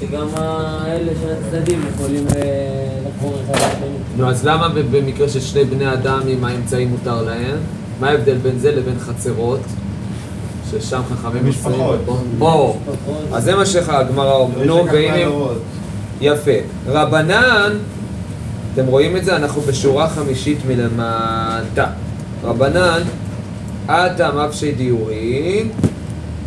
שגם 0.00 0.28
האלה 0.36 1.12
של 1.20 1.28
הצדדים 1.32 1.80
יכולים 1.94 2.26
אה, 2.36 2.98
לחבור 3.08 3.34
אחד 3.44 3.54
לשני. 3.54 3.86
נו, 4.16 4.30
אז 4.30 4.46
למה 4.46 4.68
במקרה 4.68 5.28
של 5.28 5.40
שני 5.40 5.64
בני 5.64 5.92
אדם 5.92 6.20
עם 6.28 6.44
האמצעים 6.44 6.88
מותר 6.88 7.22
להם? 7.22 7.56
מה 8.00 8.08
ההבדל 8.08 8.36
בין 8.36 8.58
זה 8.58 8.72
לבין 8.72 8.98
חצרות? 8.98 9.60
ששם 10.70 11.00
חכמים 11.10 11.48
משפחות. 11.48 12.00
מסוימים. 12.02 12.42
או, 12.42 12.76
אז 13.32 13.44
זה 13.44 13.56
מה 13.56 13.66
שהגמרא 13.66 14.32
אומרת. 14.32 14.66
נו, 14.66 14.86
והנה... 14.92 15.34
יפה. 16.20 16.50
רבנן, 16.86 17.72
אתם 18.74 18.86
רואים 18.86 19.16
את 19.16 19.24
זה? 19.24 19.36
אנחנו 19.36 19.60
בשורה 19.60 20.08
חמישית 20.08 20.58
מלמטה. 20.66 21.86
רבנן, 22.44 23.02
אטם 23.86 24.38
אבשי 24.38 24.72
דיורין, 24.72 25.68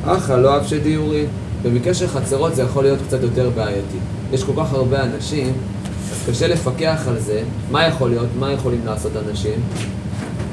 אחא 0.06 0.34
לא 0.34 0.58
אבשי 0.58 0.80
דיורין. 0.80 1.28
במקרה 1.64 1.94
של 1.94 2.08
חצרות 2.08 2.56
זה 2.56 2.62
יכול 2.62 2.84
להיות 2.84 3.00
קצת 3.08 3.24
יותר 3.24 3.50
בעייתי. 3.56 3.98
יש 4.34 4.44
כל 4.44 4.52
כך 4.58 4.74
הרבה 4.74 5.04
אנשים, 5.04 5.54
אז 6.12 6.30
קשה 6.30 6.48
לפקח 6.48 7.02
על 7.08 7.20
זה. 7.20 7.42
מה 7.72 7.88
יכול 7.88 8.10
להיות? 8.10 8.28
מה 8.40 8.52
יכולים 8.52 8.82
לעשות 8.86 9.12
אנשים? 9.30 9.60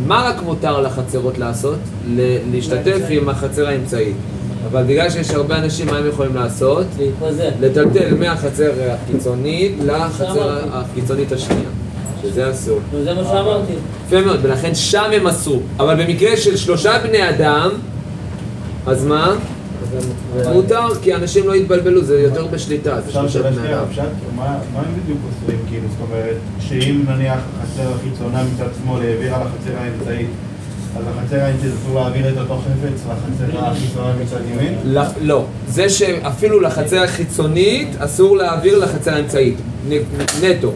מה 0.06 0.22
רק 0.28 0.42
מותר 0.42 0.80
לחצרות 0.80 1.38
לעשות? 1.38 1.78
ל- 2.08 2.36
להשתתף 2.52 3.00
עם 3.10 3.28
החצר 3.28 3.66
האמצעית. 3.68 4.16
אבל 4.70 4.82
בגלל 4.82 5.10
שיש 5.10 5.30
הרבה 5.30 5.58
אנשים, 5.58 5.86
מה 5.86 5.96
הם 5.98 6.06
יכולים 6.06 6.34
לעשות? 6.34 6.86
לטלטל 7.60 8.14
מהחצר 8.14 8.70
החיצונית 8.90 9.72
לחצר 9.84 10.34
שאמרתי. 10.34 10.66
החיצונית 10.72 11.32
השנייה, 11.32 11.68
שזה 12.22 12.50
אסור. 12.50 12.78
זה 13.04 13.14
מה 13.14 13.24
שאמרתי. 13.24 13.72
יפה 14.06 14.20
מאוד, 14.26 14.38
ולכן 14.42 14.74
שם 14.74 15.04
הם 15.12 15.26
אסור. 15.26 15.62
אבל 15.78 16.04
במקרה 16.04 16.36
של 16.36 16.56
שלושה 16.56 16.98
בני 17.08 17.28
אדם, 17.30 17.70
אז 18.86 19.04
מה? 19.06 19.34
מותר, 20.52 20.94
כי 21.02 21.14
אנשים 21.14 21.48
לא 21.48 21.54
יתבלבלו, 21.54 22.04
זה 22.04 22.20
יותר 22.20 22.46
בשליטה, 22.46 23.00
זה 23.00 23.12
שלושה 23.12 23.42
בני 23.42 23.74
אדם. 23.74 23.84
אפשר? 23.90 24.02
מה 24.36 24.58
מה 24.72 24.78
הם 24.78 24.94
בדיוק 25.02 25.18
אוסרים, 25.24 25.58
כאילו, 25.68 25.88
זאת 25.90 26.08
אומרת, 26.10 26.36
שאם 26.60 27.04
נניח 27.08 27.38
החצר 27.62 27.92
החיצונה 27.94 28.42
מצד 28.54 28.68
שמאל 28.82 29.02
העבירה 29.02 29.38
לחצר 29.44 29.78
האמצעית, 29.78 30.28
אז 30.98 31.04
החצר 31.06 31.40
האמצעית 31.40 31.72
אסור 31.82 31.94
להעביר 32.00 32.28
את 32.28 32.38
אותו 32.38 32.58
חפץ 32.58 33.02
לחצר 33.08 33.66
החיצונה 33.66 34.12
מצד 34.22 34.40
ימין? 34.52 34.74
לא, 35.22 35.44
זה 35.68 35.88
שאפילו 35.88 36.60
לחצר 36.60 37.02
החיצונית 37.02 37.88
אסור 37.98 38.36
להעביר 38.36 38.78
לחצר 38.78 39.14
האמצעית, 39.14 39.56
נטו. 40.42 40.72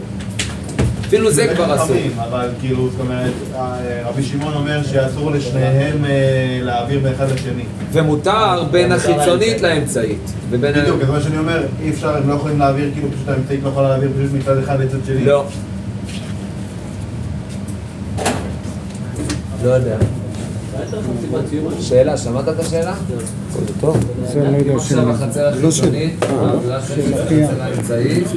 אפילו 1.09 1.31
זה 1.31 1.47
כבר 1.55 1.75
אסור. 1.75 1.95
אבל 2.17 2.49
כאילו, 2.59 2.89
זאת 2.91 2.99
אומרת, 2.99 3.31
אה, 3.55 3.77
רבי 4.05 4.23
שמעון 4.23 4.53
אומר 4.53 4.83
שאסור 4.83 5.31
לשניהם 5.31 6.05
אה, 6.05 6.59
להעביר 6.61 6.99
מאחד 7.03 7.31
לשני. 7.31 7.63
ומותר 7.91 8.63
בין 8.71 8.91
החיצונית 8.91 9.61
לאמצעית. 9.61 10.31
בדיוק, 10.49 11.01
אז 11.01 11.09
מה 11.09 11.21
שאני 11.21 11.37
אומר, 11.37 11.63
אי 11.81 11.89
אפשר, 11.89 12.17
הם 12.17 12.29
לא 12.29 12.33
יכולים 12.33 12.59
להעביר, 12.59 12.89
כאילו 12.93 13.07
פשוט 13.11 13.29
האמצעית 13.29 13.59
לא 13.63 13.69
יכולה 13.69 13.89
להעביר 13.89 14.09
פשוט 14.17 14.33
מצד 14.33 14.57
אחד 14.57 14.79
לצד 14.79 14.97
שני. 15.05 15.25
לא. 15.25 15.45
לא 19.63 19.69
יודע. 19.69 19.97
שאלה, 21.81 22.17
שמעת 22.17 22.49
את 22.49 22.59
השאלה? 22.59 22.93
טוב. 23.81 23.97
זה 24.33 24.41
אני 24.41 24.51
לא 24.51 24.57
יודע 24.57 24.75
עכשיו 24.75 24.97
של... 24.97 25.09
החצר 25.09 25.47
החיצונית, 25.47 26.25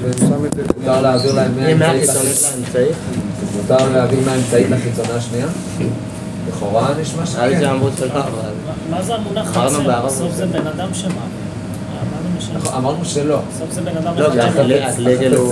ומותר 0.03 1.01
להעביר 1.03 1.35
להם 1.35 1.79
מהאמצעית? 1.79 2.95
מותר 3.57 3.89
להעביר 3.93 4.19
מהאמצעית 4.27 4.71
לחיצונה 4.71 5.15
השנייה? 5.15 5.47
לכאורה 6.49 6.89
נשמע 7.01 7.21
על 7.21 7.27
זה 7.27 7.61
שכן. 7.61 7.69
אמרו 7.69 7.89
שלא, 7.99 8.13
אבל... 8.13 8.23
מה 8.91 9.03
זה 9.03 9.15
המונח 9.15 9.47
חצר? 9.47 10.07
בסוף 10.07 10.33
זה 10.33 10.47
בן 10.47 10.67
אדם 10.67 10.95
שמע. 10.95 11.09
מה 11.09 11.19
זה 12.23 12.39
משנה? 12.39 12.59
נכון, 12.59 12.75
אמרנו 12.75 13.05
שלא. 13.05 13.41
בסוף 13.55 13.73
זה 13.73 13.81
בן 13.81 13.97
אדם 13.97 14.19
לא, 14.19 14.27
הוא... 14.27 14.41
החפץ, 14.41 14.59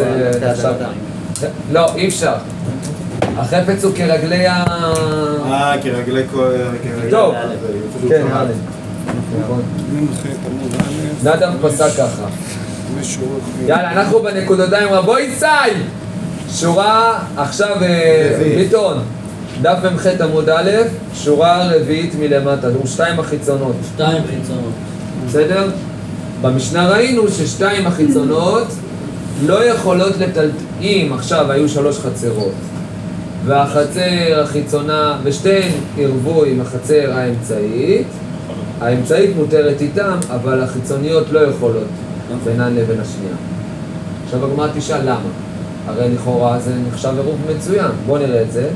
אה, 0.01 0.53
נחשב. 0.53 0.73
לא, 1.73 1.95
אי 1.95 2.09
אפשר. 2.09 2.35
החפץ 3.37 3.85
הוא 3.85 3.95
כרגלי 3.95 4.47
ה... 4.47 4.65
אה, 5.45 5.75
כרגלי 5.83 6.23
כל... 6.33 6.53
טוב. 7.11 7.35
כן. 8.09 8.27
הלאה. 8.33 8.53
נכון. 9.43 9.63
מ"ח 9.93 10.27
עמוד 10.47 10.75
א', 10.75 11.29
נדב 11.29 11.53
פסק 11.63 11.97
ככה. 11.97 12.27
יאללה, 13.67 13.93
אנחנו 13.93 14.23
בנקודותיים 14.23 14.89
רבו 14.89 15.19
ישי! 15.19 15.45
שורה, 16.51 17.19
עכשיו 17.37 17.77
אה. 17.83 18.55
ביטון, 18.57 18.99
דף 19.63 19.79
מ"ח 19.95 20.07
עמוד 20.07 20.49
א', 20.49 20.71
שורה 21.15 21.69
רביעית 21.75 22.15
מלמטה, 22.15 22.67
הוא 22.67 22.87
שתיים 22.87 23.21
החיצונות, 23.21 23.77
שתיים 23.95 24.23
חיצונות. 24.31 24.73
בסדר? 25.27 25.71
במשנה 26.43 26.89
ראינו 26.89 27.29
ששתיים 27.29 27.87
החיצונות 27.87 28.67
לא 29.47 29.65
יכולות 29.65 30.17
לטלטל, 30.17 30.51
אם 30.81 31.11
עכשיו 31.15 31.51
היו 31.53 31.69
שלוש 31.69 31.99
חצרות 31.99 32.53
והחצר 33.45 34.41
החיצונה, 34.43 35.19
ושתיהן 35.23 35.73
ערבו 35.99 36.45
עם 36.45 36.61
החצר 36.61 37.13
האמצעית, 37.13 38.07
האמצעית 38.81 39.37
מותרת 39.37 39.81
איתם, 39.81 40.17
אבל 40.31 40.63
החיצוניות 40.63 41.27
לא 41.31 41.41
יכולות 41.41 41.89
בינן 42.45 42.75
לבין 42.75 43.01
השנייה. 43.01 43.35
עכשיו 44.25 44.45
הגמרא 44.45 44.69
תשאל 44.75 45.03
למה. 45.03 45.29
הרי 45.87 46.09
לכאורה 46.15 46.59
זה 46.59 46.71
נחשב 46.89 47.13
עירוב 47.17 47.39
מצוין. 47.57 47.91
בואו 48.07 48.19
נראה 48.19 48.43
את 48.43 48.53
זה. 48.53 48.69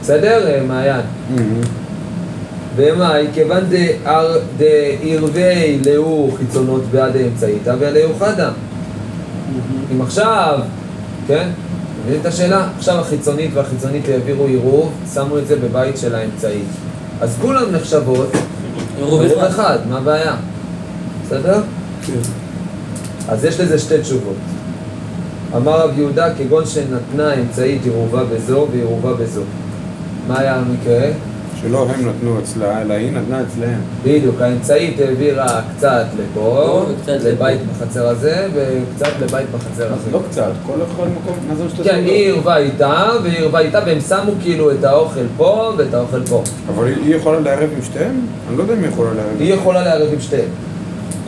בסדר, 0.00 0.46
אה, 0.46 0.62
מעיין? 0.68 1.00
ומאי, 2.76 3.26
כיוון 3.34 3.64
דערבי 4.56 5.78
לאו 5.86 6.30
חיצונות 6.38 6.82
בעד 6.90 7.16
האמצעיתא 7.16 7.74
ולאו 7.78 8.14
חדה. 8.18 8.50
אם 9.92 10.02
עכשיו, 10.02 10.60
כן? 11.26 11.48
מבין 12.06 12.20
את 12.20 12.26
השאלה? 12.26 12.68
עכשיו 12.78 13.00
החיצונית 13.00 13.50
והחיצונית 13.54 14.08
העבירו 14.08 14.46
עירוב, 14.46 14.92
שמו 15.14 15.38
את 15.38 15.46
זה 15.46 15.56
בבית 15.56 15.98
של 15.98 16.14
האמצעית. 16.14 16.66
אז 17.20 17.36
כולם 17.40 17.72
נחשבות 17.72 18.28
עירוב 18.96 19.22
אחד. 19.22 19.46
אחד, 19.46 19.78
מה 19.88 19.98
הבעיה? 19.98 20.36
בסדר? 21.26 21.62
אז 23.28 23.44
יש 23.44 23.60
לזה 23.60 23.78
שתי 23.78 24.00
תשובות. 24.00 24.36
אמר 25.56 25.80
רב 25.80 25.98
יהודה, 25.98 26.34
כגון 26.34 26.66
שנתנה 26.66 27.34
אמצעית 27.34 27.84
עירובה 27.84 28.24
בזו 28.24 28.66
ועירובה 28.72 29.14
בזו. 29.14 29.42
מה 30.28 30.40
היה 30.40 30.54
המקרה? 30.56 31.08
שלא 31.68 31.86
הם 31.94 32.08
נתנו 32.08 32.38
אצלה, 32.38 32.82
אלא 32.82 32.94
היא 32.94 33.12
נתנה 33.12 33.42
אצלהם. 33.42 33.80
בדיוק, 34.02 34.40
האמצעית 34.40 35.00
העבירה 35.00 35.60
קצת 35.76 36.04
לפה, 36.18 36.84
וקצת 36.88 37.24
לבית 37.24 37.60
בחצר 37.66 38.08
הזה, 38.08 38.46
וקצת 38.54 39.12
לבית 39.20 39.46
בחצר 39.54 39.92
הזה. 39.92 40.10
לא 40.12 40.20
קצת, 40.30 40.50
כל 40.66 40.72
אחד 40.72 41.04
מקום, 41.22 41.36
מה 41.48 41.54
זה 41.54 41.64
משתתף? 41.64 41.84
כן, 41.84 42.02
היא 42.04 42.30
ערבה 42.30 42.56
איתה, 42.56 43.10
והיא 43.22 43.38
ערבה 43.38 43.58
איתה, 43.58 43.78
והם 43.86 44.00
שמו 44.00 44.32
כאילו 44.42 44.70
את 44.70 44.84
האוכל 44.84 45.26
פה 45.36 45.72
ואת 45.76 45.94
האוכל 45.94 46.26
פה. 46.26 46.42
אבל 46.68 46.86
היא 46.86 47.14
יכולה 47.14 47.40
לערב 47.40 47.70
עם 47.76 47.82
שתיהם? 47.82 48.26
אני 48.48 48.56
לא 48.56 48.62
יודע 48.62 48.74
אם 48.74 48.82
היא 48.82 48.88
יכולה 48.88 49.14
לערב. 49.14 49.40
היא 49.40 49.54
יכולה 49.54 49.84
לערב 49.84 50.08
עם 50.12 50.20
שתיהם. 50.20 50.48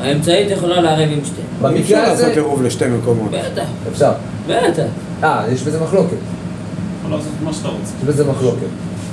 האמצעית 0.00 0.50
יכולה 0.50 0.80
לערב 0.80 1.08
עם 1.12 1.20
שתיהם. 1.24 1.46
אפשר 1.56 1.68
במקרה 1.68 2.02
הזה... 2.02 2.22
לעשות 2.22 2.36
עירוב 2.36 2.62
לשתי 2.62 2.84
מקומות. 2.86 3.30
בטח, 3.30 3.66
אפשר. 3.92 4.12
בטח. 4.46 4.82
אה, 5.24 5.44
יש 5.52 5.62
בזה 5.62 5.80
מחלוקת. 5.80 6.16
יכול 7.00 7.16
לעשות 7.16 7.32
מה 7.44 7.52
שאתה 7.52 7.68
רוצה. 7.68 7.92
יש 8.02 8.04
בזה 8.04 8.24
מחלוקת. 8.24 8.66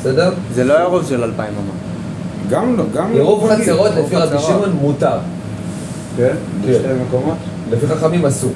בסדר? 0.03 0.33
זה 0.53 0.63
לא 0.63 0.77
עירוב 0.77 1.05
של 1.09 1.23
אלפיים 1.23 1.53
אמה. 1.53 1.73
גם 2.49 2.77
לא, 2.77 2.83
גם 2.93 3.11
לא. 3.11 3.15
עירוב. 3.15 3.49
חצרות 3.51 3.91
לפי 3.97 4.15
רבי. 4.15 4.39
שמעון 4.39 4.71
מותר. 4.81 5.17
כן? 6.17 6.35
כן. 6.65 6.71
בשתי 6.71 6.87
מקומות? 7.07 7.37
לפי 7.71 7.87
חכמים 7.87 8.25
אסור. 8.25 8.51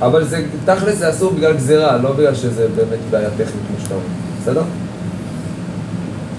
אבל 0.00 0.24
זה, 0.24 0.44
תכל'ס 0.64 0.98
זה 0.98 1.10
אסור 1.10 1.32
בגלל 1.32 1.54
גזירה, 1.56 1.96
לא 1.96 2.12
בגלל 2.12 2.34
שזה 2.34 2.68
באמת 2.76 2.98
בעיה 3.10 3.30
טכנית 3.30 3.62
כמו 3.68 3.76
שאתה 3.82 3.94
אומר. 3.94 4.04
בסדר? 4.42 4.62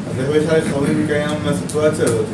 אז 0.10 0.20
איך 0.20 0.44
בכלל 0.44 0.62
חכמים 0.62 1.08
קיים 1.08 1.38
מהסיטואציה 1.46 2.06
הזאת? 2.06 2.26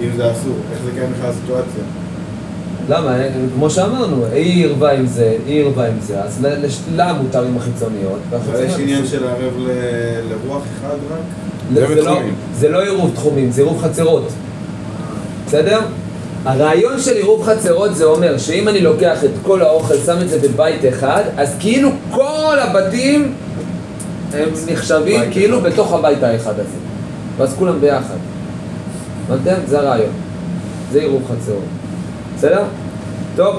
אם 0.00 0.10
זה 0.16 0.32
אסור, 0.32 0.56
איך 0.72 0.78
זה 0.84 0.90
קיים 0.94 1.12
בכלל 1.12 1.30
הסיטואציה? 1.30 1.82
למה? 2.88 3.16
כמו 3.54 3.70
שאמרנו, 3.70 4.24
היא 4.32 4.66
ערבה 4.66 4.90
עם 4.92 5.06
זה, 5.06 5.36
היא 5.46 5.64
ערבה 5.64 5.86
עם 5.88 5.94
זה, 6.00 6.20
אז 6.22 6.46
לה 6.96 7.12
מותר 7.12 7.44
עם 7.44 7.56
החיצוניות. 7.56 8.18
אבל 8.30 8.64
יש 8.64 8.72
עניין. 8.78 9.06
של 9.06 9.24
לערב 9.24 9.52
ל- 9.58 9.70
לרוח 10.30 10.62
אחד 10.80 10.96
רק? 11.10 11.18
זה, 11.88 12.02
לא. 12.02 12.18
זה 12.54 12.68
לא 12.68 12.82
עירוב 12.82 13.10
תחומים, 13.14 13.50
זה 13.50 13.62
עירוב 13.62 13.82
חצרות. 13.82 14.28
בסדר? 15.46 15.80
הרעיון 16.44 17.00
של 17.00 17.12
עירוב 17.16 17.42
חצרות 17.42 17.94
זה 17.96 18.04
אומר 18.04 18.38
שאם 18.38 18.68
אני 18.68 18.80
לוקח 18.80 19.24
את 19.24 19.30
כל 19.42 19.62
האוכל, 19.62 19.94
שם 20.06 20.16
את 20.22 20.28
זה 20.28 20.38
בבית 20.48 20.80
אחד, 20.88 21.22
אז 21.36 21.54
כאילו 21.60 21.90
כל 22.10 22.56
הבתים 22.58 23.32
הם 24.34 24.48
נחשבים 24.72 25.20
כאילו 25.30 25.60
בתוך 25.60 25.92
הבית 25.92 26.22
האחד 26.22 26.52
הזה. 26.52 26.78
ואז 27.36 27.54
כולם 27.58 27.80
ביחד. 27.80 28.16
הבנתם? 29.28 29.60
זה 29.66 29.78
הרעיון. 29.78 30.10
זה 30.92 31.00
עירוב 31.00 31.22
חצרות. 31.24 31.62
בסדר? 32.38 32.62
טוב. 33.36 33.56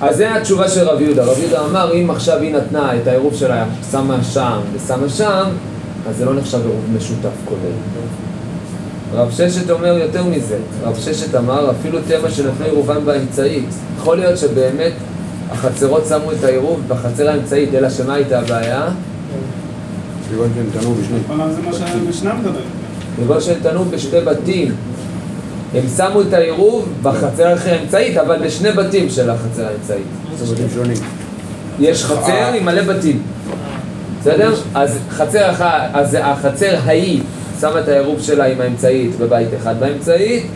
אז 0.00 0.16
זה 0.16 0.34
התשובה 0.34 0.68
של 0.68 0.88
רב 0.88 1.00
יהודה. 1.00 1.24
רב 1.24 1.38
יהודה 1.38 1.60
אמר, 1.70 1.92
אם 1.94 2.10
עכשיו 2.10 2.40
היא 2.40 2.54
נתנה 2.54 2.96
את 2.96 3.06
העירוב 3.06 3.34
שלה, 3.34 3.64
שמה 3.90 4.24
שם 4.24 4.60
ושמה 4.74 5.08
שם, 5.08 5.44
אז 6.08 6.16
זה 6.16 6.24
לא 6.24 6.34
נחשב 6.34 6.58
עירוב 6.60 6.84
משותף 6.96 7.30
כולל. 7.44 7.72
רב 9.14 9.30
ששת 9.30 9.70
אומר 9.70 9.98
יותר 9.98 10.24
מזה, 10.24 10.58
רב 10.84 10.98
ששת 10.98 11.34
אמר 11.34 11.70
אפילו 11.70 11.98
תמה 12.08 12.30
שנתנו 12.30 12.64
עירובם 12.64 13.04
באמצעית. 13.04 13.68
יכול 13.96 14.16
להיות 14.16 14.38
שבאמת 14.38 14.92
החצרות 15.50 16.02
שמו 16.08 16.32
את 16.32 16.44
העירוב 16.44 16.80
בחצר 16.88 17.28
האמצעית, 17.28 17.74
אלא 17.74 17.90
שמה 17.90 18.14
הייתה 18.14 18.38
הבעיה? 18.38 18.88
כיוון 20.28 20.48
שהם 20.54 20.80
תנו 20.80 20.94
בשני. 20.94 21.18
אבל 21.28 21.52
זה 21.52 21.62
מה 21.62 21.72
שהמשנה 21.72 22.34
מדברת. 22.34 22.62
בגלל 23.24 23.40
שהם 23.40 23.56
תנו 23.62 23.84
בשתי 23.84 24.20
בתים. 24.20 24.74
הם 25.74 25.82
שמו 25.96 26.20
את 26.20 26.32
העירוב 26.32 26.88
בחצר 27.02 27.54
האמצעית, 27.66 28.16
אבל 28.16 28.46
בשני 28.46 28.72
בתים 28.72 29.10
של 29.10 29.30
החצר 29.30 29.66
האמצעית. 29.66 30.06
יש 31.80 32.04
חצר 32.04 32.52
עם 32.54 32.64
מלא 32.64 32.82
בתים. 32.82 33.22
בסדר? 34.20 34.54
אז 34.74 34.98
חצר 35.10 35.50
אחת, 35.50 35.90
אז 35.92 36.16
החצר 36.20 36.76
ההיא 36.84 37.20
שמה 37.60 37.80
את 37.80 37.88
העירוב 37.88 38.20
שלה 38.20 38.46
עם 38.46 38.60
האמצעית 38.60 39.18
בבית 39.18 39.48
אחד 39.56 39.80
באמצעית, 39.80 40.46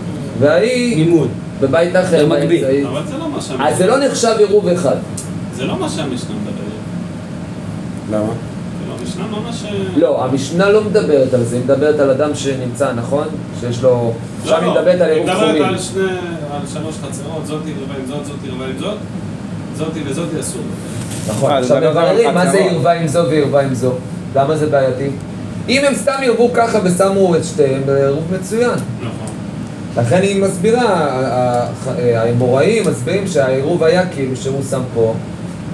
וההיא 0.41 1.05
מימון. 1.05 1.29
בבית 1.61 1.97
אחר. 1.97 2.27
באמצעית. 2.27 2.87
אבל 2.87 3.03
זה 3.09 3.19
לא 3.19 3.29
מה 3.29 3.41
שהמשנה... 3.41 3.69
אז 3.69 3.77
זה 3.79 3.87
לא 3.87 4.07
נחשב 4.07 4.35
עירוב 4.39 4.69
אחד. 4.69 4.97
זה 5.57 5.65
לא 5.65 5.79
מה 5.79 5.89
שהמשנה 5.89 6.35
מדברת. 6.37 6.69
למה? 8.11 8.33
המשנה 9.01 9.25
ממש... 9.27 9.65
לא, 9.97 10.25
המשנה 10.25 10.69
לא 10.71 10.85
מדברת 10.85 11.35
על 11.35 11.45
זה, 11.45 11.57
היא 11.57 11.65
מדברת 11.65 12.01
על 12.01 12.11
אדם 12.11 12.35
שנמצא, 12.35 12.93
נכון? 12.93 13.25
שיש 13.61 13.83
לו... 13.83 14.13
עכשיו 14.43 14.63
היא 14.63 14.71
מדברת 14.71 15.01
על 15.01 15.11
עירוב 15.11 15.29
לא, 15.29 15.33
היא. 15.33 15.53
מדברת 15.53 15.69
על 15.69 15.79
שני... 15.79 16.03
על 16.51 16.67
שלוש 16.73 16.95
חצרות, 16.95 17.47
זאתי 17.47 17.71
רבה 17.83 17.95
עם 17.95 18.07
זאת, 18.07 18.25
זאתי 18.25 18.51
רבה 18.51 18.65
עם 18.65 18.79
זאת, 18.79 18.97
זאתי 19.77 20.01
וזאתי 20.07 20.41
אסור. 20.41 20.63
נכון, 21.29 21.51
אה, 21.51 21.59
עכשיו 21.59 21.77
מבררים 21.91 22.35
מה 22.35 22.51
זה. 22.51 22.59
ערווה 22.59 22.93
עם 22.93 23.07
זו 23.07 23.25
וערווה 23.31 23.63
עם 23.63 23.75
זו. 23.75 23.93
למה 24.37 24.57
זה 24.57 24.67
בעייתי? 24.67 25.11
אם 25.69 25.83
הם 25.85 25.95
סתם 25.95 26.13
ערבו 26.23 26.51
ככה 26.55 26.79
ושמו 26.85 27.37
את 27.37 27.45
שתיהם, 27.45 27.83
זה 27.87 28.07
עירוב 28.07 28.25
מצוין. 28.41 28.79
נכון. 29.01 29.29
לכן 29.97 30.23
היא 30.23 30.43
מסבירה, 30.43 31.09
האמוראים 32.15 32.83
מסבירים 32.91 33.27
שהעירוב 33.27 33.85
היה 33.85 34.09
כאילו 34.09 34.37
שהוא 34.37 34.63
שם 34.71 34.81
פה, 34.95 35.15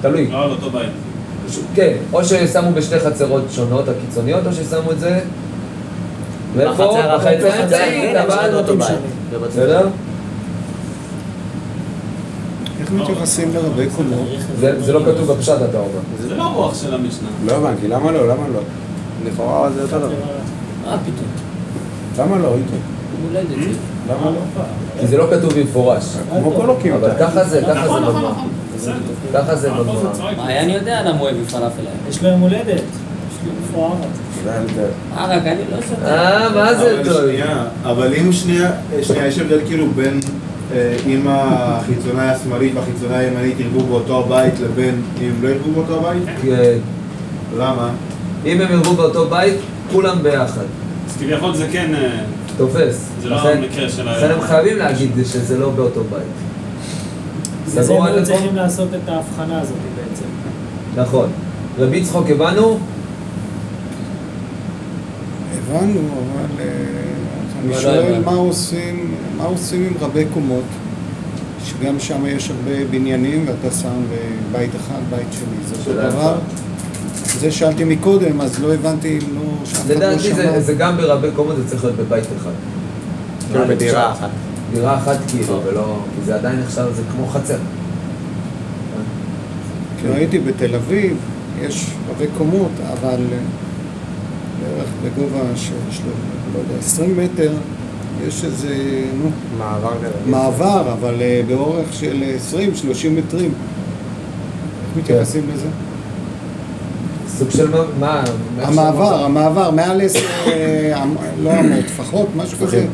תלוי. 0.01 0.29
לא 0.33 0.45
על 0.45 0.51
אותו 0.51 0.71
בית. 0.71 1.04
ש- 1.51 1.59
כן, 1.75 1.93
או 2.13 2.25
ששמו 2.25 2.73
בשתי 2.75 3.01
חצרות 3.01 3.43
שונות, 3.51 3.85
הקיצוניות, 3.89 4.47
או 4.47 4.53
ששמו 4.53 4.93
את 4.93 5.01
זה... 5.01 5.21
ואיפה? 6.57 6.73
בחצר 6.73 7.17
בחצר 7.19 7.47
האמצעית, 7.51 8.17
אבל. 8.17 8.63
בסדר? 9.49 9.89
איך 12.81 12.93
מתייחסים 12.93 13.51
לרבי 13.55 13.87
קומות? 13.97 14.29
זה 14.59 14.93
לא 14.93 15.01
כתוב 15.07 15.33
בפשט, 15.33 15.57
אתה 15.71 15.79
אומר. 15.79 15.89
זה 16.29 16.35
לא 16.37 16.43
רוח 16.45 16.75
של 16.83 16.95
המשנה. 16.95 17.29
לא 17.47 17.53
הבנתי, 17.53 17.89
למה 17.89 18.13
לא? 18.13 18.29
למה 18.29 18.49
לא? 18.55 18.61
לכאורה 19.27 19.71
זה 19.71 19.83
אותו 19.83 19.99
דבר. 19.99 20.09
מה 20.85 20.97
פתאום? 20.99 21.29
למה 22.19 22.39
לא? 22.39 22.55
איתו. 22.55 22.77
למה 24.11 24.31
לא? 24.31 24.63
כי 25.01 25.07
זה 25.07 25.17
לא 25.17 25.27
כתוב 25.31 25.53
במפורש. 25.59 26.05
כמו 26.31 26.53
כל 26.53 26.69
אוקים. 26.69 26.95
אבל 26.95 27.11
ככה 27.21 27.45
זה, 27.45 27.61
ככה 27.63 27.75
זה 27.75 27.81
נכון, 27.81 28.03
נכון. 28.03 28.25
נכון. 28.25 28.49
ככה 29.35 29.57
זה 29.57 29.71
בגמרא. 29.71 30.33
מעיין 30.37 30.71
יודע 30.71 31.03
למה 31.03 31.19
הוא 31.21 31.29
הביא 31.29 31.45
פלאפל 31.45 31.61
היום. 31.81 31.99
יש 32.09 32.23
לו 32.23 32.29
יום 32.29 32.41
הולדת. 32.41 32.83
אה, 34.47 34.57
אני 34.57 34.67
לא. 35.71 36.07
אה, 36.09 36.49
מה 36.55 36.75
זה 36.75 36.95
אבל 37.01 37.05
טוב? 37.05 37.21
אבל 37.85 38.15
אם 38.15 38.33
שנייה, 38.33 38.71
שנייה, 39.03 39.27
יש 39.27 39.39
הבדל 39.39 39.59
כאילו 39.67 39.87
בין 39.91 40.21
אה, 40.75 40.97
אם 41.07 41.27
החיצונאי 41.29 42.29
השמאלית 42.29 42.73
והחיצונאי 42.75 43.17
הימנית 43.25 43.61
ירבו 43.61 43.81
באותו 43.81 44.19
הבית 44.25 44.55
לבין 44.61 45.03
אם 45.21 45.33
לא 45.43 45.49
ירבו 45.49 45.71
באותו 45.73 45.97
הבית? 45.99 46.23
כן. 46.43 46.79
למה? 47.57 47.91
אם 48.47 48.61
הם 48.61 48.73
ירבו 48.73 48.95
באותו 48.95 49.27
בית, 49.27 49.55
כולם 49.93 50.23
ביחד. 50.23 50.65
אז 51.09 51.17
כביכול 51.17 51.55
זה 51.57 51.67
כן... 51.73 51.93
תופס. 52.57 53.09
זה 53.23 53.29
לא 53.29 53.49
המקרה 53.49 53.89
של 53.89 54.09
ה- 54.09 54.17
לכן 54.17 54.31
הם 54.31 54.41
חייבים 54.41 54.77
להגיד 54.79 55.11
שזה 55.25 55.59
לא 55.59 55.71
באותו 55.71 56.01
בית. 56.05 56.23
סגור 57.69 57.97
הם 57.97 58.03
היו 58.03 58.17
לפה? 58.17 58.27
צריכים 58.27 58.57
לעשות 58.57 58.89
את 58.95 59.09
ההבחנה 59.09 59.61
הזאת 59.61 59.77
בעצם. 59.97 60.25
נכון. 60.97 61.29
רבי 61.79 61.97
יצחוק 61.97 62.31
הבנו? 62.31 62.79
הבנו, 65.59 66.01
אבל 66.01 66.61
אה, 66.61 66.65
אני 67.61 67.69
אבל 67.69 67.75
לא 67.75 67.81
שואל. 67.81 68.23
מה 68.25 68.33
עושים, 68.33 69.15
מה 69.37 69.45
עושים 69.45 69.85
עם 69.85 69.93
רבי 70.01 70.25
קומות, 70.35 70.65
שגם 71.65 72.01
שם 72.01 72.27
יש 72.27 72.51
הרבה 72.51 72.85
בניינים 72.91 73.45
ואתה 73.47 73.77
שם 73.77 74.03
בית 74.53 74.71
אחד, 74.77 75.01
בית 75.11 75.27
שני, 75.33 75.67
זה 75.69 75.91
אותו 75.91 76.11
דבר. 76.11 76.37
זה 77.39 77.51
שאלתי 77.51 77.85
מקודם, 77.85 78.41
אז 78.41 78.61
לא 78.63 78.75
הבנתי 78.75 79.19
אם 79.19 79.35
לא, 79.35 79.43
לא 79.89 79.95
לדעתי 79.95 80.61
זה 80.61 80.75
גם 80.75 80.97
ברבי 80.97 81.29
קומות, 81.37 81.57
זה 81.57 81.69
צריך 81.69 81.85
להיות 81.85 81.97
בבית 81.97 82.25
אחד. 82.37 82.51
כאילו 83.53 83.65
בדירה 83.69 84.13
אחת. 84.13 84.31
דירה 84.75 84.97
אחת 84.99 85.17
כאילו, 85.29 85.61
ולא... 85.67 85.97
כי 86.15 86.25
זה 86.25 86.35
עדיין 86.35 86.61
נחשב, 86.61 86.85
זה 86.95 87.03
כמו 87.13 87.27
חצר. 87.27 87.57
כי 90.01 90.09
ראיתי 90.09 90.39
בתל 90.39 90.75
אביב, 90.75 91.17
יש 91.63 91.87
רבי 92.11 92.25
קומות, 92.39 92.71
אבל 92.93 93.21
אה, 93.33 93.39
בערך 94.61 94.89
בגובה 95.05 95.39
של, 95.57 95.73
של, 95.91 96.03
לא 96.55 96.59
יודע, 96.59 96.75
20 96.81 97.17
מטר, 97.19 97.53
יש 98.29 98.45
איזה, 98.45 98.75
נו, 99.23 99.31
מעבר. 99.59 99.91
מעבר, 100.27 100.93
אבל 100.93 101.15
אה, 101.21 101.41
באורך 101.49 101.93
של 101.93 102.23
20-30 102.53 102.57
מטרים. 103.11 103.51
איך 103.51 105.05
מתייחסים 105.05 105.43
לזה? 105.55 105.67
סוג 107.39 107.51
של 107.51 107.69
מה- 108.01 108.25
המעבר, 108.63 109.25
המעבר, 109.25 109.71
מעל 109.71 110.01
עשר, 110.01 110.19
אה, 110.47 111.05
לא 111.43 111.61
אמות, 111.61 111.85
טפחות, 111.87 112.27
משהו 112.37 112.59
כזה. 112.59 112.87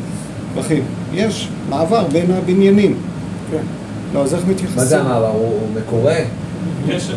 טפחים. 0.55 0.83
יש 1.13 1.49
מעבר 1.69 2.07
בין 2.11 2.31
הבניינים. 2.31 2.97
כן. 3.51 3.63
לא, 4.13 4.23
אז 4.23 4.33
איך 4.33 4.43
מתייחסים? 4.47 4.77
מה 4.77 4.85
זה 4.85 4.99
המעבר? 4.99 5.27
הוא 5.27 5.45
הוא 5.45 5.59
מקורה? 5.75 6.15
גשר. 6.87 7.15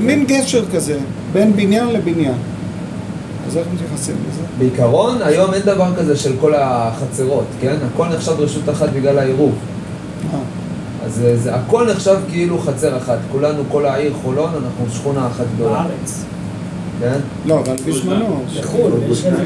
מין 0.00 0.24
גשר 0.26 0.64
כזה, 0.74 0.98
בין 1.32 1.56
בניין 1.56 1.88
לבניין. 1.88 2.34
אז 3.46 3.56
איך 3.56 3.66
מתייחסים 3.74 4.14
לזה? 4.30 4.42
בעיקרון, 4.58 5.22
היום 5.22 5.54
אין 5.54 5.62
דבר 5.62 5.96
כזה 5.98 6.16
של 6.16 6.32
כל 6.40 6.54
החצרות, 6.54 7.44
כן? 7.60 7.76
הכל 7.94 8.08
נחשב 8.08 8.32
רשות 8.38 8.68
אחת 8.68 8.88
בגלל 8.88 9.18
העירוב. 9.18 9.54
אה, 10.32 10.38
אז 11.06 11.14
זה, 11.14 11.36
זה, 11.36 11.54
הכל 11.54 11.88
נחשב 11.90 12.16
כאילו 12.30 12.58
חצר 12.58 12.96
אחת. 12.96 13.18
כולנו, 13.32 13.62
כל 13.68 13.86
העיר 13.86 14.12
חולון, 14.22 14.50
אנחנו 14.54 14.94
שכונה 14.94 15.26
אחת 15.26 15.44
גדולה. 15.56 15.72
בארץ. 15.72 16.24
כן? 17.00 17.18
לא, 17.46 17.60
אבל 17.60 17.76
בזמנו, 17.86 18.42
בחו"ל, 18.60 18.92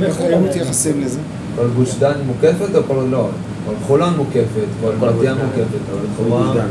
איך 0.04 0.10
בחו"ל. 0.10 0.26
היו 0.26 0.40
מתייחסים 0.40 1.00
לזה? 1.00 1.18
כל 1.56 1.66
גוש 1.76 1.94
דן 1.98 2.14
מוקפת 2.26 2.74
או 2.74 2.80
כל... 2.86 3.06
לא. 3.10 3.28
כל 3.66 3.72
חולון 3.86 4.16
מוקפת, 4.16 4.66
כל 4.80 4.90
בת 5.00 5.14
ים 5.22 5.36
מוקפת, 5.36 5.82
אבל 5.92 6.06
כל. 6.16 6.22
גוש 6.28 6.56
דן, 6.56 6.68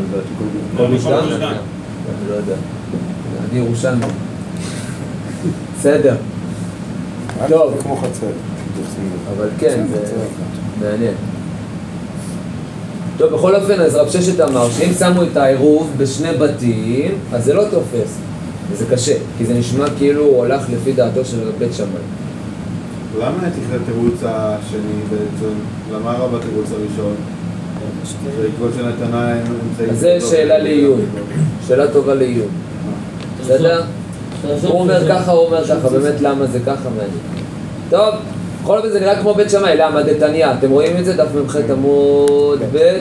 כל 0.78 0.88
גוש 0.88 1.04
דן? 1.04 1.12
אני 1.12 2.30
לא 2.30 2.34
יודע. 2.36 2.56
אני 3.52 3.60
ירושלמי. 3.60 4.06
בסדר. 5.80 6.16
טוב. 7.50 7.74
כמו 7.82 7.98
חצר. 7.98 8.28
אבל 9.38 9.50
כן, 9.60 9.86
זה. 9.92 10.16
מעניין. 10.82 11.14
טוב, 13.18 13.34
בכל 13.34 13.56
אופן, 13.56 13.82
אז 13.82 13.96
רב 13.96 14.10
ששת 14.10 14.40
אמר 14.40 14.70
שאם 14.70 14.94
שמו 15.00 15.24
את 15.24 15.38
העירוב 15.38 15.92
בשני 15.98 16.38
בתים, 16.38 17.12
אז 17.34 17.46
זה 17.46 17.54
לא 17.54 17.64
תופס. 17.72 18.18
וזה 18.72 18.86
קשה, 18.92 19.14
כי 19.38 19.46
זה 19.46 19.54
נשמע 19.54 19.86
כאילו 19.98 20.24
הוא 20.26 20.46
הלך 20.46 20.62
לפי 20.70 20.94
דעתו 20.94 21.26
של 21.26 21.38
בית 21.60 21.74
שמאי. 21.74 22.25
למה 23.20 23.44
הייתי 23.44 23.60
את 23.70 23.82
התירוץ 23.82 24.20
השני 24.24 25.02
בעצם? 25.10 25.54
למה 25.94 26.12
רב 26.12 26.36
התירוץ 26.36 26.66
הראשון? 26.72 27.16
בעקבות 28.42 28.72
שנתנה 28.78 29.34
אמצעים... 29.34 29.90
אז 29.90 30.00
זה 30.00 30.18
שאלה 30.30 30.58
לעיון. 30.58 31.02
שאלה 31.68 31.92
טובה 31.92 32.14
לעיון. 32.14 32.48
בסדר? 33.42 33.84
הוא 34.64 34.80
אומר 34.80 35.10
ככה, 35.10 35.32
הוא 35.32 35.46
אומר 35.46 35.68
ככה, 35.68 35.90
באמת 35.90 36.22
למה 36.22 36.46
זה 36.46 36.60
ככה 36.60 36.90
מעניין. 36.90 37.46
טוב, 37.90 38.16
בכל 38.64 38.78
אופן 38.78 38.90
זה 38.90 39.00
נראה 39.00 39.22
כמו 39.22 39.34
בית 39.34 39.50
שמאי, 39.50 39.78
למה? 39.78 40.04
דתניא, 40.04 40.48
אתם 40.60 40.72
רואים 40.72 40.98
את 40.98 41.06
זה? 41.06 41.16
דף 41.16 41.28
מ"ח 41.46 41.56
עמוד 41.56 42.60
ב', 42.74 42.98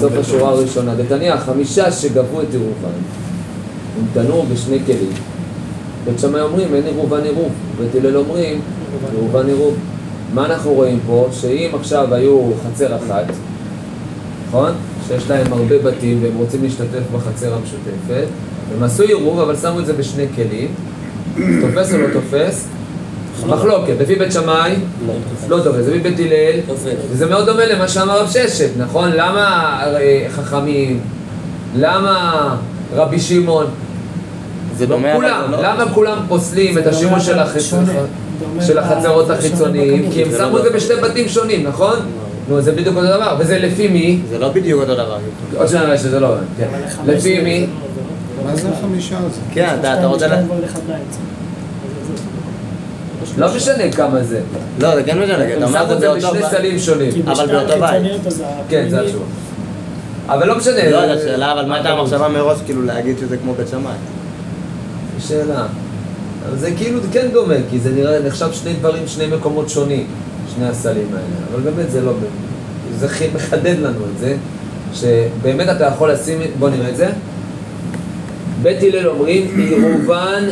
סוף 0.00 0.12
השורה 0.18 0.50
הראשונה. 0.50 0.94
דתניא, 0.94 1.36
חמישה 1.36 1.92
שגבו 1.92 2.40
את 2.40 2.46
עירובם, 2.52 2.98
הם 3.98 4.04
תנו 4.14 4.42
בשני 4.52 4.78
כלים. 4.86 5.12
בית 6.04 6.18
שמאי 6.18 6.40
אומרים 6.40 6.74
אין 6.74 6.84
עירובן 6.84 7.22
עירוב, 7.24 7.52
בית 7.78 8.04
הלל 8.04 8.16
אומרים 8.16 8.60
עירובן 9.12 9.46
עירוב. 9.46 9.76
מה 10.34 10.46
אנחנו 10.46 10.72
רואים 10.72 11.00
פה? 11.06 11.28
שאם 11.32 11.70
עכשיו 11.74 12.14
היו 12.14 12.50
חצר 12.66 12.96
אחת, 12.96 13.24
נכון? 14.48 14.72
שיש 15.08 15.30
להם 15.30 15.52
הרבה 15.52 15.78
בתים 15.78 16.18
והם 16.22 16.36
רוצים 16.36 16.62
להשתתף 16.62 17.02
בחצר 17.12 17.54
המשותפת, 17.54 18.26
הם 18.76 18.82
עשו 18.82 19.02
עירוב 19.02 19.40
אבל 19.40 19.56
שמו 19.56 19.80
את 19.80 19.86
זה 19.86 19.92
בשני 19.92 20.26
כלים, 20.34 20.74
תופס 21.60 21.92
או 21.92 21.98
לא 21.98 22.06
תופס? 22.12 22.68
מחלוקת, 23.46 23.94
לפי 24.00 24.14
בית 24.14 24.32
שמאי 24.32 24.74
לא 25.48 25.60
תופס, 25.64 25.86
לפי 25.88 25.98
בית 25.98 26.18
הלל. 26.18 26.60
וזה 27.10 27.26
מאוד 27.26 27.46
דומה 27.46 27.66
למה 27.66 27.88
שאמר 27.88 28.20
רב 28.20 28.30
ששת, 28.30 28.70
נכון? 28.76 29.10
למה 29.12 29.78
אה, 29.82 30.26
חכמים? 30.30 31.00
למה 31.76 32.56
רבי 32.94 33.20
שמעון? 33.20 33.66
זה 34.76 34.86
דומה, 34.86 35.12
אבל 35.12 35.20
כולם, 35.20 35.50
לא... 35.50 35.62
למה 35.62 35.94
כולם 35.94 36.18
פוסלים 36.28 36.78
את 36.78 36.86
השימוש 36.86 37.26
של 37.26 37.38
החצר? 37.38 37.76
של 38.66 38.74
ל- 38.74 38.78
החצרות 38.78 39.30
החיצוניים, 39.30 40.10
כי 40.12 40.22
הם 40.22 40.30
זה 40.30 40.38
שמו 40.38 40.58
לא 40.58 40.58
את 40.58 40.64
זה. 40.64 40.70
בשני 40.70 40.96
בתים 40.96 41.28
שונים, 41.28 41.66
נכון? 41.66 41.96
נו, 42.48 42.60
זה 42.60 42.72
בדיוק 42.72 42.96
אותו 42.96 43.06
דבר, 43.06 43.36
וזה 43.38 43.58
לפי 43.58 43.88
מי? 43.88 44.20
זה 44.30 44.38
לא 44.38 44.48
בדיוק 44.48 44.80
אותו 44.80 44.94
דבר. 44.94 45.18
עוד 45.56 45.68
שניה 45.68 45.82
נראה 45.84 45.98
שזה 45.98 46.20
לא, 46.20 46.28
כן. 46.58 46.68
לפי 47.06 47.40
מי? 47.40 47.60
לא- 47.60 47.66
לא- 47.66 48.50
מה 48.50 48.56
זה 48.56 48.68
החמישה 48.68 49.18
הזה? 49.18 49.40
כן, 49.54 49.76
אתה 49.80 50.06
רוצה... 50.06 50.26
לא 53.38 53.54
משנה 53.56 53.92
כמה 53.92 54.22
זה. 54.24 54.40
לא, 54.78 54.94
זה 54.94 55.02
כן 55.02 55.18
משנה, 55.18 55.34
הם 55.34 55.58
אתה 55.58 55.66
אומר 55.66 55.78
שמו 55.78 55.88
זה 55.88 55.94
את 55.94 56.00
זה 56.00 56.06
באותו 56.08 56.26
בשני 56.28 56.40
בית. 56.40 56.50
סלים 56.50 56.78
שונים. 56.78 57.10
אבל 57.26 57.32
בשתי 57.32 57.46
באותו 57.52 57.80
בית. 57.80 58.02
כן, 58.68 58.86
זה 58.90 59.00
התשובה. 59.00 59.24
אבל 60.28 60.46
לא 60.48 60.56
משנה. 60.58 60.90
לא, 60.90 61.06
זה- 61.06 61.12
השאלה, 61.12 61.52
אבל 61.52 61.64
מה 61.66 61.74
הייתה 61.74 61.88
המחשבה 61.90 62.28
מראש, 62.28 62.58
כאילו, 62.66 62.82
להגיד 62.82 63.16
שזה 63.20 63.36
כמו 63.36 63.54
בית 63.54 63.68
שמאי? 63.68 63.92
שאלה. 65.28 65.66
אבל 66.48 66.58
זה 66.58 66.70
כאילו 66.76 67.00
כן 67.12 67.28
דומה, 67.32 67.54
כי 67.70 67.78
זה 67.78 67.90
נראה, 67.90 68.22
נחשב 68.22 68.52
שני 68.52 68.72
דברים, 68.72 69.02
שני 69.06 69.26
מקומות 69.26 69.68
שונים, 69.68 70.06
שני 70.54 70.66
הסלים 70.68 71.06
האלה. 71.12 71.46
אבל 71.52 71.70
באמת 71.70 71.90
זה 71.90 72.00
לא 72.00 72.12
באמת. 72.12 72.50
זה 72.98 73.06
הכי 73.06 73.24
מחדד 73.34 73.78
לנו 73.78 73.98
את 74.14 74.18
זה, 74.18 74.36
שבאמת 74.94 75.68
אתה 75.68 75.84
יכול 75.84 76.12
לשים, 76.12 76.38
בוא 76.58 76.70
נראה 76.70 76.88
את 76.88 76.96
זה. 76.96 77.08
בית 78.62 78.82
הלל 78.82 79.08
אומרים, 79.08 79.46
עירובן, 79.56 80.44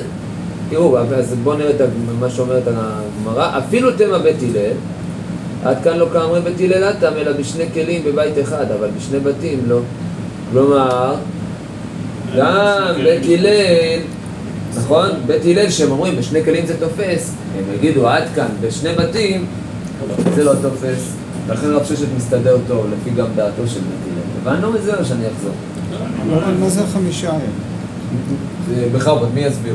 תראו, 0.71 0.99
אז 0.99 1.35
בואו 1.43 1.57
נראה 1.57 1.71
את 1.71 1.81
מה 2.21 2.31
שאומרת 2.31 2.63
הגמרא, 2.67 3.59
אפילו 3.59 3.91
תמה 3.93 4.19
בית 4.19 4.37
הלל, 4.43 4.73
עד 5.65 5.77
כאן 5.85 5.97
לא 5.97 6.07
כאמרי 6.13 6.41
בית 6.41 6.61
הלל 6.61 6.85
אטם, 6.85 7.13
אלא 7.17 7.33
בשני 7.33 7.65
כלים 7.75 8.03
בבית 8.05 8.35
אחד, 8.43 8.67
אבל 8.79 8.89
בשני 8.99 9.21
בתים 9.21 9.59
לא. 9.67 9.79
כלומר, 10.53 11.15
גם 12.37 12.95
בית 13.05 13.23
הלל, 13.39 14.01
נכון? 14.85 15.09
בית 15.27 15.43
הלל 15.45 15.71
שהם 15.71 15.91
אומרים 15.91 16.17
בשני 16.17 16.45
כלים 16.45 16.67
זה 16.67 16.75
תופס, 16.81 17.33
הם 17.59 17.65
יגידו 17.75 18.09
עד 18.09 18.23
כאן 18.35 18.47
בשני 18.61 18.91
בתים, 18.93 19.47
זה 20.35 20.45
לא 20.45 20.53
תופס. 20.63 21.13
לכן 21.49 21.67
רב 21.71 21.85
ששת 21.85 22.07
מסתדר 22.17 22.57
טוב, 22.69 22.87
לפי 22.93 23.11
גם 23.11 23.27
דעתו 23.37 23.67
של 23.69 23.81
בית 23.81 24.13
הלל. 24.47 24.55
הבנו 24.57 24.77
את 24.77 24.83
זה 24.83 24.95
או 24.97 25.05
שאני 25.05 25.25
אחזור? 25.37 25.53
מה 26.61 26.69
זה 26.69 26.81
החמישה 26.83 27.31
האלה? 27.31 28.89
בכבוד, 28.95 29.29
מי 29.35 29.41
יסביר? 29.41 29.75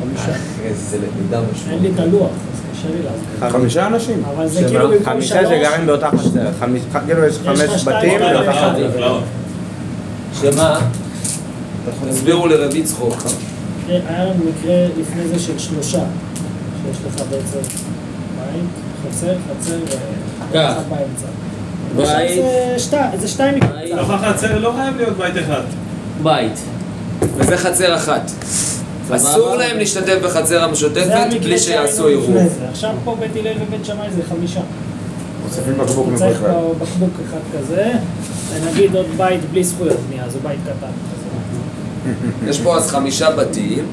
חמישה. 0.00 0.38
איזה 0.64 0.96
למידה 0.96 1.38
אין 1.38 1.82
לי 1.82 1.88
את 1.88 1.92
משמעותית. 1.92 1.98
הלוח, 2.00 2.30
אז 2.30 2.60
קשה 2.78 2.88
לי 2.88 2.94
להסביר. 3.02 3.50
חמישה 3.60 3.86
אנשים. 3.86 4.22
אבל 4.36 4.48
זה 4.48 4.60
שמה? 4.60 4.68
כאילו 4.68 4.88
במקום 4.88 5.04
חמישה 5.04 5.40
שגרים 5.46 5.86
באותה 5.86 6.08
חצר. 6.10 6.46
חמיש- 6.60 6.82
כאילו 7.06 7.24
יש 7.24 7.38
חמש 7.44 7.84
בתים 7.88 8.18
באותה. 8.20 8.52
חצר. 8.52 9.20
שמה? 10.40 10.80
תסבירו 12.10 12.46
לרב 12.46 12.74
יצחוק. 12.76 13.16
כן, 13.88 14.00
היה 14.08 14.24
לנו 14.24 14.44
מקרה 14.44 14.86
לפני 15.00 15.28
זה 15.28 15.38
של 15.38 15.58
שלושה, 15.58 15.98
שיש 16.86 16.96
לך 17.06 17.22
בעצם 17.30 17.58
בית, 18.38 18.64
חצר, 19.14 19.34
חצר 19.60 19.78
כך. 19.86 19.96
ואחד 20.52 20.82
באמצע. 20.88 21.26
בית. 21.96 22.08
עכשיו 22.08 22.18
זה 22.36 22.78
שתי- 22.78 23.18
זה 23.20 23.28
שתיים 23.28 23.54
מקבוצה. 23.54 23.94
בתוך 23.96 24.10
החצר 24.10 24.58
לא 24.58 24.72
חייב 24.76 24.96
להיות 24.96 25.16
בית 25.16 25.34
אחד. 25.44 25.62
בית. 26.22 26.58
וזה 27.36 27.56
חצר 27.56 27.96
אחת. 27.96 28.30
אסור 29.10 29.54
להם 29.56 29.76
להשתתף 29.78 30.18
בחצר 30.24 30.64
המשותפת 30.64 31.06
בלי 31.42 31.58
שיעשו 31.58 32.06
ערעור. 32.08 32.38
עכשיו 32.70 32.94
פה 33.04 33.16
בית 33.20 33.36
הלל 33.36 33.56
ובית 33.62 33.84
שמאי 33.84 34.08
זה 34.16 34.22
חמישה. 34.28 34.60
מוסיפים 35.44 35.78
בקבוק 35.78 36.08
אתה 36.08 36.16
צריך. 36.18 36.40
בקבוק 36.80 37.10
אחד 37.28 37.58
כזה, 37.58 37.92
ונגיד 38.54 38.96
עוד 38.96 39.06
בית 39.16 39.40
בלי 39.50 39.64
זכויות 39.64 39.96
בנייה, 40.08 40.24
זה 40.28 40.38
בית 40.42 40.58
קטן. 40.64 40.86
יש 42.48 42.60
פה 42.60 42.76
אז 42.76 42.90
חמישה 42.90 43.30
בתים. 43.30 43.84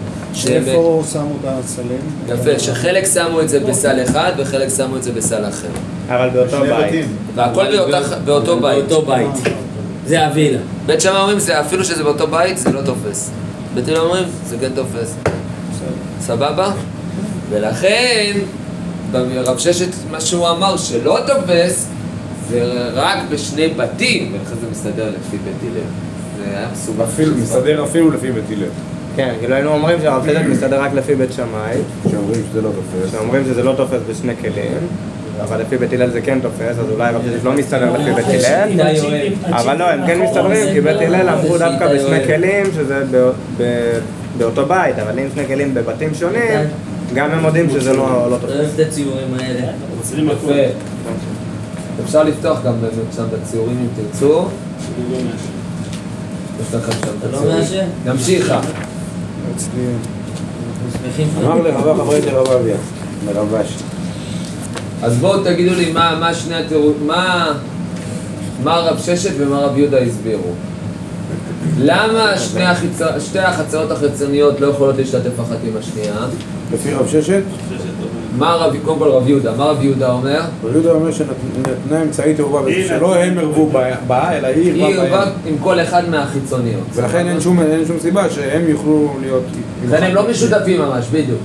איפה 0.48 1.04
שמו 1.14 1.36
את 1.42 1.64
הסלים? 1.66 1.98
יפה, 2.28 2.60
שחלק 2.60 3.06
שמו 3.14 3.42
את 3.42 3.50
זה 3.50 3.60
בסל 3.60 4.04
אחד 4.04 4.32
וחלק 4.38 4.70
שמו 4.78 4.96
את 4.98 5.04
זה 5.04 5.12
בסל 5.12 5.50
אחר. 5.50 5.68
אבל 6.10 6.30
באותו 6.30 6.60
בית. 6.62 7.06
והכל 7.36 7.66
באותו 8.26 8.60
בית. 8.60 8.88
באותו 8.90 9.02
בית. 9.06 9.54
זה 10.08 10.26
הווילה. 10.28 10.60
בית 10.86 11.02
שמאי 11.02 11.18
אומרים, 11.22 11.40
זה- 11.40 11.60
אפילו 11.60 11.86
שזה 11.86 12.04
באותו 12.04 12.28
בית, 12.28 12.58
זה 12.58 12.72
לא 12.72 12.82
תופס. 12.82 13.32
בית 13.76 13.88
הלל 13.88 13.98
אומרים, 13.98 14.24
זה 14.50 14.56
כן 14.62 14.70
תופס. 14.76 15.16
סבבה? 16.22 16.72
ולכן, 17.50 18.32
רב 19.46 19.58
ששת, 19.58 19.88
מה 20.12 20.22
שהוא 20.22 20.50
אמר 20.50 20.78
שלא 20.78 21.18
תופס, 21.28 21.88
זה 22.50 22.62
רק 22.94 23.18
בשני 23.32 23.68
בתים, 23.68 24.32
ולכן 24.34 24.56
זה 24.62 24.68
מסתדר 24.72 25.10
לפי 25.10 25.38
בית 25.38 25.72
הלל. 25.72 25.82
היה 26.52 26.68
מסובך. 26.74 27.06
אפילו, 27.14 27.38
מסתדר 27.38 27.84
אפילו 27.84 28.12
לפי 28.12 28.32
בית 28.32 28.44
הלל. 28.50 28.68
כן, 29.16 29.34
כאילו 29.40 29.56
היינו 29.56 29.70
אומרים 29.72 30.02
שהרב 30.02 30.26
צדק 30.28 30.42
מסתדר 30.50 30.82
רק 30.82 30.94
לפי 30.94 31.16
בית 31.16 31.34
שמאי, 31.34 31.78
שאומרים 32.12 32.42
שזה 32.52 32.62
לא 32.62 32.70
תופס. 32.70 33.12
שאומרים 33.12 33.44
שזה 33.46 33.64
לא 33.64 33.74
תופס 33.78 34.00
בשני 34.10 34.34
כלים, 34.42 34.78
אבל 35.44 35.62
לפי 35.62 35.78
בית 35.78 35.94
הלל 35.94 36.10
זה 36.10 36.22
כן 36.22 36.40
תופס, 36.42 36.62
אז 36.80 36.86
אולי 36.92 37.12
רב 37.14 37.22
צדק 37.22 37.44
לא 37.44 37.54
מסתדר 37.54 37.94
לפי 37.94 38.14
בית 38.14 38.26
הלל. 38.28 38.70
אתה 38.76 38.92
יואל. 38.98 39.34
אבל 39.50 39.78
לא, 39.78 39.90
הם 39.90 40.08
כן 40.08 40.22
מסתדרים, 40.22 40.74
כי 40.74 40.82
בית 40.82 41.02
הלל 41.02 41.30
אמרו 41.30 41.58
דווקא 41.58 41.94
בשני 41.96 42.26
כלים, 42.28 42.66
שזה 42.76 43.04
ב- 43.12 43.32
ב- 43.58 44.00
באותו 44.38 44.66
בית, 44.66 45.00
אבל 45.00 45.20
אם 45.20 45.26
שני 45.34 45.48
כלים 45.48 45.74
בבתים 45.74 46.14
שונים, 46.14 46.60
גם 47.14 47.32
הם 47.32 47.40
מודים 47.42 47.70
שזה 47.70 47.94
לא 47.94 48.28
לא 48.32 48.38
תופס. 48.42 48.56
אוהב 48.56 48.68
את 48.76 48.88
הציורים 48.88 49.28
האלה. 49.40 49.62
אפשר 52.04 52.24
לפתוח 52.24 52.60
גם 52.66 52.74
באמת 52.82 53.14
שם 53.16 53.24
בציורים 53.34 53.78
אם 53.82 54.04
תרצו. 54.12 54.46
יש 56.62 56.74
לכם 56.74 56.92
שם. 56.92 58.60
אצלי 59.56 59.82
אנחנו 60.86 61.10
שמחים 61.10 61.28
אמר 61.46 61.62
לרבה 61.62 62.04
חברי 62.04 62.22
דרב 62.22 62.48
אביה, 62.48 62.76
לרב 63.26 63.54
אשי. 63.54 63.74
אז 65.04 65.18
בואו 65.18 65.44
תגידו 65.44 65.76
לי 65.76 65.92
מה, 65.92 66.18
מה 66.20 66.34
שני 66.34 66.56
התיאורים, 66.56 67.08
מה, 67.08 67.54
מה 68.64 68.80
רב 68.80 69.00
ששת 69.00 69.32
ומה 69.38 69.58
רב 69.58 69.78
יהודה 69.78 69.98
הסבירו. 69.98 70.52
למה 71.80 72.38
שני 72.38 72.66
החיצ... 72.66 73.00
שתי 73.20 73.40
החצרות 73.40 73.92
החיצוניות 73.92 74.60
לא 74.60 74.68
יכולות 74.68 74.96
להשתתף 74.98 75.40
אחת 75.40 75.58
עם 75.64 75.74
השנייה? 75.80 76.16
לפי 76.74 76.94
רב 76.94 77.08
ששת. 77.08 77.42
מה 78.38 78.54
רב, 78.56 78.74
קודם 78.86 79.00
כל 79.00 79.08
רב 79.08 79.28
יהודה, 79.28 79.52
מה 79.58 79.64
רב 79.64 79.84
יהודה 79.84 80.12
אומר? 80.12 80.42
רב 80.64 80.74
יהודה 80.74 80.92
אומר 80.92 81.12
שנתנה 81.12 82.06
בזה, 82.10 82.24
היא 82.66 82.88
שלא 82.88 83.16
הם 83.16 83.38
ערבו 83.38 83.70
בה, 84.08 84.38
אלא 84.38 84.48
היא 84.48 84.74
היא 84.74 84.84
ערבה 84.84 85.04
ערבה 85.04 85.26
בהם. 85.26 85.34
עם 85.46 85.56
כל 85.64 85.80
אחד 85.80 86.10
מהחיצוניות. 86.10 86.84
ולכן 86.94 87.28
אין 87.28 87.42
שום, 87.42 87.60
אין 87.62 87.86
שום 87.86 88.00
סיבה 88.00 88.30
שהם 88.30 88.70
יוכלו 88.70 89.14
להיות... 89.22 89.44
לכן 89.88 90.04
הם 90.04 90.16
לא 90.16 90.30
משותפים 90.30 90.82
ממש, 90.82 91.06
בדיוק. 91.12 91.40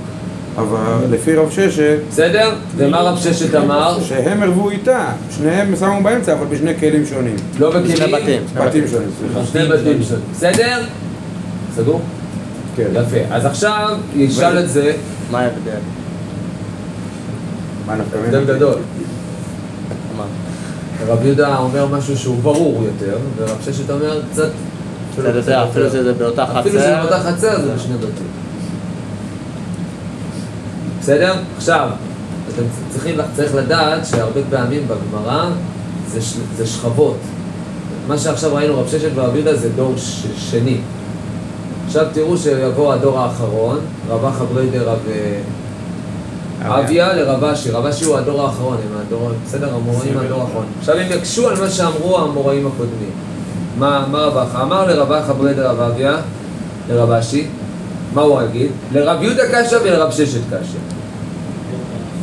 אבל 0.57 0.77
לפי 1.09 1.35
רב 1.35 1.49
ששת, 1.49 1.97
בסדר? 2.09 2.51
ומה 2.77 3.01
רב 3.01 3.17
ששת 3.17 3.55
אמר? 3.55 3.97
שהם 4.03 4.43
ערבו 4.43 4.69
איתה, 4.69 5.05
שניהם 5.37 5.75
שמו 5.75 6.03
באמצע, 6.03 6.33
אבל 6.33 6.45
בשני 6.45 6.79
כלים 6.79 7.05
שונים. 7.05 7.35
לא 7.59 7.69
בכלים? 7.69 7.97
שני 7.97 8.11
בתים. 8.11 8.41
בתים 8.55 8.87
שונים, 8.87 9.09
סליחה. 9.19 9.45
שני 9.45 9.65
בתים 9.65 10.03
שונים. 10.03 10.23
בסדר? 10.31 10.81
סגור? 11.75 12.01
כן. 12.75 12.87
יפה. 12.93 13.35
אז 13.35 13.45
עכשיו 13.45 13.97
ישאל 14.15 14.59
את 14.59 14.69
זה, 14.69 14.93
מה 15.31 15.39
ההבדל? 15.39 15.79
הבדל? 17.99 18.43
גדול. 18.55 18.75
רב 21.07 21.25
יהודה 21.25 21.57
אומר 21.57 21.85
משהו 21.85 22.17
שהוא 22.17 22.39
ברור 22.43 22.83
יותר, 22.83 23.17
ורב 23.37 23.57
ששת 23.65 23.89
אומר 23.89 24.21
קצת... 24.31 24.49
קצת 25.13 25.23
יותר, 25.35 25.63
אפילו 25.69 25.89
שזה 25.89 26.13
באותה 26.13 26.43
אפילו 26.59 26.75
שזה 26.79 26.79
חצר. 26.81 27.01
באותה 27.01 27.19
חצר 27.19 27.61
זה 27.61 27.73
בשני 27.75 27.97
בתים. 27.97 28.27
בסדר? 31.01 31.33
עכשיו, 31.57 31.89
אתם 32.55 32.63
צריכים, 32.89 33.15
צריך 33.35 33.55
לדעת 33.55 34.05
שהרבה 34.05 34.39
פעמים 34.49 34.87
בגמרא 34.87 35.49
זה, 36.07 36.19
זה 36.57 36.67
שכבות. 36.67 37.17
מה 38.07 38.17
שעכשיו 38.17 38.55
ראינו 38.55 38.79
רב 38.79 38.87
ששת 38.87 39.09
ורב 39.15 39.35
יהודה 39.35 39.55
זה 39.55 39.69
דור 39.69 39.93
ש- 39.97 40.23
שני. 40.51 40.77
עכשיו 41.87 42.05
תראו 42.13 42.37
שיבוא 42.37 42.93
הדור 42.93 43.19
האחרון, 43.19 43.79
רב 44.09 44.25
אחא 44.25 44.43
בריידר 44.53 44.89
רב 44.89 44.99
אה, 45.11 45.39
אביה 46.61 47.13
לרב 47.13 47.43
אשי, 47.43 47.71
רב 47.71 47.85
אשי 47.85 48.05
הוא 48.05 48.17
הדור 48.17 48.41
האחרון, 48.41 48.77
הם 48.91 48.97
הדור, 49.07 49.31
בסדר, 49.45 49.69
המוראים 49.75 50.17
הדור 50.17 50.41
האחרון. 50.41 50.65
עכשיו 50.79 50.95
הם 50.97 51.07
יקשו 51.11 51.49
על 51.49 51.59
מה 51.59 51.69
שאמרו 51.69 52.17
המוראים 52.19 52.67
הקודמים. 52.67 53.11
מה, 53.77 54.05
מה 54.11 54.17
רב 54.17 54.37
אחא? 54.37 54.61
אמר 54.61 54.87
לרב 54.87 55.11
אחא 55.11 55.33
בריידר 55.33 55.69
רב 55.69 55.79
אביה, 55.79 56.17
לרב 56.89 57.11
אשי, 57.11 57.47
מה 58.13 58.21
הוא 58.21 58.41
יגיד? 58.41 58.71
לרב 58.93 59.23
יהודה 59.23 59.43
קשה 59.51 59.77
ולרב 59.83 60.11
ששת 60.11 60.41
קשה. 60.49 60.77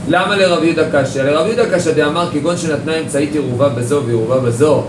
למה 0.08 0.36
לרב 0.36 0.62
יהודה 0.64 0.82
קשה? 0.92 1.22
לרב 1.22 1.46
יהודה 1.46 1.70
קשה 1.70 1.92
דאמר 1.92 2.28
כגון 2.32 2.56
שנתנה 2.56 2.94
אמצעית 3.00 3.32
עירובה 3.32 3.68
בזו 3.68 4.02
ועירובה 4.06 4.38
בזו 4.40 4.82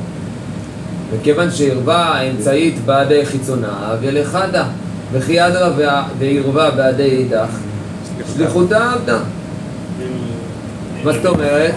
וכיוון 1.11 1.51
שעירבה 1.51 1.95
האמצעית 1.97 2.85
בעדי 2.85 3.25
חיצונה 3.25 3.95
ולחדה 4.01 4.63
וכי 5.11 5.47
אדרא 5.47 5.69
וה- 5.77 6.03
ועירבה 6.19 6.69
בעדי 6.71 7.03
אידך 7.03 7.47
שליחותה 8.35 8.91
עבדה 8.93 9.17
מה 11.03 11.13
זאת 11.13 11.25
אומרת? 11.25 11.71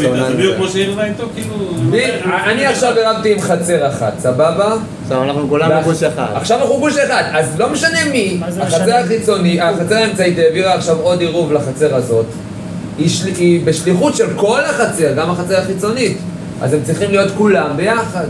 זה 0.00 0.34
בדיוק 0.34 0.56
כמו 0.56 0.68
שהיא 0.68 0.88
איתו, 1.00 1.24
כאילו... 1.34 1.54
ב- 1.90 2.30
אני 2.46 2.66
עכשיו 2.66 2.94
הרמתי 2.98 3.32
עם 3.32 3.40
חצר 3.40 3.88
אחת, 3.88 4.12
סבבה? 4.18 4.74
עכשיו 5.02 5.22
אנחנו 5.22 5.48
כולם 5.48 5.70
בגוש 5.80 6.02
אחד. 6.02 6.26
עכשיו 6.34 6.58
אנחנו 6.58 6.78
גוש 6.78 6.96
אחד, 6.96 7.22
אז 7.32 7.58
לא 7.58 7.68
משנה 7.68 7.98
מי, 8.12 8.40
החצר? 8.60 8.94
החיצוני, 8.96 9.60
החצר 9.60 9.94
האמצעית 9.94 10.38
העבירה 10.38 10.74
עכשיו 10.74 10.96
עוד 11.00 11.20
עירוב 11.20 11.52
לחצר 11.52 11.94
הזאת, 11.94 12.26
היא, 12.98 13.08
של... 13.08 13.26
היא 13.26 13.60
בשליחות 13.64 14.16
של 14.16 14.26
כל 14.36 14.60
החצר, 14.64 15.12
גם 15.16 15.30
החצר 15.30 15.58
החיצונית, 15.58 16.18
אז 16.62 16.72
הם 16.74 16.80
צריכים 16.84 17.10
להיות 17.10 17.30
כולם 17.38 17.70
ביחד, 17.76 18.26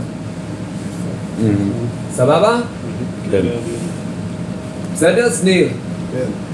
סבבה? 2.15 2.59
כן. 3.31 3.41
בסדר, 4.93 5.29
שניר? 5.41 5.67
כן. 6.11 6.46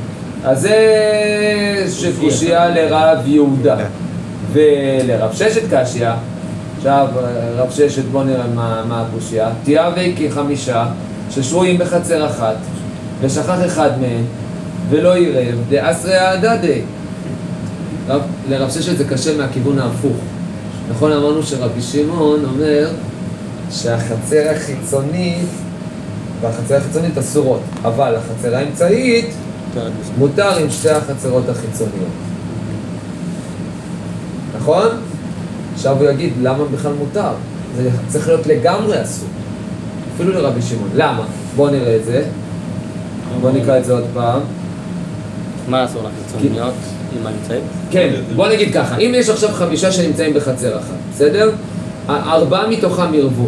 אז 0.43 0.61
זה 0.61 1.85
שקושייה 1.91 2.69
לרב 2.69 3.27
יהודה 3.27 3.77
ולרב 4.51 5.33
ששת 5.33 5.61
קשיא. 5.73 6.09
עכשיו, 6.77 7.07
רב 7.55 7.71
ששת, 7.71 8.03
בוא 8.11 8.23
נראה 8.23 8.47
מה, 8.55 8.83
מה 8.87 9.01
הקושייה. 9.01 9.49
תיאבי 9.63 10.15
כחמישה 10.17 10.85
ששרויים 11.31 11.77
בחצר 11.77 12.25
אחת 12.25 12.55
ושכח 13.21 13.65
אחד 13.65 13.89
מהם 14.01 14.25
ולא 14.89 15.15
עירב 15.15 15.55
דאסרי 15.69 16.17
הדדי. 16.17 16.81
רב, 18.07 18.21
לרב 18.49 18.69
ששת 18.69 18.97
זה 18.97 19.03
קשה 19.03 19.37
מהכיוון 19.37 19.79
ההפוך. 19.79 20.17
נכון, 20.89 21.11
אמרנו 21.11 21.43
שרבי 21.43 21.81
שמעון 21.81 22.45
אומר 22.45 22.89
שהחצר 23.71 24.49
החיצונית 24.55 25.47
והחצר 26.41 26.75
החיצונית 26.75 27.17
אסורות, 27.17 27.61
אבל 27.83 28.15
החצר 28.15 28.55
האמצעית 28.55 29.33
מותר 30.17 30.57
עם 30.57 30.69
שתי 30.69 30.89
החצרות 30.89 31.49
החיצוניות. 31.49 32.09
נכון? 34.57 34.87
עכשיו 35.73 35.97
הוא 35.99 36.09
יגיד, 36.09 36.33
למה 36.41 36.65
בכלל 36.65 36.93
מותר? 36.93 37.31
זה 37.77 37.89
צריך 38.07 38.27
להיות 38.27 38.47
לגמרי 38.47 39.03
אסור. 39.03 39.29
אפילו 40.15 40.33
לרבי 40.33 40.61
שמעון. 40.61 40.89
למה? 40.95 41.23
בואו 41.55 41.69
נראה 41.69 41.95
את 41.95 42.05
זה. 42.05 42.23
בואו 43.41 43.53
נקרא 43.53 43.77
את 43.77 43.85
זה 43.85 43.93
עוד 43.93 44.05
פעם. 44.13 44.39
מה 45.67 45.85
אסור 45.85 46.01
לחיצוניות 46.01 46.73
עם 47.19 47.27
האמצעית? 47.27 47.63
כן, 47.91 48.13
בוא 48.35 48.47
נגיד 48.47 48.73
ככה, 48.73 48.97
אם 48.97 49.11
יש 49.15 49.29
עכשיו 49.29 49.49
חמישה 49.49 49.91
שנמצאים 49.91 50.33
בחצר 50.33 50.79
אחת, 50.79 50.97
בסדר? 51.13 51.51
ארבעה 52.09 52.67
מתוכם 52.67 53.13
ירבו. 53.13 53.47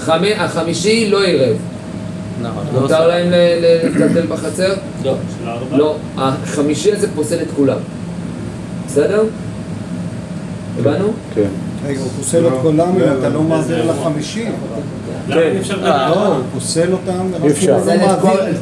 חמי, 0.00 0.34
החמישי 0.34 1.10
לא 1.10 1.26
ירב. 1.26 1.56
נכון. 2.42 2.64
לא 2.74 2.80
מותר. 2.80 3.06
להם 3.08 3.26
לטלטל 3.62 4.26
בחצר? 4.26 4.74
לא. 5.04 5.14
לא, 5.72 5.96
החמישי 6.18 6.92
הזה 6.92 7.06
פוסל 7.14 7.36
את 7.42 7.48
כולם. 7.56 7.78
בסדר? 8.86 9.22
הבנו? 10.78 11.12
כן. 11.34 11.42
רגע, 11.86 12.00
הוא 12.00 12.08
פוסל 12.16 12.46
את 12.46 12.52
כולם 12.62 12.88
אם 12.96 13.18
אתה 13.18 13.28
לא 13.28 13.42
מעביר 13.42 13.90
לחמישים. 13.90 14.52
למה 15.28 15.40
אי 15.42 15.58
אפשר 15.58 15.74
אה, 15.74 15.78
לדבר? 15.80 16.14
לא, 16.24 16.26
הוא 16.26 16.42
פוסל 16.54 16.92
אותם, 16.92 17.26
אי 17.44 17.50
אפשר. 17.50 17.76
לא 17.86 17.94
את 17.94 18.00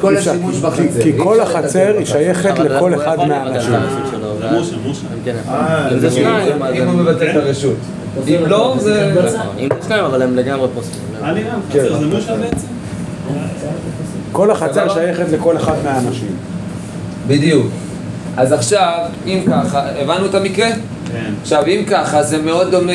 כל- 0.00 0.12
מעביר. 0.14 0.18
השימוש 0.30 0.54
כי- 0.54 0.60
בחצר. 0.62 1.02
כי 1.02 1.12
כל 1.18 1.40
החצר 1.40 1.94
היא. 1.98 2.06
שייכת 2.06 2.58
לכל 2.58 2.94
אחד 2.94 3.18
מהאנשים. 3.28 3.70
זה. 3.70 4.76
כן, 5.24 5.36
אה, 5.48 5.88
אם 5.92 5.98
זה 5.98 6.10
שניים, 6.10 6.62
אם 6.62 6.88
הוא 6.88 6.94
מבטל 7.00 7.30
את 7.30 7.36
הרשות. 7.36 7.74
אם 8.28 8.40
לא, 8.46 8.76
זה... 8.80 9.12
נכון, 9.36 9.56
אם 9.58 9.68
זה 9.80 9.86
שניים, 9.86 10.04
אבל 10.04 10.22
הם 10.22 10.36
לגמרי 10.36 10.68
פוסלים. 10.74 11.02
מה 11.20 11.32
נראה? 11.32 11.54
חצר 11.70 11.98
זה 11.98 12.06
מושה 12.06 12.36
בעצם? 12.36 12.66
כל 14.32 14.50
החצר? 14.50 14.94
שייכת 14.94 15.24
לכל 15.32 15.56
אחד 15.56 15.74
מהאנשים. 15.84 16.36
בדיוק. 17.26 17.66
אז 18.36 18.52
עכשיו, 18.52 18.98
אם 19.26 19.40
ככה, 19.46 19.82
הבנו 20.00 20.26
את 20.26 20.34
המקרה? 20.34 20.68
כן. 21.12 21.32
עכשיו, 21.42 21.66
אם 21.66 21.84
ככה, 21.86 22.22
זה 22.22 22.38
מאוד 22.38 22.70
דומה, 22.70 22.92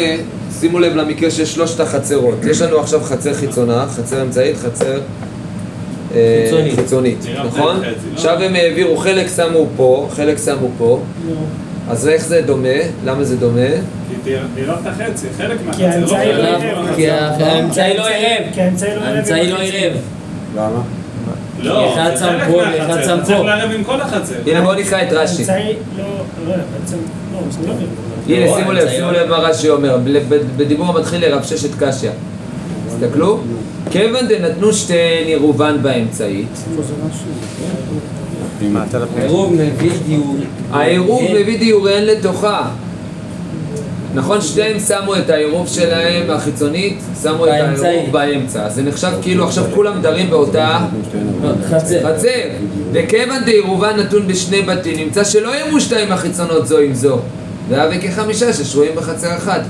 שימו 0.60 0.80
לב 0.80 0.96
למקרה 0.96 1.32
של 1.32 1.46
שלושת 1.46 1.80
החצרות. 1.80 2.36
יש 2.44 2.62
לנו 2.62 2.80
עכשיו 2.80 3.02
חצר 3.04 3.34
חיצונה, 3.34 3.86
חצר 3.90 4.22
אמצעית, 4.22 4.58
חצר 4.58 5.00
אה, 6.16 6.44
חיצונית. 6.46 6.76
חיצונית, 6.76 7.18
נכון? 7.46 7.82
לא? 7.82 7.88
עכשיו 8.14 8.42
הם 8.42 8.56
העבירו, 8.56 8.98
חלק 8.98 9.28
שמו 9.36 9.66
פה, 9.78 10.08
חלק 10.12 10.38
שמו 10.46 10.68
פה, 10.78 11.00
לא. 11.30 11.36
אז 11.90 12.08
איך 12.08 12.26
זה 12.26 12.42
דומה? 12.42 12.68
למה 13.06 13.24
זה 13.24 13.38
דומה? 13.38 13.70
כי 14.24 14.32
תראה 14.56 14.76
את 14.82 14.88
החצי, 14.88 15.28
חלק 15.38 15.58
כי 15.58 15.84
מהחצר, 15.84 16.00
לא 16.00 16.08
לא 16.08 16.18
ערב. 16.18 16.62
מהחצר. 16.62 16.96
כי 16.96 17.10
האמצעי 17.10 17.98
לא 17.98 18.04
ערב. 18.08 18.44
כי 18.54 18.62
האמצעי 18.62 19.52
לא 19.52 19.58
ערב. 19.60 19.98
לא. 20.56 20.62
למה? 20.62 20.82
לא, 21.60 21.94
אחד 21.94 22.12
זה 22.16 22.20
שם 22.26 22.52
פה, 22.52 22.62
אחד 22.64 23.04
שם 23.04 23.14
אתה 23.18 23.24
צריך 23.26 23.38
פה. 23.38 23.44
לערב 23.46 23.72
עם 23.72 23.84
כל 23.84 24.02
החצר. 24.02 24.36
הנה 24.48 24.62
בואו 24.62 24.76
נקרא 24.76 25.02
את 25.02 25.08
רש"י. 25.12 25.44
לא, 25.48 25.54
לא, 25.98 26.06
לא, 26.48 26.56
לא. 27.68 27.74
הנה 28.28 28.46
לא, 28.46 28.56
שימו 28.58 28.72
לב, 28.72 28.90
שימו 28.90 29.12
לא- 29.12 29.22
לב 29.22 29.30
מה 29.30 29.38
רש"י 29.38 29.70
אומר, 29.70 29.98
בדיבור 30.58 30.88
המתחיל 30.98 31.22
לרב 31.26 31.44
ששת 31.44 31.70
קשיא. 31.84 32.10
תסתכלו, 32.90 33.40
כיוון 33.92 34.28
דנתנו 34.28 34.74
שתיהן 34.74 35.28
עירובן 35.28 35.78
באמצעית. 35.82 36.48
עירוב 39.18 39.54
מביא 39.54 39.92
דיור. 40.08 40.36
העירוב 40.72 41.24
מביא 41.34 41.60
דיוריהן 41.60 42.04
לתוכה. 42.04 42.70
נכון, 44.14 44.42
שתיהם 44.42 44.80
שמו 44.80 45.16
את 45.16 45.30
העירוב 45.30 45.68
שלהם 45.68 46.30
החיצונית, 46.30 47.00
שמו 47.24 47.46
את. 47.46 47.52
העירוב 47.52 48.12
באמצע. 48.12 48.66
אז 48.66 48.76
זה 48.76 48.84
נחשב 48.84 49.12
כאילו 49.22 49.46
עכשיו 49.46 49.64
כולם 49.76 50.02
דרים 50.02 50.30
באותה 50.30 50.80
חצר. 51.70 52.00
חצר. 52.04 52.30
וכיוון 52.92 53.44
דעירובן 53.46 54.00
נתון 54.00 54.28
בשני 54.28 54.62
בתים, 54.62 54.98
נמצא 54.98 55.24
שלא 55.24 55.56
יאמרו 55.56 55.82
שתיים 55.82 56.12
החיצונות 56.12 56.68
זו 56.68 56.78
עם 56.78 56.94
זו. 56.94 57.18
והווה 57.70 57.98
כחמישה 58.02 58.54
ששרויים 58.54 58.96
בחצר 58.96 59.38
אחת. 59.38 59.62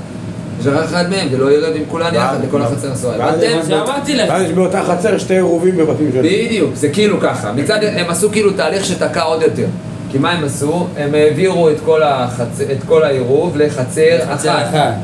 שכח 0.62 0.84
אחד 0.84 1.10
מהם 1.10 1.28
ולא 1.30 1.52
ירד 1.52 1.76
עם 1.76 1.82
כולן 1.88 2.14
יחד 2.14 2.36
לכל 2.48 2.62
החצר 2.62 2.92
הסוהר. 2.92 3.20
ואז 3.20 3.42
הבנתם? 3.42 3.68
שאמרתי 3.68 4.16
לך. 4.16 4.28
ואז 4.30 4.42
יש 4.42 4.50
באותה 4.50 4.82
חצר 4.82 5.18
שתי 5.18 5.34
עירובים 5.34 5.76
בבתים 5.76 6.10
שלהם. 6.12 6.24
בדיוק, 6.24 6.74
זה 6.74 6.88
כאילו 6.88 7.20
ככה. 7.20 7.52
מצד, 7.52 7.78
הם 7.82 8.10
עשו 8.10 8.30
כאילו 8.30 8.52
תהליך 8.52 8.84
שתקע 8.84 9.22
עוד 9.22 9.42
יותר. 9.42 9.66
כי 10.12 10.18
מה 10.18 10.30
הם 10.30 10.44
עשו? 10.44 10.86
הם 10.96 11.14
העבירו 11.14 11.70
את 11.70 11.76
כל, 11.84 12.02
החצ... 12.02 12.60
את 12.60 12.82
כל 12.88 13.02
העירוב 13.02 13.56
לחצר 13.56 14.18
חצר 14.30 14.62
אחת. 14.62 14.68
אחת. 14.68 14.94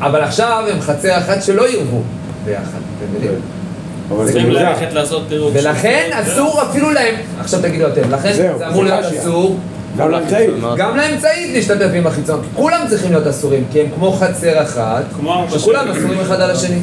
אבל 0.00 0.20
עכשיו 0.20 0.64
הם 0.72 0.80
חצר 0.80 1.18
אחת 1.18 1.42
שלא 1.42 1.68
ירבו 1.68 2.02
ביחד. 2.44 2.78
אתם 2.98 4.26
צריכים. 4.26 4.50
ללכת 4.50 4.92
לעשות 4.92 5.22
פירוק. 5.28 5.50
ולכן 5.54 6.10
אסור 6.12 6.62
אפילו 6.62 6.90
להם, 6.90 7.14
עכשיו 7.40 7.60
תגידו 7.62 7.86
אתם, 7.86 8.10
לכן 8.10 8.32
זה 8.32 8.68
אמור 8.68 8.84
להיות. 8.84 9.04
אסור 9.04 9.58
גם 9.96 10.10
לאמצעי. 10.10 10.46
גם 10.76 10.96
לאמצעית 10.96 11.52
להשתתף 11.54 11.88
עם 11.94 12.06
החיצון, 12.06 12.40
כי 12.42 12.48
כולם 12.54 12.80
צריכים 12.88 13.12
להיות 13.12 13.26
אסורים, 13.26 13.64
כי 13.72 13.80
הם 13.80 13.86
כמו 13.94 14.12
חצר 14.12 14.62
אחת, 14.62 15.04
שכולם. 15.50 15.88
אסורים 15.88 16.20
אחד 16.20 16.40
על 16.40 16.50
השני. 16.50 16.78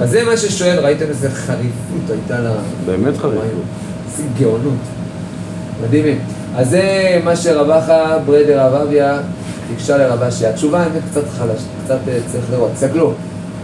אז 0.00 0.10
זה 0.10 0.24
מה 0.24 0.36
ששואל, 0.36 0.78
ראיתם 0.78 1.04
איזה 1.08 1.30
חריפות 1.30 2.10
הייתה 2.10 2.38
לה... 2.40 2.50
באמת 2.86 3.16
חריף. 3.16 3.40
איזה 4.06 4.22
גאונות. 4.40 4.78
מדהימים. 5.84 6.18
אז 6.56 6.70
זה 6.70 7.20
מה 7.24 7.36
שרבחה 7.36 8.18
ברדר 8.26 8.60
רב 8.66 8.74
אביה 8.74 9.18
ביקשה 9.70 9.96
לרב 9.96 10.22
אשי. 10.22 10.46
התשובה 10.46 10.80
האמת 10.80 11.02
קצת 11.10 11.28
חלש, 11.38 11.62
קצת 11.84 11.98
אה, 12.08 12.18
צריך 12.32 12.44
לראות. 12.50 12.70
תסתכלו. 12.74 13.12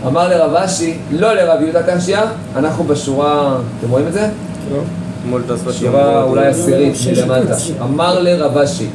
אמר 0.07 0.29
לרב 0.29 0.55
אשי, 0.55 0.99
לא 1.11 1.33
לרב 1.33 1.63
יהודה 1.63 1.83
קשיא, 1.83 2.19
אנחנו 2.57 2.85
בשורה, 2.85 3.57
אתם 3.79 3.91
רואים 3.91 4.07
את 4.07 4.13
זה? 4.13 4.29
מול 5.25 5.43
תוספות 5.47 5.75
שורה 5.75 6.23
אולי 6.23 6.47
עשירית 6.47 6.95
מלמטה. 7.17 7.55
אמר 7.83 8.21
לרב 8.21 8.59
אשי. 8.59 8.87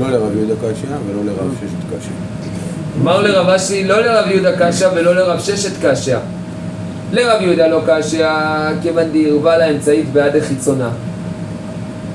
לא 0.00 0.10
לרב 0.10 0.36
יהודה 0.36 0.54
קשיא 0.54 0.88
ולא 1.06 1.24
לרב 1.24 1.54
ששת 1.60 1.96
קשיא. 1.98 2.12
אמר 3.02 3.22
לרב 3.22 3.48
אשי, 3.48 3.84
לא 3.84 4.00
לרב 4.00 4.30
יהודה 4.30 4.50
קשיא 4.58 4.86
ולא 4.94 5.14
לרב 5.14 5.40
ששת 5.40 5.72
קשיא. 5.82 6.16
לרב 7.12 7.42
יהודה 7.42 7.66
לא 7.66 7.80
קשיא, 7.86 8.26
כיוון 8.82 9.04
דערבה 9.12 9.58
לאמצעית 9.58 10.12
בעד 10.12 10.36
החיצונה. 10.36 10.90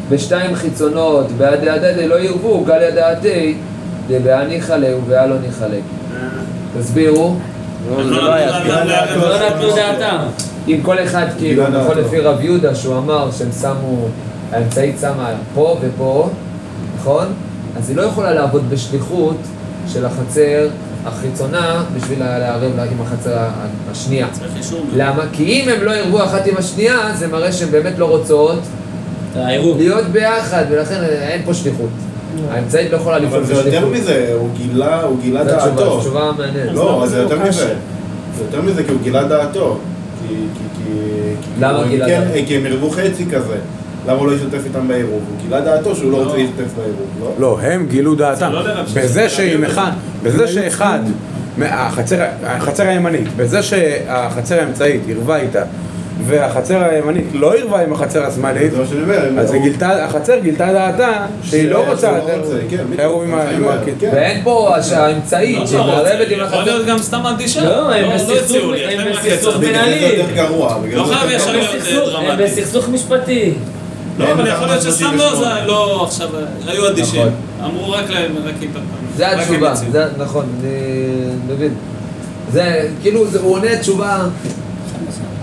ושתיים 0.09 0.55
חיצונות 0.55 1.31
בעד 1.31 1.65
דעתה 1.65 1.93
דלא 1.93 2.19
ירבו, 2.19 2.65
דעתי, 2.95 3.55
ניחא 4.47 4.73
ליה 4.73 4.97
ובעה 4.97 5.27
לא 5.27 5.35
ניחא 5.39 5.65
ליה. 5.65 5.81
תסבירו. 6.79 7.35
לא 7.97 8.33
היה. 8.33 8.63
לא 9.15 9.47
נתנו 9.47 9.75
דעתם. 9.75 10.17
אם 10.67 10.79
כל 10.81 11.03
אחד 11.03 11.25
כאילו, 11.37 11.63
לא, 11.63 11.69
לא, 11.69 11.79
נכון 11.79 11.97
לא. 11.97 12.03
לפי 12.03 12.19
רב 12.19 12.41
יהודה 12.41 12.75
שהוא 12.75 12.97
אמר 12.97 13.31
שהם 13.31 13.51
שמו, 13.61 14.07
האמצעית 14.51 14.95
שמה 15.01 15.33
פה 15.53 15.77
ופה, 15.81 16.29
נכון? 16.99 17.25
אז 17.77 17.89
היא 17.89 17.97
לא 17.97 18.01
יכולה 18.01 18.33
לעבוד 18.33 18.69
בשליחות 18.69 19.37
של 19.87 20.05
החצר 20.05 20.67
החיצונה 21.05 21.83
בשביל 21.95 22.19
לערב 22.19 22.75
לה 22.77 22.83
עם 22.83 23.01
החצר 23.01 23.37
השנייה. 23.91 24.27
למה? 24.95 25.23
כי 25.31 25.43
אם 25.43 25.69
הם 25.69 25.83
לא 25.83 25.91
ירבו 25.91 26.23
אחת 26.23 26.47
עם 26.47 26.57
השנייה, 26.57 27.15
זה 27.15 27.27
מראה 27.27 27.51
שהן 27.51 27.71
באמת 27.71 27.93
לא 27.97 28.05
רוצות. 28.05 28.59
להיות 29.77 30.05
ביחד, 30.07 30.63
ולכן 30.69 30.95
אין 31.03 31.41
פה 31.45 31.53
שליחות. 31.53 31.89
האמצעית 32.51 32.91
לא 32.91 32.97
יכולה 32.97 33.19
לפעול 33.19 33.37
אבל 33.37 33.45
זה 33.45 33.53
יותר 33.53 33.67
בשליחות. 33.69 33.91
מזה, 33.93 34.33
הוא 34.39 34.49
גילה, 34.57 35.01
הוא 35.03 35.17
גילה 35.21 35.43
דעתו. 35.43 35.75
זו 35.75 35.99
תשובה 35.99 36.31
מעניינת. 36.37 36.71
לא, 36.73 37.03
זה 37.07 37.17
יותר 37.17 37.35
לא. 37.35 37.43
מזה. 37.49 37.73
זה 38.37 38.43
יותר 38.43 38.61
מזה 38.61 38.83
כי 38.83 38.91
הוא 38.91 38.99
גילה 39.03 39.23
דעתו. 39.23 39.77
כי... 40.27 40.33
כי- 40.33 40.35
כי- 40.77 40.91
כי- 41.55 41.61
למה 41.61 41.87
גילה 41.87 42.05
כן, 42.05 42.21
דעתו? 42.21 42.47
כי 42.47 42.55
הם 42.57 42.65
ערבו 42.65 42.89
חצי 42.89 43.25
כזה. 43.33 43.55
למה 44.07 44.19
הוא 44.19 44.27
לא 44.27 44.31
ישתף 44.33 44.65
איתם 44.65 44.87
בעירוב? 44.87 45.11
הוא 45.29 45.37
גילה 45.43 45.61
דעתו 45.61 45.95
שהוא 45.95 46.11
לא 46.11 46.23
רוצה 46.23 46.37
להשתתף 46.37 46.73
בעירוב, 46.77 47.07
לא? 47.21 47.31
לא, 47.39 47.59
הם 47.61 47.85
גילו 47.89 48.15
דעתם. 48.15 48.51
לא 48.51 48.61
בזה 48.95 49.27
לרב 49.39 49.63
אחד, 49.63 49.91
בזה 50.23 50.47
שאחד, 50.47 50.99
החצר 52.43 52.87
הימנית, 52.87 53.27
בזה 53.37 53.63
שהחצר 53.63 54.59
האמצעית 54.59 55.01
עירבה 55.07 55.35
איתה, 55.37 55.63
והחצר 56.25 56.83
הימנית 56.83 57.25
לא 57.33 57.53
עירבה 57.53 57.81
עם 57.83 57.93
החצר 57.93 58.23
השמאלית. 58.25 58.71
הם- 58.73 59.39
אז 59.39 59.51
גילתה, 59.51 60.05
החצר 60.05 60.39
גילתה 60.39 60.73
דעתה 60.73 61.11
שהיא 61.43 61.69
לא 61.69 61.83
רוצה 61.89 62.11
לא 62.11 62.17
את 62.17 62.23
כן, 62.69 62.83
עם 63.23 63.33
ה- 63.33 63.49
עם. 63.49 63.63
כן. 63.99 64.09
ואין 64.13 64.41
פה 64.43 64.75
האמצעית 64.95 65.57
לא, 65.59 65.65
שהיא 65.67 65.79
לא, 65.79 65.85
מערבת 65.85 66.09
עם 66.27 66.33
יכול 66.33 66.43
החצר. 66.43 66.63
להיות 66.63 66.85
גם 66.85 66.97
סתם 66.97 67.25
אדישה. 67.25 67.63
לא, 67.63 67.93
הם 67.95 68.09
לא 68.09 68.15
בסכסוך- 68.15 69.55
הם 69.55 69.61
מנהלי. 69.61 70.17
לא 70.95 71.03
חייב 71.03 71.31
ישר. 71.31 71.51
להיות 71.51 72.15
הם 72.15 72.25
דרמטי. 72.25 72.43
בסכסוך 72.43 72.89
משפטי. 72.89 73.53
לא, 74.17 74.31
אבל 74.31 74.47
יכול 74.47 74.67
להיות 74.67 74.81
שסתם. 74.83 75.15
לא, 75.17 75.35
זה 75.35 75.45
לא 75.67 76.03
עכשיו, 76.03 76.27
היו 76.67 76.87
אדישים. 76.89 77.21
נכון. 77.21 77.33
אמרו 77.71 77.91
רק 77.91 78.09
להם, 78.09 78.31
רק 78.45 78.53
איתם. 78.61 78.79
זה 79.17 79.27
הם 79.27 79.39
התשובה, 79.39 79.73
נכון, 80.17 80.45
אני 80.61 80.69
מבין. 81.55 81.73
זה, 82.51 82.87
כאילו, 83.01 83.25
הוא 83.41 83.53
עונה 83.55 83.77
תשובה... 83.77 84.17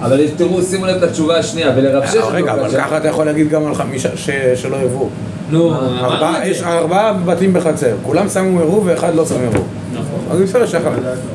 אבל 0.03 0.21
תראו, 0.37 0.63
שימו 0.63 0.87
לב 0.87 0.97
את 0.97 1.03
התשובה 1.03 1.39
השנייה, 1.39 1.73
ולרב 1.77 2.07
ששת... 2.07 2.17
רגע, 2.33 2.57
לא 2.57 2.61
אבל. 2.61 2.71
ככה 2.77 2.97
אתה 2.97 3.09
יכול 3.09 3.27
להגיד 3.27 3.49
גם 3.49 3.67
על 3.67 3.75
חמישה 3.75 4.09
שלא 4.57 4.77
עירבו. 4.77 5.09
נו, 5.51 5.75
ארבעה- 5.75 6.09
אמרנו 6.21 6.37
את 6.39 6.47
יש. 6.47 6.63
ארבעה 6.63 7.13
בתים 7.13 7.53
בחצר, 7.53 7.95
כולם 8.03 8.29
שמו 8.29 8.59
עירוב 8.61 8.83
ואחד 8.87 9.15
לא 9.15 9.27
שם 9.27 9.41
עירוב. 9.41 9.67
נכון. 9.93 10.21
אז 10.31 10.41
בסדר, 10.41 10.67
שכח. 10.67 10.91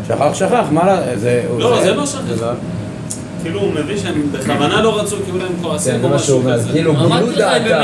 שכח, 0.08 0.34
שכח, 0.34 0.66
מה. 0.72 0.98
זה... 1.16 1.42
לא, 1.60 1.82
זה 1.84 1.94
לא 1.94 2.06
שכח. 2.06 2.22
כאילו, 3.44 3.60
הוא 3.60 3.74
מבין 3.74 3.98
שהם 3.98 4.22
בכוונה 4.32 4.82
לא 4.82 5.00
רצו, 5.00 5.16
כאילו 5.26 5.40
הם 5.46 5.52
כועסים 5.62 5.94
כן, 6.02 6.12
או 6.12 6.20
שהוא 6.20 6.44
משהו 6.44 6.54
כזה. 6.54 6.70
כאילו, 6.72 6.94
גילו 6.96 7.32
דעתם. 7.38 7.82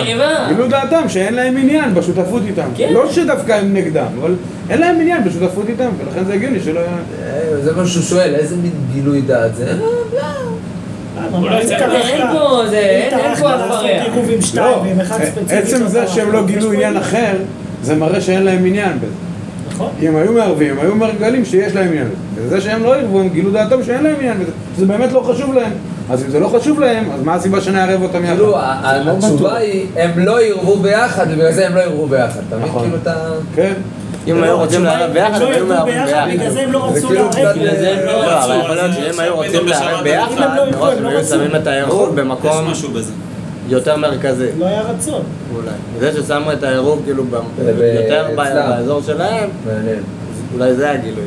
גילו 0.48 0.68
דעתם 0.68 1.10
שאין 1.10 1.34
להם 1.34 1.58
עניין 1.58 1.94
בשותפות 1.94 2.42
איתם. 2.48 2.68
כן. 2.76 2.90
לא 2.94 3.12
שדווקא 3.12 3.52
הם 3.54 3.74
נגדם, 3.74 4.06
אבל 4.22 4.34
אין 4.70 4.80
להם 4.80 4.96
עניין 5.02 5.24
בשותפות 5.24 5.70
איתם, 5.70 5.90
ולכן 6.06 6.26
זה 6.26 6.34
הגיוני 6.34 6.60
שלא 6.60 6.80
היה... 6.80 6.90
אה, 7.24 7.62
זה 7.64 7.76
מה 7.76 7.86
שהוא 7.88 8.04
שואל, 8.04 8.36
איזה 8.36 8.56
מין 8.56 8.72
גילוי 8.94 9.22
דעת 9.22 9.56
זה? 9.56 9.64
אולי 9.64 9.76
אם 9.76 9.76
זה 10.12 10.18
טרחת- 10.20 11.17
אין 11.34 12.28
פה, 12.34 12.62
זה- 12.70 12.78
אין- 12.78 13.36
פה 13.36 13.50
הפריה. 13.54 14.04
לא, 14.56 14.84
אחד 15.02 15.18
ספציפי. 15.24 15.56
עצם 15.56 15.82
לא 15.84 15.88
זה. 15.88 16.08
שהם 16.08 16.32
לא 16.32 16.40
יש 16.40 16.46
גילו 16.46 16.72
עניין 16.72 16.98
אחר, 16.98 17.34
זה 17.84 17.96
מראה 17.96 18.22
שאין 18.22 18.44
להם 18.44 18.66
עניין 18.66 18.98
בזה. 19.00 19.12
נכון. 19.70 19.90
אם 20.02 20.08
הם 20.08 20.16
היו 20.16 20.32
מערבים, 20.32 20.72
הם 20.72 20.86
היו 20.86 20.96
מגלים 20.96 21.46
שיש 21.46 21.76
להם 21.76 21.88
עניין 21.88 22.08
בזה. 22.10 22.46
וזה 22.46 22.62
שהם 22.62 22.84
לא 22.84 22.96
ערבו, 22.96 23.20
הם 23.20 23.30
גילו 23.30 23.52
דעתם 23.52 23.84
שאין 23.84 24.04
להם 24.04 24.16
עניין 24.20 24.40
בזה, 24.40 24.52
שזה 24.78 24.86
באמת 24.86 25.12
לא 25.12 25.20
חשוב 25.20 25.54
להם. 25.54 25.72
אז 26.10 26.24
אם 26.24 26.30
זה 26.30 26.40
לא 26.40 26.48
חשוב 26.48 26.80
להם, 26.80 27.12
אז 27.12 27.24
מה 27.24 27.34
הסיבה 27.36 27.62
שנערב 27.62 28.04
אותם 28.04 28.24
יחד? 28.24 28.34
כאילו, 28.34 28.52
לא 29.06 29.12
התשובה. 29.18 29.56
היא, 29.58 29.86
הם 29.96 30.12
לא 30.16 30.42
ירבו 30.44 30.76
ביחד, 30.78 31.26
ובגלל 31.30 31.52
זה 31.52 31.68
הם 31.68 31.76
לא 31.76 31.80
ירבו 31.82 32.08
ביחד. 32.08 32.40
אתה 32.48 32.56
מבין? 32.56 32.68
נכון. 32.70 32.82
כאילו 32.84 32.98
אתה... 33.04 33.14
כן. 33.56 33.74
אם 34.28 34.44
היו 34.44 34.58
רוצים 34.58 34.84
לערב 34.84 35.14
ביחד, 35.14 35.42
הם 35.42 35.42
לא 35.42 35.48
היו 35.56 35.66
מערבים 35.66 35.94
ביחד. 36.06 36.28
בגלל 36.34 36.50
זה 36.52 36.62
הם 36.62 36.72
לא 36.72 36.86
רצו 36.86 37.08
כאילו 37.08 37.30
לערב. 37.38 37.58
בגלל 37.58 37.76
זה 37.80 37.92
הם 37.92 38.06
לא 38.06 38.26
לא, 38.26 38.44
אבל 38.44 38.80
רצו, 38.80 38.94
שאם 38.94 39.10
עכשיו 39.10 39.22
היו 39.22 39.36
רוצים 39.36 39.68
לערב 39.68 40.04
ביחד, 40.04 40.32
אם 40.32 40.44
הם 40.44 40.56
לא 40.56 40.66
מראש 40.72 40.94
הם 40.94 40.98
הם 40.98 41.04
לא 41.04 41.10
היו. 41.10 41.26
שמים 41.26 41.56
את 41.56 41.68
העירוב 41.68 42.22
במקום. 42.22 42.74
יותר 43.70 43.98
מרכזי. 43.98 44.48
לא 44.58 44.66
היה 44.66 44.82
רצון. 44.82 45.22
אולי. 45.56 45.70
זה 46.00 46.12
ששמו 46.12 46.52
את 46.52 46.64
העירוב 46.64 47.02
כאילו 47.06 47.24
יותר. 47.64 48.28
באזור 48.36 49.02
שלהם. 49.02 49.50
אולי 50.54 50.74
זה 50.76 50.92
הגילוי. 50.92 51.24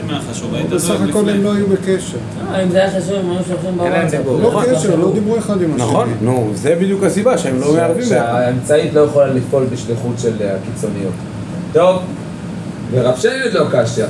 אם 0.00 0.70
בסך 0.70 0.94
הכל. 1.08 1.28
הם 1.28 1.44
לא 1.44 1.52
היו 1.54 1.66
בקשר. 1.66 2.18
אם 2.62 2.70
זה 2.70 2.78
היה 2.78 2.90
חשוב, 2.90 3.14
הם 3.14 3.30
היו 3.30 3.40
שולחים 3.48 3.76
בוואטסאפ. 3.76 4.20
לא 4.42 4.62
קשר, 4.70 4.96
לא 4.96 5.12
דיברו 5.14 5.38
אחד 5.38 5.62
עם 5.62 5.74
השני. 5.74 5.86
נכון, 5.86 6.14
נו, 6.20 6.50
זה 6.54 6.74
בדיוק 6.80 7.04
הסיבה 7.04 7.38
שהם 7.38 7.60
לא 7.60 7.72
מערבים. 7.72 8.04
שהאמצעית 8.04 8.94
לא 8.94 9.00
יכולה 9.00 9.26
לפעול 9.26 9.64
בשליחות 9.72 10.18
של 10.18 10.32
אה, 10.40 10.54
הקיצוניות. 10.54 11.12
טוב, 11.72 11.98
ורב 12.92 13.14
עוד 13.44 13.52
לא 13.52 13.64
קשיא. 13.72 14.04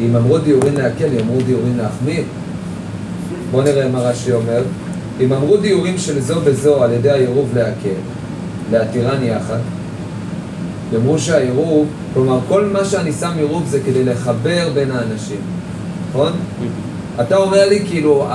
אם 0.00 0.16
אמרו 0.16 0.38
דיורין 0.38 0.74
להקל, 0.74 1.12
יאמרו 1.12 1.40
דיורין 1.46 1.76
להחמיר. 1.76 2.22
בואו 3.50 3.62
נראה 3.62 3.88
מה 3.88 3.98
רש"י 3.98 4.32
אומר. 4.32 4.62
אם 5.20 5.32
אמרו 5.32 5.56
דיורים 5.56 5.98
של 5.98 6.20
זו 6.20 6.40
בזו 6.40 6.82
על 6.82 6.92
ידי 6.92 7.10
העירוב 7.10 7.50
להקל, 7.54 8.00
להתירן 8.72 9.24
יחד, 9.24 9.58
יאמרו 10.92 11.18
שהעירוב, 11.18 11.86
כלומר 12.14 12.38
כל 12.48 12.64
מה 12.64 12.84
שאני 12.84 13.12
שם 13.12 13.32
עירוב 13.36 13.66
זה 13.66 13.80
כדי 13.86 14.04
לחבר 14.04 14.68
בין 14.74 14.90
האנשים, 14.90 15.40
נכון? 16.10 16.32
אתה 17.20 17.36
אומר 17.36 17.68
לי 17.68 17.86
כאילו. 17.86 18.26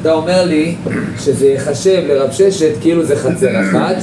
אתה 0.00 0.12
אומר 0.12 0.44
לי 0.44 0.74
שזה 1.18 1.46
ייחשב 1.46 2.02
לרב 2.08 2.30
ששת 2.30 2.72
כאילו 2.80 3.04
זה 3.04 3.16
חצר 3.16 3.60
אחת 3.60 3.96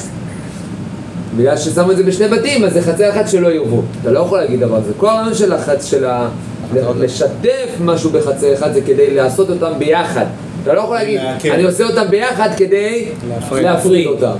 בגלל 1.37 1.57
ששמו 1.57 1.91
את 1.91 1.97
זה 1.97 2.03
בשני 2.03 2.27
בתים 2.27 2.63
אז 2.65 2.73
זה 2.73 2.81
חצר 2.81 3.09
אחת 3.09 3.29
שלא 3.29 3.47
ירבו 3.47 3.81
אתה 4.01 4.11
לא 4.11 4.19
יכול 4.19 4.39
להגיד 4.39 4.59
דבר 4.59 4.81
כזה 4.81 4.91
כל 4.97 5.07
הרעיון 5.07 5.33
של 5.33 5.53
החצ... 5.53 5.85
של 5.85 6.05
ה... 6.05 6.29
ל- 6.75 7.03
לשתף 7.03 7.69
משהו 7.81 8.09
בחצר 8.09 8.53
אחד 8.53 8.73
זה 8.73 8.81
כדי 8.81 9.15
לעשות 9.15 9.49
אותם 9.49 9.71
ביחד 9.79 10.25
אתה 10.63 10.73
לא 10.73 10.79
יכול 10.79 10.95
להגיד, 10.95 11.19
להקל. 11.23 11.51
אני 11.51 11.63
עושה 11.63 11.83
אותם 11.83 12.03
ביחד 12.09 12.49
כדי 12.57 13.09
להפריד. 13.51 14.07
אותם 14.07 14.33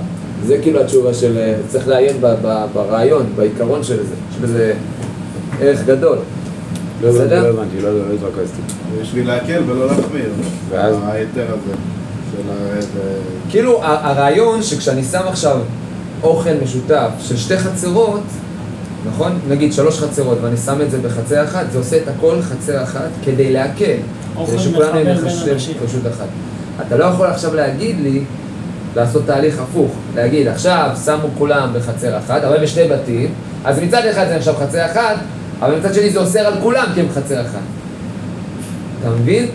זה 0.46 0.58
כאילו 0.62 0.80
התשובה 0.80 1.14
של, 1.14 1.52
צריך 1.68 1.88
לעיין 1.88 2.16
ברעיון, 2.72 3.26
בעיקרון 3.36 3.84
של 3.84 3.96
זה, 3.96 4.14
יש 4.30 4.36
בזה 4.42 4.72
ערך 5.60 5.84
גדול 5.86 6.18
לא 7.02 7.08
הבנתי, 7.08 7.24
בסדר? 7.24 7.42
לא 7.42 7.48
הבנתי, 7.48 7.80
לא 7.80 7.94
לא 7.94 8.02
התרכזתי. 8.14 8.62
בשביל 9.02 9.26
להקל 9.28 9.62
ולא 9.66 9.86
להחמיר. 9.86 10.30
ואז? 10.68 10.96
ההיתר 11.04 11.46
הזה. 11.48 11.74
כאילו 13.50 13.80
הרעיון 13.82 14.62
שכשאני 14.62 15.04
שם 15.04 15.22
עכשיו 15.26 15.58
אוכל 16.22 16.54
משותף 16.62 17.08
של 17.20 17.36
שתי 17.36 17.58
חצרות, 17.58 18.22
נכון? 19.06 19.38
נגיד 19.48 19.72
שלוש 19.72 20.00
חצרות 20.00 20.38
ואני 20.42 20.56
שם 20.56 20.80
את 20.80 20.90
זה 20.90 20.98
בחצר 20.98 21.44
אחת, 21.44 21.66
זה 21.72 21.78
עושה 21.78 21.96
את 21.96 22.08
הכל 22.08 22.42
חצר 22.42 22.82
אחת 22.82 23.08
כדי 23.24 23.52
להקל. 23.52 23.96
אוכל 24.36 24.56
מחבר 24.56 24.92
בין 24.92 25.08
אנשים. 25.08 25.54
רשות 25.84 26.06
אחת. 26.10 26.26
אתה 26.86 26.96
לא 26.96 27.04
יכול 27.04 27.26
עכשיו 27.26 27.54
להגיד 27.54 27.96
לי, 28.00 28.24
לעשות 28.96 29.22
תהליך 29.26 29.60
הפוך, 29.60 29.90
להגיד 30.14 30.48
עכשיו 30.48 30.90
שמו 31.04 31.28
כולם 31.38 31.70
בחצר 31.74 32.18
אחת, 32.18 32.44
אבל 32.44 32.62
בשני 32.62 32.88
בתים, 32.88 33.34
אז 33.64 33.78
מצד 33.78 34.06
אחד 34.10 34.26
זה 34.28 34.36
נחשב 34.36 34.54
חצר 34.58 34.86
אחת, 34.86 35.16
אבל 35.60 35.78
מצד 35.78 35.94
שני 35.94 36.10
זה 36.10 36.18
אוסר 36.18 36.40
על 36.40 36.54
כולם 36.62 36.86
כי 36.94 37.00
הם 37.00 37.06
חצר 37.14 37.40
אחת. 37.40 37.60
אתה 39.00 39.10
מבין? 39.10 39.46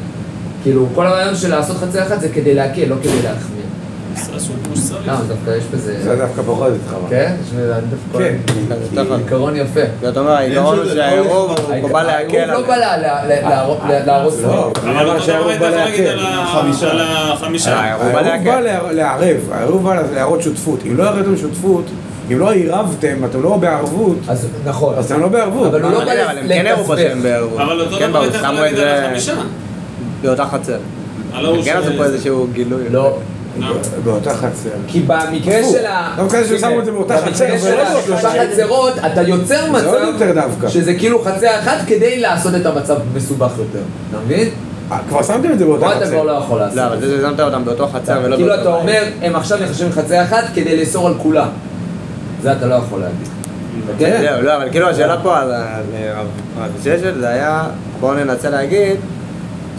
כאילו 0.64 0.88
כל 0.96 1.08
הרעיון 1.08 1.36
של 1.36 1.50
לעשות 1.50 1.78
חצר 1.78 2.04
אחת 2.04 2.22
זה 2.22 2.30
כדי 2.30 2.54
להקל, 2.54 2.86
לא 2.86 2.96
כדי 3.02 3.22
להחמיר. 3.22 3.57
עשו 4.36 4.54
כמו. 4.64 4.74
למה 5.06 5.20
דווקא 5.28 5.50
יש 5.58 5.64
בזה... 5.74 6.02
זה 6.04 6.16
דווקא 6.16 6.42
פחות 6.42 6.74
איתך. 6.74 6.94
אבל. 6.94 7.10
כן? 7.10 7.36
כן. 8.18 8.36
כי 8.94 9.00
עיקרון 9.18 9.56
יפה. 9.56 9.80
זאת 10.02 10.18
אומרת, 10.18 10.38
העיקרון 10.40 10.78
הוא 10.80 10.86
שהעירוב 10.94 11.56
הוא 11.82 11.90
בא 11.92 12.04
להקל 12.04 12.38
העירוב 12.38 12.62
לא. 12.62 12.68
בא 12.68 12.76
לה- 12.78 12.98
להרוס- 14.06 14.44
לא. 14.44 14.72
אבל 14.84 15.20
שהעירוב 15.20 15.48
היית 15.48 15.62
בא 15.62 15.70
להקל? 15.70 16.20
חמישה. 17.40 17.76
העירוב 17.80 18.12
בא 18.14 18.60
לערב, 18.92 19.38
העירוב 19.52 19.84
בא 19.84 20.02
להראות 20.16 20.42
שותפות. 20.42 20.80
אם 20.88 20.98
לא 20.98 21.04
הראיתם 21.04 21.38
שותפות, 21.38 21.86
אם 22.32 22.40
לא 22.40 22.52
עירבתם, 22.52 23.26
אתם 23.26 23.44
לא 23.44 23.58
בערבות, 23.58 24.18
אז 24.28 24.48
נכון. 24.66 24.96
אז 24.98 25.12
אתם 25.12 25.22
לא 25.22 25.28
בערבות. 25.28 25.68
אבל 25.68 25.82
הוא 25.82 25.92
לא 25.92 26.06
בא 26.06 26.12
אבל 26.12 26.38
הם 26.38 26.48
כן. 26.96 27.20
אבל 27.62 27.82
אותו 27.82 27.96
כן 28.00 28.10
דבר 28.10 28.22
היית 28.22 28.34
יכול 28.36 28.52
להגיד 28.52 28.80
על 28.80 28.86
זה 28.86 29.06
החמישה. 29.06 29.34
באותה 30.22 30.46
חצר. 30.46 30.78
הוא 31.46 31.64
כן 31.66 31.78
עשו 31.78 31.92
פה 31.98 32.04
איזשהו 32.04 32.48
גילוי. 32.54 32.90
לא. 32.90 33.18
לא. 33.60 33.76
באותה 34.04 34.34
חצר. 34.34 34.70
כי 34.88 35.00
במקרה. 35.00 35.64
של 35.72 35.86
ה... 35.86 36.14
דווקא 36.18 36.44
זה 36.44 36.58
ששמו 36.58 36.80
את 36.80 36.86
זה 36.86 36.92
באותה 36.92 37.18
חצר, 37.18 37.46
במקרה 37.46 37.60
של 37.60 37.66
ולא 37.68 37.84
באותה 37.84 38.00
השלושה 38.00 38.30
חצר. 38.30 38.54
חצרות, 38.54 38.94
אתה 39.12 39.22
יוצר 39.22 39.72
מצב. 39.72 40.68
שזה 40.68 40.94
כאילו 40.94 41.24
חצר 41.24 41.60
אחת 41.60 41.78
כדי 41.88 42.20
לעשות 42.20 42.56
את 42.56 42.66
המצב 42.66 42.96
מסובך 43.16 43.52
יותר. 43.58 43.80
אתה 44.10 44.18
מבין? 44.26 44.50
אה, 44.92 44.98
כבר 45.10 45.24
שמתם 45.24 45.52
את 45.52 45.60
זה 45.60 45.66
באותה 45.66 45.86
פה 45.86 45.92
אתה 45.92 46.06
כבר 46.06 46.08
חצר. 46.08 46.24
לא 46.24 46.32
יכול 46.32 46.60
לעשות. 46.60 46.78
לא, 46.78 46.86
אבל 46.86 47.00
זה 47.00 47.18
ששמת 47.18 47.40
אותם 47.40 47.66
באותו 47.66 47.88
חצר 47.88 48.20
ולא 48.24 48.36
כאילו 48.36 48.50
באותו 48.50 48.62
אתה 48.62 48.72
בית. 48.72 48.82
אומר, 48.82 49.04
הם 49.22 49.36
עכשיו 49.36 49.58
נחשבים 49.64 49.92
חצר 49.92 50.24
אחת 50.24 50.44
כדי 50.56 50.80
לאסור 50.80 51.08
על 51.08 51.14
כולם. 51.18 51.48
זה 52.42 52.52
אתה 52.52 52.66
לא 52.66 52.76
יכול 52.76 53.00
להגיד. 53.00 53.28
כן? 54.00 54.18
זהו, 54.22 54.42
לא, 54.42 54.56
אבל 54.56 54.70
כאילו 54.72 54.90
השאלה 54.90 55.18
פה 55.24 55.40
על 55.40 55.52
רב 56.16 56.28
ששת 56.84 57.14
זה 57.20 57.30
היה, 57.30 57.64
בואו 58.00 58.14
ננסה 58.14 58.50
להגיד 58.50 58.96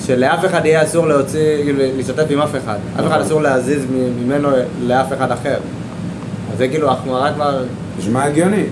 שלאף 0.06 0.44
אחד 0.44 0.66
יהיה 0.66 0.82
אסור 0.82 1.06
להוציא, 1.06 1.56
כאילו 1.64 1.78
להשתתף 1.96 2.24
עם 2.30 2.40
אף 2.40 2.50
אחד. 2.64 2.76
אף 3.00 3.06
אחד 3.06 3.20
אסור 3.20 3.42
להזיז 3.42 3.87
ממנו 4.24 4.48
לאף 4.82 5.12
אחד 5.12 5.30
אחר. 5.32 5.56
אז 6.52 6.58
זה 6.58 6.68
כאילו 6.68 6.90
החמרה 6.90 7.32
כבר... 7.32 7.64
נשמע 7.98 8.24
הגיוני. 8.24 8.64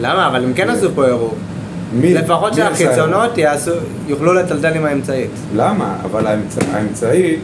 למה? 0.00 0.26
אבל 0.28 0.44
הם 0.44 0.52
כן 0.52 0.70
עשו 0.70 0.88
פה 0.94 1.04
עירוב. 1.06 1.34
מי- 1.92 2.14
לפחות 2.14 2.54
שהחיצונות 2.54 3.38
יעשו, 3.38 3.70
יוכלו 4.08 4.32
לטלטל 4.34 4.74
עם 4.74 4.84
האמצעית. 4.84 5.30
למה? 5.56 5.94
אבל 6.04 6.26
האמצע- 6.26 6.64
האמצעית, 6.74 7.40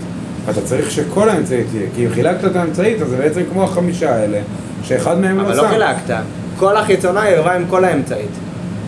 אתה 0.50 0.60
צריך 0.60 0.90
שכל 0.90 1.28
האמצעית 1.28 1.66
תהיה. 1.70 1.86
כי 1.96 2.06
אם 2.06 2.10
חילקת 2.14 2.44
את 2.44 2.56
האמצעית, 2.56 3.02
אז 3.02 3.08
זה 3.08 3.16
בעצם 3.16 3.40
כמו 3.52 3.64
החמישה 3.64 4.14
האלה, 4.14 4.38
שאחד 4.82 5.18
מהם 5.20 5.40
אבל 5.40 5.50
לא 5.50 5.56
לא 5.56 5.62
שם. 5.62 5.68
חילקת. 5.68 6.14
כל 6.58 6.76
החיצונה 6.76 7.22
ערבה 7.24 7.52
עם 7.54 7.64
כל 7.70 7.84
האמצעית. 7.84 8.30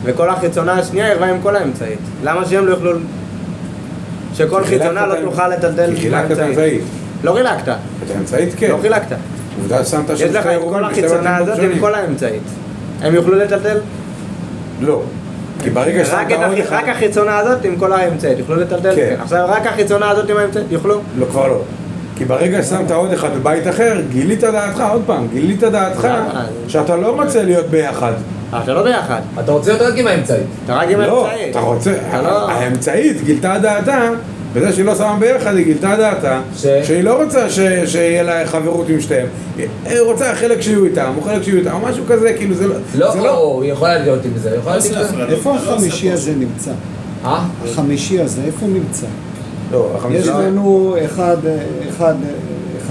וכל 0.04 0.30
החיצונה 0.30 0.72
השנייה 0.72 1.06
ערבה 1.08 1.26
עם 1.26 1.36
כל 1.42 1.56
האמצעית. 1.56 1.98
למה 2.24 2.46
שהם 2.46 2.66
לא 2.66 2.70
יוכלו... 2.70 2.90
שכל 4.40 4.64
חיצונה 4.64 5.06
לא 5.06 5.14
תוכל 5.24 5.48
לטלטל 5.48 5.94
כי 5.94 6.00
חילקת 6.00 6.30
את 6.30 6.38
האמצעית. 6.38 6.82
לא 7.24 7.32
חילקת. 7.32 7.68
את 7.68 8.10
האמצעית 8.10 8.54
כן. 8.56 8.70
לא 8.70 8.78
חילקת. 8.82 9.16
עובדה 9.58 9.84
ששמת 9.84 10.10
יש 10.10 10.20
שם 10.20 10.26
לך 10.26 10.30
שתי 10.30 10.38
את 10.38 10.46
עירובים 10.46 10.82
כל 10.82 10.88
בשתי 10.88 11.00
החיצונה 11.00 11.36
הזאת. 11.36 11.58
עם 11.58 11.78
כל 11.80 11.94
האמצעית. 11.94 12.42
הם 13.02 13.14
יוכלו 13.14 13.38
לטלטל? 13.38 13.78
לא. 14.80 15.02
כי 15.62 15.70
ברגע 15.70 16.02
את 16.02 16.32
עוד 16.32 16.58
אחד... 16.58 16.76
רק 16.76 16.88
החיצונה 16.88 17.38
הזאת 17.38 17.64
עם 17.64 17.76
כל 17.76 17.92
האמצעית. 17.92 18.38
יוכלו 18.38 18.56
לטלטל? 18.56 18.96
כן. 18.96 19.16
עכשיו 19.22 19.46
רק 19.48 19.66
החיצונה 19.66 20.10
הזאת 20.10 20.30
עם 20.30 20.36
האמצעית? 20.36 20.66
יוכלו? 20.70 21.00
לא, 21.18 21.26
כבר 21.26 21.48
לא. 21.48 21.60
כי 22.16 22.24
ברגע 22.24 22.62
ששמת 22.62 22.90
עוד 22.90 23.12
אחד 23.12 23.28
בבית 23.34 23.68
אחר, 23.68 24.00
גילית 24.10 24.40
דעתך, 24.40 24.82
עוד 24.92 25.02
פעם, 25.06 25.26
גילית 25.32 25.64
דעתך 25.64 26.04
למה? 26.04 26.44
שאתה 26.68 26.96
לא 26.96 27.22
רוצה 27.22 27.42
להיות 27.42 27.66
ביחד. 27.66 28.12
אבל 28.52 28.62
אתה 28.62 28.72
לא 28.74 28.82
ביחד. 28.82 29.20
אתה 29.44 29.52
רוצה 29.52 29.72
להיות 29.72 29.82
רק 29.82 29.98
עם 29.98 30.06
האמצעית. 30.06 30.46
אתה 30.64 30.74
רק 30.74 30.88
עם 30.90 31.00
לא, 31.00 31.26
האמצעית. 31.26 31.50
אתה 31.50 31.60
רוצה, 31.60 31.92
אתה 32.08 32.22
לא- 32.22 32.50
האמצעית 32.50 33.24
גילתה 33.24 33.58
דעתה, 33.62 34.10
בזה 34.54 34.72
שהיא 34.72 34.84
לא 34.84 34.94
שמה 34.94 35.16
ביחד, 35.18 35.54
היא 35.56 35.64
גילתה 35.64 35.94
דעתה, 35.98 36.40
ש? 36.56 36.66
שהיא 36.82 37.04
לא 37.04 37.22
רוצה 37.22 37.50
ש- 37.50 37.60
שיהיה 37.86 38.22
לה 38.22 38.46
חברות 38.46 38.88
עם 38.88 39.00
שתיהם. 39.00 39.26
היא 39.56 39.66
רוצה 40.00 40.34
חלק 40.34 40.60
שיהיו 40.60 40.84
איתם, 40.84 41.12
או 41.16 41.22
חלק 41.22 41.42
שיהיו 41.42 41.58
איתם, 41.58 41.70
או 41.74 41.88
משהו 41.88 42.04
כזה, 42.08 42.32
כאילו 42.32 42.54
זה 42.54 42.66
לא, 42.66 42.74
זה 43.12 43.20
לא... 43.20 43.60
היא 43.62 43.72
יכולה 43.72 43.98
להיות 43.98 44.24
עם 44.24 44.32
זה, 44.36 44.50
היא 44.50 44.58
יכולה 44.58 44.76
להיות 44.76 44.96
עם 45.10 45.16
זה. 45.16 45.24
איפה 45.32 45.54
החמישי 45.54 46.10
הזה 46.10 46.32
נמצא? 46.38 46.70
אה? 47.24 47.42
החמישי 47.64 48.20
הזה, 48.20 48.40
איפה 48.46 48.66
נמצא? 48.66 49.06
לא, 49.72 49.88
יש 49.92 49.98
החמישי... 49.98 50.28
לנו 50.28 50.96
אחד, 51.04 51.36
אחד, 51.90 52.14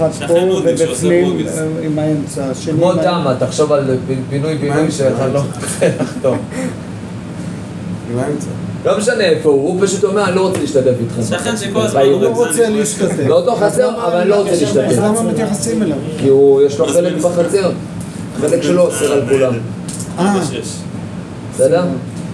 אחד 0.02 0.26
פה 0.26 0.34
ובפנים. 0.34 1.46
אה, 1.46 1.64
עם 1.82 1.98
האמצע, 1.98 2.44
השני 2.44 2.72
כמו 2.74 2.92
עם 2.92 2.98
ה- 2.98 3.02
תמה, 3.02 3.36
תחשוב 3.38 3.72
על 3.72 3.96
פינוי 4.30 4.54
בינוי 4.54 4.82
מה? 4.84 4.90
שאחד 4.90 5.28
לא 5.32 5.38
רוצה 5.40 5.88
לחתום. 6.00 6.38
עם 8.12 8.18
האמצע. 8.18 8.46
לא 8.84 8.98
משנה 8.98 9.24
איפה 9.24 9.48
הוא, 9.48 9.60
הוא 9.68 9.86
פשוט 9.86 10.04
אומר, 10.04 10.24
אני 10.28 10.36
לא 10.36 10.40
רוצה 10.40 10.60
להשתתף 10.60 10.86
איתכם. 11.00 11.22
שכן 11.38 11.56
שכל 11.56 11.80
הזמן. 11.80 12.00
הוא 12.00 12.22
לא 12.22 12.28
רוצה 12.28 12.68
להשתתף. 12.68 13.26
באותו 13.26 13.56
חצר, 13.56 14.06
אבל 14.06 14.16
אני 14.16 14.30
לא 14.30 14.36
רוצה 14.36 14.50
אז 14.50 14.62
להשתתף. 14.62 14.98
למה 14.98 15.22
מתייחסים 15.22 15.82
אליו? 15.82 15.96
כי 16.18 16.28
הוא, 16.28 16.62
יש 16.62 16.78
לו 16.78 16.86
חלק 16.86 17.16
בחצר. 17.16 17.70
חלק 18.40 18.62
שלו 18.62 18.82
אוסר 18.82 19.12
על 19.12 19.22
כולם. 19.28 19.52
אה. 20.18 20.34
בסדר? 21.54 21.82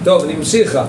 טוב, 0.05 0.25
נמשיכה. 0.37 0.85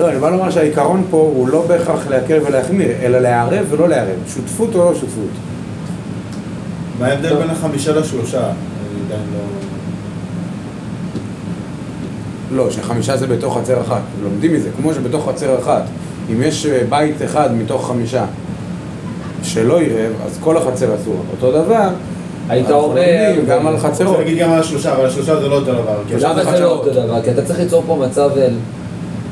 לא, 0.00 0.08
אני 0.08 0.18
בא 0.18 0.30
לומר 0.30 0.50
שהעיקרון 0.50 1.04
פה 1.10 1.16
הוא 1.36 1.48
לא 1.48 1.64
בהכרח 1.68 2.00
להקל 2.10 2.38
ולהחמיר, 2.46 2.88
אלא 3.02 3.18
לערב 3.18 3.66
ולא 3.70 3.88
לערב. 3.88 4.16
שותפות 4.34 4.74
או 4.74 4.78
לא 4.78 4.94
שותפות. 4.94 5.30
מה 7.00 7.06
ההבדל 7.06 7.36
בין 7.36 7.50
החמישה 7.50 7.92
לשלושה? 7.92 8.40
אני 8.40 8.54
עדיין 9.06 9.22
לא... 9.32 9.40
לא, 12.56 12.70
שחמישה 12.70 13.16
זה 13.16 13.26
בתוך 13.26 13.58
חצר 13.58 13.80
אחת. 13.80 14.00
לומדים 14.22 14.54
מזה, 14.54 14.68
כמו 14.76 14.94
שבתוך 14.94 15.28
חצר 15.28 15.58
אחת, 15.58 15.82
אם 16.32 16.42
יש 16.42 16.66
אה, 16.66 16.80
בית 16.88 17.22
אחד 17.24 17.54
מתוך 17.54 17.88
חמישה 17.88 18.24
שלא 19.42 19.80
עירב, 19.80 20.12
אז 20.26 20.38
כל 20.40 20.56
החצר 20.56 20.94
אסור. 20.94 21.22
אותו 21.30 21.52
דבר, 21.52 21.88
היית 22.48 22.70
אומר... 22.70 23.32
גם 23.48 23.66
על 23.66 23.74
אני 23.74 23.76
רוצה 23.76 23.88
חצרות. 23.88 24.18
להגיד 24.18 24.38
גם 24.38 24.50
על 24.50 24.60
השלושה, 24.60 24.92
אבל 24.92 25.06
השלושה 25.06 25.40
זה 25.40 25.48
לא 25.48 25.54
אותו 25.54 25.72
דבר. 25.72 26.02
למה 26.20 26.44
זה 26.44 26.60
לא. 26.60 26.72
אותו 26.72 26.90
דבר? 26.90 27.22
כי 27.22 27.30
אתה 27.30 27.42
צריך 27.42 27.58
ליצור 27.58 27.82
פה 27.86 27.96
מצב 28.06 28.30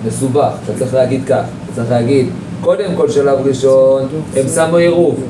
מסובך. 0.07 0.50
אתה 0.64 0.79
צריך 0.79 0.94
להגיד 0.94 1.24
כך. 1.27 1.35
אתה 1.64 1.74
צריך 1.74 1.90
להגיד, 1.90 2.29
קודם 2.61 2.90
כל 2.96 3.11
שלב 3.11 3.38
ראשון, 3.46 4.03
הם 4.37 4.48
שמו 4.55 4.77
עירוב. 4.77 5.20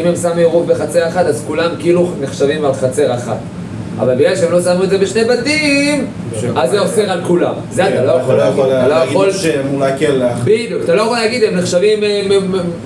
אם 0.00 0.06
הם 0.06 0.16
שמו 0.16 0.34
עירוב 0.34 0.72
בחצר 0.72 1.08
אחת, 1.08 1.26
אז 1.26 1.42
כולם 1.46 1.70
כאילו 1.78 2.10
נחשבים 2.20 2.64
על 2.64 2.72
חצר 2.72 3.14
אחת. 3.14 3.36
אבל 3.98 4.14
בגלל 4.14 4.36
שהם 4.36 4.52
לא 4.52 4.62
שמו 4.62 4.84
את 4.84 4.90
זה 4.90 4.98
בשני 4.98 5.24
בתים, 5.24 6.06
אז 6.56 6.70
זה 6.70 6.80
אוסר 6.80 7.10
על 7.10 7.24
כולם. 7.24 7.54
זה 7.72 7.88
אתה 7.88 8.04
לא 8.04 8.12
יכול 8.12 8.34
להגיד. 8.34 8.64
אתה 8.64 8.88
לא 8.88 8.94
יכול... 8.94 9.26
להגיד 9.26 9.40
שאמור 9.40 9.80
להקל 9.80 10.12
לך. 10.12 10.38
בדיוק, 10.44 10.82
אתה 10.84 10.94
לא 10.94 11.02
יכול 11.02 11.16
להגיד, 11.16 11.44
הם 11.44 11.54
נחשבים 11.54 12.04
אה, 12.04 12.22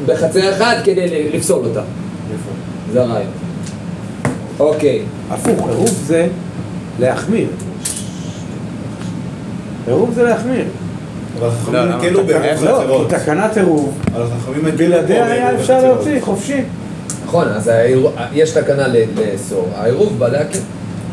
בחצר 0.06 0.52
אחת 0.52 0.76
כדי 0.84 1.28
לפסול 1.32 1.64
אותם. 1.64 1.80
זה 2.92 3.00
הרעיון. 3.00 3.30
אוקיי. 4.58 5.02
הפוך, 5.30 5.68
עירוב 5.68 6.02
זה 6.06 6.26
להחמיר. 7.00 7.48
עירוב 9.86 10.12
זה 10.14 10.22
להחמיר. 10.22 10.64
אבל 11.38 11.46
לא, 11.46 11.52
חכמים 11.52 11.74
למה? 11.74 11.96
הקלו 11.96 12.24
בעירוב 12.26 12.64
לא, 12.64 12.78
חצרות. 12.82 13.10
כי 13.10 13.16
תקנת 13.16 13.56
עירוב, 13.56 13.98
בלעדיה 14.76 15.26
היה 15.26 15.54
אפשר. 15.54 15.84
להוציא 15.84 16.20
חופשי. 16.20 16.62
נכון, 17.24 17.48
אז 17.48 17.70
יש 18.32 18.50
תקנה 18.50 18.88
ל- 18.88 18.96
לאסור. 19.16 19.68
העירוב 19.76 20.18
בא 20.18 20.28
להקל. 20.28 20.58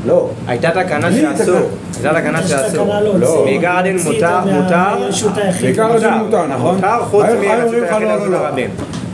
לא. 0.06 0.30
הייתה 0.48 0.70
תקנה 0.72 1.12
שאסור. 1.12 1.60
תקנה. 1.92 2.10
הייתה 2.10 2.22
תקנה 2.22 2.48
שאסור. 2.48 2.88
לא. 2.88 3.20
להוציא. 3.20 3.44
בעיקר 3.44 3.78
הדין 3.78 3.98
מותר- 4.04 4.40
מותר. 4.46 5.10
בעיקר 5.62 5.92
הדין 5.94 6.14
מותר, 6.14 6.48
נכון? 6.48 6.76
מותר 6.76 7.04
חוץ 7.06 7.24
מרשות 7.26 7.42
היחיד 7.74 8.02
לא, 8.02 8.14
לרשות 8.14 8.28
לא, 8.30 8.32
לא. 8.32 8.38
הרבים. 8.38 8.70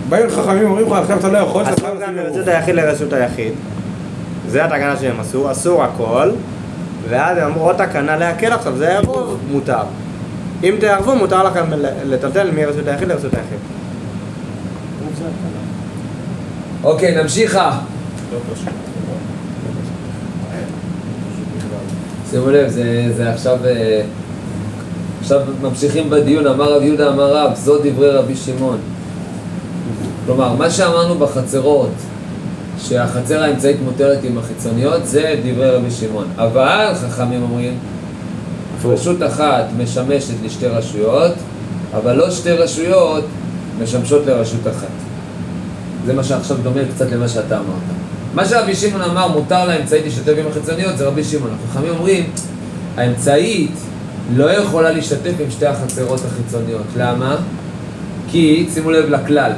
באים 0.10 0.30
חכמים 0.30 0.66
אומרים 0.66 0.88
לך 0.88 0.94
עכשיו 0.94 1.20
אתה 1.20 1.28
לא 1.28 1.38
יכול, 1.38 1.64
אסור 1.64 1.90
גם 2.02 2.16
מרשות. 2.16 2.48
היחיד 2.48 2.76
לרשות 2.76 3.14
היחיד. 3.14 3.54
זה 4.50 4.66
התקנה 4.66 4.96
שהם 5.02 5.20
עשו, 5.20 5.52
אסור 5.52 5.84
הכל. 5.84 6.32
ואז 7.10 7.38
הם 7.38 7.44
אמרו 7.44 7.66
עוד 7.66 7.76
תקנה 7.76 8.18
להקל 8.18 8.54
עכשיו, 8.54 8.78
זה 8.78 8.98
ערבוב, 8.98 9.38
מותר. 9.52 9.78
אם 10.64 10.76
תערבו, 10.80 11.16
מותר 11.16 11.44
לכם 11.44 11.64
ל- 11.74 11.86
לטלטל 12.14 12.50
מרשות 12.56 12.88
היחיד 12.88 13.08
לרשות 13.08 13.34
היחיד. 13.34 13.60
אוקיי, 16.84 17.22
נמשיכה. 17.22 17.80
פשוט. 18.54 18.68
שימו 22.30 22.50
לב, 22.50 22.70
זה, 22.70 23.14
זה 23.18 23.30
עכשיו... 23.30 23.58
אה, 23.66 24.02
עכשיו 25.20 25.42
ממשיכים 25.62 26.10
בדיון, 26.10 26.48
אמר 26.48 26.74
רב 26.74 26.82
יהודה 26.82 27.10
אמר 27.10 27.36
רב, 27.36 27.56
זו 27.56 27.78
דברי 27.84 28.10
רבי 28.10 28.36
שמעון. 28.36 28.78
כלומר, 30.26 30.54
מה 30.54 30.70
שאמרנו 30.70 31.16
בחצרות, 31.16 31.92
שהחצר 32.80 33.44
האמצעית 33.44 33.78
מותרת 33.84 34.24
עם 34.24 34.38
החיצוניות, 34.38 35.06
זה 35.06 35.36
דברי 35.46 35.70
רבי 35.70 35.92
שמעון. 35.92 36.28
אבל 36.38 36.94
חכמים 37.10 37.44
אומרים, 37.44 37.78
רשות 38.86 39.24
אחת 39.24 39.66
משמשת 39.78 40.34
לשתי 40.46 40.68
רשויות, 40.68 41.34
אבל 41.94 42.16
לא 42.16 42.32
שתי 42.32 42.52
רשויות 42.52 43.24
משמשות 43.84 44.26
לרשות 44.26 44.68
אחת. 44.68 45.13
זה 46.06 46.14
מה 46.14 46.24
שעכשיו 46.24 46.58
דומה 46.64 46.82
קצת 46.96 47.12
למה 47.12 47.28
שאתה 47.28 47.56
אמרת. 47.56 47.98
מה 48.34 48.46
שרבי 48.46 48.76
שמעון 48.76 49.02
אמר, 49.02 49.28
מותר 49.28 49.66
לאמצעית 49.66 50.04
להשתתף 50.06 50.34
עם 50.40 50.48
החיצוניות, 50.48 50.98
זה 50.98 51.08
רבי 51.08 51.24
שמעון. 51.24 51.52
החכמים 51.70 51.90
אומרים, 51.90 52.30
האמצעית 52.98 53.72
לא 54.36 54.52
יכולה 54.52 54.92
להשתתף 54.92 55.34
עם 55.40 55.52
שתי 55.52 55.66
החצרות 55.66 56.22
החיצוניות. 56.26 56.86
למה? 56.98 57.36
כי, 58.32 58.68
שימו 58.74 58.92
לב 58.92 59.10
לכלל, 59.10 59.52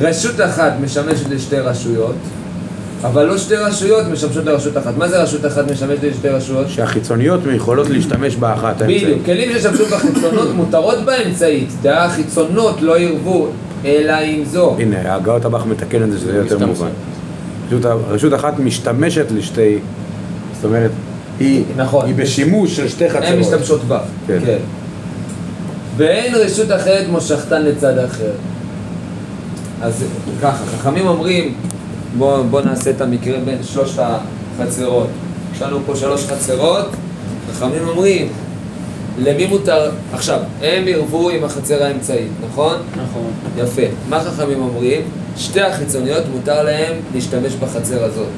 רשות 0.00 0.40
אחת 0.40 0.72
משמשת 0.82 1.30
לשתי 1.30 1.58
רשויות, 1.58 2.16
אבל 3.04 3.24
לא 3.24 3.38
שתי 3.38 3.56
רשויות 3.56 4.06
משמשות 4.06 4.44
לרשות 4.44 4.78
אחת. 4.78 4.96
מה 4.96 5.08
זה 5.08 5.22
רשות 5.22 5.46
אחת 5.46 5.70
משמשת 5.70 6.02
לשתי 6.02 6.28
רשויות? 6.28 6.68
שהחיצוניות 6.68 7.40
יכולות 7.54 7.90
להשתמש 7.90 8.36
באחת 8.36 8.82
האמצעית. 8.82 9.04
בדיוק, 9.04 9.24
כלים 9.24 9.58
ששמשו 9.58 9.86
בחיצונות 9.86 10.54
מותרות 10.54 10.98
באמצעית, 11.04 11.68
דעה 11.82 12.04
החיצונות 12.04 12.82
לא 12.82 12.98
ירבו, 12.98 13.48
אלא 13.84 14.12
עם 14.12 14.44
זו. 14.44 14.76
הנה, 14.78 15.14
הגאות 15.14 15.44
הבח 15.44 15.66
מתקן 15.66 16.02
את 16.02 16.12
זה 16.12 16.18
שזה 16.18 16.36
יותר. 16.36 16.66
מובן. 16.66 16.88
רשות, 17.70 17.84
רשות 18.08 18.34
אחת 18.34 18.58
משתמשת 18.58 19.26
לשתי, 19.30 19.78
זאת 20.54 20.64
אומרת, 20.64 20.90
היא, 21.40 21.64
נכון. 21.76 22.06
היא 22.06 22.14
בשימוש 22.14 22.76
של 22.76 22.88
שתי 22.88 23.10
חצרות. 23.10 23.24
הן 23.24 23.40
משתמשות 23.40 23.84
בה. 23.84 24.00
כן. 24.26 24.38
כן. 24.46 24.58
ואין 25.96 26.34
רשות 26.34 26.70
אחרת 26.70 27.08
מושכתן 27.08 27.62
לצד 27.62 27.98
אחר. 27.98 28.32
אז 29.82 30.04
ככה, 30.42 30.64
חכמים 30.66 31.06
אומרים, 31.06 31.54
בואו 32.18 32.44
בוא 32.44 32.60
נעשה 32.60 32.90
את 32.90 33.00
המקרה 33.00 33.38
בין 33.44 33.62
שלושת 33.62 34.02
החצרות. 34.58 35.06
יש 35.54 35.62
לנו 35.62 35.78
פה 35.86 35.96
שלוש 35.96 36.26
חצרות, 36.26 36.86
חכמים 37.52 37.88
אומרים, 37.88 38.28
למי 39.18 39.46
מותר, 39.46 39.90
עכשיו, 40.12 40.40
הם 40.62 40.84
ערבו 40.86 41.30
עם 41.30 41.44
החצר 41.44 41.82
האמצעית, 41.84 42.30
נכון? 42.50 42.76
נכון. 42.92 43.30
יפה. 43.56 43.82
מה 44.08 44.20
חכמים 44.20 44.60
אומרים? 44.60 45.00
שתי 45.36 45.60
החיצוניות 45.60 46.24
מותר 46.34 46.62
להם 46.62 46.96
להשתמש 47.14 47.54
בחצר 47.54 48.04
הזאת. 48.04 48.28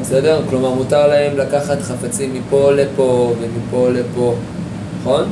בסדר? 0.00 0.42
כלומר, 0.50 0.70
מותר 0.70 1.06
להם 1.06 1.36
לקחת 1.36 1.82
חפצים 1.82 2.34
מפה 2.34 2.72
לפה 2.72 3.34
ומפה 3.40 3.88
לפה, 3.90 4.34
נכון? 5.00 5.24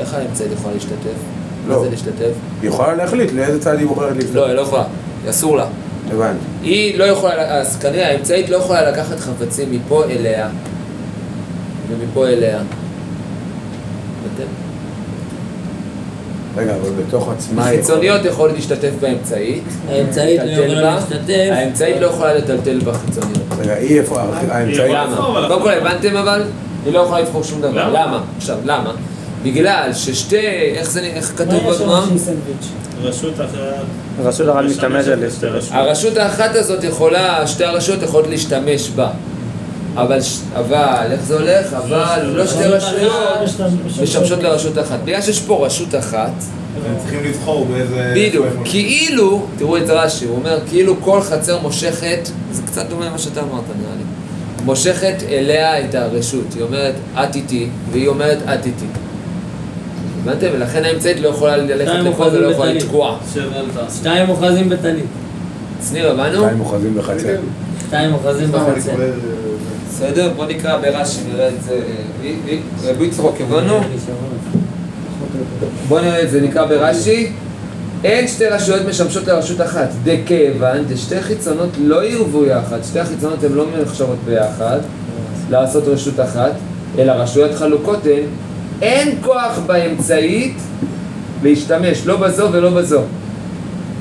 איך, 0.00 0.14
האמצעית 0.14 0.52
יכולה 0.52 0.74
להשתתף? 0.74 1.18
מה 1.66 1.74
לא. 1.74 1.82
זה 1.82 1.90
להשתתף? 1.90 2.32
היא 2.62 2.70
יכולה 2.70 2.94
להחליט 2.94 3.32
לאיזה 3.32 3.60
צד 3.60 3.78
היא 3.78 3.86
בוחרת 3.86 4.16
להשתתף. 4.16 4.34
לא, 4.34 4.46
היא 4.46 4.54
לא 4.54 4.60
יכולה. 4.60 4.84
אסור 5.30 5.56
לה. 5.56 5.66
הבנתי. 6.10 6.44
היא 6.62 6.98
לא 6.98 7.04
יכולה, 7.04 7.58
אז 7.58 7.76
כנראה 7.76 8.08
האמצעית 8.08 8.50
לא 8.50 8.56
יכולה 8.56 8.90
לקחת 8.90 9.20
חפצים 9.20 9.72
מפה 9.72 10.04
אליה 10.04 10.48
ומפה 11.88 12.28
אליה. 12.28 12.58
אתם? 14.34 14.44
רגע, 16.56 16.74
אבל 16.74 16.90
בתוך 16.90 17.28
עצמה 17.28 17.66
החיצוניות 17.66 18.24
יכולות 18.24 18.56
להשתתף 18.56 18.90
באמצעית. 19.00 19.64
האמצעית 19.88 20.40
לא 20.44 20.50
יכולה. 20.50 20.94
להשתתף. 20.94 21.48
האמצעית 21.52 21.96
לא 22.00 22.06
יכולה 22.06 22.34
לטלטל 22.34 22.78
בחיצוניות. 22.78 23.42
רגע, 23.58 23.74
היא 23.74 24.00
איפה, 24.00 24.20
האמצעית... 24.48 24.90
למה? 24.94 25.44
קודם 25.48 25.62
כל 25.62 25.70
הבנתם 25.70 26.16
אבל? 26.16 26.42
היא 26.84 26.92
לא 26.92 26.98
יכולה 26.98 27.20
לבחור 27.20 27.42
שום 27.44 27.60
דבר. 27.60 27.88
למה? 27.88 28.22
עכשיו, 28.36 28.56
למה? 28.64 28.92
בגלל 29.42 29.90
ששתי, 29.94 30.46
איך 30.74 30.90
זה, 30.90 31.00
איך 31.00 31.32
כתוב 31.36 31.70
בגמרא? 31.70 32.00
רשות 33.02 33.34
אחת. 33.34 33.84
רשות 34.24 34.48
הרב 34.48 34.64
משתמשת 34.64 35.18
לשתי 35.18 35.46
רשויות. 35.46 35.74
הרשות 35.74 36.16
האחת 36.16 36.54
הזאת 36.54 36.84
יכולה, 36.84 37.46
שתי 37.46 37.64
הרשויות 37.64 38.02
יכולות 38.02 38.26
להשתמש 38.28 38.90
בה. 38.90 39.10
אבל, 39.96 40.18
אבל, 40.54 41.06
איך 41.10 41.20
זה 41.22 41.34
הולך? 41.34 41.72
אבל 41.72 42.22
לא 42.22 42.46
שתי 42.46 42.64
רשויות 42.64 43.12
משמשות 44.02 44.42
לרשות 44.42 44.78
אחת. 44.78 44.98
בגלל 45.04 45.22
שיש 45.22 45.40
פה 45.40 45.66
רשות 45.66 45.94
אחת, 45.94 46.32
הם 46.86 46.94
צריכים 46.98 47.24
לבחור 47.24 47.66
באיזה... 47.66 48.12
בדיוק. 48.16 48.46
כאילו, 48.64 49.46
תראו 49.58 49.76
את 49.76 49.82
רש"י, 49.88 50.24
הוא 50.24 50.36
אומר, 50.36 50.58
כאילו 50.68 51.00
כל 51.00 51.20
חצר 51.20 51.58
מושכת, 51.58 52.28
זה 52.52 52.62
קצת 52.66 52.88
דומה 52.88 53.06
למה 53.06 53.18
שאתה 53.18 53.40
אמרת 53.40 53.64
נראה 53.80 53.94
לי, 53.96 54.04
מושכת 54.64 55.14
אליה 55.28 55.84
את 55.84 55.94
הרשות, 55.94 56.54
היא 56.54 56.62
אומרת 56.62 56.94
את 57.14 57.36
איתי, 57.36 57.68
והיא 57.92 58.08
אומרת 58.08 58.38
את 58.54 58.66
איתי. 58.66 58.86
הבנתם? 60.22 60.46
ולכן 60.52 60.84
האמצעית 60.84 61.20
לא 61.20 61.28
יכולה 61.28 61.56
ללכת 61.56 61.92
לפה 62.04 62.24
ולא 62.32 62.46
יכולה. 62.46 62.72
לתקוע. 62.72 63.18
שתיים 64.00 64.28
אוחזים 64.28 64.68
בטלית. 64.68 65.04
שניר, 65.88 66.10
הבנו? 66.10 66.42
שתיים 66.42 66.60
אוחזים 66.60 66.94
בחצר. 66.94 67.36
שתיים 67.86 68.14
אוחזים 68.14 68.52
בחצר. 68.52 68.92
בסדר? 69.96 70.30
בוא 70.36 70.46
נקרא 70.46 70.78
ברש"י, 70.78 71.20
נראה 71.32 71.48
את 71.48 71.62
זה. 71.62 71.80
אה, 72.24 72.56
רבי 72.84 73.04
יצחוק, 73.04 73.36
הבנו? 73.40 73.80
בוא 75.88 76.00
נראה 76.00 76.22
את 76.22 76.30
זה, 76.30 76.40
נקרא 76.40 76.66
ברש"י. 76.66 77.32
אין 78.04 78.28
שתי 78.28 78.46
רשויות 78.46 78.88
משמשות 78.88 79.26
לרשות 79.26 79.60
אחת, 79.60 79.88
דכיוון 80.04 80.84
דשתי 80.88 81.20
חיצונות 81.22 81.68
לא 81.78 82.04
ירבו 82.04 82.44
יחד, 82.44 82.78
שתי 82.82 83.00
החיצונות 83.00 83.44
הן 83.44 83.52
לא 83.52 83.64
נחשבות 83.82 84.18
ביחד 84.24 84.78
לעשות 85.50 85.84
רשות 85.88 86.20
אחת, 86.20 86.52
אלא 86.98 87.12
רשויות 87.12 87.54
חלוקות 87.54 88.06
הן, 88.06 88.22
אין 88.82 89.18
כוח 89.22 89.58
באמצעית 89.66 90.56
להשתמש, 91.42 92.06
לא 92.06 92.16
בזו 92.16 92.48
ולא 92.52 92.70
בזו. 92.70 93.00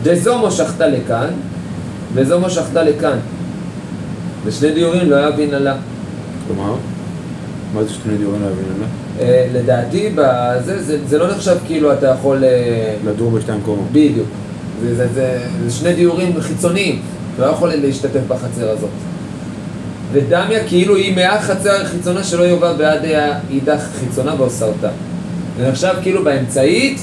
דזו 0.04 0.38
מושכת 0.38 0.82
לכאן, 0.82 1.30
וזו 2.14 2.40
מושכת 2.40 2.74
לכאן. 2.74 3.18
ושני 4.46 4.72
דיורים 4.72 5.10
לא 5.10 5.28
יבין 5.28 5.54
עלה. 5.54 5.76
כלומר, 6.48 6.76
מה 7.74 7.84
זה 7.84 7.90
שני 7.90 8.18
דיורים 8.18 8.42
להבין 8.42 8.66
עליה? 8.76 8.88
אה, 9.20 9.48
לדעתי, 9.54 10.10
בזה, 10.16 10.84
זה, 10.84 10.98
זה 11.08 11.18
לא 11.18 11.32
נחשב 11.32 11.58
כאילו 11.66 11.94
אתה 11.94 12.08
יכול... 12.08 12.44
אה, 12.44 12.96
לדור 13.06 13.32
בשתיים 13.32 13.60
קומות. 13.66 13.86
בדיוק. 13.92 14.28
זה, 14.82 14.96
זה, 14.96 15.08
זה, 15.14 15.40
זה 15.66 15.72
שני 15.72 15.94
דיורים 15.94 16.42
חיצוניים, 16.42 17.02
לא 17.40 17.46
יכול 17.46 17.70
להשתתף 17.76 18.22
בחצר 18.28 18.70
הזאת. 18.70 18.90
ודמיה 20.12 20.68
כאילו 20.68 20.96
היא 20.96 21.16
מהחצר 21.16 21.82
החיצונה 21.82 22.24
שלא 22.24 22.44
יובא 22.44 22.74
בעד 22.74 23.02
האידך 23.06 23.82
חיצונה 24.00 24.42
ואוסרתה. 24.42 24.90
זה 25.60 25.70
נחשב 25.70 25.94
כאילו 26.02 26.24
באמצעית, 26.24 27.00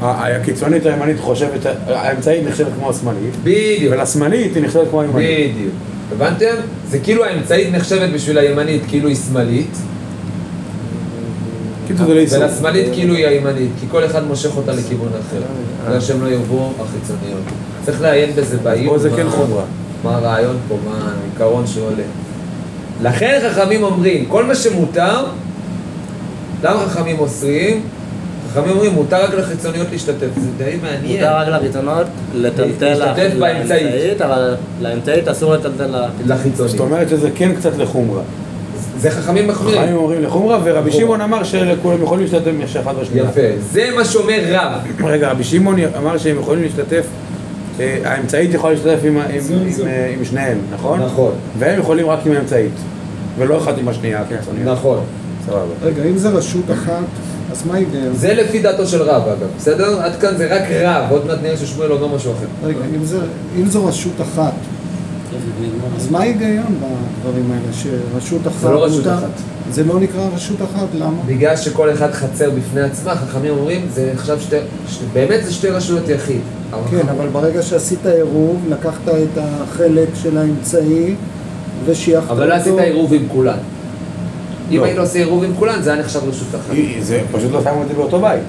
הקיצונית 0.00 0.86
הימנית 0.86 1.20
חושבת, 1.20 1.66
האמצעית 1.86 2.46
נחשבת 2.48 2.72
כמו 2.78 2.90
השמאלית, 2.90 3.36
בדיוק, 3.42 3.94
ולשמאלית 3.94 4.54
היא 4.56 4.64
נחשבת 4.64 4.88
כמו 4.90 5.00
הימנית. 5.00 5.54
בדיוק. 5.54 5.72
הבנתם? 6.12 6.54
זה 6.88 6.98
כאילו 6.98 7.24
האמצעית 7.24 7.74
נחשבת 7.74 8.10
בשביל 8.14 8.38
הימנית 8.38 8.82
כאילו 8.88 9.08
היא 9.08 9.16
שמאלית, 9.16 9.70
כאילו 11.86 12.06
זה 12.06 12.14
לאיסור. 12.14 12.42
ולשמאלית 12.42 12.86
כאילו 12.94 13.14
היא 13.14 13.26
הימנית, 13.26 13.70
כי 13.80 13.86
כל 13.90 14.04
אחד 14.04 14.26
מושך 14.26 14.56
אותה 14.56 14.72
לכיוון 14.72 15.08
אחר, 15.08 15.42
בגלל 15.86 16.00
שהם 16.00 16.24
לא 16.24 16.28
ירבו 16.28 16.72
החיצוניות. 16.80 17.42
צריך 17.84 18.00
לעיין 18.00 18.30
בזה 18.36 18.56
בעיר. 18.56 18.90
פה 18.90 18.98
זה 18.98 19.10
כן 19.16 19.30
חומרה. 19.30 19.64
מה 20.04 20.16
הרעיון 20.16 20.56
פה, 20.68 20.76
מה 20.84 21.12
העיקרון 21.22 21.66
שעולה. 21.66 22.02
לכן 23.02 23.38
חכמים 23.50 23.82
אומרים, 23.82 24.24
כל 24.24 24.44
מה 24.44 24.54
שמותר, 24.54 25.24
למה 26.62 26.86
חכמים 26.86 27.18
אוסרים? 27.18 27.82
חכמים 28.56 28.70
אומרים, 28.70 28.92
מותר 28.92 29.24
רק 29.24 29.34
לחיצוניות 29.34 29.86
להשתתף, 29.92 30.28
זה 30.36 30.64
די 30.64 30.76
מעניין. 30.82 31.20
מותר 31.20 31.36
רק 31.36 31.48
לחיצונות 31.48 32.06
לטלטל 32.34 32.94
להשתתף 32.94 33.34
באמצעית. 33.38 34.22
אבל 34.22 34.54
לאמצעית 34.80 35.28
אסור 35.28 35.54
לטלטל 35.54 35.86
ל... 35.86 36.04
לחיצוני. 36.26 36.68
זאת 36.68 36.80
אומרת 36.80 37.08
שזה 37.08 37.30
כן 37.34 37.54
קצת 37.54 37.78
לחומרה. 37.78 38.22
זה 38.98 39.10
חכמים 39.10 39.48
מחמירים. 39.48 39.80
חכמים 39.80 39.96
אומרים 39.96 40.22
לחומרה, 40.22 40.58
ורבי 40.64 40.92
שמעון 40.92 41.20
אמר 41.20 41.44
שכולם 41.44 42.02
יכולים 42.02 42.24
להשתתף 42.24 42.50
אחד 42.82 42.94
בשנייה. 43.00 43.24
יפה. 43.24 43.40
זה 43.72 43.90
מה 43.96 44.04
שאומר 44.04 44.38
רב. 44.48 44.72
רגע, 45.12 45.30
רבי 45.30 45.44
שמעון 45.44 45.76
אמר 45.98 46.18
שהם 46.18 46.36
יכולים 46.38 46.62
להשתתף, 46.62 47.06
אה, 47.80 47.98
האמצעית 48.04 48.54
יכולה 48.54 48.72
להשתתף 48.72 48.98
עם. 49.04 49.18
אה, 49.18 50.12
עם 50.18 50.24
שניהם, 50.24 50.58
נכון? 50.74 51.02
נכון. 51.02 51.32
והם 51.58 51.80
יכולים 51.80 52.10
רק 52.10 52.18
עם 52.26 52.32
האמצעית, 52.32 52.72
ולא 53.38 53.58
אחד 53.58 53.78
עם 53.78 53.88
השנייה. 53.88 54.22
נכון. 54.64 54.98
סבבה. 55.46 55.62
רגע, 55.82 56.04
אם 56.04 56.16
זה 56.16 56.28
רשות 56.28 56.70
אחת, 56.72 57.04
אז 57.56 57.66
מה 57.66 57.74
ההיגיון? 57.74 58.14
זה 58.14 58.34
לפי 58.34 58.58
דעתו 58.62 58.86
של 58.86 59.02
רב 59.02 59.22
אגב, 59.28 59.48
בסדר? 59.58 60.00
עד 60.00 60.16
כאן 60.16 60.36
זה 60.36 60.56
רק 60.56 60.62
רב, 60.70 61.10
עוד 61.10 61.26
מעט 61.26 61.38
נראה 61.42 61.56
ששמואל 61.56 61.92
אומר 61.92 62.16
משהו 62.16 62.32
אחר. 62.32 62.46
רגע, 62.64 62.80
אם 63.58 63.66
זו 63.68 63.86
רשות 63.86 64.20
אחת, 64.20 64.52
אז 65.96 66.10
מה 66.10 66.18
ההיגיון 66.18 66.80
בדברים 66.80 67.50
האלה? 67.50 67.72
שרשות 67.72 68.46
אחת... 68.46 68.60
זה 68.60 68.68
לא 68.70 68.84
רשות 68.84 69.06
אחת. 69.06 69.30
זה 69.70 69.84
לא 69.84 70.00
נקרא 70.00 70.28
רשות 70.34 70.62
אחת, 70.62 70.86
למה? 70.94 71.22
בגלל 71.26 71.56
שכל 71.56 71.92
אחד 71.92 72.12
חצר 72.12 72.50
בפני 72.50 72.80
עצמה, 72.80 73.14
חכמים 73.14 73.52
אומרים, 73.52 73.86
זה 73.94 74.10
נחשב 74.14 74.38
שתי. 74.40 74.56
באמת 75.12 75.44
זה 75.44 75.52
שתי 75.52 75.68
רשויות 75.68 76.08
יחיד. 76.08 76.40
כן, 76.90 77.08
אבל 77.10 77.28
ברגע 77.28 77.62
שעשית 77.62 78.06
עירוב, 78.06 78.64
לקחת 78.68 79.08
את 79.08 79.38
החלק 79.38 80.08
של 80.22 80.38
האמצעי 80.38 81.14
ושייכת 81.84 82.30
אותו... 82.30 82.32
אבל 82.32 82.48
לא 82.48 82.54
עשית 82.54 82.78
עירוב 82.78 83.14
עם 83.14 83.22
כולן. 83.28 83.58
אם 84.70 84.76
לא. 84.76 84.84
היית 84.84 84.98
עושה 84.98 85.18
עירוב 85.18 85.44
עם 85.44 85.50
כולן, 85.58 85.82
זה 85.82 85.92
היה 85.92 86.02
נחשב 86.02 86.20
רשות 86.28 86.48
אחת. 86.54 86.74
זה 87.00 87.20
פשוט 87.32 87.52
לא 87.52 87.62
שמו 87.62 87.82
את 87.82 87.88
זה 87.88 87.94
באותו 87.94 88.20
בית. 88.20 88.42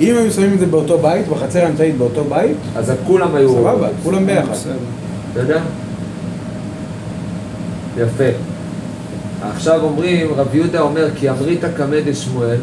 אם 0.00 0.16
היו 0.16 0.32
שמים 0.32 0.54
את 0.54 0.58
זה 0.58 0.66
באותו 0.66 0.98
בית, 0.98 1.28
בחצר 1.28 1.64
האמצעית 1.64 1.98
באותו 1.98 2.24
בית, 2.24 2.56
אז 2.76 2.92
כולם 3.06 3.34
היו... 3.34 3.52
סבבה, 3.52 3.88
כולם 4.02 4.26
ביחד. 4.26 4.54
אתה 5.32 5.40
יודע? 5.40 5.60
יפה. 7.96 8.24
עכשיו 9.42 9.80
אומרים, 9.82 10.26
רב 10.36 10.54
יהודה 10.54 10.80
אומר, 10.80 11.08
כי 11.16 11.30
אמרית 11.30 11.60
קמא 11.76 11.96
דשמואל, 12.06 12.58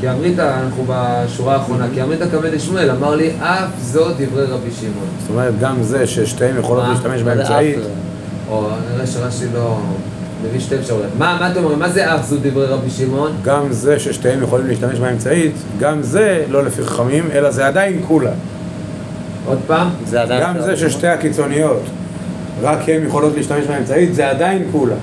כי 0.00 0.10
אמרית, 0.10 0.38
אנחנו 0.38 0.84
בשורה 0.88 1.54
האחרונה, 1.54 1.86
כי 1.94 2.02
אמרית 2.02 2.20
קמא 2.30 2.50
דשמואל, 2.50 2.90
אמר 2.90 3.16
לי, 3.16 3.30
אף 3.40 3.70
זו 3.82 4.08
דברי 4.18 4.44
רבי 4.44 4.70
שמעון. 4.80 5.08
זאת 5.20 5.30
אומרת, 5.30 5.58
גם 5.60 5.82
זה 5.82 6.06
ששתיהם 6.06 6.58
יכולות? 6.58 6.84
להשתמש 6.88 7.22
באמצעית, 7.22 7.78
אף? 7.78 7.84
או 8.50 8.68
נראה 8.92 9.06
שרש"י 9.06 9.44
לא... 9.54 9.78
מביא 10.48 10.60
שתי 10.60 10.76
אפשרויות. 10.76 11.10
מה, 11.18 11.36
מה 11.40 11.50
אתם 11.50 11.58
אומרים? 11.58 11.78
מה 11.78 11.88
זה 11.88 12.14
אף 12.14 12.24
זו 12.26 12.36
דברי 12.42 12.66
רבי 12.66 12.90
שמעון? 12.90 13.32
גם 13.42 13.72
זה 13.72 13.98
ששתיהם 13.98 14.42
יכולים 14.42 14.66
להשתמש 14.66 14.98
באמצעית, 14.98 15.54
גם 15.78 16.02
זה 16.02 16.44
לא 16.48 16.64
לפי 16.64 16.84
חכמים, 16.84 17.28
אלא 17.32 17.50
זה 17.50 17.66
עדיין 17.66 18.02
כולה. 18.08 18.30
עוד 19.46 19.58
פעם? 19.66 19.88
זה 20.06 20.22
עדיין... 20.22 20.42
גם 20.42 20.54
זה 20.60 20.76
ששתי 20.76 21.06
הקיצוניות, 21.08 21.82
רק 22.62 22.88
הן 22.88 23.06
יכולות 23.06 23.32
להשתמש 23.36 23.66
באמצעית, 23.66 24.14
זה 24.14 24.30
עדיין 24.30 24.68
כולה. 24.72 24.94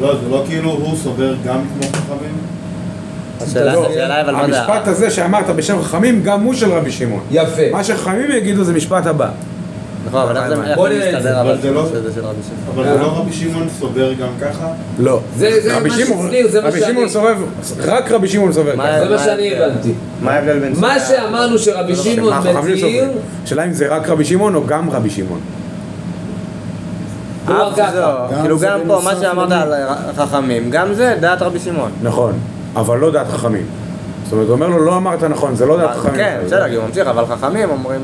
לא, 0.00 0.14
זה 0.22 0.28
לא 0.28 0.44
כאילו 0.48 0.70
הוא 0.70 0.96
סובר 0.96 1.34
גם 1.44 1.60
כמו 1.74 1.88
חכמים? 1.92 2.32
השאלה 3.40 3.74
לא, 3.74 4.20
אבל 4.20 4.34
מה 4.34 4.46
זה... 4.50 4.60
המשפט 4.60 4.88
הזה 4.88 5.10
שאמרת 5.10 5.50
בשם 5.50 5.82
חכמים, 5.82 6.22
גם 6.22 6.42
הוא 6.42 6.54
של 6.54 6.72
רבי 6.72 6.90
שמעון. 6.90 7.20
יפה. 7.30 7.62
מה 7.72 7.84
שחכמים 7.84 8.30
יגידו 8.30 8.64
זה 8.64 8.72
משפט 8.72 9.06
הבא. 9.06 9.30
נכון, 10.08 10.20
אבל 10.22 10.36
איך 10.36 10.48
זה 10.48 10.56
זה 10.56 10.62
מסתדר 10.62 11.22
זה, 11.22 11.40
אבל 11.40 11.58
זה 11.60 11.70
לא- 11.70 11.86
שזה 11.86 12.12
של 12.14 12.20
רבי 12.24 12.36
שמעון? 12.42 12.74
אבל 12.86 12.94
זה 12.94 13.02
לא 13.02 13.18
רבי 13.18 13.32
שמעון 13.32 13.68
סובר 13.78 14.12
גם 14.12 14.28
ככה? 14.40 14.66
לא. 14.98 15.20
זה- 15.36 15.60
זה 15.62 15.76
רבי 15.76 15.88
מה 15.88 15.94
שמעון- 15.96 16.22
שהסביר, 16.22 16.48
זה 16.48 16.60
מה 16.60 16.68
רבי 16.68 16.80
שאני- 16.80 16.92
שמעון 16.92 17.08
סובב, 17.08 17.36
רק 17.84 18.12
רבי 18.12 18.28
שמעון 18.28 18.52
סובר 18.52 18.76
מה- 18.76 18.84
ככה. 18.86 18.98
זה 18.98 19.08
מה 19.14 19.18
שאני 19.18 19.54
הבנתי. 19.54 19.92
מה 20.22 20.30
ההבדל 20.32 20.58
בין... 20.58 20.72
מה 20.76 21.00
שאמרנו 21.00 21.58
שרבי 21.58 21.94
שמעון 21.96 22.30
מה 22.30 22.38
החכמים 22.38 22.74
מתיר? 22.76 23.04
השאלה 23.44 23.64
אם 23.64 23.72
זה 23.72 23.88
רק 23.88 24.08
רבי 24.08 24.24
שמעון 24.24 24.54
או 24.54 24.66
גם 24.66 24.90
רבי 24.90 25.10
שמעון. 25.10 25.40
כאילו 28.42 28.58
זה 28.58 28.66
גם 28.66 28.80
פה, 28.86 29.00
מה 29.04 29.12
שאמרת? 29.20 29.52
על 29.52 29.72
חכמים, 30.16 30.70
גם 30.70 30.94
זה 30.94 31.14
דעת 31.20 31.42
רבי 31.42 31.58
שמעון. 31.58 31.90
נכון, 32.02 32.32
אבל 32.76 32.98
לא 32.98 33.10
דעת 33.10 33.26
חכמים. 33.28 33.66
זאת 34.24 34.32
אומרת, 34.32 34.46
הוא 34.46 34.54
אומר 34.54 34.68
לו, 34.68 34.84
לא 34.84 34.96
אמרת 34.96 35.24
נכון, 35.24 35.54
זה 35.56 35.66
לא 35.66 35.76
דעת 35.76 35.96
חכמים. 35.96 36.14
כן, 36.16 36.38
בסדר, 36.46 36.76
הוא 36.76 36.84
ממשיך, 36.88 37.06
אבל 37.06 37.24
חכמים 37.26 37.70
אומרים... 37.70 38.00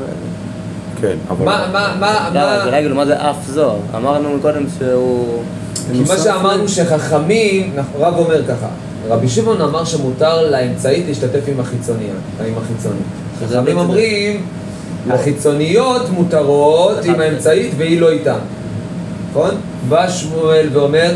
כן, 1.04 1.16
אבל... 1.28 1.44
מה, 1.44 1.66
מה, 1.72 1.96
מה, 2.00 2.30
לא, 2.34 2.94
מה... 2.94 3.06
זה 3.06 3.30
אף 3.30 3.46
זו? 3.46 3.76
אמרנו 3.96 4.36
מקודם 4.36 4.64
שהוא... 4.78 5.42
כי 5.92 6.00
מה 6.08 6.18
שאמרנו 6.18 6.68
שחכמים, 6.68 7.72
רב 7.98 8.14
אומר 8.18 8.46
ככה, 8.46 8.66
רבי 9.08 9.28
שמעון 9.28 9.60
אמר 9.60 9.84
שמותר 9.84 10.50
לאמצעית 10.50 11.04
להשתתף 11.08 11.40
עם 11.48 11.60
החיצוניה, 11.60 12.14
עם 12.46 12.54
החיצוני. 12.56 13.00
שזה 13.40 13.60
חכמים 13.60 13.78
אומרים, 13.78 14.46
החיצוניות 15.10 16.10
מותרות 16.10 17.04
עם 17.04 17.20
האמצעית 17.20 17.72
והיא 17.76 18.00
לא 18.00 18.10
איתן. 18.10 18.38
נכון? 19.30 19.50
בא 19.88 20.10
שמואל 20.10 20.68
ואומר, 20.72 21.14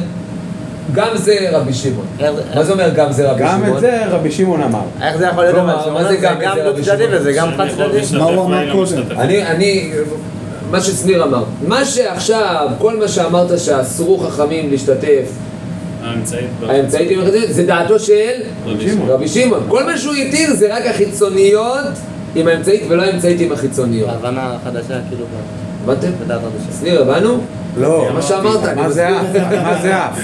גם 0.92 1.08
זה 1.14 1.36
רבי 1.52 1.72
שמעון. 1.74 2.06
מה 2.54 2.64
זה 2.64 2.72
אומר 2.72 2.88
גם 2.94 3.12
זה 3.12 3.30
רבי 3.30 3.40
גם 3.42 3.58
שמעון? 3.60 3.76
את 3.76 3.80
זה 3.80 4.06
רבי 4.06 4.30
שמעון 4.30 4.62
אמר. 4.62 4.80
איך 5.02 5.16
זה 5.16 5.26
יכול 5.26 5.44
להיות 5.44 5.56
מה 5.92 6.02
זה 6.02 6.08
זה 6.08 6.16
גם 6.16 6.34
גם 6.40 6.54
זה 6.56 6.62
דו 6.64 6.70
רבי 6.70 6.82
צדדי 6.82 7.04
שמעון? 7.04 7.20
וזה 7.20 7.32
גם 7.32 7.48
חד 7.56 7.68
צדדי? 7.68 8.18
מה 8.18 8.24
הוא 8.24 8.44
אמר 8.46 8.72
קודם? 8.72 9.02
אני, 9.18 9.46
אני, 9.46 9.90
מה 10.70 10.80
ששניר 10.80 11.24
אמר, 11.24 11.44
מה 11.66 11.84
שעכשיו, 11.84 12.68
כל 12.78 12.96
מה 12.96 13.08
שאמרת 13.08 13.58
שאסרו 13.58 14.18
חכמים 14.18 14.70
להשתתף 14.70 15.28
האמצעית. 16.04 16.46
ב- 16.60 16.70
האמצעית 16.70 17.10
עם 17.10 17.20
החיצוניות, 17.20 17.52
זה 17.54 17.66
דעתו 17.66 17.98
של 17.98 18.30
רבי 19.08 19.28
שמעון. 19.28 19.60
כל 19.68 19.84
מה 19.84 19.98
שהוא 19.98 20.14
התיר 20.14 20.54
זה 20.54 20.74
רק 20.76 20.86
החיצוניות 20.86 21.84
עם 22.34 22.48
האמצעית 22.48 22.82
ולא 22.88 23.02
האמצעית 23.02 23.40
עם 23.40 23.52
החיצוניות. 23.52 24.08
ההבנה 24.08 24.56
החדשה, 24.62 24.94
כאילו, 25.08 25.24
הבנתם? 25.84 26.10
שניר, 26.80 27.02
הבנו? 27.02 27.38
לא. 27.76 28.08
מה 28.14 28.22
שאמרת, 28.22 28.76
מה 28.76 28.90
זה 28.90 29.08
אף? 29.08 29.24
מה 29.62 29.78
זה 29.82 29.96
אף? 29.96 30.18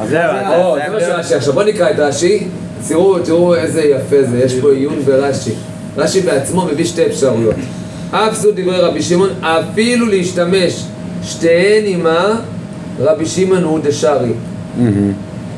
אז 0.00 0.08
זהו, 0.08 0.76
זה 0.76 0.92
מה 0.92 1.00
שרש"י. 1.00 1.34
עכשיו 1.34 1.52
בוא 1.54 1.62
נקרא 1.62 1.90
את 1.90 1.98
רש"י. 1.98 2.46
תראו, 2.88 3.18
תראו 3.18 3.54
איזה 3.54 3.82
יפה 3.82 4.16
זה, 4.22 4.38
יש 4.44 4.54
פה 4.60 4.72
עיון 4.72 5.02
ברש"י. 5.04 5.52
רש"י 5.96 6.20
בעצמו 6.20 6.66
מביא 6.66 6.84
שתי 6.84 7.06
אפשרויות. 7.06 7.54
אף 8.10 8.34
זו 8.34 8.50
דברי 8.52 8.80
רבי 8.80 9.02
שמעון, 9.02 9.30
אפילו 9.42 10.06
להשתמש 10.06 10.84
שתיהן 11.22 11.84
עמה, 11.86 12.40
רבי 13.00 13.26
שמעון 13.26 13.62
הוא 13.62 13.78
דשארי. 13.82 14.32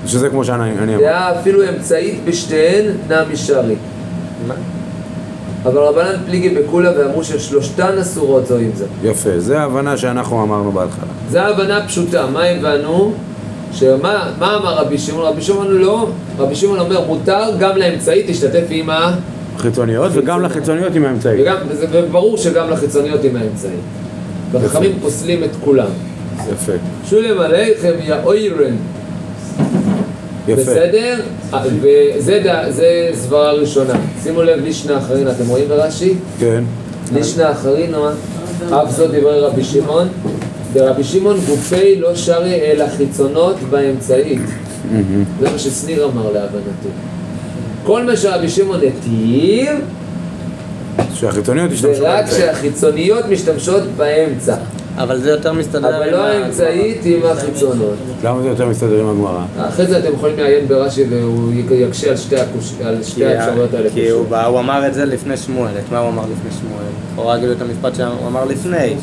שזה 0.06 0.28
כמו 0.28 0.44
שאני 0.44 0.62
אני 0.62 0.92
אמרתי. 0.94 1.04
דעה 1.04 1.40
אפילו 1.40 1.68
אמצעית 1.68 2.24
בשתיהן 2.24 2.84
נמי 3.08 3.36
שרי. 3.36 3.74
אבל 5.66 5.78
רבנן 5.78 6.16
פליגי 6.26 6.48
בקולה 6.48 6.90
ואמרו 6.98 7.24
ששלושתן 7.24 7.98
אסורות 8.00 8.46
זו 8.46 8.56
עם 8.56 8.70
זו. 8.74 8.84
יפה, 9.04 9.40
זה 9.40 9.60
ההבנה 9.60 9.96
שאנחנו 9.96 10.42
אמרנו 10.42 10.72
בהתחלה. 10.72 11.10
זו 11.30 11.38
הבנה 11.38 11.86
פשוטה, 11.86 12.26
מה 12.26 12.44
הבנו? 12.44 13.12
שמה 13.72 14.32
מה 14.38 14.56
אמר 14.56 14.74
רבי 14.74 14.98
שמעון? 14.98 15.26
רבי 15.26 15.42
שמעון 15.42 15.66
לא, 15.68 16.08
רבי 16.38 16.54
שמעון 16.54 16.78
אומר 16.78 17.06
מותר 17.06 17.42
גם 17.58 17.76
לאמצעית 17.76 18.26
להשתתף 18.26 18.64
עם 18.70 18.90
ה... 18.90 19.12
חיצוניות 19.58 20.10
וגם 20.14 20.42
לחיצוניות 20.42 20.94
עם 20.94 21.04
האמצעי. 21.04 21.42
וגם, 21.42 21.56
וזה 21.68 21.86
וברור 21.92 22.36
שגם 22.36 22.70
לחיצוניות 22.70 23.24
עם 23.24 23.36
האמצעית. 23.36 23.80
וחכמים 24.52 24.92
פוסלים 25.02 25.44
את 25.44 25.50
כולם. 25.64 25.88
יפה. 26.52 26.72
שולם 27.04 27.40
עליכם 27.40 27.92
יא 28.04 28.14
אוירן. 28.24 28.76
יפה. 30.48 30.62
בסדר? 30.62 31.20
אה, 31.54 31.62
וזה 31.80 32.42
זה 32.68 33.10
סברה 33.14 33.52
ראשונה. 33.52 33.94
שימו 34.22 34.42
לב, 34.42 34.64
לישנה 34.64 34.98
אחרינה, 34.98 35.30
אתם 35.30 35.48
רואים 35.48 35.68
ברש"י? 35.68 36.14
כן. 36.40 36.64
לישנה 37.14 37.52
אחרינה, 37.52 38.12
אף 38.70 38.90
זאת 38.90 39.10
דברי 39.10 39.40
רבי 39.40 39.64
שמעון. 39.64 40.08
ברבי 40.72 41.04
שמעון 41.04 41.36
גופי 41.46 41.96
לא 42.00 42.14
שרי 42.14 42.54
אלא 42.54 42.84
חיצונות 42.96 43.56
באמצעית. 43.70 44.42
זה 45.40 45.50
מה 45.52 45.58
ששניר 45.58 46.04
אמר 46.04 46.32
להבנתי. 46.32 46.88
כל 47.84 48.04
מה 48.04 48.16
שרבי 48.16 48.48
שמעון 48.48 48.80
התיר, 48.80 49.70
שהחיצוניות 51.14 51.70
זה 51.74 51.92
רק. 52.00 52.26
שהחיצוניות 52.30 53.24
משתמשות 53.30 53.82
באמצע. 53.96 54.56
אבל 54.98 55.18
זה 55.18 55.30
יותר 55.30 55.52
מסתדר 55.52 55.96
אבל 55.96 56.10
לא 56.10 56.26
האמצעית 56.26 57.00
עם 57.04 57.20
החיצונות. 57.30 57.94
למה 58.24 58.42
זה 58.42 58.48
יותר 58.48 58.66
מסתדר 58.66 59.00
עם 59.00 59.08
הגמרא? 59.08 59.44
אחרי 59.68 59.86
זה 59.86 59.98
אתם 59.98 60.12
יכולים 60.14 60.36
לעיין 60.38 60.68
ברש"י 60.68 61.04
והוא 61.10 61.52
יקשה 61.70 62.10
על 62.84 63.02
שתי 63.02 63.26
האפשרויות 63.26 63.74
האלה. 63.74 63.90
כי 63.90 64.08
הוא 64.10 64.60
אמר 64.60 64.86
את 64.86 64.94
זה 64.94 65.04
לפני 65.04 65.36
שמואל, 65.36 65.70
את 65.78 65.92
מה 65.92 65.98
הוא 65.98 66.08
אמר 66.08 66.22
לפני 66.22 66.50
שמואל? 66.60 66.84
לכאורה 67.12 67.38
כאילו 67.38 67.52
את 67.52 67.62
המשפט 67.62 67.94
שהוא 67.94 68.26
אמר 68.26 68.44
לפני. 68.44 68.94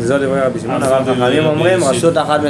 זו 0.00 0.18
דברי 0.18 0.40
רבי 0.40 0.60
שמעון, 0.60 0.82
אבל 0.82 1.14
חכמים 1.14 1.46
אומרים. 1.46 1.84
רשות 1.84 2.18
אחת 2.18 2.40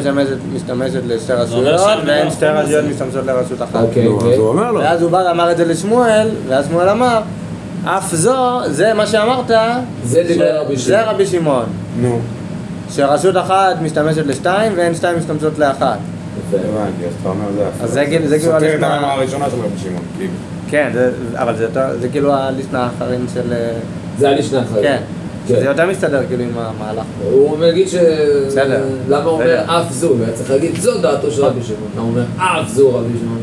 משתמשת 0.55 1.01
לשתי 1.07 1.33
אומר 1.33 1.43
רשויות 1.43 1.81
שאני 1.81 2.11
ואין 2.11 2.27
לא 2.27 2.33
שתי 2.33 2.47
רשויות. 2.47 2.85
משתמשות 2.85 3.27
לרשות 3.27 3.63
אחת. 3.63 3.83
אוקיי, 3.83 4.05
נו, 4.05 4.21
אז 4.21 4.39
הוא 4.39 4.49
אומר 4.49 4.73
לו. 4.73 4.81
ואז 4.81 5.03
הוא 5.03 5.11
בא 5.11 5.17
ואמר 5.17 5.53
את 5.53 5.57
זה 5.57 5.65
לשמואל, 5.65 6.29
ואז 6.49 6.67
שמואל 6.67 6.89
אמר, 6.89 7.21
אף 7.85 8.15
זו, 8.15 8.61
זה 8.67 8.95
מה 8.95 9.07
שאמרת, 9.07 9.51
זה 10.05 10.23
דברי 10.29 10.51
רבי 10.53 10.77
זה 10.77 10.83
שמעון. 10.83 11.05
רבי 11.15 11.27
שמעון. 11.27 11.65
נו, 12.01 12.21
שרשות 12.91 13.37
אחת 13.37 13.77
משתמשת 13.83 14.27
לשתיים 14.27 14.73
ואין 14.77 14.95
שתיים 14.95 15.19
משתמשות 15.19 15.59
לאחת. 15.59 15.99
יפה. 16.49 16.57
הבנתי, 16.57 17.07
אז 17.07 17.13
אתה 17.21 17.29
אומר 17.29 17.45
זה. 17.55 17.85
אז 17.85 17.91
זה 17.93 18.05
כאילו- 18.07 18.27
כאילו 18.29 18.41
סותר 18.43 18.75
את 18.79 18.83
המאמר 18.83 19.11
הראשונה 19.11 19.45
של 19.51 19.57
רבי 19.57 19.79
שמעון. 19.83 20.03
כאילו. 20.19 20.33
כן, 20.71 20.91
אבל 21.35 21.57
זה 21.57 21.63
יותר, 21.63 21.87
זה 22.01 22.09
כאילו 22.09 22.35
הלישנה 22.35 22.85
האחרין 22.85 23.27
של... 23.35 23.53
אה, 23.53 23.73
זה 24.19 24.29
הלישנה 24.29 24.63
אחרת. 24.63 24.83
כן. 24.83 24.99
כן. 25.49 25.55
זה 25.55 25.65
יותר 25.65 25.87
מסתדר 25.87 26.23
כאילו 26.29 26.43
עם 26.43 26.51
המהלך. 26.57 27.05
הוא 27.33 27.59
מגיד 27.59 27.89
ש... 27.89 27.95
בסדר. 28.47 28.81
למה 29.09 29.25
הוא 29.25 29.33
אומר. 29.33 29.61
אף 29.67 29.93
זו? 29.93 30.09
הוא 30.09 30.25
היה 30.25 30.33
צריך 30.33 30.51
להגיד 30.51 30.75
זו 30.81 30.99
דעתו 31.01 31.31
של 31.31 31.45
רבי 31.45 31.61
שמעון. 31.63 31.83
למה 31.97 32.03
הוא 32.03 32.11
אומר 32.11 32.61
אף 32.63 32.69
זו 32.69 32.95
רבי 32.95 33.19
שמעון? 33.21 33.43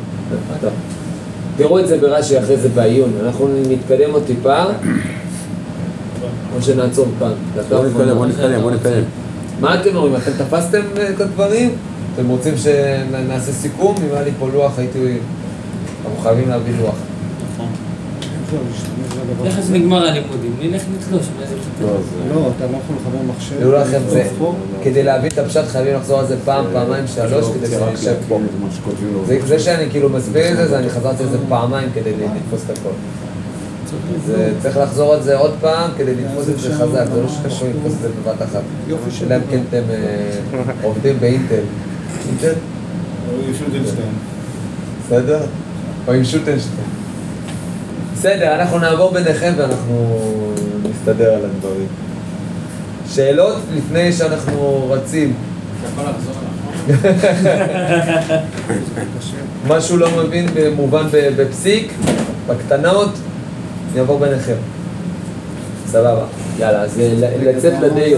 תראו 1.57 1.79
את 1.79 1.87
זה 1.87 1.97
ברש"י 1.97 2.39
אחרי 2.39 2.57
זה 2.57 2.69
בעיון. 2.69 3.13
אנחנו 3.23 3.47
נתקדם 3.69 4.11
עוד 4.11 4.23
טיפה. 4.27 4.63
או 6.55 6.61
שנעצור 6.61 7.05
כאן. 7.19 7.31
דקה 7.55 7.75
בוא 7.75 7.85
נתקדם, 7.85 8.17
בוא. 8.17 8.25
נתקדם, 8.25 8.61
בוא 8.61 8.71
נתקדם. 8.71 9.03
מה 9.59 9.81
אתם 9.81 9.95
אומרים? 9.95 10.15
אתם 10.15 10.31
תפסתם 10.45 10.81
אה, 10.97 11.09
את 11.09 11.21
הדברים? 11.21 11.75
אתם 12.15 12.27
רוצים 12.27 12.57
שנעשה 12.57 13.51
סיכום? 13.51 13.95
אם 13.97 14.13
היה 14.13 14.23
לי 14.23 14.31
פה 14.39 14.49
לוח 14.53 14.79
הייתי... 14.79 15.17
אנחנו 16.05 16.19
חייבים 16.23 16.49
להביא 16.49 16.73
לוח. 16.81 16.95
איך 19.45 19.57
אז 19.57 19.71
נגמר 19.71 20.07
הלימודים? 20.07 20.55
נלך 20.61 20.83
נתלוש 20.95 21.25
מאיזה 21.39 21.55
כיתה. 21.55 21.91
לא, 22.33 22.49
אתה 22.57 22.65
לא 22.65 22.77
יכול 22.77 22.95
לחבר 23.01 23.33
מחשב. 23.35 23.59
תראו 23.59 23.71
לכם 23.71 24.01
זה, 24.09 24.29
פה. 24.39 24.55
כדי 24.83 25.03
להבין 25.03 25.31
את 25.31 25.37
הפשט 25.37 25.67
חייבים 25.67 25.95
לחזור 25.95 26.19
על 26.19 26.27
זה 26.27 26.35
פעם, 26.45 26.65
פעמיים, 26.73 27.07
שלוש, 27.07 27.45
כדי 27.55 27.75
יישב 27.91 28.15
פה. 28.27 28.39
זה, 29.45 29.59
שאני 29.59 29.89
כאילו 29.89 30.09
מסביר 30.09 30.51
את 30.51 30.57
זה, 30.57 30.67
זה 30.67 30.79
אני 30.79 30.89
חזרתי 30.89 31.23
על 31.23 31.29
זה 31.29 31.37
פעמיים 31.49 31.89
כדי 31.93 32.11
לתפוס 32.11 32.61
את 32.65 32.77
הכל. 32.77 32.89
זה 34.25 34.51
צריך 34.61 34.77
לחזור 34.77 35.13
על 35.13 35.21
זה 35.21 35.37
עוד 35.37 35.53
פעם 35.61 35.91
כדי 35.97 36.15
לתפוס 36.15 36.49
את 36.49 36.59
זה 36.59 36.75
חזק, 36.75 37.05
זה 37.13 37.21
לא 37.21 37.27
יכולים 37.47 37.75
לתפוס 37.75 37.93
את 37.93 37.99
זה 38.01 38.09
בבת 38.09 38.41
אחת. 38.41 38.61
יופי 38.87 39.11
של 39.11 39.25
אלא 39.25 39.35
אם 39.35 39.41
כן 39.49 39.59
אתם 39.69 39.83
אה, 39.89 40.63
עובדים 40.83 41.19
באינטל. 41.19 41.55
אינטל? 42.29 42.53
הוא 43.29 43.53
שוטנשטיין. 43.59 44.09
בסדר? 45.05 45.39
או 46.07 46.13
עם 46.13 46.23
שוטנשטיין. 46.23 46.96
בסדר, 48.19 48.55
אנחנו 48.55 48.79
נעבור 48.79 49.11
ביניכם 49.11 49.53
ואנחנו 49.57 50.17
נסתדר 50.89 51.33
על 51.33 51.45
הדברים. 51.45 51.87
שאלות 53.09 53.55
לפני 53.75 54.13
שאנחנו 54.13 54.87
רצים. 54.91 55.33
משהו 59.67 59.97
לא 59.97 60.09
מבין 60.17 60.45
במובן 60.55 61.07
בפסיק, 61.11 61.93
בקטנות, 62.47 63.09
נעבור 63.95 64.19
ביניכם. 64.19 64.55
סבבה. 65.87 66.25
יאללה, 66.59 66.81
אז 66.81 67.01
לצאת 67.43 67.73
לדייל. 67.81 68.17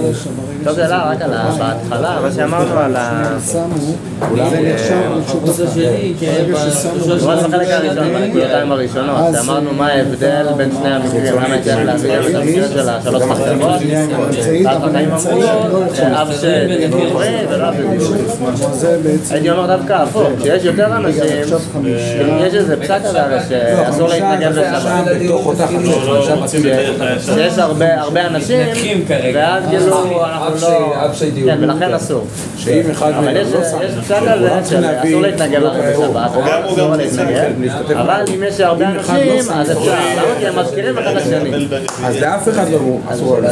טוב, 0.70 0.78
שאלה 0.78 1.12
רק 1.12 1.22
על 1.22 1.32
בהתחלה, 1.60 2.20
מה 2.22 2.32
שאמרנו 2.36 2.80
על 2.80 2.96
ה... 2.96 3.24
זה 3.50 3.60
אה, 3.60 4.74
נחשב 4.74 4.96
לתשובה. 5.18 5.40
הקורס 5.40 5.60
השני, 5.60 6.14
לא, 6.50 7.20
שנים 7.20 7.52
בחלק 7.52 7.68
לא 7.68 7.74
הראשון, 7.74 8.12
מה 8.14 8.20
בנקודתיים 8.20 8.72
הראשונות, 8.72 9.34
שאמרנו 9.34 9.74
מה 9.74 9.88
ההבדל 9.88 10.46
בין 10.58 10.72
שני 10.72 10.94
המקרים, 10.94 11.36
למה 11.36 11.62
צריך 11.64 11.86
להביא 11.86 12.14
גם 12.16 12.22
את 12.22 12.36
המקרה 12.36 12.68
של 12.68 12.90
השלוש 12.90 13.24
מחשבות, 13.24 13.82
ואז 14.66 14.84
החיים 14.84 15.12
אמרו, 15.12 15.42
לא 15.42 15.46
יכול. 15.46 15.96
שאף 15.96 16.28
שדיבורי 16.42 17.28
ולא 17.50 17.70
אף. 17.70 17.76
זה 18.72 19.00
בעצם... 19.04 19.34
הייתי 19.34 19.50
אומר 19.50 19.78
דווקא 19.78 19.94
הפוך, 19.94 20.28
כשיש 20.40 20.66
יותר 20.66 20.96
אנשים. 20.96 21.24
יש 22.40 22.54
איזה 22.54 22.82
פסק 22.82 23.00
כזה 23.06 23.24
הרי 23.24 23.38
שאסור 23.50 24.08
להתנגד. 24.08 24.52
לא, 24.56 24.64
לא 25.28 25.54
את 25.54 25.60
ה... 25.60 25.68
שיש 27.20 27.58
הרבה 27.58 28.28
אנשים. 28.28 29.06
ואז 29.34 29.64
כאילו 29.70 30.26
אנחנו 30.26 30.59
לא... 30.62 30.96
כן, 31.46 31.58
ולכן 31.62 31.94
אסור. 31.94 32.28
שאם 32.58 32.92
אחד 32.92 33.12
אבל 33.12 33.26
מהם 33.26 33.36
לא 33.36 33.70
שם, 33.72 33.78
יש 33.82 33.92
פסק 34.06 34.20
שאסור 34.70 35.22
להתנגד 35.22 35.64
רק 35.64 35.78
בשבת, 35.78 36.32
אסור 36.66 36.96
להשתתף 36.96 37.92
אבל 37.92 38.24
אם 38.36 38.44
יש 38.48 38.60
הרבה 38.60 38.86
אחד 39.00 39.18
לא 39.18 39.34
אנשים, 39.34 39.54
אז 39.54 39.72
אפשר. 39.72 39.92
למה? 39.92 40.40
כי 40.40 40.48
הם 40.48 40.60
מזכירים 40.60 40.98
אחד 40.98 41.14
לשני. 41.16 41.68
אז 42.04 42.18
לאף 42.18 42.50
אחד 42.50 42.70
לא 42.70 42.80
אסור 43.10 43.38
לו 43.38 43.48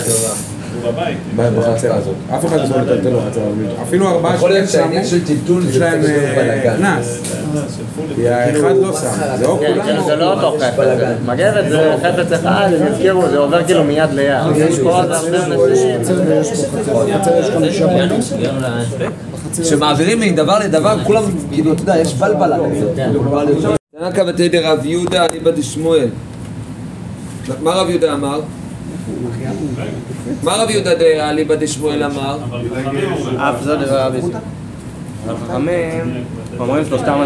בבית. 0.91 1.17
בחצר 1.35 1.95
הזאת. 1.95 2.15
אף 2.35 2.45
אחד 2.45 2.59
אסור 2.59 2.77
לטלטל 2.77 3.09
לו 3.09 3.19
חצר 3.21 3.41
הזאת. 3.41 3.79
אפילו 3.87 4.07
ארבעה 4.09 4.35
יכול 4.35 4.49
להיות 4.49 4.69
שהעניין 4.69 5.05
של 5.05 5.25
טלטול 5.25 5.63
יש 5.69 5.73
זה 5.73 5.79
להם 5.79 6.01
קצת 6.01 6.09
אה. 6.37 6.77
קנס. 6.77 7.21
כי 8.15 8.29
האחד 8.29 8.75
לא 8.81 8.93
שם. 8.93 9.37
זה 9.37 9.45
או 9.45 9.59
כן, 9.59 9.77
כן, 9.85 10.03
זה 10.05 10.15
לא 10.15 10.33
אותו 10.33 10.57
חפץ. 10.59 10.87
מגבת 11.25 11.69
זה 11.69 11.95
חפץ 12.03 12.31
אחד, 12.31 12.69
הם 12.79 12.87
הזכירו, 12.87 13.29
זה 13.29 13.37
עובר 13.37 13.63
כאילו 13.63 13.83
מיד 13.83 14.09
ליד. 14.13 14.37
יש 14.55 14.79
פה 14.79 14.91
עוד 14.91 15.11
הרבה 15.11 15.45
אנשים. 15.45 16.01
חצר? 19.49 19.63
כשמעבירים 19.63 20.19
מדבר 20.19 20.59
לדבר, 20.59 21.03
כולם, 21.03 21.23
כאילו, 21.51 21.73
אתה 21.73 21.81
יודע, 21.81 21.97
יש 21.97 22.13
בלבלה. 22.13 22.57
כאילו, 22.95 23.69
תנא 23.99 24.11
כבתי 24.11 24.49
דרב 24.49 24.85
יהודה 24.85 25.25
אליבא 25.25 25.51
דשמואל. 25.51 26.07
מה 27.61 27.71
רב 27.71 27.89
יהודה 27.89 28.13
אמר? 28.13 28.41
מה 30.43 30.55
רב 30.55 30.69
יהודה 30.69 30.91
אליבא 31.29 31.55
דשמואל 31.55 32.03
אמר? 32.03 32.37
אף 33.37 33.63
זו 33.63 33.75
דבר 33.75 34.01
רבי 34.01 34.17
חכמים 35.47 36.23
אומרים 36.59 36.85
שלושתם 36.85 37.23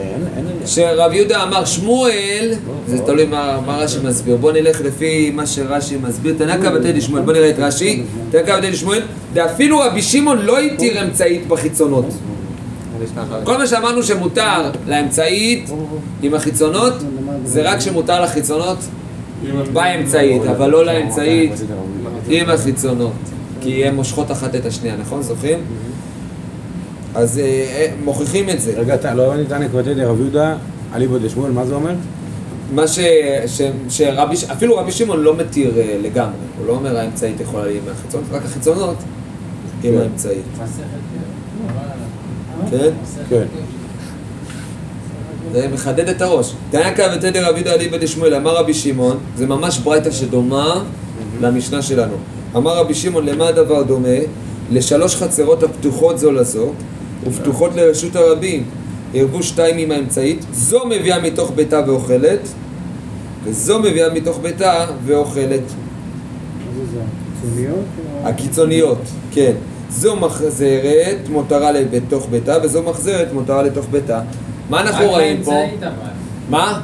אין. 0.00 0.46
שרב 0.66 1.12
יהודה 1.12 1.42
אמר 1.42 1.64
שמואל, 1.64 2.52
זה 2.86 2.98
תלוי 2.98 3.26
מה 3.26 3.76
רש"י 3.78 3.98
מסביר, 4.04 4.36
בוא 4.36 4.52
נלך 4.52 4.80
לפי 4.80 5.30
מה 5.34 5.46
שרש"י 5.46 5.96
מסביר, 5.96 6.34
תנא 6.38 6.56
קבתי 6.56 6.92
דשמואל, 6.92 7.22
בוא 7.22 7.32
נראה 7.32 7.50
את 7.50 7.58
רש"י, 7.58 8.02
תנא 8.30 8.42
קבתי 8.42 8.70
דשמואל, 8.70 9.02
ואפילו 9.34 9.78
רבי 9.78 10.02
שמעון 10.02 10.38
לא 10.38 10.58
התיר 10.58 11.04
אמצעית 11.04 11.48
בחיצונות. 11.48 12.04
כל 13.44 13.58
מה 13.58 13.66
שאמרנו 13.66 14.02
שמותר 14.02 14.70
לאמצעית 14.86 15.70
עם 16.22 16.34
החיצונות, 16.34 16.94
זה 17.44 17.62
רק 17.62 17.80
שמותר 17.80 18.22
לחיצונות 18.22 18.78
באמצעית, 19.72 20.42
אבל 20.42 20.70
לא 20.70 20.84
לאמצעית 20.84 21.52
עם 22.28 22.50
החיצונות, 22.50 23.12
כי 23.60 23.86
הן 23.86 23.94
מושכות 23.94 24.30
אחת 24.30 24.54
את 24.54 24.66
השנייה, 24.66 24.96
נכון? 24.96 25.22
זוכרים? 25.22 25.58
אז 27.14 27.38
אה, 27.38 27.44
אה, 27.44 27.92
מוכיחים 28.04 28.50
את 28.50 28.60
זה. 28.60 28.72
רגע, 28.76 28.94
אתה 28.94 29.14
לא 29.14 29.34
הבנתי 29.34 29.48
תנא 29.48 29.68
קבתי 29.68 29.94
דרב 29.94 30.20
יהודה, 30.20 30.56
אליבא 30.94 31.18
דשמואל, 31.18 31.52
מה 31.52 31.66
זה 31.66 31.74
אומר? 31.74 31.94
מה 32.74 32.88
ש... 32.88 32.98
ש... 33.46 33.60
שרבי... 33.88 34.36
ש- 34.36 34.44
אפילו 34.44 34.76
רבי 34.76 34.92
שמעון 34.92 35.20
לא 35.20 35.36
מתיר 35.36 35.78
אה, 35.78 35.96
לגמרי, 36.02 36.32
הוא 36.58 36.66
לא 36.66 36.72
אומר 36.72 36.96
האמצעית 36.98 37.40
יכולה 37.40 37.66
להיות 37.66 37.84
מהחיצונות, 37.88 38.26
רק 38.32 38.44
החיצונות 38.44 38.96
עם 39.82 39.92
כן. 39.94 40.00
האמצעית, 40.00 40.42
מסכת 40.54 40.84
כן? 42.70 42.90
כן. 43.28 43.44
זה 45.52 45.68
מחדד 45.72 46.08
את 46.08 46.22
הראש. 46.22 46.52
תניא 46.70 46.84
ותדר 47.16 47.48
רבי 47.48 47.58
יהודה 47.58 47.74
אליבא 47.74 47.96
דשמואל, 47.96 48.34
אמר 48.34 48.56
רבי 48.56 48.74
שמעון, 48.74 49.18
זה 49.36 49.46
ממש 49.46 49.78
ברייתא 49.78 50.10
שדומה 50.10 50.82
למשנה 51.40 51.82
שלנו. 51.82 52.14
אמר 52.56 52.76
רבי 52.76 52.94
שמעון, 52.94 53.26
למה 53.26 53.48
הדבר 53.48 53.82
דומה? 53.82 54.18
לשלוש 54.70 55.16
חצרות 55.16 55.62
הפתוחות 55.62 56.18
זו 56.18 56.32
לזו, 56.32 56.72
ופתוחות 57.26 57.74
לרשות 57.76 58.16
הרבים. 58.16 58.64
ערבו 59.14 59.42
שתיים 59.42 59.78
עם 59.78 59.90
האמצעית, 59.90 60.44
זו 60.52 60.86
מביאה 60.86 61.18
מתוך 61.18 61.52
ביתה 61.54 61.80
ואוכלת, 61.86 62.40
וזו 63.44 63.78
מביאה 63.78 64.14
מתוך 64.14 64.38
ביתה 64.42 64.86
ואוכלת. 65.06 65.62
הקיצוניות, 68.24 68.98
כן. 69.32 69.52
זו 69.90 70.16
מחזרת 70.16 71.28
מותרה 71.28 71.72
לתוך 71.72 72.26
ביתה, 72.30 72.56
וזו 72.62 72.82
מחזרת 72.82 73.32
מותרה 73.32 73.62
לתוך 73.62 73.86
ביתה. 73.90 74.20
מה 74.70 74.80
אנחנו 74.80 75.06
רואים 75.08 75.42
פה? 75.42 75.52
מה? 76.50 76.80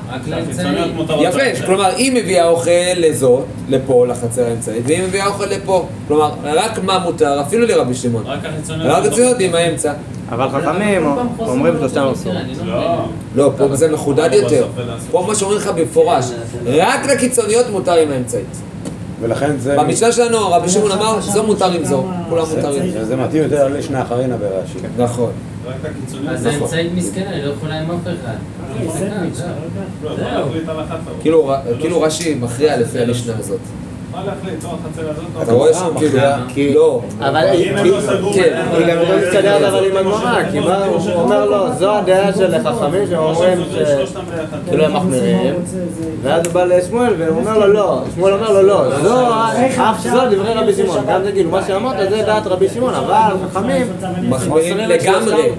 יפה. 1.20 1.38
כלומר 1.66 1.84
היא 1.96 2.12
מביאה 2.12 2.48
אוכל 2.48 2.70
לזאת, 2.96 3.44
לפה, 3.68 4.06
לחצר 4.06 4.44
האמצעית, 4.44 4.82
והיא 4.86 5.02
מביאה 5.02 5.26
אוכל 5.26 5.44
לפה. 5.46 5.86
כלומר, 6.08 6.30
רק 6.44 6.78
מה 6.84 6.98
מותר, 6.98 7.40
אפילו 7.40 7.66
לרבי 7.66 7.94
שמעון. 7.94 8.24
רק 8.26 8.38
החיצוניות. 8.44 8.90
רק 8.90 9.06
הציונות 9.06 9.36
עם 9.40 9.54
האמצע. 9.54 9.92
אבל 10.30 10.48
חכמים 10.48 11.02
פעם 11.16 11.28
חוזרים 11.36 11.58
אומרים 11.66 11.84
אסור. 12.12 12.32
אני 12.32 12.52
לא 12.64 12.74
לא. 12.74 13.04
לא, 13.34 13.50
פה 13.58 13.76
זה 13.76 13.92
מחודד 13.92 14.30
לא, 14.30 14.36
יותר. 14.36 14.66
פה 15.10 15.24
מה 15.28 15.34
שאומרים 15.34 15.58
לך 15.60 15.66
במפורש, 15.68 16.24
רק 16.66 17.06
לקיצוניות 17.06 17.66
מותר 17.70 17.92
עם 17.94 18.10
האמצעית. 18.10 18.56
ולכן 19.20 19.56
זה... 19.58 19.76
במשנה 19.78 20.12
שלנו 20.12 20.50
רבי 20.52 20.68
שמעון 20.68 20.92
אמר, 20.92 21.20
זו 21.20 21.42
מותר 21.42 21.72
עם 21.72 21.84
זו, 21.84 22.04
כולם 22.28 22.44
מותרים. 22.56 22.90
זה- 22.90 23.04
זה 23.04 23.16
מתאים 23.16 23.42
יותר 23.42 23.68
לשני 23.68 24.02
אחרינה 24.02 24.36
ברש"י. 24.36 24.78
נכון. 24.98 25.30
רק 25.66 25.74
הקיצוניות. 25.84 26.32
אז 26.32 26.46
האמצעית 26.46 26.92
מסכנה, 26.94 27.30
היא 27.30 27.44
לא 27.44 27.52
יכולה 27.52 27.80
עם 27.80 27.90
אף 27.90 28.00
אחד. 28.04 28.36
סנדוויץ', 28.98 29.34
זהו. 29.34 29.48
לא. 30.02 30.10
לא? 30.18 30.48
כאילו, 31.20 31.52
זה 31.64 31.70
לא 31.70 31.80
כאילו 31.80 32.00
רש"י 32.00 32.34
מכריע 32.34 32.76
לפי 32.76 32.98
המשנה 32.98 33.32
הזאת. 33.38 33.60
מה 34.16 34.22
להחליט? 34.26 34.64
או 34.64 34.68
החצר 34.70 35.10
הזאת 35.10 35.24
אתה 35.42 35.52
רואה 35.52 35.74
שם 35.74 35.98
כאילו, 35.98 36.20
כי- 36.54 36.74
לא. 36.74 37.00
אבל 37.20 37.44
אם 37.54 37.76
הם 37.76 37.86
לא 37.86 38.00
סגרו 38.00 38.32
כן. 38.32 38.62
ביניהם, 38.78 38.98
היא 38.98 39.08
גם 39.08 39.18
לא 39.18 39.26
מתקדמת 39.26 39.62
אבל 39.68 39.84
עם 39.90 39.96
הגמרא, 39.96 40.42
כי 40.52 40.58
מה 40.60 40.84
הוא 40.84 41.00
אומר 41.14 41.44
לו, 41.46 41.72
זו 41.78 41.94
הדעה 41.96 42.32
של 42.32 42.54
חכמים 42.64 43.06
שאומרים 43.10 43.58
ש... 43.72 43.76
כאילו 44.68 44.84
הם 44.84 44.96
מחמירים, 44.96 45.54
ואז 46.22 46.46
הוא 46.46 46.52
בא 46.54 46.64
לשמואל 46.64 47.12
והוא 47.18 47.38
אומר 47.40 47.58
לו 47.58 47.66
לא, 47.72 48.02
שמואל 48.14 48.32
אומר 48.32 48.52
לו 48.52 48.62
לא, 48.62 48.98
זו, 49.02 49.26
אף 49.90 50.00
זו 50.02 50.20
דברי 50.30 50.52
רבי 50.54 50.72
שמעון, 50.74 50.98
גם 51.08 51.22
זה 51.24 51.32
כאילו 51.32 51.50
מה 51.50 51.60
שאמרת 51.66 52.10
זה 52.10 52.22
דעת 52.26 52.46
רבי 52.46 52.68
שמעון, 52.68 52.94
אבל 52.94 53.18
חכמים 53.52 53.86
מחמירים 54.28 54.78
לגמרי. 54.78 55.50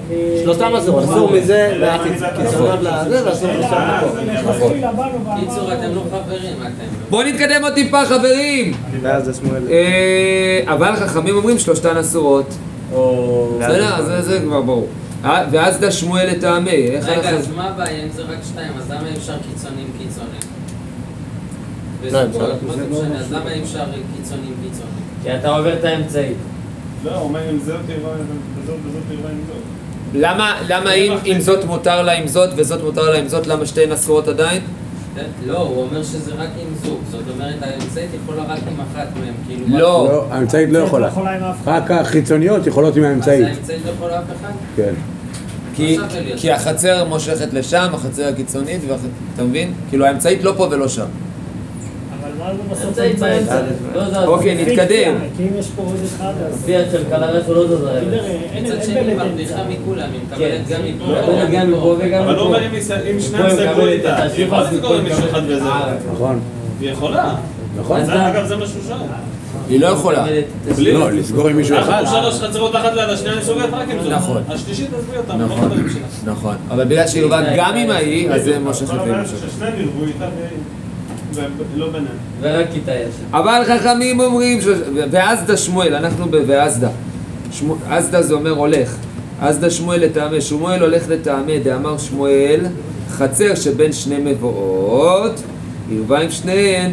שלושתם- 0.44 0.74
אסור, 0.78 1.04
אסור 1.04 1.30
מזה 1.32 1.76
מהקיצוניות 1.80 2.78
לזה 2.82 3.20
ואסור 3.28 3.50
משם 3.58 3.66
לפה. 3.66 4.50
נכון. 4.50 4.72
קיצור, 5.40 5.72
אתם 5.72 5.94
לא 5.94 6.00
חברים, 6.10 6.56
אתם. 6.62 6.84
בואו 7.10 7.22
נתקדם 7.22 7.62
עוד 7.62 7.72
טיפה 7.74 8.04
חברים. 8.04 8.47
ואז 9.02 9.24
זה 9.24 9.34
שמואל. 9.34 9.62
אה, 9.70 10.60
אבל 10.74 10.96
חכמים 10.96 11.34
אומרים 11.36 11.58
שלושתן 11.58 11.96
אסורות. 11.96 12.54
בסדר, 13.60 14.04
זה- 14.04 14.22
זה 14.22 14.40
כבר 14.44 14.62
ברור. 14.62 14.86
אה, 15.24 15.44
ואז 15.50 15.78
דה 15.78 15.90
שמואל 15.90 16.26
לטעמי, 16.30 16.70
איך 16.70 17.04
רגע. 17.08 17.30
אז 17.30 17.48
מה 17.56 17.68
הבעיה 17.68 18.02
אם 18.04 18.08
זה 18.16 18.22
רק 18.22 18.38
שתיים? 18.52 18.72
אז 18.78 18.90
למה 18.90 19.08
אי 19.08 19.16
אפשר 19.16 19.32
קיצונים 19.52 19.86
קיצונים? 19.98 20.40
לא, 22.12 22.20
משנה? 22.92 23.18
אז 23.20 23.32
למה 23.32 23.52
אי 23.52 23.62
אפשר 23.62 23.84
קיצונים 24.16 24.54
קיצונים? 24.62 24.94
כי 25.22 25.34
אתה 25.34 25.48
עובר 25.56 25.74
את 25.78 25.84
האמצעית. 25.84 26.36
לא, 27.04 27.10
הוא 27.14 27.22
אומר 27.22 27.50
אם 27.50 27.58
זאת 27.58 27.76
יראה, 27.88 28.12
וזאת 28.62 28.76
וזאת 28.86 29.02
יראה 29.10 29.30
עם 29.30 29.38
זאת. 29.46 29.56
למה, 30.14 30.54
למה 30.68 30.92
אם, 30.92 31.12
אם 31.26 31.40
זאת 31.40 31.64
מותר 31.64 32.02
לה 32.02 32.12
עם 32.12 32.26
זאת 32.26 32.50
וזאת 32.56 32.82
מותר 32.84 33.10
לה 33.10 33.18
עם 33.18 33.28
זאת, 33.28 33.46
למה 33.46 33.66
שתיהן 33.66 33.92
אסורות 33.92 34.28
עדיין? 34.28 34.62
לא, 35.46 35.58
הוא 35.58 35.82
אומר 35.82 36.02
שזה 36.02 36.32
רק 36.34 36.48
עם 36.60 36.74
זוג. 36.84 36.98
זאת 37.10 37.22
אומרת, 37.34 37.54
האמצעית 37.60 38.10
יכולה 38.22 38.42
רק 38.42 38.58
עם 38.72 38.80
אחת 38.80 39.08
מהם. 39.20 39.34
כאילו, 39.46 39.64
לא. 39.68 39.78
לא, 39.78 40.24
האמצעית 40.30 40.70
לא 40.70 40.78
יכולה. 40.78 41.10
רק 41.66 41.90
החיצוניות 41.90 42.66
יכולות 42.66 42.96
עם 42.96 43.04
אז 43.04 43.10
האמצעית. 43.10 43.46
האמצעית 43.46 43.80
לא 43.86 43.90
יכולה 43.90 44.18
אף 44.18 44.24
אחד? 44.40 44.52
כן. 44.76 44.94
כי, 46.36 46.52
החצר 46.52 47.04
מושכת 47.04 47.52
לשם, 47.52 47.88
החצר 47.92 48.28
הקיצונית. 48.28 48.80
אתה 49.34 49.44
מבין? 49.44 49.72
כאילו 49.88 50.06
האמצעית 50.06 50.44
לא 50.44 50.54
פה 50.56 50.68
ולא 50.70 50.88
שם. 50.88 51.06
אוקיי, 54.26 54.54
נתקדם. 54.54 55.14
לפי 55.34 55.48
לא 57.48 57.62
מצד 58.60 58.84
שני, 58.84 59.00
היא 59.00 59.12
אמצע. 59.12 59.24
מרוויחה 59.24 59.62
מכולם, 59.68 60.08
היא 60.12 60.20
כן. 60.30 60.34
מקבלת 60.34 60.68
גם 60.68 60.80
מפה. 60.84 61.04
לא 61.04 61.22
מקבלת 61.22 61.50
גם 61.50 61.72
מפה 61.72 61.96
וגם 61.98 62.22
אבל 62.22 62.38
הוא 62.38 62.50
מפה. 62.50 62.56
אומר 62.56 62.76
אם 63.10 63.20
שניים 63.20 63.50
סגרו 63.50 63.86
איתה, 63.86 64.26
את 64.26 64.32
היא 64.32 64.44
יכולה 64.44 64.70
לסגור 64.72 64.94
עם 64.94 65.04
מישהו 65.04 65.24
אחד. 65.30 65.42
את 65.50 65.62
נכון. 66.12 66.40
היא 66.80 66.90
יכולה. 66.90 67.34
נכון. 67.78 68.04
זה 68.04 68.28
אגב 68.28 68.46
זה 68.46 68.56
מה 68.56 68.66
שהוא 68.66 68.82
שואל. 68.88 68.98
היא 69.68 69.80
לא 69.80 69.86
יכולה. 69.86 70.26
לא, 70.78 71.12
לסגור 71.12 71.48
עם 71.48 71.56
מישהו 71.56 71.78
אחד. 71.78 71.90
אנחנו 71.90 72.20
שלוש 72.22 72.40
חצרות 72.40 72.76
אחת 72.76 72.94
ליד 72.94 73.08
השנייה, 73.08 73.34
אני 73.34 73.42
סוגרת 73.42 73.72
רק 73.72 73.90
עם 73.90 74.02
זאת. 74.02 74.12
נכון. 74.12 74.42
השלישית 74.48 74.88
עזבי 74.98 75.16
אותה, 75.16 75.36
לא 75.36 75.44
נכון, 75.44 75.70
שלה. 75.70 76.32
נכון. 76.32 76.54
אבל 76.70 76.84
בגלל 76.84 77.06
שהיא 77.06 77.22
יובאת 77.22 77.44
גם 77.56 77.76
עם 77.76 77.90
ההיא, 77.90 78.30
אז 78.30 78.44
זה 78.44 78.58
מושך 78.58 78.86
כל 78.86 78.96
אבל 83.32 83.62
חכמים 83.66 84.20
אומרים, 84.20 84.60
ש... 84.60 84.64
ואזדה 85.10 85.56
שמואל, 85.56 85.94
אנחנו 85.94 86.24
ב"ואזדה". 86.30 86.88
שמו... 87.52 87.76
אזדה 87.88 88.22
זה 88.22 88.34
אומר 88.34 88.50
הולך. 88.50 88.96
אזדה 89.40 89.70
שמואל 89.70 90.00
לטעמי, 90.04 90.40
שמואל 90.40 90.82
הולך 90.82 91.08
לטעמי, 91.08 91.58
דאמר 91.58 91.98
שמואל, 91.98 92.60
חצר 93.10 93.54
שבין 93.54 93.92
שני 93.92 94.18
מבואות, 94.18 95.42
ירבה 95.90 96.18
עם 96.18 96.30
שניהן, 96.30 96.92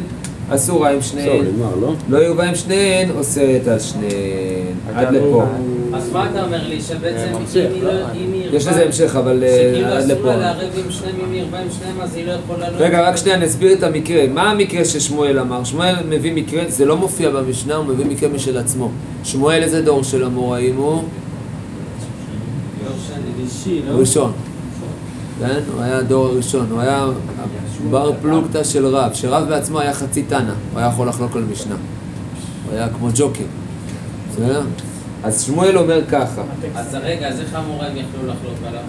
אסורה 0.49 0.91
עם 0.91 1.01
שניהן. 1.01 1.45
לא? 1.81 1.93
לא 2.09 2.17
עם 2.43 2.55
שניהן, 2.55 3.09
אוסרת 3.17 3.67
על 3.67 3.79
שניהן. 3.79 4.64
עד 4.95 5.13
לפה. 5.13 5.43
אז 5.93 6.11
מה 6.13 6.29
אתה 6.31 6.43
אומר 6.43 6.67
לי, 6.67 6.81
שבעצם 6.81 7.27
אם 7.35 7.71
היא 7.73 7.83
לא? 7.83 7.93
לא... 7.93 7.99
אם 8.15 8.33
היא 8.33 8.49
יש 8.51 8.67
לזה 8.67 8.85
המשך, 8.85 9.15
אבל 9.15 9.43
אה, 9.43 9.69
שכאילו 9.71 9.87
עד 9.87 9.97
אסור 10.03 10.17
לפה. 10.17 10.27
לה 10.27 10.37
לערב 10.37 10.69
עם 10.85 10.91
שניהם, 10.91 11.15
אם 11.27 11.31
היא 11.31 11.41
הרבה 11.41 11.59
עם 11.59 11.67
שניהם, 11.79 12.01
אז 12.01 12.15
היא 12.15 12.25
לא 12.25 12.31
יכולה... 12.31 12.69
לא- 12.69 12.77
רגע, 12.77 13.09
רק 13.09 13.15
שנייה, 13.15 13.37
נסביר 13.37 13.73
את 13.73 13.83
המקרה. 13.83 14.27
מה 14.33 14.51
המקרה 14.51 14.85
ששמואל 14.85 15.39
אמר? 15.39 15.63
שמואל 15.63 15.95
מביא 16.09 16.33
מקרה, 16.33 16.63
זה 16.67 16.85
לא 16.85 16.97
מופיע 16.97 17.29
במשנה, 17.29 17.75
הוא 17.75 17.85
מביא 17.85 18.05
מקרה 18.05 18.29
משל 18.29 18.57
עצמו. 18.57 18.91
שמואל 19.23 19.63
איזה 19.63 19.81
דור 19.81 20.03
של 20.03 20.23
אמוראים 20.23 20.75
הוא? 20.77 21.03
לא? 23.87 23.99
ראשון. 23.99 24.31
כן? 25.39 25.59
הוא 25.73 25.81
היה 25.81 25.97
הדור 25.97 26.25
הראשון, 26.25 26.67
הוא 26.71 26.81
היה 26.81 27.05
בר 27.89 28.11
פלוגתא 28.21 28.63
של 28.63 28.85
רב, 28.85 29.13
שרב 29.13 29.49
בעצמו 29.49 29.79
היה 29.79 29.93
חצי 29.93 30.23
תנא, 30.23 30.53
הוא 30.71 30.79
היה 30.79 30.87
יכול 30.87 31.07
לחלוק 31.07 31.35
על 31.35 31.43
משנה. 31.51 31.75
הוא 32.65 32.73
היה 32.73 32.87
כמו 32.89 33.07
ג'וקר. 33.15 33.43
בסדר? 34.35 34.61
אז 35.23 35.43
שמואל 35.43 35.77
אומר 35.77 36.01
ככה, 36.11 36.41
אז 36.75 36.97
רגע, 37.03 37.27
אז 37.27 37.39
איך 37.39 37.53
המורה 37.53 37.87
הם 37.87 37.97
יכלו 37.97 38.21
לחלוק 38.23 38.59
עליו? 38.67 38.81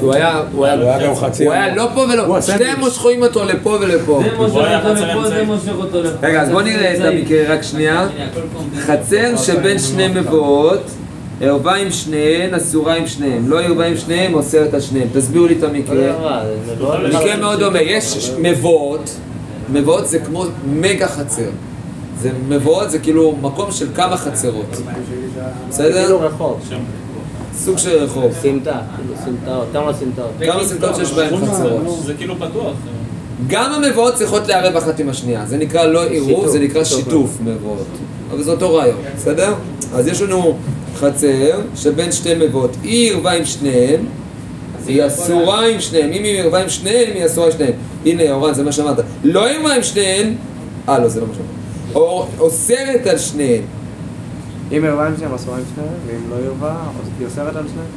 הוא 0.00 0.14
היה, 0.14 0.42
הוא 0.52 0.64
היה, 0.66 0.74
הוא 0.74 0.88
היה 0.88 1.06
גם 1.06 1.14
חצי... 1.16 1.44
הוא 1.44 1.52
היה 1.52 1.74
לא 1.74 1.88
פה 1.94 2.00
ולא, 2.00 2.36
הסנדוויץ'. 2.36 2.66
שניהם 2.66 2.80
מושכים 2.80 3.22
אותו 3.22 3.44
לפה 3.44 3.78
ולפה. 3.80 4.22
זה 4.24 4.36
מושך 4.36 4.54
אותו 4.84 5.04
לפה, 5.06 5.28
זה. 5.28 5.44
מושך 5.44 5.72
אותו 5.78 6.02
לפה. 6.02 6.26
רגע, 6.26 6.42
אז 6.42 6.50
בוא 6.50 6.62
נראה 6.62 6.96
את 6.96 7.00
המקרה 7.04 7.54
רק 7.54 7.62
שנייה. 7.62 8.08
חצר 8.78 9.36
שבין 9.36 9.78
שני 9.78 10.08
מבואות, 10.08 10.82
ערווה 11.40 11.76
עם 11.76 11.90
שניהן, 11.90 12.54
אסורה 12.54 12.94
עם 12.94 13.06
שניהם. 13.06 13.50
לא 13.50 13.60
ערווה 13.60 13.86
עם 13.86 13.96
שניהם, 13.96 14.34
אוסרת 14.34 14.74
על 14.74 14.80
שניהם. 14.80 15.08
תסבירו 15.12 15.46
לי 15.46 15.54
את 15.58 15.62
המקרה. 15.62 16.36
מקרה 17.08 17.36
מאוד 17.36 17.60
דומה. 17.60 17.80
יש 17.80 18.30
מבואות, 18.38 19.10
מבואות 19.72 20.08
זה 20.08 20.18
כמו 20.18 20.44
מגה 20.66 21.08
חצר. 21.08 21.50
זה 22.20 22.30
מבואות 22.48 22.90
זה 22.90 22.98
כאילו 22.98 23.36
מקום 23.40 23.72
של 23.72 23.88
כמה 23.94 24.16
חצרות. 24.16 24.76
בסדר? 25.68 26.04
כאילו 26.04 26.20
רחוב. 26.20 26.60
סוג 27.54 27.78
של 27.78 27.90
רחוב. 27.90 28.32
סמטה, 28.42 28.80
כאילו 28.96 29.14
סמטאות, 29.24 29.66
כמה 29.72 29.92
סמטאות. 29.92 30.30
כמה 30.44 30.64
סמטאות 30.64 30.96
שיש 30.96 31.12
בהן 31.12 31.36
חצרות. 31.36 32.02
זה 32.04 32.14
כאילו 32.14 32.36
פתוח. 32.36 32.72
גם 33.48 33.72
המבואות 33.72 34.14
צריכות 34.14 34.48
לערב 34.48 34.76
אחת 34.76 35.00
עם 35.00 35.08
השנייה, 35.08 35.46
זה 35.46 35.56
נקרא 35.56 35.84
לא 35.84 36.04
עירוב. 36.08 36.46
זה 36.46 36.58
נקרא 36.58 36.84
שיתוף. 36.84 37.04
שיתוף 37.04 37.38
מבואות. 37.44 37.86
אבל 38.30 38.42
זה 38.42 38.50
אותו 38.50 38.74
רעיון, 38.74 38.98
בסדר? 39.16 39.54
אז 39.94 40.06
יש 40.06 40.22
לנו 40.22 40.56
חצר 40.96 41.60
שבין 41.76 42.12
שתי 42.12 42.34
מבואות, 42.34 42.76
היא 42.82 43.12
ערבה 43.12 43.32
עם 43.32 43.44
שניהם, 43.44 44.00
היא 44.86 45.06
אסורה 45.06 45.68
עם 45.68 45.80
שניהם, 45.80 46.12
אם 46.12 46.24
היא 46.24 46.40
ערבה 46.40 46.62
עם 46.62 46.68
שניהם, 46.68 47.10
היא 47.14 47.26
אסורה 47.26 47.46
עם 47.46 47.52
שניהם. 47.52 47.72
הנה, 48.06 48.32
אורן, 48.32 48.54
זה 48.54 48.62
מה 48.62 48.72
שאמרת. 48.72 49.00
לא 49.24 49.48
ערבה 49.48 49.74
עם 49.74 49.82
שניהם, 49.82 50.34
אה, 50.88 50.98
לא, 50.98 51.08
זה 51.08 51.20
לא 51.20 51.26
מה 51.26 51.34
שאמרת. 51.34 51.59
או 51.94 52.26
אוסרת 52.38 53.06
על 53.06 53.18
שניהם. 53.18 53.62
אם 54.72 54.84
ערווה 54.84 55.06
עם 55.06 55.16
שניהם, 55.16 55.34
אסורה 55.34 55.58
עם 55.58 55.64
שניהם, 55.74 55.92
ואם 56.06 56.30
לא 56.30 56.36
ערווה, 56.46 56.70
אז 56.70 57.10
היא 57.18 57.26
אוסרת 57.26 57.56
על 57.56 57.64
שניהם. 57.68 57.88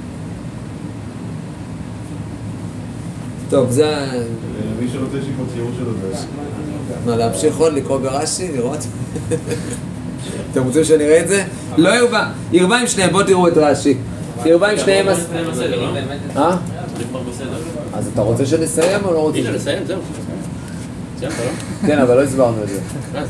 טוב, 3.49 3.71
זה... 3.71 4.05
מי 4.79 4.87
שרוצה 4.93 5.17
שיקרא 5.25 5.45
ציור 5.55 5.69
שלו 5.77 5.91
זה... 6.01 6.25
מה, 7.05 7.15
להמשיך 7.15 7.57
עוד 7.57 7.73
לקרוא 7.73 7.97
ברש"י, 7.97 8.51
לראות? 8.51 8.79
אתם 10.51 10.63
רוצים 10.63 10.83
שאני 10.83 11.03
אראה 11.03 11.19
את 11.19 11.27
זה? 11.27 11.43
לא 11.77 11.89
ערבה, 11.89 12.31
ערבה 12.53 12.77
עם 12.77 12.87
שניהם, 12.87 13.11
בואו 13.11 13.23
תראו 13.23 13.47
את 13.47 13.53
רש"י. 13.55 13.97
ערבה 14.45 14.71
עם 14.71 14.77
שניהם, 14.77 15.07
אז... 15.07 15.27
לא? 16.35 16.41
אה? 16.41 16.57
אז 17.93 18.07
אתה 18.13 18.21
רוצה 18.21 18.45
שנסיים 18.45 19.05
או 19.05 19.13
לא 19.13 19.19
רוצה 19.19 19.37
הנה, 19.37 19.47
שנסיים? 19.47 19.83
נסיים, 19.83 19.87
זהו. 19.87 20.32
כן, 21.87 21.99
אבל 21.99 22.15
לא 22.15 22.23
הסברנו 22.23 22.63
את 22.63 22.69
זה. 22.69 22.79
אה. 23.15 23.21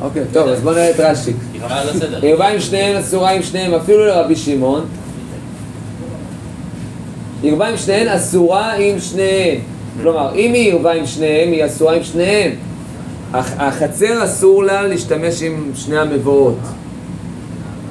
אוקיי, 0.00 0.22
טוב, 0.32 0.48
אז 0.48 0.60
בואו 0.60 0.74
נראה 0.74 0.90
את 0.90 1.00
רש"י. 1.00 1.32
ערווה 2.22 2.48
עם 2.48 2.60
שניהם, 2.60 2.96
אסורה 2.96 3.30
עם 3.30 3.42
שניהם, 3.42 3.74
אפילו 3.74 4.06
לרבי 4.06 4.36
שמעון. 4.36 4.84
ערבה 7.44 7.68
עם 7.68 7.76
שניהם, 7.76 8.08
אסורה 8.08 8.72
עם 8.74 9.00
שניהם. 9.00 9.58
כלומר, 10.02 10.34
אם 10.34 10.52
היא 10.52 10.72
ערבה 10.72 10.92
עם 10.92 11.06
שניהם, 11.06 11.52
היא 11.52 11.66
אסורה 11.66 11.94
עם 11.96 12.02
שניהם. 12.04 12.50
הח- 13.32 13.52
החצר 13.58 14.24
אסור 14.24 14.64
לה 14.64 14.82
להשתמש 14.82 15.42
עם 15.42 15.70
שני 15.74 15.98
המבואות. 15.98 16.58
מה 16.62 16.66
זה 16.66 16.70
בסדר? 16.70 16.80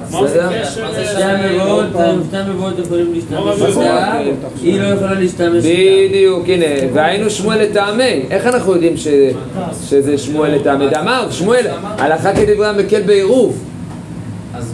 מה 0.00 0.01
זה 0.01 0.01
שתי 0.12 1.22
המבואות, 2.36 2.78
יכולים 2.78 3.12
להשתמש 3.14 3.58
זה? 3.58 3.66
איתה, 3.66 4.18
היא 4.62 4.80
לא 4.80 4.86
יכולה 4.86 5.14
להשתמש 5.14 5.64
איתה. 5.64 6.08
בדיוק, 6.08 6.48
הנה, 6.48 6.64
והיינו 6.92 7.30
שמואל 7.30 7.62
לטעמי. 7.62 8.22
איך 8.30 8.46
אנחנו 8.46 8.72
יודעים 8.72 8.96
ש... 8.96 9.08
שזה 9.88 10.18
שמואל 10.18 10.54
לטעמי? 10.54 10.90
דאמר, 10.90 11.30
שמואל, 11.30 11.66
הלכה 11.98 12.34
כדברי 12.34 12.66
המקל 12.66 13.02
בעירוב. 13.02 13.64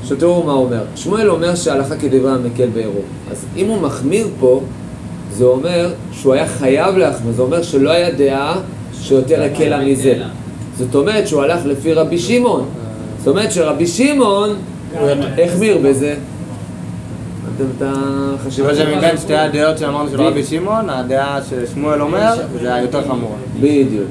עכשיו 0.00 0.16
תראו 0.16 0.42
מה 0.42 0.52
הוא 0.52 0.64
אומר. 0.64 0.82
שמואל 0.96 1.30
אומר 1.30 1.54
שהלכה 1.54 1.96
כדברי 1.96 2.30
המקל 2.30 2.66
בעירוב. 2.74 3.04
אז 3.30 3.44
אם 3.56 3.66
הוא 3.66 3.80
מחמיר 3.80 4.28
פה, 4.40 4.60
זה 5.32 5.44
אומר 5.44 5.90
שהוא 6.12 6.34
היה 6.34 6.46
חייב 6.46 6.96
להחמיר. 6.96 7.32
זה 7.32 7.42
אומר 7.42 7.62
שלא 7.62 7.90
היה 7.90 8.10
דעה 8.10 8.60
שיותר 9.00 9.42
הקלה 9.42 9.80
מזה. 9.80 10.14
זאת 10.78 10.94
אומרת 10.94 11.28
שהוא 11.28 11.42
הלך 11.42 11.66
לפי 11.66 11.92
רבי 11.92 12.18
שמעון. 12.18 12.64
זאת 13.18 13.28
אומרת 13.28 13.52
שרבי 13.52 13.86
שמעון 13.86 14.56
החמיר 15.44 15.78
בזה. 15.84 16.14
אתם 17.56 17.64
את 17.76 17.82
החשיבה 17.86 18.66
אבל 18.68 18.74
זה 18.74 18.82
שלכם? 18.82 18.98
מבין 18.98 19.16
שתי 19.18 19.36
הדעות 19.36 19.78
שאמרנו 19.78 20.10
של 20.10 20.20
רבי 20.22 20.44
שמעון, 20.44 20.90
הדעה 20.90 21.38
ששמואל 21.42 22.02
אומר, 22.02 22.34
זה 22.60 22.74
היותר 22.74 23.02
חמורה. 23.08 23.36
בדיוק. 23.60 24.06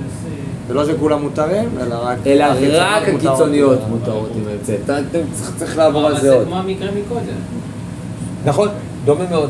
זה 0.68 0.74
לא 0.74 0.86
שכולם 0.86 1.22
מותרים, 1.22 1.70
אלא 1.82 1.96
רק... 2.02 2.18
אלא 2.26 2.46
רק. 2.80 3.04
הקיצוניות 3.08 3.80
מותרות 3.90 4.30
עם 4.36 4.42
האמצעי. 4.52 4.76
אתה 4.86 5.00
אתם 5.00 5.20
צריך- 5.58 5.78
לעבור 5.78 6.06
על 6.06 6.12
אבל 6.12 6.22
זה 6.22 6.28
זה 6.30 6.34
עוד. 6.36 6.46
כמו 6.48 6.56
המקרה 6.56 6.88
מקודם. 6.92 7.36
נכון, 8.46 8.70
דומה 9.06 9.24
מאוד. 9.30 9.50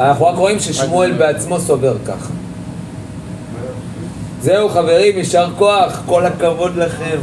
אנחנו 0.00 0.26
רק 0.26 0.36
רואים 0.36 0.60
ששמואל 0.60 1.12
בעצמו 1.12 1.60
סובר 1.60 1.94
ככה. 2.06 2.30
זהו 4.42 4.68
חברים, 4.68 5.18
יישר 5.18 5.48
כוח, 5.58 6.02
כל 6.06 6.26
הכבוד 6.26 6.76
לכם. 6.76 7.18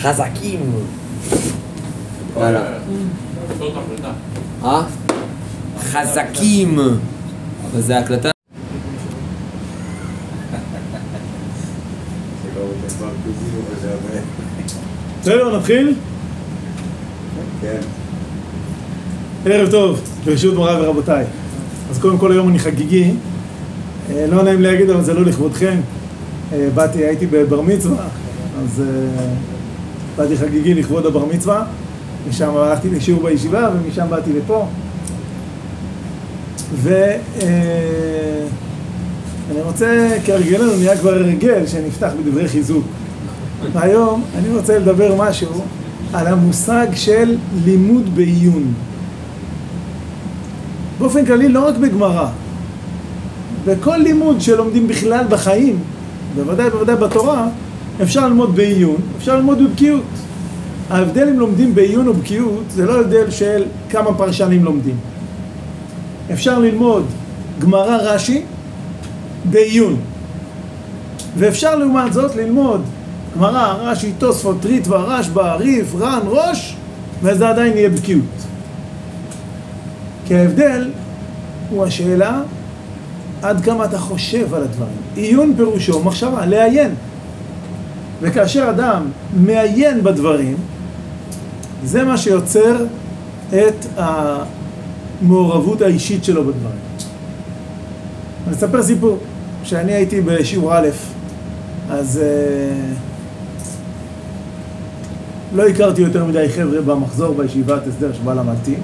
חזקים. 0.00 0.60
החלטה. 3.76 4.12
אה? 4.64 4.82
חזקים. 5.78 6.78
וזה 7.72 7.98
הקלטה? 7.98 8.30
בסדר, 15.20 15.56
נתחיל? 15.58 15.94
כן. 17.60 17.78
ערב 19.44 19.70
טוב, 19.70 20.00
ברשות 20.24 20.54
מוריי 20.54 20.80
ורבותיי. 20.80 21.24
אז 21.90 21.98
קודם 21.98 22.18
כל 22.18 22.32
היום 22.32 22.48
אני 22.48 22.58
חגיגי. 22.58 23.14
אה, 24.10 24.26
לא 24.26 24.42
נעים 24.42 24.62
להגיד, 24.62 24.90
אבל 24.90 25.04
זה 25.04 25.14
לא 25.14 25.22
לכבודכם. 25.24 25.80
אה, 26.52 26.68
באתי, 26.74 27.04
הייתי 27.04 27.26
בבר 27.26 27.60
מצווה, 27.60 28.04
אז 28.62 28.82
אה, 28.82 29.26
באתי 30.16 30.36
חגיגי 30.36 30.74
לכבוד 30.74 31.06
הבר 31.06 31.24
מצווה. 31.24 31.64
משם 32.28 32.56
הלכתי 32.56 32.90
לשיעור 32.90 33.22
בישיבה, 33.22 33.70
ומשם 33.72 34.06
באתי 34.10 34.30
לפה. 34.32 34.66
ואני 36.82 37.00
רוצה, 39.62 40.16
כהרגלנו 40.24 40.76
נהיה 40.76 40.98
כבר 40.98 41.14
הרגל, 41.14 41.66
שנפתח 41.66 42.10
בדברי 42.20 42.48
חיזוק. 42.48 42.84
והיום 43.72 44.24
אני 44.38 44.48
רוצה 44.56 44.78
לדבר 44.78 45.14
משהו 45.18 45.62
על 46.12 46.26
המושג 46.26 46.86
של 46.94 47.36
לימוד 47.64 48.14
בעיון. 48.14 48.72
באופן 50.98 51.26
כללי, 51.26 51.48
לא 51.48 51.68
רק 51.68 51.76
בגמרא, 51.76 52.28
בכל 53.66 53.96
לימוד 53.96 54.40
שלומדים 54.40 54.88
בכלל 54.88 55.24
בחיים, 55.28 55.78
בוודאי 56.36 56.70
בוודאי 56.70 56.96
בתורה, 56.96 57.48
אפשר 58.02 58.28
ללמוד 58.28 58.56
בעיון, 58.56 58.96
אפשר 59.18 59.36
ללמוד 59.36 59.58
בבקיאות. 59.62 60.02
ההבדל 60.90 61.28
אם 61.28 61.38
לומדים 61.38 61.74
בעיון 61.74 62.08
או 62.08 62.14
בקיאות 62.14 62.64
זה 62.70 62.86
לא 62.86 63.00
הבדל 63.00 63.30
של 63.30 63.64
כמה 63.90 64.14
פרשנים 64.14 64.64
לומדים. 64.64 64.96
אפשר 66.32 66.58
ללמוד 66.58 67.06
גמרא 67.58 67.96
רש"י 67.96 68.42
בעיון, 69.50 69.96
ואפשר 71.38 71.76
לעומת 71.76 72.12
זאת 72.12 72.36
ללמוד 72.36 72.82
גמרא, 73.36 73.74
רש"י, 73.80 74.12
תוספות, 74.18 74.64
ריטב"א, 74.64 74.96
רשב"א, 74.96 75.56
ריף, 75.58 75.94
ר"ן, 75.94 76.20
ראש, 76.26 76.76
וזה 77.22 77.48
עדיין 77.48 77.76
יהיה 77.76 77.88
בקיאות. 77.88 78.24
כי 80.26 80.34
ההבדל 80.36 80.90
הוא 81.70 81.84
השאלה 81.84 82.40
עד 83.42 83.60
כמה 83.60 83.84
אתה 83.84 83.98
חושב 83.98 84.54
על 84.54 84.62
הדברים. 84.62 84.96
עיון 85.16 85.52
פירושו 85.56 86.02
מחשבה, 86.04 86.46
לעיין. 86.46 86.94
וכאשר 88.22 88.70
אדם 88.70 89.02
מעיין 89.36 90.02
בדברים, 90.02 90.56
זה 91.84 92.04
מה 92.04 92.18
שיוצר 92.18 92.84
את 93.48 93.86
המעורבות 93.96 95.80
האישית 95.80 96.24
שלו 96.24 96.44
בדברים. 96.44 96.78
אני 98.46 98.54
אספר 98.54 98.82
סיפור. 98.82 99.18
כשאני 99.66 99.92
הייתי 99.92 100.20
בשיעור 100.20 100.74
א', 100.74 100.88
אז 101.90 102.20
uh, 102.22 102.24
לא 105.56 105.68
הכרתי 105.68 106.02
יותר 106.02 106.24
מדי 106.24 106.48
חבר'ה 106.48 106.80
במחזור 106.80 107.34
בישיבת 107.34 107.86
הסדר 107.86 108.12
שבה 108.12 108.34
למדתי, 108.34 108.74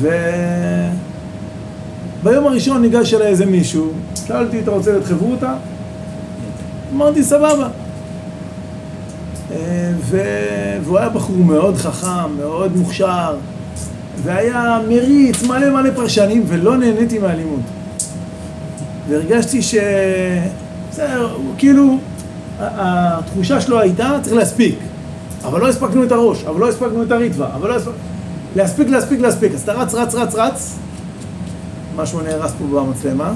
וביום 0.00 0.16
הראשון 2.46 2.82
ניגש 2.82 3.14
אליי 3.14 3.26
איזה 3.26 3.46
מישהו, 3.46 3.92
שאלתי, 4.26 4.60
אתה 4.60 4.70
רוצה 4.70 4.90
להיות 4.90 5.04
חברותא? 5.04 5.54
אמרתי, 6.94 7.22
סבבה. 7.22 7.68
והוא 10.84 10.98
היה 10.98 11.08
בחור 11.08 11.36
מאוד 11.36 11.76
חכם, 11.76 12.36
מאוד 12.36 12.76
מוכשר, 12.76 13.36
והיה 14.22 14.78
מריץ, 14.88 15.42
מלא 15.42 15.70
מלא 15.70 15.90
פרשנים, 15.90 16.44
ולא 16.46 16.76
נהניתי 16.76 17.18
מהלימוד. 17.18 17.60
והרגשתי 19.08 19.62
ש... 19.62 19.74
בסדר, 20.90 21.36
כאילו, 21.58 21.98
התחושה 22.58 23.60
שלו 23.60 23.80
הייתה, 23.80 24.18
צריך 24.22 24.36
להספיק. 24.36 24.78
אבל 25.44 25.60
לא 25.60 25.68
הספקנו 25.68 26.04
את 26.04 26.12
הראש, 26.12 26.44
אבל 26.44 26.60
לא 26.60 26.68
הספקנו 26.68 27.02
את 27.02 27.12
הריטב"א, 27.12 27.46
אבל 27.54 27.68
לא 27.68 27.76
הספק... 27.76 27.92
להספיק, 28.56 28.88
להספיק, 28.88 29.20
להספיק. 29.20 29.54
אז 29.54 29.62
אתה 29.62 29.72
רץ, 29.72 29.94
רץ, 29.94 30.14
רץ, 30.14 30.34
רץ. 30.34 30.78
משהו 31.96 32.20
נהרס 32.20 32.52
פה 32.58 32.64
במצלמה. 32.64 33.32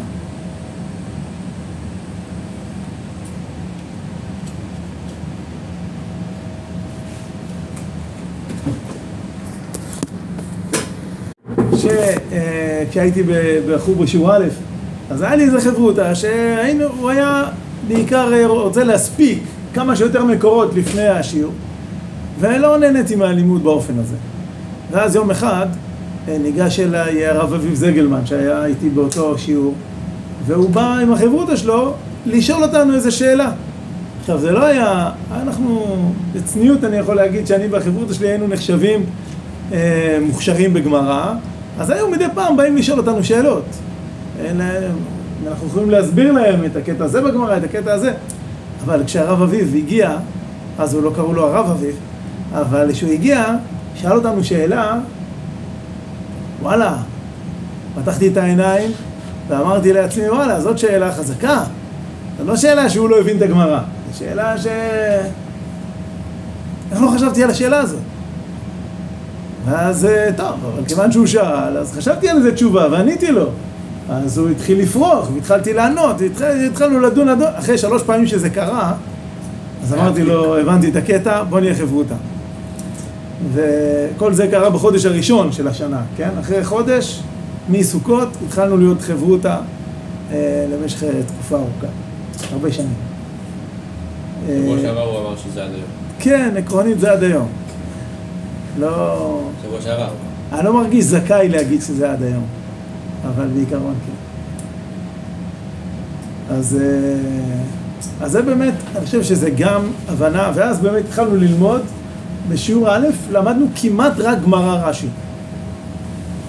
כשהייתי 12.91 13.22
בחור 13.68 13.95
בשיעור 13.95 14.37
א', 14.37 14.45
אז 15.11 15.22
היה 15.22 15.37
לי 15.37 15.45
איזה 15.45 15.61
חברותא 15.61 16.14
שהיינו, 16.14 16.85
הוא 16.99 17.11
היה 17.11 17.45
בעיקר 17.89 18.33
אה, 18.33 18.47
רוצה 18.47 18.85
להספיק 18.85 19.43
כמה 19.74 19.97
שיותר 19.97 20.24
מקורות 20.24 20.74
לפני 20.74 21.09
השיעור, 21.09 21.53
ולא 22.41 22.78
נהניתי 22.78 23.16
מהלימוד 23.16 23.62
באופן 23.62 23.99
הזה. 23.99 24.16
ואז 24.91 25.14
יום 25.14 25.30
אחד 25.30 25.66
אה, 26.28 26.39
ניגש 26.39 26.80
אליי 26.80 27.26
הרב 27.26 27.53
אביב 27.53 27.74
זגלמן, 27.74 28.26
שהיה 28.26 28.66
איתי 28.66 28.89
באותו 28.89 29.39
שיעור, 29.39 29.74
והוא 30.47 30.70
בא 30.70 30.99
עם 30.99 31.12
החברותא 31.12 31.57
שלו 31.57 31.95
לשאול 32.26 32.62
אותנו 32.62 32.95
איזה 32.95 33.11
שאלה. 33.11 33.53
עכשיו, 34.20 34.39
זה 34.39 34.53
לא 34.53 34.64
היה, 34.64 35.11
אנחנו, 35.33 35.97
בצניעות 36.35 36.85
אני 36.85 36.97
יכול 36.97 37.16
להגיד 37.16 37.47
שאני 37.47 37.66
והחברותא 37.66 38.14
שלי 38.14 38.28
היינו 38.28 38.49
נחשבים 38.49 39.05
אה, 39.72 40.18
מוכשרים 40.22 40.74
בגמרא, 40.74 41.35
אז 41.83 41.91
היו 41.91 42.09
מדי 42.11 42.24
פעם 42.35 42.57
באים 42.57 42.76
לשאול 42.76 42.99
אותנו 42.99 43.24
שאלות. 43.24 43.64
להם, 44.43 44.93
אנחנו 45.47 45.66
יכולים 45.66 45.91
להסביר 45.91 46.33
להם 46.33 46.64
את 46.64 46.76
הקטע 46.76 47.05
הזה 47.05 47.20
בגמרא, 47.20 47.57
את 47.57 47.64
הקטע 47.64 47.93
הזה. 47.93 48.12
אבל 48.85 49.03
כשהרב 49.07 49.43
אביב 49.43 49.74
הגיע, 49.76 50.16
אז 50.78 50.95
הוא 50.95 51.03
לא 51.03 51.12
קראו 51.14 51.33
לו 51.33 51.47
הרב 51.47 51.70
אביב, 51.70 51.97
אבל 52.53 52.93
כשהוא 52.93 53.12
הגיע, 53.12 53.45
שאל 53.95 54.12
אותנו 54.12 54.45
שאלה, 54.45 54.99
וואלה, 56.62 56.97
פתחתי 57.95 58.28
את 58.28 58.37
העיניים 58.37 58.91
ואמרתי 59.49 59.93
לעצמי, 59.93 60.28
וואלה, 60.28 60.61
זאת 60.61 60.78
שאלה 60.78 61.12
חזקה. 61.12 61.64
זו 62.39 62.45
לא 62.45 62.57
שאלה 62.57 62.91
שהוא 62.91 63.09
לא 63.09 63.20
הבין 63.20 63.37
את 63.37 63.43
הגמרא, 63.43 63.80
זו 64.12 64.18
שאלה 64.18 64.59
ש... 64.59 64.66
איך 66.93 67.03
לא 67.03 67.09
חשבתי 67.14 67.45
על 67.45 67.51
השאלה 67.51 67.78
הזאת? 67.78 68.12
ואז, 69.65 70.05
אה, 70.05 70.31
טוב, 70.37 70.47
אבל 70.47 70.85
כיוון 70.89 71.13
שהוא 71.13 71.27
שאל, 71.27 71.79
אז 71.79 71.93
חשבתי 71.97 72.29
על 72.29 72.37
איזה 72.37 72.55
תשובה 72.55 72.89
ועניתי 72.91 73.33
לו. 73.33 73.47
אז 74.11 74.39
הוא 74.39 74.49
התחיל 74.51 74.81
לפרוח, 74.81 75.29
והתחלתי 75.35 75.73
לענות, 75.73 76.17
והתחל, 76.19 76.67
התחלנו 76.71 77.01
לדון, 77.01 77.29
לדון, 77.29 77.49
אחרי 77.55 77.79
שלוש 77.79 78.03
פעמים 78.03 78.27
שזה 78.27 78.51
קרה, 78.51 78.95
אז 79.83 79.95
אמרתי 79.95 80.23
לו, 80.25 80.59
הבנתי 80.59 80.91
את 80.91 80.97
הקטע, 80.97 81.43
בוא 81.43 81.61
נהיה 81.61 81.75
חברותא. 81.75 82.15
וכל 83.53 84.33
זה 84.33 84.47
קרה 84.47 84.71
בחודש 84.71 85.07
הראשון 85.07 85.53
של 85.53 85.69
השנה, 85.69 86.01
כן? 86.17 86.31
אחרי 86.41 86.65
חודש, 86.65 87.23
מסוכות, 87.69 88.29
התחלנו 88.47 88.77
להיות 88.77 89.01
חברותא 89.01 89.57
אה, 90.33 90.67
למשך 90.73 91.03
תקופה 91.27 91.57
ארוכה, 91.57 91.87
הרבה 92.53 92.73
שנים. 92.73 92.95
שבוע 94.47 94.77
אה, 94.77 94.83
שעבר 94.83 95.01
הוא 95.01 95.19
אמר 95.19 95.37
שזה 95.37 95.63
עד 95.65 95.71
היום. 95.71 95.87
כן, 96.19 96.55
עקרונית 96.57 97.01
זה 97.01 97.13
עד 97.13 97.23
היום. 97.23 97.49
לא... 98.79 99.41
שבוע 99.62 99.81
שעבר. 99.81 100.09
אני 100.53 100.64
לא 100.64 100.73
מרגיש 100.73 101.05
זכאי 101.05 101.49
להגיד 101.49 101.83
שזה 101.83 102.12
עד 102.12 102.23
היום, 102.23 102.45
אבל 103.29 103.47
בעיקרון 103.47 103.95
כן. 104.07 104.12
אז, 106.55 106.79
אה, 106.81 108.25
אז 108.27 108.33
זה 108.33 108.43
באמת, 108.43 108.75
אני 108.97 109.07
חושב 109.07 109.23
שזה 109.23 109.51
גם 109.51 109.83
הבנה, 110.09 110.53
ואז 110.55 110.81
באמת 110.81 111.05
התחלנו 111.09 111.37
ללמוד, 111.37 111.81
בשיעור 112.49 112.89
א', 112.91 113.07
למדנו 113.31 113.66
כמעט 113.75 114.12
רק 114.18 114.39
גמרא 114.43 114.89
רש"י. 114.89 115.09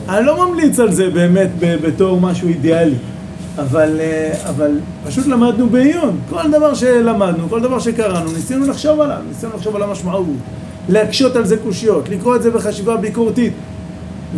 אני 0.10 0.26
לא 0.26 0.48
ממליץ 0.48 0.80
על 0.80 0.92
זה 0.92 1.10
באמת 1.10 1.50
בתור 1.60 2.22
משהו 2.22 2.48
אידיאלי, 2.48 2.96
אבל, 3.58 3.98
אה, 4.00 4.34
אבל 4.50 4.80
פשוט 5.08 5.28
למדנו 5.28 5.70
בעיון. 5.70 6.20
כל 6.30 6.52
דבר 6.52 6.74
שלמדנו, 6.74 7.50
כל 7.50 7.62
דבר 7.62 7.80
שקראנו, 7.80 8.32
ניסינו 8.32 8.68
לחשוב 8.68 9.00
עליו, 9.00 9.18
ניסינו 9.28 9.52
לחשוב 9.56 9.76
על 9.76 9.84
המשמעות, 9.84 10.26
להקשות 10.90 11.36
על 11.36 11.46
זה 11.46 11.58
קושיות, 11.58 12.10
לקרוא 12.10 12.36
את 12.36 12.42
זה 12.42 12.52
בחשיבה 12.52 12.98
ביקורתית. 12.98 13.54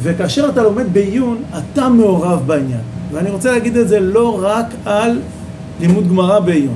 וכאשר 0.02 0.50
אתה 0.50 0.64
לומד 0.64 0.94
בעיון, 0.94 1.38
אתה 1.58 1.90
מעורב 1.90 2.44
בעניין. 2.48 2.82
ואני 3.12 3.30
רוצה 3.30 3.52
להגיד 3.52 3.78
את 3.78 3.88
זה 3.88 4.00
לא 4.00 4.44
רק 4.44 4.66
על 4.86 5.20
לימוד 5.80 6.10
גמרא 6.10 6.40
בעיון, 6.40 6.76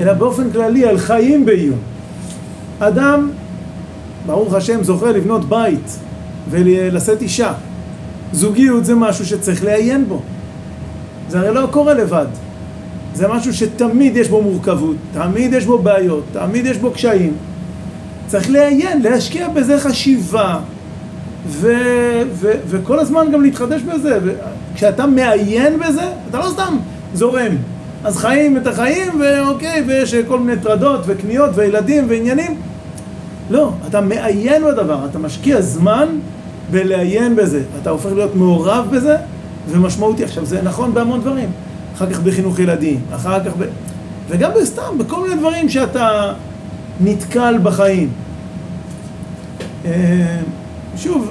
אלא 0.00 0.12
באופן 0.12 0.50
כללי 0.50 0.86
על 0.86 0.98
חיים 0.98 1.46
בעיון. 1.46 1.78
אדם, 2.78 3.30
ברוך 4.26 4.54
השם, 4.54 4.84
זוכה 4.84 5.12
לבנות 5.12 5.44
בית 5.48 5.98
ולשאת 6.50 7.22
אישה. 7.22 7.52
זוגיות 8.32 8.84
זה 8.84 8.94
משהו 8.94 9.26
שצריך 9.26 9.64
לעיין 9.64 10.04
בו. 10.08 10.20
זה 11.28 11.40
הרי 11.40 11.54
לא 11.54 11.66
קורה 11.70 11.94
לבד. 11.94 12.26
זה 13.14 13.28
משהו 13.28 13.54
שתמיד 13.54 14.16
יש 14.16 14.28
בו 14.28 14.42
מורכבות, 14.42 14.96
תמיד 15.12 15.52
יש 15.52 15.66
בו 15.66 15.78
בעיות, 15.78 16.24
תמיד 16.32 16.66
יש 16.66 16.76
בו 16.76 16.90
קשיים. 16.90 17.32
צריך 18.30 18.50
לעיין, 18.50 19.02
להשקיע 19.02 19.48
בזה 19.48 19.80
חשיבה, 19.80 20.58
ו- 21.46 22.22
ו- 22.32 22.52
וכל 22.66 22.98
הזמן 22.98 23.26
גם 23.32 23.42
להתחדש 23.42 23.82
בזה. 23.82 24.18
כשאתה 24.74 25.06
מעיין 25.06 25.78
בזה, 25.78 26.02
אתה 26.30 26.38
לא 26.38 26.48
סתם 26.48 26.76
זורם. 27.14 27.52
אז 28.04 28.16
חיים 28.16 28.56
את 28.56 28.66
החיים, 28.66 29.20
ואוקיי, 29.20 29.84
ויש 29.86 30.14
כל 30.14 30.38
מיני 30.38 30.60
טרדות 30.62 31.00
וקניות 31.06 31.50
וילדים 31.54 32.06
ועניינים. 32.08 32.56
לא, 33.50 33.72
אתה 33.88 34.00
מעיין 34.00 34.64
בדבר, 34.64 34.98
אתה 35.10 35.18
משקיע 35.18 35.60
זמן 35.60 36.06
בלעיין 36.70 37.36
בזה. 37.36 37.62
אתה 37.82 37.90
הופך 37.90 38.12
להיות 38.12 38.34
מעורב 38.34 38.88
בזה 38.90 39.16
ומשמעותי. 39.68 40.24
עכשיו, 40.24 40.44
זה 40.44 40.62
נכון 40.62 40.94
בהמון 40.94 41.20
דברים. 41.20 41.50
אחר 41.96 42.10
כך 42.10 42.20
בחינוך 42.20 42.58
ילדים, 42.58 43.00
אחר 43.14 43.44
כך 43.44 43.52
ב... 43.58 43.64
וגם 44.28 44.50
בסתם, 44.60 44.98
בכל 44.98 45.22
מיני 45.22 45.34
דברים 45.34 45.68
שאתה 45.68 46.32
נתקל 47.04 47.58
בחיים. 47.62 48.08
אה, 49.84 50.40
שוב, 50.96 51.30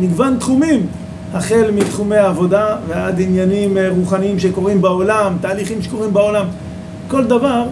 מגוון 0.00 0.36
תחומים, 0.38 0.86
החל 1.34 1.70
מתחומי 1.74 2.16
העבודה 2.16 2.76
ועד 2.88 3.20
עניינים 3.20 3.78
אה, 3.78 3.88
רוחניים 3.90 4.38
שקורים 4.38 4.82
בעולם, 4.82 5.36
תהליכים 5.40 5.82
שקורים 5.82 6.12
בעולם. 6.12 6.46
כל 7.08 7.24
דבר, 7.24 7.66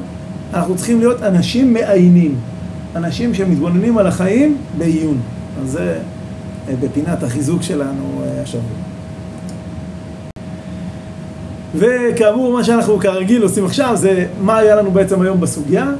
אנחנו 0.54 0.76
צריכים 0.76 0.98
להיות 0.98 1.22
אנשים 1.22 1.72
מעיינים, 1.72 2.34
אנשים 2.96 3.34
שמתבוננים 3.34 3.98
על 3.98 4.06
החיים 4.06 4.56
בעיון. 4.78 5.18
אז 5.62 5.70
זה 5.70 5.98
אה, 6.68 6.74
בפינת 6.80 7.22
החיזוק 7.22 7.62
שלנו 7.62 8.22
השבוע. 8.42 8.70
וכאמור, 11.74 12.52
מה 12.52 12.64
שאנחנו 12.64 12.98
כרגיל 12.98 13.42
עושים 13.42 13.64
עכשיו 13.64 13.96
זה 13.96 14.26
מה 14.42 14.58
היה 14.58 14.76
לנו 14.76 14.90
בעצם 14.90 15.22
היום 15.22 15.40
בסוגיה, 15.40 15.92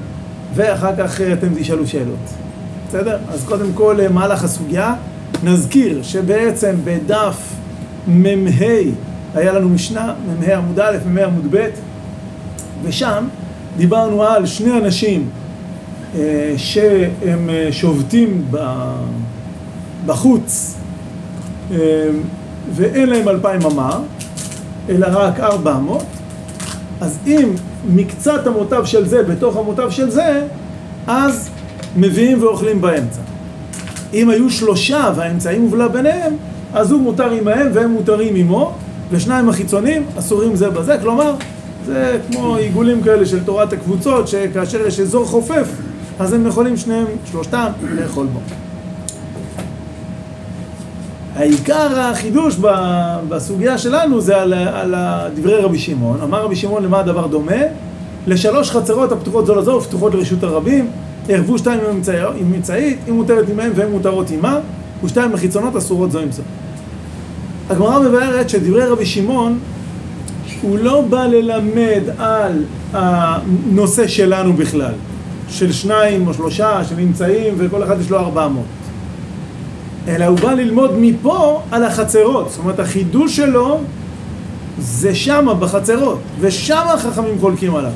ואחר 0.55 0.97
כך 0.99 1.21
אה, 1.21 1.33
אתם 1.33 1.49
תשאלו 1.59 1.87
שאלות. 1.87 2.31
בסדר? 2.89 3.19
אז 3.29 3.45
קודם 3.45 3.73
כל, 3.75 4.01
אה, 4.01 4.09
מהלך 4.09 4.45
הסוגיה. 4.45 4.95
נזכיר 5.45 6.03
שבעצם 6.03 6.75
בדף 6.85 7.37
מ"ה 8.09 8.65
היה 9.35 9.53
לנו 9.53 9.69
משנה, 9.69 10.15
מ"ה 10.41 10.57
עמוד 10.57 10.81
א', 10.81 10.97
מ"ה 11.07 11.25
עמוד 11.25 11.47
ב', 11.51 11.69
ושם 12.83 13.25
דיברנו 13.77 14.23
על 14.23 14.47
שני 14.47 14.79
אנשים 14.79 15.31
אה, 16.15 16.55
שהם 16.57 17.51
אה, 17.51 17.69
שובתים 17.71 18.45
בחוץ 20.07 20.75
אה, 21.71 21.77
ואין 22.75 23.09
להם 23.09 23.29
אלפיים 23.29 23.63
אמה, 23.63 24.01
אלא 24.89 25.07
רק 25.11 25.41
ארבע 25.41 25.77
אמות, 25.77 26.05
אז 27.01 27.19
אם 27.27 27.49
מקצת 27.89 28.47
המוטב 28.47 28.85
של 28.85 29.07
זה 29.07 29.23
בתוך 29.23 29.57
המוטב 29.57 29.91
של 29.91 30.11
זה, 30.11 30.43
אז 31.07 31.51
מביאים 31.97 32.43
ואוכלים 32.43 32.81
באמצע. 32.81 33.21
אם 34.15 34.31
היו 34.31 34.51
שלושה 34.51 35.13
והאמצעים 35.17 35.61
מובלע 35.61 35.89
ביניהם, 35.89 36.33
אז 36.75 36.93
הוא 36.93 37.01
מותר 37.01 37.31
עמהם 37.31 37.71
והם 37.75 37.91
מותרים 37.91 38.37
עמו, 38.37 38.73
ושניים 39.11 39.49
החיצונים 39.49 40.07
אסורים 40.19 40.57
זה 40.57 40.71
בזה, 40.71 40.97
כלומר, 41.03 41.35
זה 41.87 42.19
כמו 42.31 42.57
עיגולים 42.57 43.03
כאלה 43.03 43.27
של 43.27 43.45
תורת 43.45 43.73
הקבוצות, 43.73 44.29
שכאשר 44.29 44.87
יש 44.87 45.01
אזור 45.01 45.25
חופף, 45.25 45.69
אז 46.19 46.33
הם 46.33 46.47
יכולים 46.47 46.77
שניהם, 46.77 47.07
שלושתם, 47.31 47.67
לאכול 47.95 48.27
בו. 48.27 48.41
העיקר 51.37 52.01
החידוש 52.01 52.57
בסוגיה 53.29 53.79
שלנו 53.79 54.21
זה 54.21 54.41
על, 54.41 54.53
על 54.55 54.95
דברי 55.35 55.57
רבי 55.57 55.79
שמעון. 55.79 56.21
אמר 56.23 56.45
רבי 56.45 56.57
שמעון 56.57 56.85
למה 56.85 57.01
הדבר 57.01 57.27
דומה? 57.27 57.63
לשלוש 58.27 58.71
חצרות 58.71 59.13
הפתוחות 59.13 59.47
זו 59.47 59.55
לזו 59.55 59.71
ופתוחות 59.71 60.15
לרשות 60.15 60.43
הרבים, 60.43 60.89
ערבו 61.29 61.59
שתיים 61.59 61.81
עם 62.41 62.55
אמצעית, 62.55 62.99
אם 63.09 63.15
מותרת 63.15 63.49
עמהם 63.49 63.73
והן 63.75 63.91
מותרות 63.91 64.31
עמה, 64.31 64.59
ושתיים 65.05 65.35
החיצונות 65.35 65.77
אסורות 65.77 66.13
זו 66.13 66.19
עם 66.19 66.33
זו. 66.33 66.43
הגמרא 67.71 67.99
מבארת 67.99 68.51
שדברי 68.51 68.87
רבי 68.87 69.07
שמעון, 69.07 69.59
הוא 70.63 70.79
לא 70.79 71.01
בא 71.01 71.27
ללמד 71.27 72.03
על 72.19 72.65
הנושא 72.93 74.07
שלנו 74.07 74.53
בכלל, 74.53 74.93
של 75.49 75.73
שניים 75.73 76.27
או 76.27 76.35
שלושה 76.35 76.85
שנמצאים 76.85 77.55
וכל 77.57 77.83
אחד 77.83 78.01
יש 78.01 78.11
לו 78.11 78.19
ארבע 78.19 78.49
מאות. 78.49 78.65
אלא 80.09 80.25
הוא 80.25 80.39
בא 80.39 80.53
ללמוד 80.53 80.91
מפה 80.99 81.61
על 81.71 81.85
החצרות. 81.85 82.51
זאת 82.51 82.59
אומרת, 82.59 82.81
החידוש 82.81 83.37
שלו 83.37 83.81
זה 84.79 85.15
שמה 85.15 85.55
בחצרות, 85.55 86.19
ושמה 86.41 86.93
החכמים 86.93 87.39
חולקים 87.41 87.75
עליו. 87.75 87.93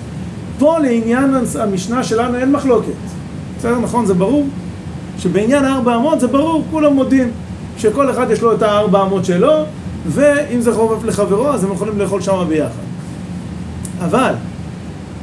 פה 0.59 0.79
לעניין 0.79 1.35
המשנה 1.61 2.05
שלנו 2.05 2.39
אין 2.39 2.53
מחלוקת. 2.53 2.93
בסדר, 3.59 3.79
נכון? 3.79 4.07
זה 4.07 4.15
ברור? 4.15 4.47
שבעניין 5.19 5.65
הארבע 5.65 5.97
אמות 5.97 6.21
זה 6.21 6.27
ברור, 6.27 6.65
כולם 6.71 6.93
מודים 6.93 7.31
שכל 7.79 8.11
אחד 8.11 8.31
יש 8.31 8.43
לו 8.43 8.55
את 8.55 8.63
הארבע 8.63 9.03
אמות 9.03 9.25
שלו, 9.25 9.53
ואם 10.07 10.61
זה 10.61 10.75
חובב 10.75 11.05
לחברו, 11.05 11.49
אז 11.49 11.65
הם 11.65 11.73
יכולים 11.73 11.99
לאכול 11.99 12.21
שמה 12.21 12.45
ביחד. 12.45 12.71
אבל, 14.01 14.33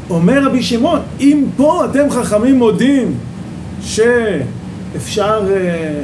אומר 0.10 0.46
רבי 0.46 0.64
שמעון, 0.64 1.00
אם 1.20 1.44
פה 1.58 1.86
אתם 1.86 2.10
חכמים 2.10 2.56
מודים 2.56 3.14
שאפשר 3.82 5.42
אה, 5.56 6.02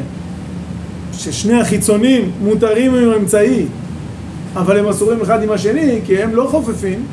ששני 1.24 1.62
החיצונים 1.62 2.32
מותרים 2.42 2.96
עם 2.96 3.10
האמצעי, 3.10 3.66
אבל 4.56 4.80
הם 4.80 4.88
אסורים 4.88 5.22
אחד 5.22 5.44
עם 5.44 5.52
השני, 5.52 6.00
כי 6.06 6.24
הם 6.24 6.36
לא 6.36 6.48
חופפים, 6.52 7.06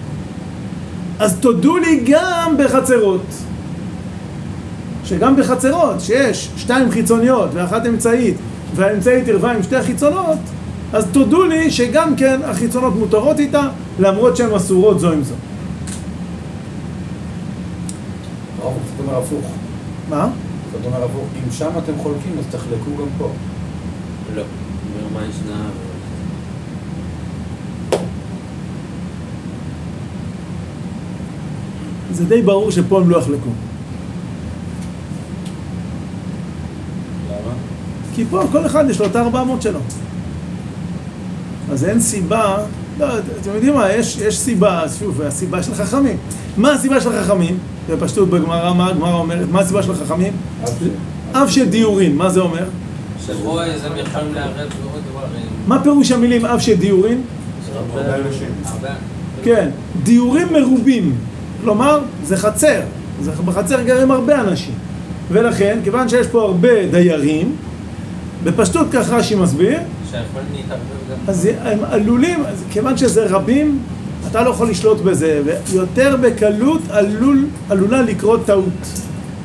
אז 1.19 1.37
תודו 1.41 1.77
לי 1.77 2.03
גם 2.05 2.55
בחצרות. 2.59 3.27
שגם 5.05 5.37
בחצרות, 5.37 6.01
שיש 6.01 6.51
שתיים 6.57 6.91
חיצוניות 6.91 7.51
ואחת 7.55 7.87
אמצעית, 7.87 8.37
והאמצעית 8.75 9.29
ערווה 9.29 9.53
עם 9.53 9.63
שתי 9.63 9.77
החיצונות, 9.77 10.39
אז 10.93 11.07
תודו 11.13 11.45
לי 11.45 11.71
שגם 11.71 12.17
כן 12.17 12.41
החיצונות 12.45 12.97
מותרות 12.97 13.39
איתה, 13.39 13.69
למרות 13.99 14.37
שהן 14.37 14.55
אסורות 14.55 15.01
זו 15.01 15.13
עם 15.13 15.23
זו. 15.23 15.35
הפוך. 19.19 19.45
מה? 20.09 20.29
זאת 20.73 20.81
אומר 20.87 21.05
הפוך. 21.05 21.25
אם 21.45 21.53
שם 21.53 21.71
אתם 21.79 21.93
חולקים, 21.99 22.33
אז 22.39 22.45
תחלקו 22.51 22.91
גם 22.99 23.09
פה. 23.19 23.31
לא. 24.35 24.43
ברמה 24.95 25.27
ישנה... 25.27 25.69
זה 32.13 32.25
די 32.25 32.43
ברור 32.43 32.71
שפה 32.71 33.01
הם 33.01 33.11
לא 33.11 33.19
יחלקו. 33.19 33.51
למה? 37.29 37.53
כי 38.15 38.25
פה 38.31 38.43
כל 38.53 38.67
אחד 38.67 38.85
יש 38.91 39.01
לו 39.01 39.07
את 39.07 39.17
ה-400 39.17 39.61
שלו. 39.61 39.79
אז 41.71 41.85
אין 41.85 42.01
סיבה, 42.01 42.57
לא, 42.99 43.19
אתם 43.19 43.51
יודעים 43.55 43.75
מה, 43.75 43.93
יש, 43.93 44.17
יש 44.17 44.39
סיבה, 44.39 44.83
שוב, 44.99 45.23
הסיבה 45.23 45.63
של 45.63 45.75
חכמים. 45.75 46.17
מה 46.57 46.73
הסיבה 46.73 47.01
של 47.01 47.23
חכמים? 47.23 47.59
בפשטות 47.91 48.31
בגמרא, 48.31 48.75
מה 48.75 48.87
הגמרא 48.87 49.15
אומרת? 49.15 49.49
מה 49.51 49.61
הסיבה 49.61 49.83
של 49.83 49.95
חכמים? 49.95 50.33
אב 51.35 51.49
של 51.49 51.69
דיורין, 51.69 52.17
מה 52.17 52.31
זה 52.31 52.41
אומר? 52.41 52.65
יכולים 53.33 54.35
לערב 54.35 54.69
דברים. 55.11 55.47
מה 55.67 55.83
פירוש 55.83 56.13
המילים 56.13 56.47
אב 56.47 56.59
של 56.59 56.75
דיורין? 56.75 57.23
הרבה 57.77 58.15
אנשים. 58.17 58.49
הרבה. 58.65 58.89
כן, 59.45 59.69
דיורים 60.03 60.49
מרובים, 60.53 61.15
כלומר, 61.63 62.01
זה 62.25 62.37
חצר, 62.37 62.81
זה, 63.21 63.33
בחצר 63.45 63.83
גרים 63.83 64.11
הרבה 64.11 64.41
אנשים, 64.41 64.75
ולכן, 65.31 65.79
כיוון 65.85 66.09
שיש 66.09 66.27
פה 66.27 66.43
הרבה 66.43 66.87
דיירים, 66.91 67.57
בפשטות 68.45 68.87
כך 68.93 69.11
רש"י 69.11 69.35
מסביר. 69.35 69.79
אז 71.29 71.49
הם 71.63 71.79
עלולים, 71.91 72.45
אז 72.47 72.65
כיוון 72.71 72.97
שזה 72.97 73.27
רבים, 73.27 73.79
אתה 74.31 74.43
לא 74.43 74.51
יכול 74.51 74.71
לשלוט 74.71 75.01
בזה, 75.01 75.43
ויותר 75.45 76.17
בקלות 76.21 76.83
עלול, 76.91 77.47
עלולה 77.71 78.03
לקרות 78.03 78.47
טעות. 78.47 78.65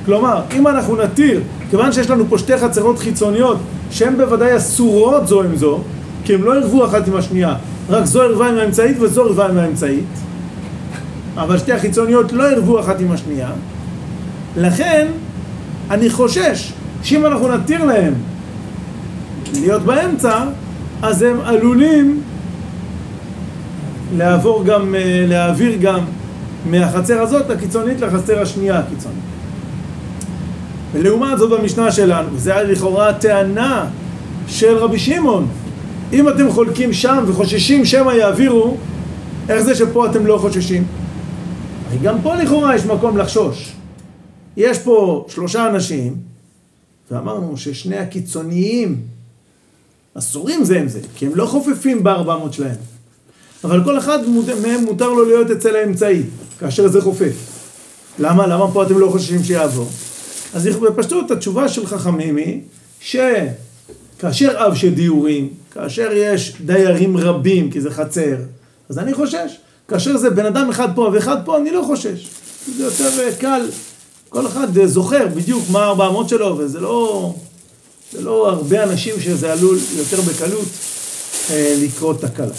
כלומר, 0.05 0.41
אם 0.53 0.67
אנחנו 0.67 0.95
נתיר, 0.95 1.41
כיוון 1.73 1.91
שיש 1.91 2.09
לנו 2.09 2.25
פה 2.29 2.37
שתי 2.37 2.57
חצרות 2.57 2.99
חיצוניות, 2.99 3.57
שהן 3.91 4.17
בוודאי 4.17 4.57
אסורות 4.57 5.27
זו 5.27 5.43
עם 5.43 5.55
זו, 5.55 5.79
כי 6.23 6.33
הן 6.33 6.41
לא 6.41 6.55
ערבו 6.55 6.85
אחת 6.85 7.07
עם 7.07 7.15
השנייה, 7.15 7.55
רק 7.89 8.05
זו 8.05 8.21
ערבה 8.21 8.49
עם 8.49 8.57
האמצעית 8.57 8.97
וזו 8.99 9.23
ערבה 9.23 9.49
עם 9.49 9.57
האמצעית, 9.57 10.05
אבל 11.35 11.57
שתי 11.57 11.73
החיצוניות 11.73 12.31
לא 12.31 12.43
ערבו 12.43 12.79
אחת 12.79 12.99
עם 12.99 13.11
השנייה, 13.11 13.49
לכן 14.57 15.07
אני 15.89 16.09
חושש 16.09 16.73
שאם 17.03 17.25
אנחנו 17.25 17.47
נתיר 17.47 17.85
להם 17.85 18.13
להיות 19.53 19.81
באמצע, 19.81 20.43
אז 21.01 21.21
הם 21.21 21.37
עלולים 21.43 22.21
לעבור 24.17 24.63
גם, 24.65 24.95
אה, 24.95 25.25
להעביר 25.27 25.77
גם 25.81 25.99
מהחצר 26.69 27.21
הזאת 27.21 27.49
הקיצונית 27.49 28.01
לחצר 28.01 28.41
השנייה 28.41 28.79
הקיצונית. 28.79 29.32
ולעומת 30.93 31.37
זאת 31.37 31.59
במשנה 31.59 31.91
שלנו, 31.91 32.29
וזה 32.33 32.55
היה 32.55 32.63
לכאורה 32.63 33.09
הטענה 33.09 33.89
של 34.47 34.77
רבי 34.77 34.99
שמעון, 34.99 35.47
אם 36.13 36.29
אתם 36.29 36.51
חולקים 36.51 36.93
שם 36.93 37.23
וחוששים 37.27 37.85
שמא 37.85 38.11
יעבירו, 38.11 38.77
איך 39.49 39.61
זה 39.61 39.75
שפה 39.75 40.05
אתם 40.05 40.25
לא 40.25 40.37
חוששים? 40.37 40.85
גם 42.01 42.21
פה 42.23 42.35
לכאורה 42.35 42.75
יש 42.75 42.85
מקום 42.85 43.17
לחשוש. 43.17 43.71
יש 44.57 44.79
פה 44.79 45.25
שלושה 45.29 45.67
אנשים, 45.67 46.15
ואמרנו 47.11 47.57
ששני 47.57 47.97
הקיצוניים 47.97 49.01
אסורים 50.13 50.63
זה 50.63 50.79
עם 50.79 50.87
זה, 50.87 50.99
כי 51.15 51.25
הם 51.25 51.31
לא 51.35 51.45
חופפים 51.45 52.03
בארבע 52.03 52.37
מאות 52.37 52.53
שלהם. 52.53 52.75
אבל 53.63 53.83
כל 53.83 53.97
אחד 53.97 54.19
מהם 54.61 54.83
מותר 54.83 55.09
לו 55.09 55.25
להיות 55.25 55.51
אצל 55.51 55.75
האמצעי, 55.75 56.23
כאשר 56.59 56.87
זה 56.87 57.01
חופף. 57.01 57.33
למה? 58.19 58.47
למה 58.47 58.71
פה 58.71 58.83
אתם 58.83 58.97
לא 58.97 59.09
חוששים 59.09 59.43
שיעבור? 59.43 59.89
אז 60.53 60.67
בפשטות 60.67 61.31
התשובה 61.31 61.69
של 61.69 61.85
חכמים 61.85 62.37
היא 62.37 62.61
שכאשר 62.99 64.65
אב 64.65 64.75
של 64.75 64.93
דיורים, 64.93 65.49
כאשר 65.71 66.09
יש 66.13 66.53
דיירים 66.65 67.17
רבים, 67.17 67.71
כי 67.71 67.81
זה 67.81 67.91
חצר, 67.91 68.35
אז 68.89 68.99
אני 68.99 69.13
חושש. 69.13 69.57
כאשר 69.87 70.17
זה 70.17 70.29
בן 70.29 70.45
אדם 70.45 70.69
אחד 70.69 70.87
פה 70.95 71.09
ואחד 71.13 71.37
פה, 71.45 71.57
אני 71.57 71.71
לא 71.71 71.83
חושש. 71.87 72.27
זה 72.77 72.83
יותר 72.83 73.19
אה, 73.19 73.35
קל, 73.35 73.61
כל 74.29 74.47
אחד 74.47 74.77
אה, 74.77 74.87
זוכר 74.87 75.27
בדיוק 75.27 75.63
מה 75.71 75.83
הארבע 75.83 76.07
אמות 76.07 76.29
שלו, 76.29 76.57
וזה 76.57 76.79
לא, 76.79 77.33
זה 78.11 78.21
לא 78.21 78.49
הרבה 78.49 78.83
אנשים 78.83 79.19
שזה 79.19 79.53
עלול 79.53 79.77
יותר 79.97 80.21
בקלות 80.21 80.67
אה, 81.51 81.75
לקרות 81.81 82.21
תקלה. 82.21 82.53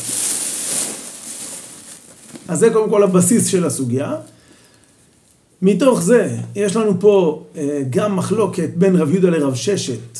אז 2.49 2.59
זה 2.59 2.71
קודם 2.73 2.91
כל 2.91 3.03
הבסיס 3.03 3.47
של 3.47 3.67
הסוגיה. 3.67 4.15
מתוך 5.65 6.03
זה, 6.03 6.37
יש 6.55 6.77
לנו 6.77 7.01
פה 7.01 7.45
אה, 7.57 7.83
גם 7.91 8.17
מחלוקת 8.17 8.71
בין 8.77 8.97
רב 8.97 9.11
יהודה 9.11 9.31
לרב 9.31 9.55
ששת. 9.55 10.19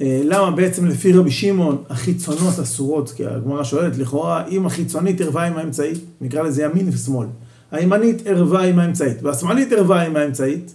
אה, 0.00 0.20
למה 0.24 0.50
בעצם 0.50 0.86
לפי 0.86 1.12
רבי 1.12 1.30
שמעון 1.30 1.82
החיצונות 1.88 2.58
אסורות? 2.62 3.10
כי 3.10 3.26
הגמרא 3.26 3.64
שואלת, 3.64 3.98
לכאורה, 3.98 4.46
אם 4.48 4.66
החיצונית 4.66 5.20
ערווה 5.20 5.46
עם 5.46 5.56
האמצעית, 5.56 5.98
נקרא 6.20 6.42
לזה 6.42 6.62
ימין 6.62 6.88
ושמאל. 6.88 7.26
הימנית 7.70 8.26
ערווה 8.26 8.64
עם 8.64 8.78
האמצעית, 8.78 9.22
והשמאלית 9.22 9.72
ערווה 9.72 10.02
עם 10.02 10.16
האמצעית, 10.16 10.74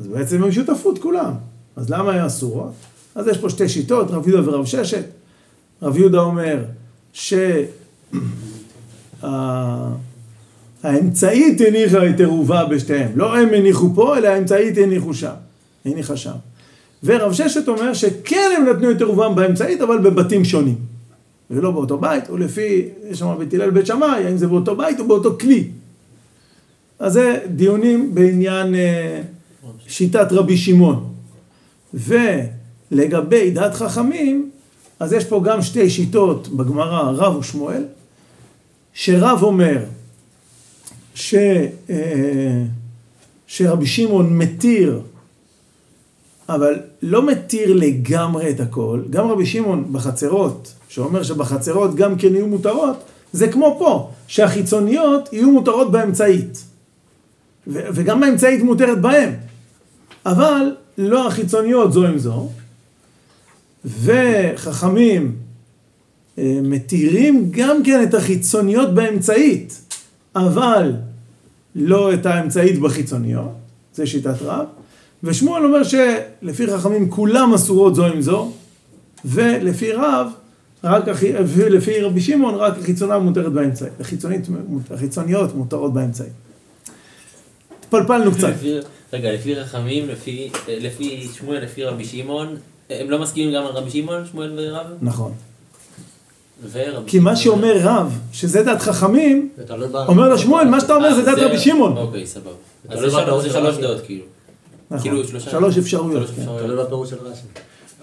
אז 0.00 0.06
בעצם 0.06 0.44
הם 0.44 0.52
שותפות 0.52 0.98
כולם. 0.98 1.32
אז 1.76 1.90
למה 1.90 2.12
הן 2.12 2.24
אסורות? 2.24 2.72
אז 3.14 3.26
יש 3.26 3.38
פה 3.38 3.50
שתי 3.50 3.68
שיטות, 3.68 4.10
רב 4.10 4.28
יהודה 4.28 4.50
ורב 4.50 4.66
ששת. 4.66 5.04
רב 5.82 5.96
יהודה 5.96 6.20
אומר 6.20 6.64
ש... 7.12 7.34
האמצעית 10.82 11.60
הניחה 11.60 12.08
את 12.08 12.20
עירובה 12.20 12.64
בשתיהם. 12.64 13.08
לא 13.14 13.38
הם 13.38 13.48
הניחו 13.54 13.90
פה, 13.94 14.18
אלא 14.18 14.28
האמצעית 14.28 14.78
הניחו 14.78 15.14
שם. 15.14 15.32
הניחה 15.84 16.16
שם. 16.16 16.32
ורב 17.04 17.32
ששת 17.32 17.68
אומר 17.68 17.94
שכן 17.94 18.50
הם 18.56 18.68
נתנו 18.68 18.90
את 18.90 18.98
עירובם 18.98 19.34
באמצעית, 19.34 19.80
אבל 19.80 19.98
בבתים 19.98 20.44
שונים. 20.44 20.76
ולא 21.50 21.70
באותו 21.70 21.98
בית, 21.98 22.30
או 22.30 22.36
לפי, 22.36 22.88
יש 23.10 23.18
שם 23.18 23.34
בית 23.38 23.54
הלל 23.54 23.70
בית 23.70 23.86
שמאי, 23.86 24.26
האם 24.26 24.36
זה 24.36 24.46
באותו 24.46 24.76
בית 24.76 25.00
או 25.00 25.08
באותו 25.08 25.38
כלי. 25.40 25.68
אז 26.98 27.12
זה 27.12 27.38
דיונים 27.46 28.14
בעניין 28.14 28.74
אה, 28.74 29.22
שיטת 29.86 30.32
רבי 30.32 30.56
שמעון. 30.56 31.08
ולגבי 31.94 33.50
דעת 33.50 33.74
חכמים, 33.74 34.50
אז 35.00 35.12
יש 35.12 35.24
פה 35.24 35.42
גם 35.44 35.62
שתי 35.62 35.90
שיטות 35.90 36.48
בגמרא, 36.48 37.10
רב 37.10 37.36
ושמואל, 37.36 37.84
שרב 38.94 39.42
אומר 39.42 39.78
ש, 41.14 41.34
אה, 41.90 42.62
שרבי 43.46 43.86
שמעון 43.86 44.38
מתיר, 44.38 45.00
אבל 46.48 46.74
לא 47.02 47.26
מתיר 47.26 47.74
לגמרי 47.74 48.50
את 48.50 48.60
הכל, 48.60 49.02
גם 49.10 49.30
רבי 49.30 49.46
שמעון 49.46 49.92
בחצרות, 49.92 50.74
שאומר 50.88 51.22
שבחצרות 51.22 51.94
גם 51.94 52.18
כן 52.18 52.34
יהיו 52.34 52.46
מותרות, 52.46 52.96
זה 53.32 53.48
כמו 53.48 53.76
פה, 53.78 54.10
שהחיצוניות 54.26 55.32
יהיו 55.32 55.50
מותרות 55.50 55.92
באמצעית. 55.92 56.64
ו- 57.66 57.86
וגם 57.94 58.22
האמצעית 58.22 58.62
מותרת 58.62 59.00
בהם. 59.00 59.32
אבל 60.26 60.74
לא 60.98 61.26
החיצוניות 61.26 61.92
זו 61.92 62.06
עם 62.06 62.18
זו. 62.18 62.48
וחכמים 63.84 65.36
אה, 66.38 66.58
מתירים 66.62 67.48
גם 67.50 67.82
כן 67.84 68.02
את 68.02 68.14
החיצוניות 68.14 68.94
באמצעית, 68.94 69.91
אבל 70.36 70.92
לא 71.74 72.14
את 72.14 72.26
האמצעית 72.26 72.78
בחיצוניות, 72.80 73.50
זה 73.94 74.06
שיטת 74.06 74.42
רב. 74.42 74.66
ושמואל 75.22 75.64
אומר 75.64 75.82
שלפי 75.84 76.66
חכמים 76.66 77.10
כולם 77.10 77.54
אסורות 77.54 77.94
זו 77.94 78.06
עם 78.06 78.20
זו, 78.20 78.52
ולפי 79.24 79.92
רב, 79.92 80.26
רק, 80.84 81.04
ולפי 81.46 82.00
רבי 82.00 82.20
שמעון 82.20 82.54
רק 82.54 82.78
החיצונה 82.78 83.18
מותרת 83.18 83.52
באמצעית, 83.52 83.92
החיצונית, 84.00 84.46
החיצוניות 84.90 85.54
מותרות 85.54 85.92
באמצעית. 85.94 86.32
התפלפלנו 87.84 88.32
קצת. 88.32 88.48
לפי- 88.48 88.78
רגע, 89.12 89.32
לפי 89.32 89.54
רחמים, 89.54 90.08
לפי, 90.08 90.50
לפי 90.68 91.28
שמואל, 91.38 91.62
לפי 91.62 91.84
רבי 91.84 92.04
שמעון, 92.04 92.56
הם 92.90 93.10
לא 93.10 93.18
מסכימים 93.22 93.54
גם 93.54 93.66
על 93.66 93.72
רבי 93.72 93.90
שמעון, 93.90 94.26
שמואל 94.26 94.52
ורב? 94.58 94.86
נכון. 95.02 95.32
ורבי 96.72 97.10
כי 97.10 97.18
מה 97.18 97.36
שאומר 97.36 97.76
רב, 97.80 98.18
שזה 98.32 98.62
דת 98.62 98.80
חכמים, 98.82 99.48
זה 99.56 99.64
ב- 99.92 99.96
אומר 99.96 100.28
לו 100.28 100.38
שמואל, 100.38 100.68
מה 100.68 100.80
שאתה 100.80 100.94
אומר 100.94 101.14
זה 101.14 101.30
אה, 101.30 101.34
דת 101.36 101.42
רבי 101.42 101.58
שמעון. 101.58 101.96
אוקיי, 101.96 102.26
סבבה. 102.26 102.50
אז 102.88 102.98
תלוי 102.98 103.10
זה 103.10 103.16
שלוש- 103.20 103.44
זה 103.52 103.58
רש"י. 103.58 103.80
דעות 103.82 104.00
כאילו. 104.06 104.24
נכון. 104.90 105.02
כאילו 105.02 105.24
שלושה... 105.28 105.50
שלוש 105.50 105.78
אפשרויות. 105.78 106.26
כן. 106.26 106.40
אפשרויות. 106.40 106.62
תלוי 106.66 106.84
בפירוש 106.84 107.10
של 107.10 107.16
רש"י. 107.22 107.42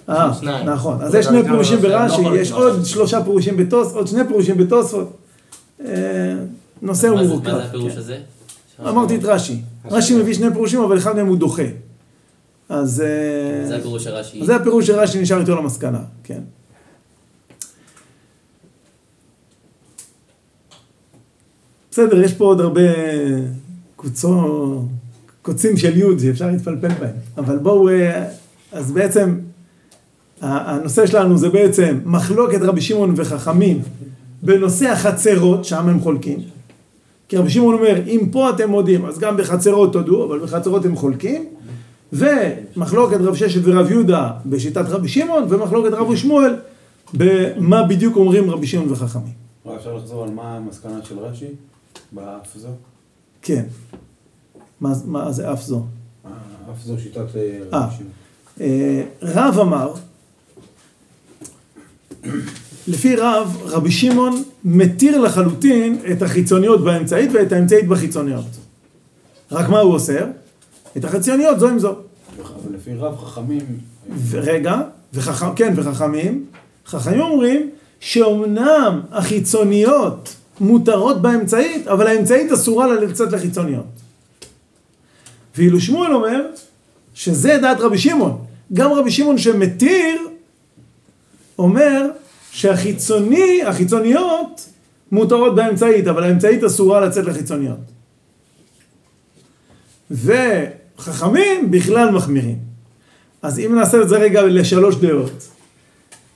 אה. 0.09 0.63
נכון. 0.63 1.01
אז 1.01 1.15
יש 1.15 1.25
שני 1.25 1.43
פירושים 1.43 1.79
לא 1.83 1.89
ברש"י, 1.89 2.21
יש 2.35 2.51
לא 2.51 2.57
עוד. 2.69 2.85
שלושה 2.85 3.23
פירושים 3.23 3.57
בתוס, 3.57 3.93
עוד 3.93 4.07
שני 4.07 4.27
פירושים 4.27 4.57
בתוספות. 4.57 5.17
אה, 5.85 5.91
נושא 6.81 7.07
הוא 7.07 7.23
זה- 7.23 7.29
מורכב. 7.29 7.51
מה 7.51 7.57
זה 7.57 7.63
הפירוש 7.63 7.93
כן. 7.93 7.97
הזה? 7.99 8.17
אמרתי 8.79 9.15
את 9.15 9.23
רש"י. 9.23 9.61
רש"י 9.91 10.15
מביא 10.15 10.33
שני 10.33 10.51
פירושים, 10.53 10.81
אבל 10.81 10.97
אחד 10.97 11.15
מהם 11.15 11.27
הוא 11.27 11.37
דוחה. 11.37 11.63
אז... 12.69 13.01
אה, 13.01 13.67
זה 13.67 13.75
הפירוש 13.75 14.03
של 14.03 14.09
רש"י. 14.09 14.45
זה 14.45 14.55
הפירוש 14.55 14.87
שרש"י 14.87 15.21
נשאר 15.21 15.39
איתו 15.39 15.55
למסקנה, 15.55 15.99
כן. 16.23 16.39
בסדר, 21.91 22.23
יש 22.23 22.33
פה 22.33 22.45
עוד 22.45 22.61
הרבה 22.61 22.81
קוצו, 23.95 24.81
קוצים 25.41 25.77
של 25.77 25.97
יוד 25.97 26.19
שאפשר 26.19 26.47
להתפלפל 26.47 26.87
בהם, 26.87 27.15
אבל 27.37 27.57
בואו, 27.57 27.89
אה, 27.89 28.25
אז 28.71 28.91
בעצם 28.91 29.35
הנושא 30.41 31.05
שלנו 31.05 31.37
זה 31.37 31.49
בעצם 31.49 31.99
מחלוקת 32.05 32.61
רבי 32.61 32.81
שמעון 32.81 33.13
וחכמים 33.15 33.81
בנושא 34.43 34.89
החצרות, 34.89 35.65
שם 35.65 35.89
הם 35.89 35.99
חולקים. 35.99 36.39
כי 37.29 37.37
רבי 37.37 37.49
שמעון 37.49 37.75
אומר, 37.75 38.01
אם 38.07 38.29
פה 38.31 38.49
אתם 38.49 38.69
מודים, 38.69 39.05
אז 39.05 39.19
גם 39.19 39.37
בחצרות 39.37 39.93
תודו, 39.93 40.25
אבל 40.25 40.39
בחצרות 40.39 40.85
הם 40.85 40.95
חולקים. 40.95 41.45
ומחלוקת 42.13 43.17
רב 43.21 43.35
ששת 43.35 43.61
ורב 43.63 43.91
יהודה 43.91 44.31
בשיטת 44.45 44.85
רבי 44.89 45.07
שמעון, 45.07 45.43
ומחלוקת 45.49 45.93
רב 45.93 46.15
שמואל 46.15 46.55
במה 47.13 47.83
בדיוק 47.83 48.15
אומרים 48.15 48.51
רבי 48.51 48.67
שמעון 48.67 48.91
וחכמים. 48.91 49.33
אפשר 49.77 49.95
לחזור 49.95 50.23
על 50.23 50.29
מה 50.29 50.55
המסקנה 50.55 50.99
של 51.03 51.19
רש"י 51.19 51.45
באף 52.11 52.57
זו? 52.57 52.69
כן. 53.41 53.65
מה, 54.81 54.93
מה 55.05 55.31
זה 55.31 55.53
אף 55.53 55.63
זו? 55.63 55.83
אף 56.71 56.83
זו 56.83 56.99
שיטת 56.99 57.35
אה, 57.35 57.59
אה. 57.73 57.87
אה, 58.61 59.03
רב 59.21 59.59
אמר, 59.59 59.93
לפי 62.87 63.15
רב, 63.15 63.57
רבי 63.65 63.91
שמעון 63.91 64.43
מתיר 64.65 65.21
לחלוטין 65.21 65.99
את 66.11 66.21
החיצוניות 66.21 66.83
באמצעית 66.83 67.29
ואת 67.33 67.51
האמצעית 67.51 67.87
בחיצוניות. 67.87 68.45
רק 69.51 69.69
מה 69.69 69.79
הוא 69.79 69.93
אוסר? 69.93 70.25
את 70.97 71.05
החיצוניות 71.05 71.59
זו 71.59 71.67
עם 71.67 71.79
זו. 71.79 71.95
אבל 72.39 72.75
לפי 72.75 72.93
רב 72.93 73.17
חכמים, 73.17 73.65
רגע, 74.33 74.81
וחכם, 75.13 75.55
כן, 75.55 75.73
וחכמים, 75.75 76.45
חכמים 76.85 77.19
אומרים 77.19 77.69
שאומנם 77.99 79.01
החיצוניות 79.11 80.35
מותרות 80.61 81.21
באמצעית, 81.21 81.87
אבל 81.87 82.07
האמצעית 82.07 82.51
אסורה 82.51 82.87
לה 82.87 83.01
לצאת 83.01 83.31
לחיצוניות. 83.31 83.85
ואילו 85.57 85.81
שמואל 85.81 86.13
אומר 86.13 86.45
שזה 87.13 87.57
דעת 87.61 87.79
רבי 87.79 87.97
שמעון. 87.97 88.45
גם 88.73 88.93
רבי 88.93 89.11
שמעון 89.11 89.37
שמתיר, 89.37 90.17
אומר 91.59 92.09
שהחיצוני, 92.51 93.63
החיצוניות 93.63 94.69
מותרות 95.11 95.55
באמצעית, 95.55 96.07
אבל 96.07 96.23
האמצעית 96.23 96.63
אסורה 96.63 96.99
לצאת 96.99 97.25
לחיצוניות. 97.25 97.79
וחכמים 100.11 101.71
בכלל 101.71 102.11
מחמירים. 102.11 102.57
אז 103.41 103.59
אם 103.59 103.75
נעשה 103.75 104.01
את 104.01 104.09
זה 104.09 104.17
רגע 104.17 104.41
לשלוש 104.41 104.95
דעות. 104.95 105.47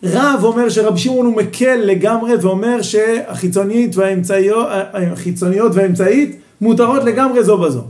רב 0.03 0.39
אומר 0.43 0.69
שרבי 0.69 0.99
שמעון 0.99 1.25
הוא 1.25 1.35
מקל 1.35 1.75
לגמרי 1.75 2.35
ואומר 2.35 2.81
שהחיצונית 2.81 3.95
והאמצעיות, 3.95 5.75
והאמצעית 5.75 6.39
מותרות 6.61 7.03
לגמרי 7.03 7.43
זו 7.43 7.57
בזו. 7.57 7.83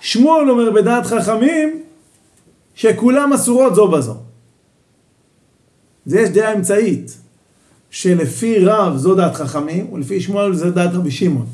שמואל 0.00 0.50
אומר 0.50 0.70
בדעת 0.70 1.06
חכמים 1.06 1.82
שכולם 2.74 3.32
אסורות 3.32 3.74
זו 3.74 3.88
בזו. 3.88 4.16
זה 6.06 6.20
יש 6.20 6.28
דעה 6.28 6.54
אמצעית 6.54 7.16
שלפי 7.90 8.64
רב 8.64 8.96
זו 8.96 9.14
דעת 9.14 9.34
חכמים 9.34 9.92
ולפי 9.92 10.20
שמואל 10.20 10.54
זה 10.54 10.70
דעת 10.70 10.94
רבי 10.94 11.10
שמעון. 11.10 11.46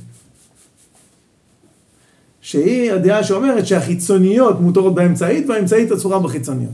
שהיא 2.40 2.92
הדעה 2.92 3.24
שאומרת 3.24 3.66
שהחיצוניות 3.66 4.60
מותרות 4.60 4.94
באמצעית 4.94 5.48
והאמצעית 5.48 5.92
אסורה 5.92 6.18
בחיצוניות. 6.18 6.72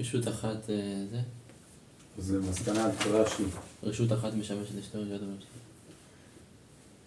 רשות 0.00 0.28
אחת, 0.28 0.70
אה, 0.70 1.04
זה? 1.10 1.20
זה 2.18 2.38
מסקנה 2.50 2.88
של 3.02 3.16
רש"י. 3.16 3.42
רשות 3.82 4.12
אחת 4.12 4.34
משמשת 4.34 4.74
לשתי 4.78 4.98
רשויות 4.98 5.22
המשנה. 5.22 5.44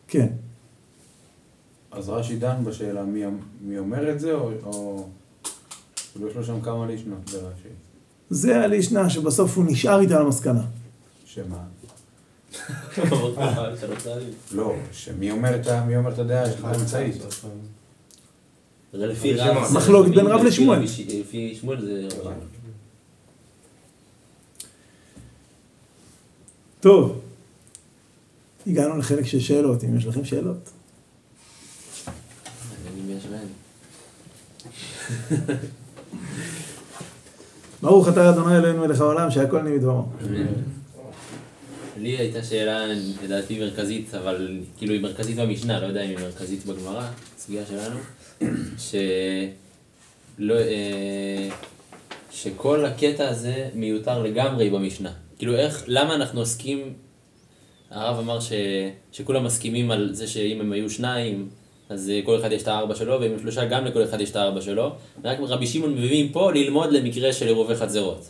כן. 0.08 0.28
אז 1.91 2.10
רש"י 2.10 2.36
דן 2.36 2.64
בשאלה 2.66 3.04
מי, 3.04 3.24
מי 3.62 3.78
אומר 3.80 4.12
את 4.12 4.20
זה, 4.20 4.34
או, 4.34 4.52
או... 4.64 5.08
כאילו 6.14 6.30
יש 6.30 6.36
לו 6.36 6.44
שם 6.44 6.62
כמה 6.62 6.88
לישנות 6.88 7.30
ברש"י. 7.30 7.68
זה 8.30 8.62
הלישנה 8.62 9.10
שבסוף 9.10 9.58
הוא 9.58 9.66
נשאר 9.68 10.00
איתה 10.02 10.20
למסקנה. 10.20 10.64
שמה? 11.26 11.64
לא, 14.56 14.76
שמי 14.91 15.32
אומר 15.32 15.56
את, 15.62 15.68
ה- 15.68 15.86
מי 15.86 15.98
אומר 15.98 16.14
את 16.14 16.20
הדעה 16.20 16.52
של 16.52 16.66
האמצעית. 16.66 17.16
זה 18.94 19.08
לפי 19.08 19.34
רב. 19.34 19.68
זה 19.68 19.78
מחלוקת 19.78 20.10
בין 20.16 20.28
רב 20.28 20.44
לשמואל. 20.44 20.80
לפי 20.84 21.56
שמואל 21.62 21.82
זה 21.86 22.02
רבי 22.02 22.10
שמעון. 22.12 22.34
טוב, 26.84 27.22
הגענו 28.68 28.98
לחלק 28.98 29.26
של 29.26 29.40
שאלות, 29.40 29.84
אם 29.84 29.98
יש 29.98 30.06
לכם 30.06 30.26
שאלות. 30.26 30.70
ברוך 37.82 38.08
אתה 38.08 38.30
אדוני 38.30 38.58
אלוהינו 38.58 38.88
מלך 38.88 39.02
העולם 39.02 39.32
שהכל 39.32 39.62
נהיה 39.62 39.78
בדברו. 39.78 40.06
לי 41.98 42.18
הייתה 42.18 42.44
שאלה, 42.44 42.88
לדעתי 43.24 43.60
מרכזית, 43.60 44.16
אבל 44.16 44.62
כאילו 44.78 44.94
היא 44.94 45.02
מרכזית 45.02 45.36
במשנה, 45.36 45.80
לא 45.80 45.86
יודע 45.86 46.02
אם 46.02 46.10
היא 46.10 46.18
מרכזית 46.18 46.66
בגמרא, 46.66 47.08
סוגיה 47.38 47.64
שלנו, 47.66 48.00
ש... 48.78 48.96
לא, 50.38 50.56
אה, 50.56 51.50
שכל 52.32 52.86
הקטע 52.86 53.30
הזה 53.30 53.70
מיותר 53.76 54.24
לגמרי 54.24 54.70
במשנה. 54.70 55.22
כאילו 55.44 55.56
איך, 55.56 55.84
למה 55.88 56.16
אנחנו 56.16 56.39
עוסקים, 56.39 56.94
הרב 57.91 58.20
אמר 58.20 58.39
ש... 58.39 58.52
שכולם 59.12 59.44
מסכימים 59.44 59.91
על 59.91 60.14
זה 60.14 60.28
שאם 60.28 60.62
הם 60.62 60.72
היו 60.72 60.89
שניים, 60.89 61.50
אז 61.89 62.10
אה, 62.10 62.22
כל 62.26 62.39
אחד 62.39 62.52
יש 62.52 62.62
את 62.62 62.68
הארבע 62.68 62.96
שלו, 62.96 63.22
ואם 63.22 63.32
הם 63.32 63.39
שלושה 63.39 63.66
גם 63.66 63.86
לכל 63.86 64.04
אחד 64.04 64.22
יש 64.22 64.32
את 64.32 64.36
הארבע 64.36 64.62
שלו, 64.62 64.91
רק 65.24 65.38
רבי 65.41 65.68
שמעון 65.68 65.94
מביאים 65.94 66.32
פה 66.32 66.52
ללמוד 66.52 66.91
למקרה 66.91 67.34
של 67.34 67.46
עירובי 67.48 67.76
חצרות. 67.76 68.30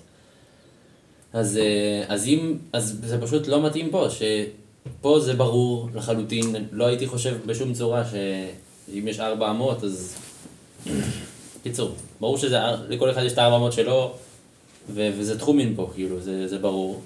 אז, 1.34 1.58
אה, 1.58 2.04
אז 2.08 2.28
אם, 2.28 2.58
אז 2.74 3.00
זה 3.04 3.22
פשוט 3.22 3.48
לא 3.48 3.66
מתאים 3.66 3.90
פה, 3.90 4.08
שפה 4.10 5.20
זה 5.20 5.34
ברור 5.34 5.90
לחלוטין, 5.96 6.56
לא 6.72 6.86
הייתי 6.86 7.08
חושב 7.08 7.38
בשום 7.46 7.74
צורה 7.74 8.04
שאם 8.12 9.08
יש 9.08 9.20
ארבע 9.20 9.52
אמות 9.52 9.84
אז... 9.84 10.18
קיצור, 11.64 11.96
ברור 12.20 12.38
שזה, 12.38 12.58
לכל 12.90 13.12
אחד 13.12 13.24
יש 13.24 13.34
את 13.34 13.38
הארבע 13.38 13.56
אמות 13.56 13.74
שלו, 13.74 14.14
ו- 14.90 15.10
וזה 15.18 15.40
תחומין 15.40 15.74
פה, 15.76 15.92
כאילו, 15.96 16.22
זה, 16.22 16.48
זה 16.48 16.58
ברור. 16.58 17.02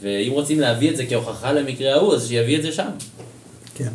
ואם 0.00 0.32
רוצים 0.32 0.60
להביא 0.60 0.90
את 0.90 0.96
זה 0.96 1.06
כהוכחה 1.06 1.52
למקרה 1.52 1.94
ההוא, 1.94 2.14
אז 2.14 2.28
שיביא 2.28 2.56
את 2.56 2.62
זה 2.62 2.72
שם. 2.72 2.88
כן. 3.74 3.88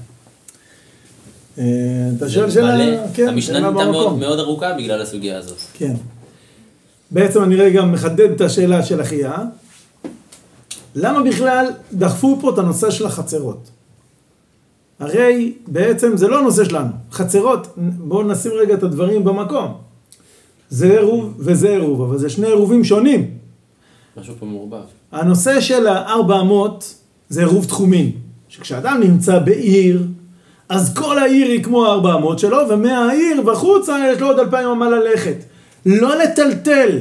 אה, 1.58 1.64
אתה 2.18 2.30
שואל 2.30 2.52
שאלה. 2.52 3.08
כן, 3.14 3.28
המשנה 3.28 3.60
נהייתה 3.60 3.92
מאוד. 3.92 4.18
מאוד 4.18 4.40
ארוכה 4.40 4.74
בגלל 4.74 5.02
הסוגיה 5.02 5.38
הזאת. 5.38 5.58
כן. 5.74 5.94
בעצם 7.12 7.44
אני 7.44 7.56
רגע 7.56 7.86
מחדד 7.86 8.32
את 8.32 8.42
השאלה 8.42 8.84
של 8.84 9.02
אחיה. 9.02 9.36
למה 10.96 11.24
בכלל 11.24 11.66
דחפו 11.94 12.38
פה 12.42 12.50
את 12.50 12.58
הנושא 12.58 12.92
של 12.92 13.06
החצרות? 13.06 13.70
הרי 15.00 15.54
בעצם 15.68 16.18
זה 16.18 16.28
לא 16.28 16.40
הנושא 16.40 16.64
שלנו. 16.64 16.92
חצרות, 17.12 17.68
בואו 17.78 18.24
נשים 18.24 18.52
רגע 18.52 18.74
את 18.74 18.84
הדברים 18.84 19.24
במקום. 19.24 19.83
זה 20.74 21.00
עירוב 21.00 21.34
וזה 21.38 21.70
עירוב, 21.70 22.02
אבל 22.02 22.18
זה 22.18 22.30
שני 22.30 22.48
עירובים 22.48 22.84
שונים. 22.84 23.32
משהו 24.18 24.34
פה 24.40 24.46
מעורבב. 24.46 24.84
הנושא 25.12 25.62
של 25.62 25.88
הארבע 25.88 26.40
אמות 26.40 26.96
זה 27.30 27.40
עירוב 27.40 27.66
תחומין. 27.66 28.12
שכשאדם 28.50 29.00
נמצא 29.04 29.40
בעיר, 29.40 30.08
אז 30.70 30.94
כל 30.94 31.18
העיר 31.18 31.48
היא 31.48 31.64
כמו 31.64 31.86
הארבע 31.86 32.16
אמות 32.16 32.40
שלו, 32.40 32.58
ומהעיר 32.70 33.42
בחוצה 33.42 33.98
יש 34.12 34.20
לו 34.20 34.28
עוד 34.28 34.40
אלפיים 34.40 34.70
אמה 34.70 34.90
ללכת. 34.90 35.36
לא 35.86 36.16
לטלטל. 36.16 37.00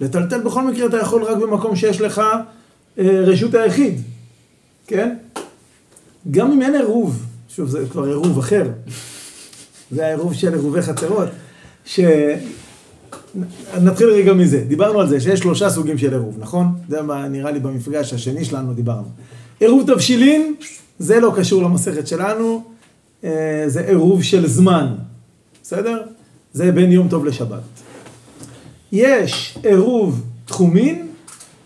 לטלטל 0.00 0.40
בכל 0.40 0.62
מקרה 0.62 0.86
אתה 0.86 0.96
יכול 0.96 1.22
רק 1.22 1.36
במקום 1.36 1.76
שיש 1.76 2.00
לך 2.00 2.18
אה, 2.98 3.20
רשות 3.26 3.54
היחיד, 3.54 4.00
כן? 4.86 5.16
גם 6.30 6.52
אם 6.52 6.62
אין 6.62 6.74
עירוב, 6.74 7.26
שוב 7.48 7.68
זה 7.68 7.86
כבר 7.90 8.04
עירוב 8.04 8.38
אחר, 8.38 8.64
זה 9.90 10.06
העירוב 10.06 10.34
של 10.34 10.54
עירובי 10.54 10.82
חצרות, 10.82 11.28
ש... 11.88 12.00
נתחיל 13.80 14.08
רגע 14.08 14.32
מזה, 14.32 14.64
דיברנו 14.68 15.00
על 15.00 15.08
זה 15.08 15.20
שיש 15.20 15.40
שלושה 15.40 15.70
סוגים 15.70 15.98
של 15.98 16.12
עירוב, 16.12 16.36
נכון? 16.38 16.66
זה 16.88 17.02
מה 17.02 17.28
נראה 17.28 17.50
לי 17.50 17.60
במפגש 17.60 18.12
השני 18.12 18.44
שלנו 18.44 18.74
דיברנו. 18.74 19.08
עירוב 19.60 19.92
תבשילין, 19.92 20.54
זה 20.98 21.20
לא 21.20 21.32
קשור 21.36 21.62
למסכת 21.62 22.06
שלנו, 22.06 22.64
אה, 23.24 23.64
זה 23.66 23.80
עירוב 23.80 24.22
של 24.22 24.46
זמן, 24.46 24.94
בסדר? 25.62 26.02
זה 26.52 26.72
בין 26.72 26.92
יום 26.92 27.08
טוב 27.08 27.24
לשבת. 27.24 27.62
יש 28.92 29.58
עירוב 29.62 30.22
תחומין 30.44 31.06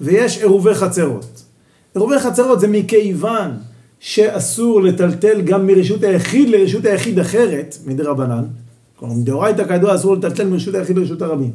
ויש 0.01 0.39
עירובי 0.39 0.75
חצרות. 0.75 1.43
עירובי 1.95 2.19
חצרות 2.19 2.61
זה 2.61 2.69
מכיוון 2.69 3.51
שאסור 4.01 4.83
לטלטל 4.83 5.41
גם 5.41 5.67
מרשות 5.67 6.03
היחיד 6.03 6.49
לרשות 6.49 6.85
היחיד 6.85 7.19
אחרת, 7.19 7.77
מדרבנן. 7.87 8.45
כלומר, 9.03 9.15
מדאורייתא 9.15 9.65
כידוע 9.69 9.95
אסור 9.95 10.15
לטלטל 10.15 10.47
מרשות 10.49 10.75
היחיד 10.75 10.99
לרשות 10.99 11.23
הרבים. 11.23 11.51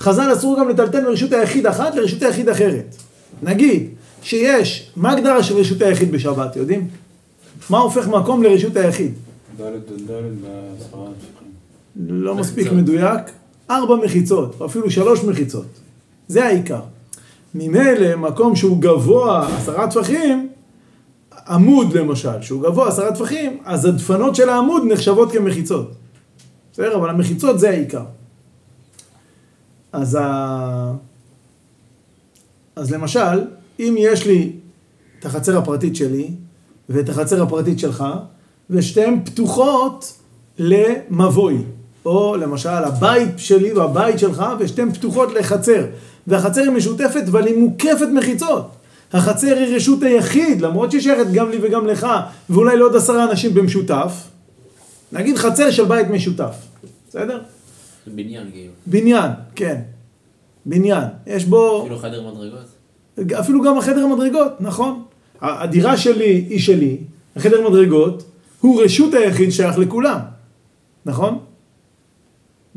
חז"ל 0.00 0.32
אסור 0.32 0.60
גם 0.60 0.68
לטלטל 0.68 1.08
מרשות 1.08 1.32
היחיד 1.32 1.66
אחת 1.66 1.94
לרשות 1.94 2.22
היחיד 2.22 2.48
אחרת. 2.48 2.96
נגיד 3.42 3.88
שיש, 4.22 4.90
מה 4.96 5.10
ההגדרה 5.10 5.42
של 5.42 5.56
רשות 5.56 5.82
היחיד 5.82 6.12
בשבת, 6.12 6.56
יודעים? 6.56 6.88
מה 7.70 7.78
הופך 7.78 8.08
מקום 8.08 8.42
לרשות 8.42 8.76
היחיד? 8.76 9.12
לא 11.96 12.34
מספיק. 12.34 12.72
מדויק, 12.72 13.20
ארבע 13.70 13.96
מחיצות, 13.96 14.56
או 14.60 14.66
אפילו 14.66 14.90
שלוש 14.90 15.24
מחיצות. 15.24 15.66
זה 16.28 16.44
העיקר. 16.44 16.80
ממילא, 17.54 18.16
מקום 18.16 18.56
שהוא 18.56 18.82
גבוה 18.82 19.48
עשרה 19.56 19.90
טפחים, 19.90 20.48
עמוד 21.48 21.92
למשל, 21.92 22.42
שהוא 22.42 22.62
גבוה 22.62 22.88
עשרה 22.88 23.12
טפחים, 23.12 23.58
אז 23.64 23.84
הדפנות 23.84 24.34
של 24.34 24.48
העמוד 24.48 24.82
נחשבות 24.88 25.32
כמחיצות. 25.32 25.92
בסדר? 26.78 26.96
אבל 26.96 27.10
המחיצות 27.10 27.60
זה 27.60 27.70
העיקר. 27.70 28.02
אז, 29.92 30.18
ה... 30.20 30.92
אז 32.76 32.90
למשל, 32.90 33.44
אם 33.80 33.94
יש 33.98 34.26
לי 34.26 34.52
את 35.18 35.24
החצר 35.24 35.58
הפרטית 35.58 35.96
שלי 35.96 36.30
ואת 36.88 37.08
החצר 37.08 37.42
הפרטית 37.42 37.78
שלך, 37.78 38.04
ושתיהן 38.70 39.20
פתוחות 39.24 40.12
למבוי. 40.58 41.64
או 42.06 42.36
למשל 42.36 42.68
הבית 42.68 43.38
שלי 43.38 43.72
והבית 43.72 44.18
שלך, 44.18 44.44
ושתיהן 44.58 44.92
פתוחות 44.92 45.34
לחצר. 45.34 45.86
והחצר 46.26 46.60
היא 46.60 46.70
משותפת, 46.70 47.22
אבל 47.28 47.46
היא 47.46 47.58
מוקפת 47.58 48.08
מחיצות. 48.14 48.70
החצר 49.12 49.56
היא 49.56 49.76
רשות 49.76 50.02
היחיד, 50.02 50.60
למרות 50.60 50.90
שהיא 50.90 51.02
שייכת 51.02 51.30
גם 51.32 51.50
לי 51.50 51.58
וגם 51.62 51.86
לך, 51.86 52.06
ואולי 52.50 52.76
לעוד 52.76 52.96
עשרה 52.96 53.30
אנשים 53.30 53.54
במשותף. 53.54 54.12
נגיד 55.12 55.38
חצר 55.38 55.70
של 55.70 55.84
בית 55.84 56.10
משותף, 56.10 56.54
בסדר? 57.08 57.40
בניין 58.06 58.50
כאילו. 58.52 58.72
בניין, 58.86 59.30
כן. 59.54 59.80
בניין. 60.66 61.04
יש 61.26 61.44
בו... 61.44 61.80
כאילו 61.82 61.98
חדר 61.98 62.28
מדרגות. 62.28 62.68
אפילו 63.40 63.62
גם 63.62 63.78
החדר 63.78 64.06
מדרגות, 64.06 64.52
נכון. 64.60 65.02
הדירה 65.40 65.96
שלי 65.96 66.44
היא 66.48 66.58
שלי, 66.58 66.96
החדר 67.36 67.70
מדרגות 67.70 68.24
הוא 68.60 68.82
רשות 68.82 69.14
היחיד 69.14 69.50
שייך 69.50 69.78
לכולם, 69.78 70.18
נכון? 71.06 71.38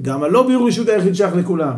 גם 0.01 0.23
הלובי 0.23 0.53
הוא 0.53 0.67
רשות 0.67 0.89
היחיד 0.89 1.15
שייך 1.15 1.35
לכולם. 1.35 1.73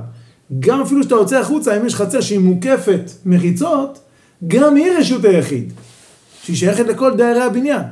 גם 0.59 0.81
אפילו 0.81 1.03
שאתה 1.03 1.15
יוצא 1.15 1.39
החוצה, 1.39 1.77
אם 1.77 1.85
יש 1.85 1.95
חצר 1.95 2.21
שהיא 2.21 2.39
מוקפת 2.39 3.11
מחיצות, 3.25 3.99
גם 4.47 4.75
היא 4.75 4.91
רשות 4.99 5.25
היחיד, 5.25 5.73
שהיא 6.43 6.55
שייכת 6.55 6.85
לכל 6.85 7.17
דיירי 7.17 7.41
הבניין. 7.41 7.83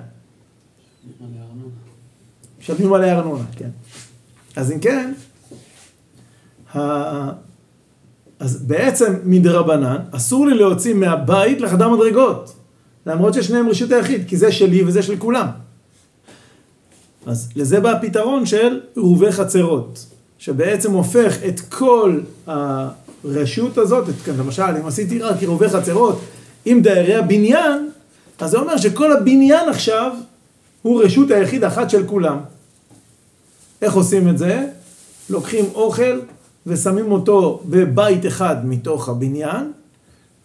משלמים 2.59 2.93
עליה 2.93 3.17
ארנונה, 3.17 3.43
כן. 3.55 3.69
אז 4.55 4.71
אם 4.71 4.79
כן, 4.79 5.13
ה... 6.75 7.31
אז 8.39 8.63
בעצם 8.63 9.13
מדרבנן, 9.23 9.97
אסור 10.11 10.47
לי 10.47 10.53
להוציא 10.53 10.93
מהבית 10.93 11.61
לחדר 11.61 11.89
מדרגות. 11.89 12.53
למרות 13.05 13.33
ששניהם 13.33 13.69
רשות 13.69 13.91
היחיד, 13.91 14.27
כי 14.27 14.37
זה 14.37 14.51
שלי 14.51 14.83
וזה 14.83 15.03
של 15.03 15.17
כולם. 15.17 15.47
אז 17.25 17.49
לזה 17.55 17.79
בא 17.79 17.91
הפתרון 17.91 18.45
של 18.45 18.79
עירובי 18.95 19.31
חצרות, 19.31 20.05
שבעצם 20.37 20.91
הופך 20.91 21.37
את 21.47 21.59
כל 21.59 22.19
הרשות 22.47 23.77
הזאת, 23.77 24.09
את, 24.09 24.27
למשל, 24.27 24.63
אם 24.81 24.85
עשיתי 24.85 25.19
רק 25.19 25.39
עירובי 25.39 25.69
חצרות 25.69 26.21
עם 26.65 26.81
דיירי 26.81 27.15
הבניין, 27.15 27.89
אז 28.39 28.51
זה 28.51 28.57
אומר 28.57 28.77
שכל 28.77 29.11
הבניין 29.11 29.69
עכשיו 29.69 30.11
הוא 30.81 31.03
רשות 31.03 31.31
היחיד 31.31 31.63
אחת 31.63 31.89
של 31.89 32.07
כולם. 32.07 32.37
איך 33.81 33.93
עושים 33.93 34.29
את 34.29 34.37
זה? 34.37 34.67
לוקחים 35.29 35.65
אוכל 35.73 36.19
ושמים 36.67 37.11
אותו 37.11 37.61
בבית 37.65 38.25
אחד 38.25 38.65
מתוך 38.65 39.09
הבניין, 39.09 39.71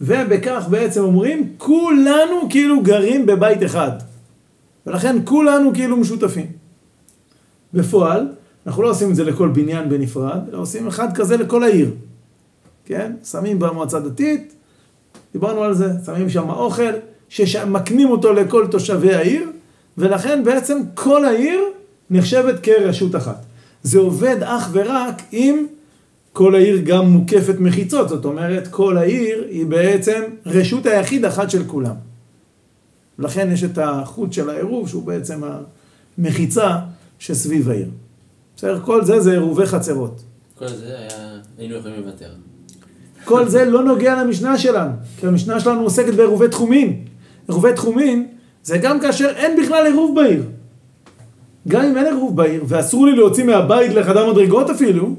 ובכך 0.01 0.66
בעצם 0.70 1.05
אומרים, 1.05 1.53
כולנו 1.59 2.47
כאילו 2.51 2.82
גרים 2.82 3.26
בבית 3.26 3.62
אחד. 3.62 3.91
ולכן 4.87 5.16
כולנו 5.24 5.74
כאילו 5.74 5.97
משותפים. 5.97 6.47
בפועל, 7.74 8.28
אנחנו 8.66 8.82
לא 8.82 8.91
עושים 8.91 9.11
את 9.11 9.16
זה 9.16 9.24
לכל 9.24 9.49
בניין 9.49 9.89
בנפרד, 9.89 10.41
אלא 10.49 10.59
עושים 10.59 10.87
אחד 10.87 11.16
כזה 11.16 11.37
לכל 11.37 11.62
העיר. 11.62 11.91
כן? 12.84 13.12
שמים 13.24 13.59
במועצה 13.59 14.01
דתית, 14.01 14.55
דיברנו 15.32 15.62
על 15.62 15.74
זה, 15.74 15.91
שמים 16.07 16.30
שם 16.30 16.51
אוכל, 16.51 16.93
שמקנים 17.28 18.11
אותו 18.11 18.32
לכל 18.32 18.66
תושבי 18.66 19.14
העיר, 19.14 19.51
ולכן 19.99 20.45
בעצם 20.45 20.78
כל 20.95 21.24
העיר 21.24 21.61
נחשבת 22.11 22.55
כרשות 22.63 23.17
אחת. 23.17 23.45
זה 23.83 23.99
עובד 23.99 24.37
אך 24.43 24.69
ורק 24.73 25.23
אם 25.33 25.67
כל 26.33 26.55
העיר 26.55 26.81
גם 26.85 27.07
מוקפת 27.07 27.55
מחיצות, 27.59 28.09
זאת 28.09 28.25
אומרת, 28.25 28.69
כל 28.69 28.97
העיר 28.97 29.45
היא 29.51 29.67
בעצם 29.67 30.23
רשות 30.47 30.87
היחיד 30.87 31.25
אחת 31.25 31.51
של 31.51 31.65
כולם. 31.67 31.95
לכן 33.19 33.49
יש 33.53 33.65
את 33.65 33.79
החוט 33.79 34.33
של 34.33 34.51
העירוב, 34.51 34.89
שהוא 34.89 35.03
בעצם 35.03 35.41
המחיצה 36.19 36.77
שסביב 37.19 37.71
העיר. 37.71 37.89
בסדר? 38.57 38.81
כל 38.81 39.05
זה 39.05 39.21
זה 39.21 39.31
עירובי 39.31 39.67
חצרות. 39.67 40.23
כל 40.59 40.69
זה 40.69 40.99
היה, 40.99 41.41
היינו 41.59 41.77
יכולים 41.77 42.01
לוותר. 42.01 42.31
כל 43.25 43.49
זה 43.49 43.65
לא 43.65 43.85
נוגע 43.85 44.23
למשנה 44.23 44.59
שלנו, 44.59 44.93
כי 45.21 45.27
המשנה 45.27 45.61
שלנו 45.61 45.81
עוסקת 45.83 46.15
בעירובי 46.15 46.49
תחומין. 46.49 47.05
עירובי 47.49 47.73
תחומין 47.73 48.27
זה 48.63 48.79
גם 48.79 49.01
כאשר 49.01 49.29
אין 49.37 49.63
בכלל 49.63 49.87
עירוב 49.87 50.15
בעיר. 50.15 50.43
גם 51.69 51.85
אם 51.85 51.97
אין 51.97 52.07
עירוב 52.07 52.37
בעיר, 52.37 52.64
ואסור 52.67 53.07
לי 53.07 53.17
להוציא 53.17 53.45
מהבית 53.45 53.93
לחדר 53.95 54.33
מדרגות 54.33 54.71
אפילו, 54.71 55.14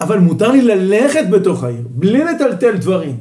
אבל 0.00 0.18
מותר 0.18 0.50
לי 0.50 0.62
ללכת 0.62 1.24
בתוך 1.30 1.64
העיר, 1.64 1.82
בלי 1.90 2.24
לטלטל 2.24 2.76
דברים. 2.76 3.16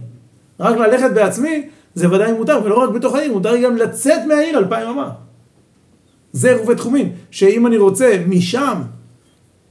רק 0.60 0.78
ללכת 0.78 1.12
בעצמי, 1.14 1.68
זה 1.96 2.12
ודאי 2.12 2.32
מותר, 2.32 2.60
ולא 2.64 2.84
רק 2.84 2.90
בתוך 2.90 3.16
העיר, 3.16 3.34
מותר 3.34 3.52
לי 3.52 3.62
גם 3.62 3.78
לצאת 3.78 4.20
מהעיר 4.28 4.58
אלפיים 4.58 4.88
אמה. 4.88 5.10
זה 6.34 6.50
עירובי 6.50 6.76
תחומין, 6.76 7.10
שאם 7.32 7.68
אני 7.68 7.78
רוצה 7.78 8.24
משם 8.28 8.82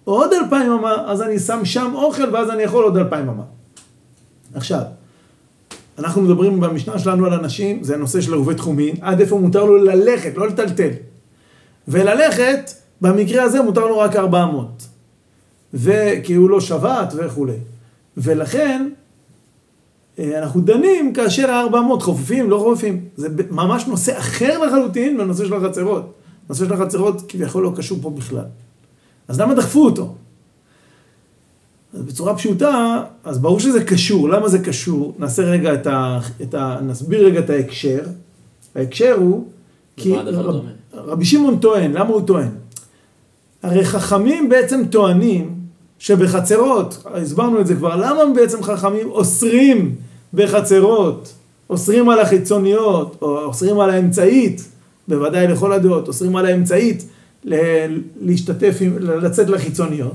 עוד 0.04 0.32
אלפיים 0.32 0.72
אמה, 0.72 0.94
אז 1.06 1.22
אני 1.22 1.38
שם 1.38 1.64
שם 1.64 1.92
אוכל, 1.94 2.34
ואז 2.34 2.50
אני 2.50 2.62
יכול 2.62 2.84
עוד 2.84 2.96
אלפיים 2.96 3.28
אמה. 3.28 3.42
עכשיו, 4.54 4.82
אנחנו 5.98 6.22
מדברים 6.22 6.60
במשנה 6.60 6.98
שלנו 6.98 7.26
על 7.26 7.32
אנשים, 7.32 7.84
זה 7.84 7.94
הנושא 7.94 8.20
של 8.20 8.32
עירובי 8.32 8.54
תחומין, 8.54 8.94
עד 9.00 9.20
איפה 9.20 9.38
מותר 9.38 9.64
לו 9.64 9.76
ללכת, 9.76 10.36
לא 10.36 10.48
לטלטל. 10.48 10.90
וללכת, 11.88 12.70
במקרה 13.00 13.42
הזה 13.42 13.62
מותר 13.62 13.86
לו 13.86 13.98
רק 13.98 14.16
400. 14.16 14.86
וכי 15.74 16.34
הוא 16.34 16.50
לא 16.50 16.60
שבת 16.60 17.12
וכולי. 17.16 17.56
ולכן, 18.16 18.88
אה, 20.18 20.38
אנחנו 20.38 20.60
דנים 20.60 21.12
כאשר 21.12 21.50
ה-400 21.50 22.00
חופפים, 22.00 22.50
לא 22.50 22.58
חופפים. 22.58 23.04
זה 23.16 23.28
ממש 23.50 23.86
נושא 23.86 24.18
אחר 24.18 24.58
לחלוטין 24.58 25.16
מהנושא 25.16 25.44
של 25.44 25.54
החצרות. 25.54 26.12
הנושא 26.46 26.64
של 26.64 26.72
החצרות 26.72 27.22
כביכול 27.28 27.62
לא 27.62 27.72
קשור 27.76 27.98
פה 28.02 28.10
בכלל. 28.10 28.44
אז 29.28 29.40
למה 29.40 29.54
דחפו 29.54 29.84
אותו? 29.84 30.14
אז 31.94 32.02
בצורה 32.02 32.36
פשוטה, 32.36 33.04
אז 33.24 33.38
ברור 33.38 33.60
שזה 33.60 33.84
קשור. 33.84 34.28
למה 34.28 34.48
זה 34.48 34.58
קשור? 34.58 35.14
נעשה 35.18 35.42
רגע 35.42 35.74
את 35.74 35.86
ה... 35.86 36.18
את 36.42 36.54
ה 36.54 36.78
נסביר 36.82 37.26
רגע 37.26 37.40
את 37.40 37.50
ההקשר. 37.50 38.02
ההקשר 38.74 39.14
הוא, 39.18 39.48
כי 39.96 40.12
למה 40.12 40.20
הדבר 40.20 40.52
דומה? 40.52 40.70
רבי 40.94 41.24
שמעון 41.24 41.58
טוען, 41.58 41.92
למה 41.92 42.08
הוא 42.08 42.20
טוען? 42.26 42.48
הרי 43.62 43.84
חכמים 43.84 44.48
בעצם 44.48 44.82
טוענים 44.90 45.54
שבחצרות, 45.98 47.02
הסברנו 47.14 47.60
את 47.60 47.66
זה 47.66 47.74
כבר, 47.74 47.96
למה 47.96 48.34
בעצם 48.34 48.62
חכמים 48.62 49.10
אוסרים 49.10 49.94
בחצרות, 50.34 51.32
אוסרים 51.70 52.08
על 52.08 52.20
החיצוניות, 52.20 53.16
או 53.22 53.38
אוסרים 53.44 53.80
על 53.80 53.90
האמצעית, 53.90 54.68
בוודאי 55.08 55.46
לכל 55.46 55.72
הדעות, 55.72 56.08
אוסרים 56.08 56.36
על 56.36 56.46
האמצעית 56.46 57.04
להשתתף, 58.20 58.76
עם- 58.80 58.98
לצאת 58.98 59.48
לחיצוניות. 59.50 60.12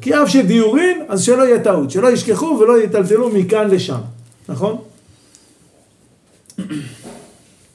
כי 0.00 0.14
אף 0.22 0.28
שדיורין, 0.28 1.02
אז 1.08 1.22
שלא 1.22 1.42
יהיה 1.42 1.64
טעות, 1.64 1.90
שלא 1.90 2.10
ישכחו 2.12 2.46
ולא 2.60 2.82
יטלטלו 2.82 3.28
מכאן 3.30 3.70
לשם, 3.70 3.98
נכון? 4.48 4.76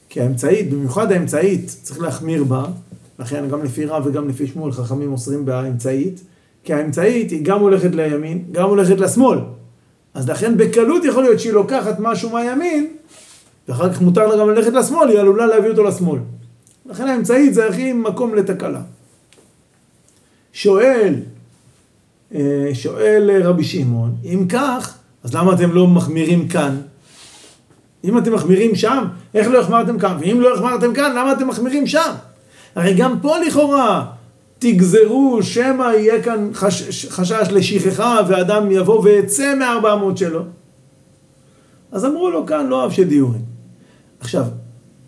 כי 0.08 0.20
האמצעית, 0.20 0.70
במיוחד 0.70 1.12
האמצעית, 1.12 1.76
צריך 1.82 2.00
להחמיר 2.00 2.44
בה, 2.44 2.64
לכן 3.18 3.48
גם 3.48 3.64
לפי 3.64 3.84
רב 3.84 4.06
וגם 4.06 4.28
לפי 4.28 4.46
שמואל 4.46 4.72
חכמים 4.72 5.12
אוסרים 5.12 5.44
באמצעית, 5.44 6.20
כי 6.64 6.74
האמצעית 6.74 7.30
היא 7.30 7.44
גם 7.44 7.60
הולכת 7.60 7.94
לימין, 7.94 8.44
גם 8.52 8.68
הולכת 8.68 9.00
לשמאל. 9.00 9.38
אז 10.14 10.28
לכן 10.28 10.56
בקלות 10.56 11.04
יכול 11.04 11.22
להיות 11.22 11.40
שהיא 11.40 11.52
לוקחת 11.52 11.96
משהו 11.98 12.30
מהימין, 12.30 12.86
ואחר 13.68 13.92
כך 13.92 14.00
מותר 14.00 14.26
לה 14.26 14.36
גם 14.36 14.50
ללכת 14.50 14.72
לשמאל, 14.72 15.08
היא 15.08 15.18
עלולה 15.18 15.46
להביא 15.46 15.70
אותו 15.70 15.84
לשמאל. 15.84 16.20
לכן 16.86 17.06
האמצעית 17.06 17.54
זה 17.54 17.68
הכי 17.68 17.92
מקום 17.92 18.34
לתקלה. 18.34 18.80
שואל 20.52 21.14
אה, 22.34 22.70
שואל 22.74 23.42
רבי 23.44 23.64
שמעון, 23.64 24.14
אם 24.24 24.46
כך, 24.48 24.98
אז 25.24 25.34
למה 25.34 25.54
אתם 25.54 25.72
לא 25.72 25.86
מחמירים 25.86 26.48
כאן? 26.48 26.80
אם 28.04 28.18
אתם 28.18 28.34
מחמירים 28.34 28.74
שם, 28.74 29.04
איך 29.34 29.48
לא 29.48 29.60
החמרתם 29.60 29.98
כאן? 29.98 30.16
ואם 30.20 30.40
לא 30.40 30.54
החמרתם 30.54 30.94
כאן, 30.94 31.12
למה 31.16 31.32
אתם 31.32 31.48
מחמירים 31.48 31.86
שם? 31.86 32.12
הרי 32.74 32.94
גם 32.94 33.20
פה 33.20 33.38
לכאורה 33.38 34.06
תגזרו 34.58 35.38
שמא 35.42 35.82
יהיה 35.82 36.22
כאן 36.22 36.50
חש, 36.54 37.06
חשש 37.06 37.46
לשכחה 37.50 38.20
ואדם 38.28 38.70
יבוא 38.70 39.00
ויצא 39.02 39.54
מארבע 39.54 39.92
אמות 39.92 40.18
שלו. 40.18 40.42
אז 41.92 42.04
אמרו 42.04 42.30
לו 42.30 42.46
כאן 42.46 42.66
לא 42.66 42.84
אב 42.84 42.90
של 42.90 43.04
דיורים. 43.04 43.42
עכשיו, 44.20 44.44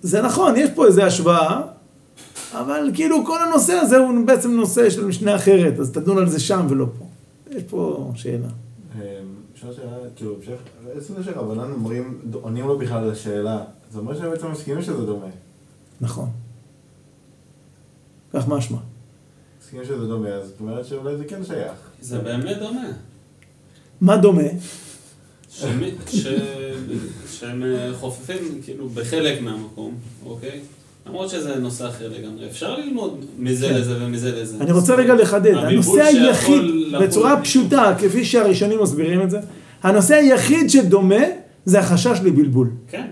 זה 0.03 0.23
נכון, 0.23 0.57
יש 0.57 0.71
פה 0.75 0.87
איזו 0.87 1.03
השוואה, 1.03 1.61
אבל 2.53 2.91
כאילו 2.95 3.25
כל 3.27 3.39
הנושא 3.43 3.73
הזה 3.73 3.99
הוא 3.99 4.27
בעצם 4.27 4.51
נושא 4.51 4.91
של 4.91 5.05
משנה 5.05 5.37
אחרת, 5.37 5.79
אז 5.79 5.91
תדון 5.91 6.19
על 6.19 6.29
זה 6.29 6.41
שם 6.41 6.67
ולא 6.69 6.87
פה. 6.99 7.05
יש 7.51 7.63
פה 7.63 8.11
שאלה. 8.15 8.49
אפשר 9.61 9.73
שאלה, 9.73 9.97
כאילו, 10.17 10.37
המשך, 10.37 10.61
עצם 10.97 11.15
זה 11.15 11.25
שרבנן 11.25 11.73
אומרים, 11.73 12.21
עונים 12.33 12.67
לו 12.67 12.79
בכלל 12.79 13.05
על 13.05 13.11
השאלה, 13.11 13.65
זה 13.93 13.99
אומר 13.99 14.19
שהם 14.19 14.31
בעצם 14.31 14.51
מסכימים 14.51 14.83
שזה 14.83 15.07
דומה. 15.07 15.27
נכון. 16.01 16.31
כך 18.33 18.49
משמע. 18.49 18.79
מסכימים 19.61 19.87
שזה 19.87 20.07
דומה, 20.07 20.29
אז 20.29 20.49
זאת 20.49 20.61
אומרת 20.61 20.87
שאולי 20.87 21.17
זה 21.17 21.25
כן 21.25 21.45
שייך. 21.45 21.73
זה 22.01 22.19
באמת 22.19 22.59
דומה. 22.59 22.89
מה 24.01 24.17
דומה? 24.17 24.43
שהם 27.27 27.63
חופפים 27.95 28.61
כאילו 28.65 28.89
בחלק 28.89 29.41
מהמקום, 29.41 29.95
אוקיי? 30.27 30.61
למרות 31.11 31.29
שזה 31.31 31.55
נושא 31.57 31.89
אחר 31.89 32.09
לגמרי. 32.19 32.47
אפשר 32.51 32.77
ללמוד 32.77 33.25
מזה 33.39 33.69
כן. 33.69 33.75
לזה 33.75 33.95
ומזה 34.05 34.41
לזה. 34.43 34.57
אני 34.61 34.73
רוצה 34.73 34.95
רגע 34.95 35.15
לחדד, 35.15 35.55
הנושא 35.55 36.03
היחיד, 36.03 36.63
בצורה 37.01 37.41
פשוטה, 37.43 37.95
כפי 37.99 38.25
שהראשונים 38.25 38.83
מסבירים 38.83 39.23
את 39.23 39.31
זה, 39.31 39.39
הנושא 39.83 40.15
היחיד 40.15 40.71
שדומה 40.71 41.25
זה 41.65 41.81
החשש 41.81 42.19
לבלבול. 42.25 42.71
כן, 42.89 43.07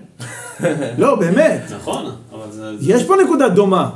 לא, 0.99 1.15
באמת. 1.15 1.62
נכון, 1.81 2.05
אבל 2.33 2.47
זה... 2.51 2.93
יש 2.93 3.05
פה 3.05 3.15
נקודה 3.25 3.49
דומה. 3.49 3.91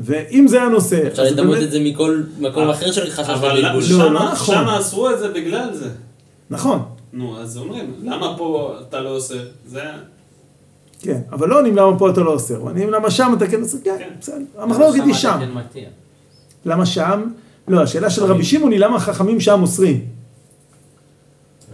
ואם 0.00 0.48
זה 0.48 0.62
הנושא, 0.62 1.06
אפשר 1.06 1.22
אז 1.22 1.32
לדמות 1.32 1.50
באמת- 1.54 1.66
את 1.66 1.72
זה 1.72 1.80
מכל 1.80 2.22
מקום 2.38 2.68
אחר 2.70 2.92
של 2.92 3.10
חשש 3.10 3.30
אבל 3.30 3.52
לבלבול. 3.58 3.80
לא, 3.80 3.82
שמה- 3.88 4.08
לא 4.08 4.32
נכון. 4.32 4.54
שמה 4.54 4.78
עשו 4.78 5.10
את 5.10 5.18
זה 5.18 5.28
בגלל 5.28 5.68
זה. 5.74 5.88
נכון, 6.50 6.82
נו, 7.12 7.38
אז 7.40 7.56
אומרים, 7.58 7.94
למה 8.04 8.34
פה 8.38 8.74
אתה 8.88 9.00
לא 9.00 9.16
עושה? 9.16 9.34
זה... 9.66 9.80
כן, 11.00 11.20
אבל 11.32 11.48
לא 11.48 11.58
עונים 11.58 11.76
למה 11.76 11.98
פה 11.98 12.10
אתה 12.10 12.20
לא 12.20 12.30
עושה, 12.30 12.56
עונים 12.56 12.90
למה 12.90 13.10
שם 13.10 13.34
אתה 13.36 13.46
כן 13.46 13.60
עושה, 13.60 13.78
כן, 13.84 13.96
כן. 13.98 14.08
בסדר. 14.20 14.44
המחלוקת 14.58 15.02
היא 15.04 15.14
שם. 15.14 15.38
כן. 15.72 15.84
למה 16.64 16.86
שם? 16.86 17.22
לא, 17.68 17.82
השאלה 17.82 18.10
של 18.10 18.24
רבי 18.24 18.44
שמעון 18.44 18.72
היא 18.72 18.80
למה 18.80 19.00
חכמים 19.00 19.40
שם 19.40 19.62
אוסרים. 19.62 20.00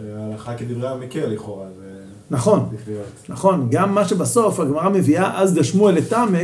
אה, 0.01 0.25
ההלכה 0.25 0.55
כדברי 0.55 0.89
המקל 0.89 1.27
לכאורה, 1.27 1.67
זה 1.79 2.01
נכון. 2.31 2.69
נכון, 3.29 3.69
גם 3.71 3.95
מה 3.95 4.09
שבסוף 4.09 4.61
הגמרא 4.61 4.89
מביאה 4.89 5.41
אז 5.41 5.55
דשמואל 5.55 5.95
לטמא, 5.95 6.39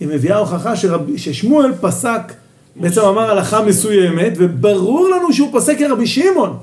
היא 0.00 0.08
מביאה 0.08 0.36
הוכחה 0.36 0.76
שרב, 0.76 1.16
ששמואל 1.16 1.72
פסק, 1.80 2.32
בעצם 2.76 3.00
אמר 3.00 3.30
הלכה 3.30 3.62
מסוימת, 3.62 4.32
וברור 4.36 5.08
לנו 5.08 5.32
שהוא 5.32 5.52
פוסק 5.52 5.78
כרבי 5.78 6.06
שמעון. 6.06 6.56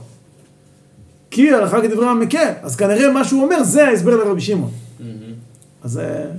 כי 1.31 1.53
הלכה 1.53 1.81
כדברי 1.81 2.07
המקל, 2.07 2.51
אז 2.61 2.75
כנראה 2.75 3.11
מה 3.11 3.23
שהוא 3.23 3.43
אומר 3.43 3.63
זה 3.63 3.87
ההסבר 3.87 4.15
לרבי 4.15 4.41
שמעון. 4.41 4.71
אז... 5.83 5.97
אה, 5.97 6.31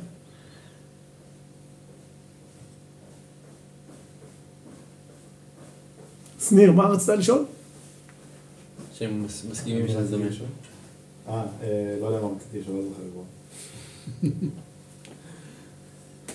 שניר, 6.49 6.73
מה 6.73 6.87
רצית 6.87 7.09
לשאול? 7.09 7.45
שהם 8.95 9.25
מס- 9.25 9.45
מסכימים 9.51 9.89
שזה 9.89 10.17
דומה. 10.17 10.27
אה, 11.29 11.43
אה, 11.63 11.97
לא 12.01 12.07
יודע 12.07 12.21
מה 12.27 12.33
רציתי 12.37 12.61
לשאול, 12.61 12.77
לא 12.77 12.83
זוכר 12.83 13.03
כבר. 13.13 13.23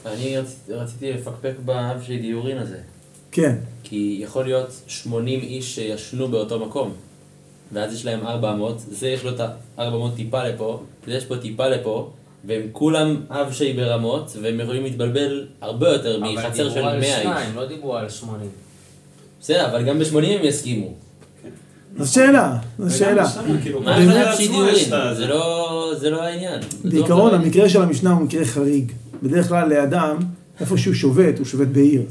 אני 0.12 0.36
רציתי- 0.70 1.14
לפקפק 1.14 1.54
באב 1.66 2.02
של 2.02 2.18
דיורין 2.22 2.58
הזה. 2.58 2.80
כן, 3.32 3.56
כי 3.84 4.20
יכול 4.24 4.46
להיות 4.46 4.70
80 4.88 5.40
איש 5.40 5.76
שישנו 5.76 6.28
באותו 6.28 6.66
מקום. 6.66 6.94
ואז 7.74 7.94
יש 7.94 8.06
להם 8.06 8.28
400, 8.28 8.80
זה 8.80 9.08
יש 9.08 9.24
לו 9.24 9.36
את 9.36 9.40
ה-400 9.40 9.82
טיפה 10.16 10.44
לפה, 10.44 10.84
זה 11.08 11.14
יש 11.14 11.26
פה 11.26 11.38
טיפה 11.38 11.68
לפה, 11.68 12.12
והם 12.48 12.61
כולם 12.72 13.15
אב 13.30 13.52
שהיא 13.52 13.76
ברמות, 13.76 14.38
והם 14.41 14.60
יכולים 14.60 14.84
להתבלבל 14.84 15.45
הרבה 15.61 15.90
יותר 15.90 16.19
מחצר 16.19 16.69
של 16.69 16.82
100 16.82 16.91
אבל 16.91 16.98
דיברו 16.98 16.98
על 16.98 17.03
איש. 17.03 17.15
שניים, 17.22 17.56
לא 17.56 17.65
דיברו 17.65 17.95
על 17.95 18.10
80. 18.10 18.49
בסדר, 19.41 19.69
אבל 19.72 19.84
גם 19.84 19.99
ב-80 19.99 20.26
הם 20.26 20.44
יסכימו. 20.44 20.94
זו 21.98 22.14
שאלה, 22.14 22.57
זו 22.80 22.98
שאלה. 22.98 23.26
כאילו, 23.61 23.82
זה 25.14 25.28
לא 25.28 25.91
זה 25.98 26.10
לא 26.10 26.24
העניין. 26.24 26.60
בטוח 26.60 26.91
בעיקרון, 26.91 27.32
לא 27.32 27.36
המקרה 27.36 27.69
של 27.69 27.82
המשנה 27.82 28.11
הוא 28.11 28.22
מקרה 28.22 28.45
חריג. 28.45 28.91
בדרך 29.24 29.48
כלל 29.48 29.69
לאדם, 29.69 30.18
איפה 30.60 30.78
שהוא 30.78 30.94
שובת, 30.94 31.38
הוא 31.38 31.45
שובת 31.45 31.68
בעיר. 31.68 32.02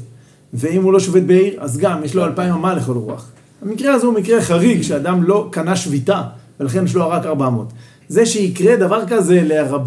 ואם 0.53 0.83
הוא 0.83 0.93
לא 0.93 0.99
שובת 0.99 1.21
בעיר, 1.21 1.53
אז 1.59 1.77
גם, 1.77 2.03
יש 2.03 2.15
לו 2.15 2.25
אלפיים 2.25 2.53
אמה 2.53 2.73
לכל 2.73 2.97
רוח. 2.97 3.31
המקרה 3.61 3.93
הזה 3.93 4.05
הוא 4.05 4.13
מקרה 4.13 4.41
חריג, 4.41 4.81
שאדם 4.81 5.23
לא 5.23 5.47
קנה 5.51 5.75
שביתה, 5.75 6.21
ולכן 6.59 6.85
יש 6.85 6.95
לו 6.95 7.09
רק 7.09 7.25
400. 7.25 7.67
זה 8.09 8.25
שיקרה 8.25 8.75
דבר 8.75 9.07
כזה 9.07 9.41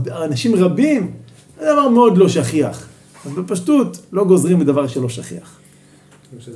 לאנשים 0.07 0.55
רבים, 0.55 1.11
זה 1.61 1.67
דבר 1.73 1.89
מאוד 1.89 2.19
לא 2.19 2.29
שכיח. 2.29 2.87
אז 3.27 3.33
בפשטות, 3.33 3.99
לא 4.13 4.25
גוזרים 4.25 4.59
בדבר 4.59 4.87
שלא 4.87 5.09
שכיח. 5.09 5.59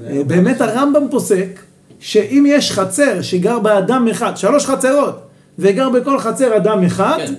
אה, 0.06 0.24
באמת 0.24 0.60
הרמב"ם 0.60 1.02
פוסק 1.10 1.60
שאם 2.00 2.44
יש 2.48 2.72
חצר 2.72 3.22
שגר 3.22 3.58
בה 3.58 3.78
אדם 3.78 4.08
אחד, 4.10 4.36
שלוש 4.36 4.66
חצרות, 4.66 5.20
וגר 5.58 5.90
בכל 5.90 6.18
חצר 6.18 6.56
אדם 6.56 6.84
אחד, 6.84 7.16
כן. 7.26 7.34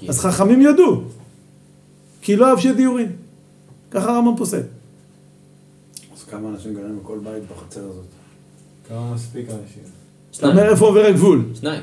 כי- 0.00 0.08
אז 0.08 0.20
חכמים 0.20 0.60
יודו, 0.60 1.02
כי 2.22 2.36
לא 2.36 2.50
אהב 2.50 2.58
דיורים. 2.76 3.08
ככה 3.90 4.10
הרמב"ם 4.14 4.36
פוסק. 4.36 4.62
אז 6.16 6.24
כמה 6.30 6.48
אנשים 6.48 6.74
גרים 6.74 6.98
בכל 7.02 7.18
בית 7.24 7.42
בחצר 7.52 7.80
הזאת? 7.80 8.04
כמה 8.88 9.14
מספיק 9.14 9.46
אנשים. 9.46 9.82
אתה 10.38 10.46
אומר 10.48 10.70
איפה 10.70 10.86
עובר 10.86 11.04
הגבול. 11.06 11.44
שניים. 11.60 11.82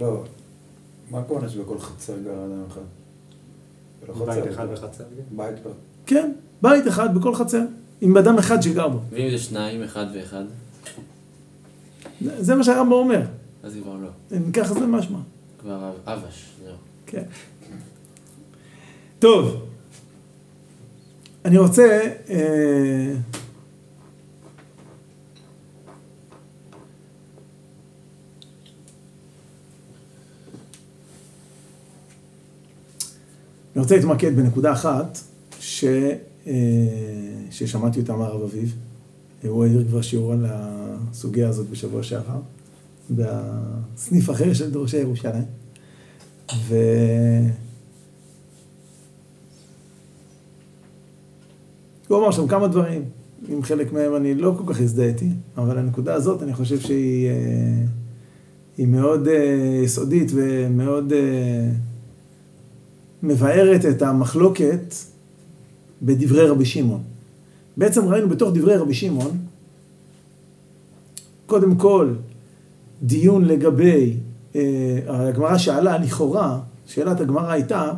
לא. 0.00 0.24
מה 1.10 1.18
הכוונה 1.18 1.48
שבכל 1.48 1.78
חצר 1.78 2.12
גר 2.24 2.44
אדם 2.44 2.64
אחד? 2.68 2.80
בית. 4.26 4.48
אחד 4.54 4.68
בחצר. 4.72 5.04
בית 5.30 5.54
ב... 5.66 5.68
כן, 6.06 6.32
בית 6.62 6.88
אחד 6.88 7.14
בכל 7.14 7.34
חצר, 7.34 7.60
עם 8.00 8.16
אדם 8.16 8.38
אחד 8.38 8.60
שגר 8.62 8.88
בו. 8.88 8.98
ואם 9.10 9.30
זה 9.30 9.38
שניים, 9.38 9.82
אחד 9.82 10.06
ואחד, 10.14 10.44
זה 12.22 12.54
מה 12.54 12.64
שהרמב"ם 12.64 12.92
אומר. 12.92 13.20
אז 13.62 13.76
כבר 13.82 13.96
לא. 13.96 14.38
ככה 14.52 14.74
זה 14.74 14.86
משמע. 14.86 15.18
כבר 15.60 15.88
אב- 16.06 16.08
אבש, 16.08 16.50
זהו. 16.64 16.74
כן. 17.06 17.22
טוב, 19.18 19.66
אני 21.44 21.58
רוצה... 21.58 22.00
אה, 22.30 23.12
אני 33.80 33.84
רוצה 33.84 33.96
להתמקד 33.96 34.36
בנקודה 34.36 34.72
אחת 34.72 35.18
ש... 35.60 35.84
אה, 36.46 36.52
ששמעתי 37.50 38.00
אותה 38.00 38.16
מהרב 38.16 38.42
אביב. 38.42 38.76
הוא 39.42 39.64
העיר 39.64 39.84
כבר 39.88 40.02
שיעור 40.02 40.32
על 40.32 40.46
הסוגיה 40.48 41.48
הזאת 41.48 41.70
בשבוע 41.70 42.02
שעבר, 42.02 42.40
בסניף 43.10 44.30
אחר 44.30 44.52
של 44.52 44.70
דורשי 44.70 44.96
ירושלים. 44.96 45.44
ו... 46.54 46.76
הוא 52.08 52.18
אמר 52.18 52.30
שם 52.30 52.48
כמה 52.48 52.68
דברים, 52.68 53.04
עם 53.48 53.62
חלק 53.62 53.92
מהם 53.92 54.16
אני 54.16 54.34
לא 54.34 54.54
כל 54.58 54.74
כך 54.74 54.80
הזדהיתי, 54.80 55.28
אבל 55.56 55.78
הנקודה 55.78 56.14
הזאת 56.14 56.42
אני 56.42 56.54
חושב 56.54 56.80
שהיא 56.80 57.28
אה, 58.78 58.86
מאוד 58.86 59.28
אה, 59.28 59.80
יסודית 59.84 60.30
ומאוד 60.34 61.12
מבארת 63.22 63.86
את 63.86 64.02
המחלוקת 64.02 64.94
בדברי 66.02 66.48
רבי 66.48 66.64
שמעון. 66.64 67.02
בעצם 67.76 68.08
ראינו 68.08 68.28
בתוך 68.28 68.50
דברי 68.54 68.76
רבי 68.76 68.94
שמעון, 68.94 69.38
קודם 71.46 71.76
כל, 71.76 72.14
דיון 73.02 73.44
לגבי, 73.44 74.16
אה, 74.54 74.98
הגמרא 75.06 75.58
שאלה 75.58 75.98
לכאורה, 75.98 76.58
שאלת 76.86 77.20
הגמרא 77.20 77.50
הייתה, 77.50 77.92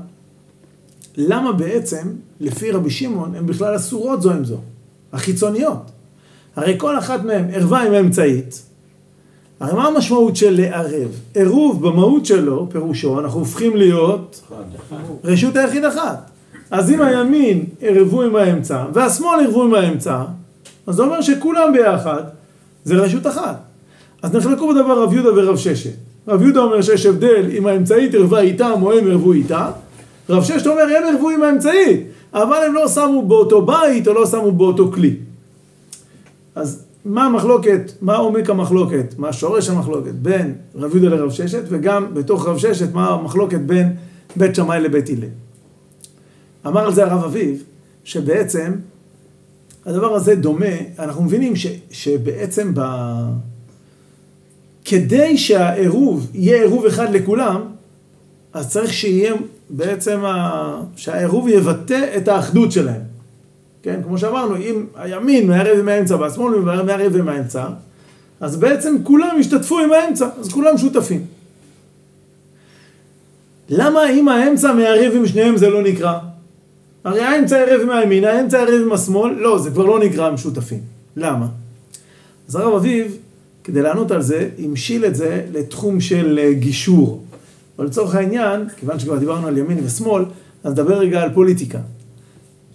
למה 1.16 1.52
בעצם, 1.52 2.08
לפי 2.40 2.70
רבי 2.70 2.90
שמעון, 2.90 3.34
הן 3.34 3.46
בכלל 3.46 3.76
אסורות 3.76 4.22
זו 4.22 4.32
עם 4.32 4.44
זו, 4.44 4.58
החיצוניות. 5.12 5.90
הרי 6.56 6.74
כל 6.78 6.98
אחת 6.98 7.24
מהן 7.24 7.50
ערווה 7.50 7.86
עם 7.86 7.92
האמצעית, 7.92 8.62
הרי 9.62 9.74
מה 9.74 9.86
המשמעות 9.86 10.36
של 10.36 10.60
לערב? 10.60 11.08
עירוב 11.34 11.86
במהות 11.86 12.26
שלו, 12.26 12.66
פירושו, 12.70 13.20
אנחנו 13.20 13.40
הופכים 13.40 13.76
להיות 13.76 14.40
רשות 15.24 15.56
היחיד 15.56 15.84
אחת. 15.84 16.30
אז 16.70 16.90
אם 16.90 17.02
הימין 17.02 17.64
ערבו 17.80 18.22
עם 18.22 18.36
האמצע, 18.36 18.84
והשמאל 18.92 19.44
ערבו 19.44 19.62
עם 19.62 19.74
האמצע, 19.74 20.22
אז 20.86 20.94
זה 20.94 21.02
אומר 21.02 21.20
שכולם 21.20 21.72
ביחד 21.72 22.22
זה 22.84 22.94
רשות 22.94 23.26
אחת. 23.26 23.56
אז 24.22 24.34
נחלקו 24.36 24.68
בדבר 24.68 25.02
רב 25.02 25.12
יהודה 25.12 25.32
ורב 25.32 25.56
ששת. 25.56 25.90
רב 26.28 26.42
יהודה 26.42 26.60
אומר 26.60 26.82
שיש 26.82 27.06
הבדל 27.06 27.50
אם 27.58 27.66
האמצעית 27.66 28.14
ערבה 28.14 28.40
איתם 28.40 28.78
או 28.82 28.92
הם 28.92 29.10
ערבו 29.10 29.32
איתה. 29.32 29.70
רב 30.28 30.44
ששת 30.44 30.66
אומר 30.66 30.82
הם 30.82 31.14
ערבו 31.14 31.30
עם 31.30 31.42
האמצעית, 31.42 32.00
אבל 32.32 32.56
הם 32.66 32.74
לא 32.74 32.88
שמו 32.88 33.26
באותו 33.26 33.62
בית 33.62 34.08
או 34.08 34.12
לא 34.12 34.26
שמו 34.26 34.52
באותו 34.52 34.92
כלי. 34.92 35.14
אז 36.54 36.84
מה 37.04 37.26
המחלוקת, 37.26 37.92
מה 38.00 38.16
עומק 38.16 38.50
המחלוקת, 38.50 39.14
מה 39.18 39.32
שורש 39.32 39.68
המחלוקת 39.68 40.14
בין 40.14 40.54
רב 40.74 40.96
יהודה 40.96 41.16
לרב 41.16 41.30
ששת, 41.30 41.62
וגם 41.68 42.14
בתוך 42.14 42.46
רב 42.46 42.58
ששת 42.58 42.94
מה 42.94 43.08
המחלוקת 43.08 43.60
בין 43.60 43.96
בית 44.36 44.54
שמאי 44.54 44.80
לבית 44.80 45.08
הלל. 45.08 45.28
אמר 46.66 46.86
על 46.86 46.94
זה 46.94 47.04
הרב 47.04 47.24
אביב, 47.24 47.64
שבעצם 48.04 48.72
הדבר 49.86 50.14
הזה 50.14 50.34
דומה, 50.34 50.76
אנחנו 50.98 51.22
מבינים 51.22 51.56
ש, 51.56 51.66
שבעצם 51.90 52.72
ב... 52.74 52.80
כדי 54.84 55.38
שהעירוב 55.38 56.30
יהיה 56.34 56.62
עירוב 56.62 56.86
אחד 56.86 57.10
לכולם, 57.10 57.62
אז 58.52 58.70
צריך 58.70 58.92
שיהיה 58.92 59.34
בעצם, 59.70 60.24
ה... 60.24 60.80
שהעירוב 60.96 61.48
יבטא 61.48 62.16
את 62.16 62.28
האחדות 62.28 62.72
שלהם. 62.72 63.11
כן, 63.82 64.00
כמו 64.04 64.18
שאמרנו, 64.18 64.56
אם 64.56 64.86
הימין 64.94 65.46
מערב 65.46 65.78
עם 65.78 65.88
האמצע 65.88 66.16
והשמאל 66.16 66.58
מערב 66.58 67.16
עם 67.16 67.28
האמצע, 67.28 67.66
אז 68.40 68.56
בעצם 68.56 68.96
כולם 69.02 69.36
השתתפו 69.40 69.78
עם 69.78 69.92
האמצע, 69.92 70.28
אז 70.40 70.48
כולם 70.52 70.78
שותפים. 70.78 71.24
למה 73.68 74.10
אם 74.10 74.28
האמצע 74.28 74.72
מערב 74.72 75.12
עם 75.16 75.26
שניהם 75.26 75.56
זה 75.56 75.70
לא 75.70 75.82
נקרא? 75.82 76.18
הרי 77.04 77.20
האמצע 77.20 77.56
ערב 77.56 77.80
עם 77.80 77.90
הימין, 77.90 78.24
האמצע 78.24 78.58
ערב 78.58 78.82
עם 78.86 78.92
השמאל, 78.92 79.32
לא, 79.32 79.58
זה 79.58 79.70
כבר 79.70 79.86
לא 79.86 79.98
נקרא 79.98 80.26
הם 80.26 80.36
שותפים. 80.36 80.80
למה? 81.16 81.46
אז 82.48 82.56
הרב 82.56 82.74
אביב, 82.74 83.16
כדי 83.64 83.82
לענות 83.82 84.10
על 84.10 84.22
זה, 84.22 84.48
המשיל 84.58 85.04
את 85.04 85.14
זה 85.14 85.42
לתחום 85.52 86.00
של 86.00 86.38
אה, 86.42 86.52
גישור. 86.52 87.22
אבל 87.78 87.86
לצורך 87.86 88.14
העניין, 88.14 88.68
כיוון 88.76 88.98
שכבר 88.98 89.18
דיברנו 89.18 89.46
על 89.46 89.58
ימין 89.58 89.78
ושמאל, 89.84 90.24
אז 90.64 90.72
נדבר 90.72 90.98
רגע 90.98 91.22
על 91.22 91.30
פוליטיקה. 91.34 91.78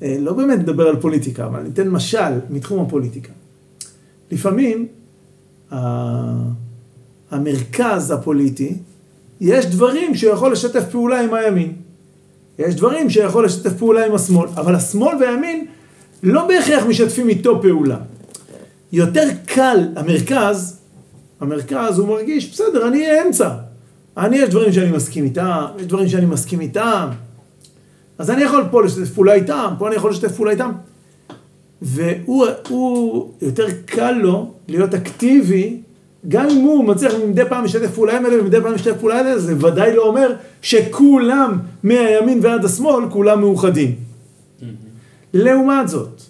אה, 0.03 0.18
לא 0.19 0.34
באמת 0.34 0.60
נדבר 0.60 0.88
על 0.88 0.95
פוליטיקה, 1.02 1.45
אבל 1.45 1.61
ניתן 1.61 1.90
משל 1.90 2.40
מתחום 2.49 2.86
הפוליטיקה. 2.86 3.32
לפעמים 4.32 4.88
המרכז 7.32 8.11
הפוליטי, 8.11 8.78
יש 9.41 9.65
דברים 9.65 10.15
שהוא 10.15 10.34
יכול 10.34 10.52
לשתף 10.52 10.84
פעולה 10.91 11.22
עם 11.22 11.34
הימין. 11.34 11.74
יש 12.60 12.76
דברים 12.76 13.10
שיכול 13.10 13.45
לשתף 13.45 13.74
פעולה 13.78 14.06
עם 14.06 14.15
השמאל, 14.15 14.49
אבל 14.56 14.76
השמאל 14.76 15.18
והימין 15.19 15.65
לא 16.24 16.48
בהכרח 16.48 16.86
משתפים 16.86 17.30
איתו 17.30 17.61
פעולה. 17.61 17.98
יותר 18.91 19.28
קל, 19.45 19.88
המרכז, 19.95 20.80
המרכז 21.40 21.99
הוא 21.99 22.07
מרגיש, 22.07 22.52
בסדר, 22.52 22.88
אני 22.88 23.07
אהיה 23.07 23.28
אמצע. 23.28 23.49
אני, 24.18 24.38
יש 24.38 24.49
דברים 24.49 24.74
שאני 24.74 24.91
מסכים 24.91 25.24
איתם, 25.24 25.65
יש 25.80 25.86
דברים 25.86 26.10
שאני 26.10 26.26
מסכים 26.26 26.61
איתם. 26.61 27.07
אז 28.18 28.31
אני 28.31 28.44
יכול 28.44 28.64
פה 28.72 28.84
לשתף 28.84 29.10
פעולה 29.14 29.34
איתם, 29.34 29.73
פה 29.77 29.88
אני 29.88 29.95
יכול 29.95 30.11
לשתף 30.11 30.35
פעולה 30.35 30.52
איתם. 30.52 30.72
והוא, 31.81 32.45
הוא, 32.69 33.31
יותר 33.41 33.65
קל 33.85 34.11
לו 34.11 34.53
להיות 34.68 34.94
אקטיבי, 34.94 35.81
גם 36.27 36.49
אם 36.49 36.61
הוא 36.61 36.85
מצליח 36.85 37.14
מדי 37.27 37.45
פעם 37.49 37.64
לשתף 37.64 37.91
פעולה 37.95 38.18
עם 38.18 38.26
אלה 38.26 38.41
ומדי 38.41 38.61
פעם 38.61 38.73
לשתף 38.73 38.98
פעולה 38.99 39.19
עם 39.19 39.26
אלה, 39.26 39.39
זה 39.39 39.56
ודאי 39.65 39.95
לא 39.95 40.02
אומר 40.07 40.34
שכולם, 40.61 41.57
מהימין 41.84 42.39
ועד 42.41 42.65
השמאל, 42.65 43.10
כולם 43.10 43.39
מאוחדים. 43.39 43.95
לעומת 45.34 45.88
זאת, 45.88 46.22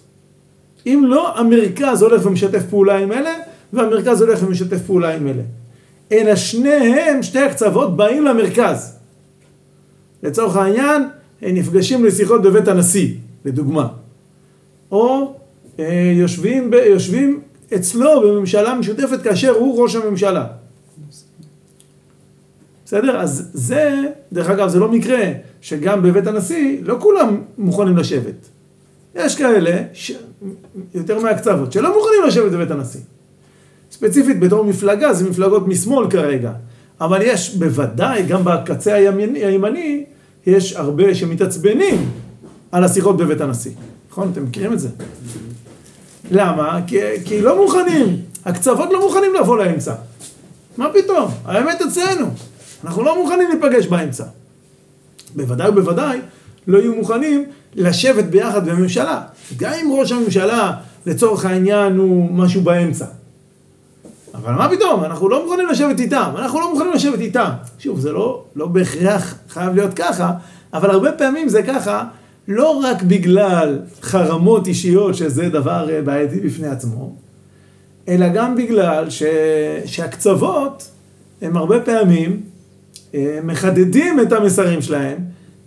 אם 0.86 1.04
לא, 1.06 1.38
המרכז 1.38 2.02
הולך 2.02 2.26
ומשתף 2.26 2.62
פעולה 2.70 2.98
עם 2.98 3.12
אלה, 3.12 3.34
והמרכז 3.72 4.22
הולך 4.22 4.38
ומשתף 4.42 4.78
פעולה 4.86 5.14
עם 5.14 5.26
אלה. 5.26 5.42
אלא 6.12 6.36
שניהם, 6.36 7.22
שתי 7.22 7.38
הקצוות, 7.38 7.96
באים 7.96 8.24
למרכז. 8.24 8.96
לצורך 10.22 10.56
העניין, 10.56 11.08
נפגשים 11.42 12.04
לשיחות 12.04 12.42
בבית 12.42 12.68
הנשיא, 12.68 13.14
לדוגמה. 13.44 13.88
או 14.90 15.34
אה, 15.78 16.12
יושבים, 16.14 16.70
ב, 16.70 16.74
יושבים 16.74 17.40
אצלו 17.74 18.20
בממשלה 18.20 18.74
משותפת 18.74 19.22
כאשר 19.22 19.50
הוא 19.50 19.82
ראש 19.82 19.94
הממשלה. 19.94 20.46
בסדר? 22.84 23.20
אז 23.20 23.50
זה, 23.52 24.02
דרך 24.32 24.50
אגב, 24.50 24.68
זה 24.68 24.78
לא 24.78 24.92
מקרה 24.92 25.32
שגם 25.60 26.02
בבית 26.02 26.26
הנשיא 26.26 26.78
לא 26.82 26.96
כולם 27.00 27.40
מוכנים 27.58 27.96
לשבת. 27.96 28.48
יש 29.14 29.36
כאלה, 29.36 29.82
ש... 29.92 30.12
יותר 30.94 31.20
מהקצוות, 31.20 31.72
שלא 31.72 31.96
מוכנים 31.96 32.20
לשבת 32.26 32.52
בבית 32.52 32.70
הנשיא. 32.70 33.00
ספציפית 33.90 34.40
בתור 34.40 34.64
מפלגה, 34.64 35.14
זה 35.14 35.30
מפלגות 35.30 35.68
משמאל 35.68 36.10
כרגע. 36.10 36.52
אבל 37.00 37.22
יש 37.22 37.54
בוודאי, 37.54 38.22
גם 38.22 38.44
בקצה 38.44 38.94
הימני, 38.94 39.44
הימני, 39.44 40.04
יש 40.48 40.72
הרבה 40.72 41.14
שמתעצבנים 41.14 42.10
על 42.72 42.84
השיחות 42.84 43.16
בבית 43.16 43.40
הנשיא. 43.40 43.72
נכון? 44.10 44.30
אתם 44.32 44.44
מכירים 44.44 44.72
את 44.72 44.80
זה. 44.80 44.88
למה? 46.30 46.80
כי, 46.86 46.98
כי 47.24 47.40
לא 47.40 47.62
מוכנים, 47.62 48.16
הקצוות 48.44 48.88
לא 48.92 49.00
מוכנים 49.00 49.34
לבוא 49.40 49.58
לאמצע. 49.58 49.94
מה 50.76 50.88
פתאום? 50.94 51.30
האמת 51.44 51.82
אצלנו. 51.82 52.26
אנחנו 52.84 53.02
לא 53.02 53.22
מוכנים 53.22 53.48
להיפגש 53.48 53.86
באמצע. 53.86 54.24
בוודאי 55.34 55.68
ובוודאי 55.68 56.18
לא 56.66 56.78
יהיו 56.78 56.94
מוכנים 56.94 57.44
לשבת 57.74 58.24
ביחד 58.24 58.68
בממשלה. 58.68 59.22
גם 59.56 59.72
אם 59.72 59.92
ראש 59.92 60.12
הממשלה, 60.12 60.72
לצורך 61.06 61.44
העניין, 61.44 61.96
הוא 61.96 62.30
משהו 62.32 62.60
באמצע. 62.60 63.06
אבל 64.48 64.56
מה 64.56 64.68
פתאום? 64.76 65.04
אנחנו 65.04 65.28
לא 65.28 65.44
מוכנים 65.44 65.66
לשבת 65.68 66.00
איתם. 66.00 66.30
אנחנו 66.38 66.60
לא 66.60 66.72
מוכנים 66.72 66.92
לשבת 66.92 67.20
איתם. 67.20 67.50
שוב, 67.78 68.00
זה 68.00 68.12
לא, 68.12 68.44
לא 68.56 68.66
בהכרח 68.66 69.34
חייב 69.48 69.74
להיות 69.74 69.94
ככה, 69.94 70.32
אבל 70.72 70.90
הרבה 70.90 71.12
פעמים 71.12 71.48
זה 71.48 71.62
ככה, 71.62 72.04
לא 72.48 72.80
רק 72.84 73.02
בגלל 73.02 73.78
חרמות 74.02 74.66
אישיות, 74.66 75.14
שזה 75.14 75.48
דבר 75.48 75.90
אה, 75.90 76.02
בעייתי 76.02 76.40
בפני 76.40 76.68
עצמו, 76.68 77.14
אלא 78.08 78.28
גם 78.28 78.56
בגלל 78.56 79.10
ש... 79.10 79.22
שהקצוות 79.84 80.90
הם 81.42 81.56
הרבה 81.56 81.80
פעמים 81.80 82.40
אה, 83.14 83.38
מחדדים 83.42 84.20
את 84.20 84.32
המסרים 84.32 84.82
שלהם, 84.82 85.16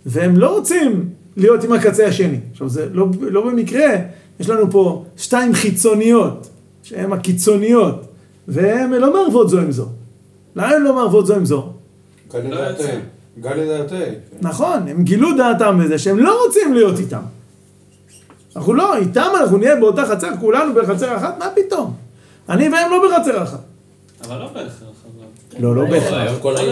והם 0.06 0.36
לא 0.36 0.56
רוצים 0.56 1.08
להיות 1.36 1.64
עם 1.64 1.72
הקצה 1.72 2.06
השני. 2.06 2.38
עכשיו, 2.52 2.68
זה 2.68 2.86
לא, 2.92 3.06
לא 3.20 3.46
במקרה, 3.46 3.90
יש 4.40 4.48
לנו 4.48 4.70
פה 4.70 5.04
שתיים 5.16 5.54
חיצוניות, 5.54 6.48
שהן 6.82 7.12
הקיצוניות, 7.12 8.11
והן 8.48 8.92
לא 8.92 9.12
מערבות 9.12 9.48
זו 9.50 9.58
עם 9.60 9.72
זו. 9.72 9.86
למה 10.56 10.68
הן 10.68 10.82
לא 10.82 10.94
מערבות 10.94 11.26
זו 11.26 11.34
עם 11.34 11.44
זו? 11.44 11.68
גל 12.32 12.38
לדעתהם. 12.38 13.00
גל 13.40 13.54
לדעתהם. 13.54 14.14
נכון, 14.40 14.88
הם 14.88 15.02
גילו 15.02 15.36
דעתם 15.36 15.78
בזה 15.84 15.98
שהם 15.98 16.18
לא 16.18 16.44
רוצים 16.46 16.74
להיות 16.74 16.98
איתם. 16.98 17.20
אנחנו 18.56 18.74
לא, 18.74 18.96
איתם 18.96 19.28
אנחנו 19.40 19.56
נהיה 19.56 19.76
באותה 19.76 20.04
חצר, 20.06 20.28
כולנו 20.40 20.74
בחצר 20.74 21.16
אחת, 21.16 21.38
מה 21.38 21.46
פתאום? 21.54 21.94
אני 22.48 22.68
והם 22.68 22.90
לא 22.90 23.02
בחצר 23.08 23.42
אחת. 23.42 23.60
אבל 24.24 24.38
לא 24.38 24.46
בהכרח. 24.48 24.82
אבל- 25.52 25.62
לא, 25.62 25.76
לא 25.76 25.84
בהכרח. 25.84 26.28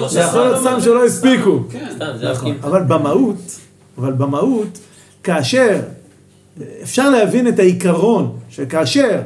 זה 0.09 0.21
יכול 0.21 0.41
להיות 0.43 0.61
סתם 0.61 0.81
שלא 0.81 1.05
הספיקו. 1.05 1.61
כן. 1.71 1.87
נכון. 2.33 2.57
אבל 2.63 2.83
במהות, 2.83 3.37
אבל 3.99 4.13
במהות, 4.13 4.79
כאשר, 5.23 5.81
אפשר 6.83 7.11
להבין 7.11 7.49
את 7.49 7.59
העיקרון, 7.59 8.37
שכאשר 8.51 9.21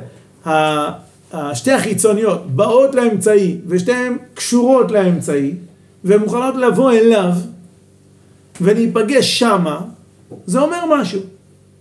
השתי 1.35 1.73
החיצוניות 1.73 2.47
באות 2.47 2.95
לאמצעי, 2.95 3.59
ושתיהן 3.67 4.17
קשורות 4.35 4.91
לאמצעי, 4.91 5.55
והן 6.05 6.21
מוכנות 6.21 6.55
לבוא 6.55 6.93
אליו, 6.93 7.33
ולהיפגש 8.61 9.39
שמה, 9.39 9.81
זה 10.47 10.61
אומר 10.61 10.85
משהו. 10.91 11.21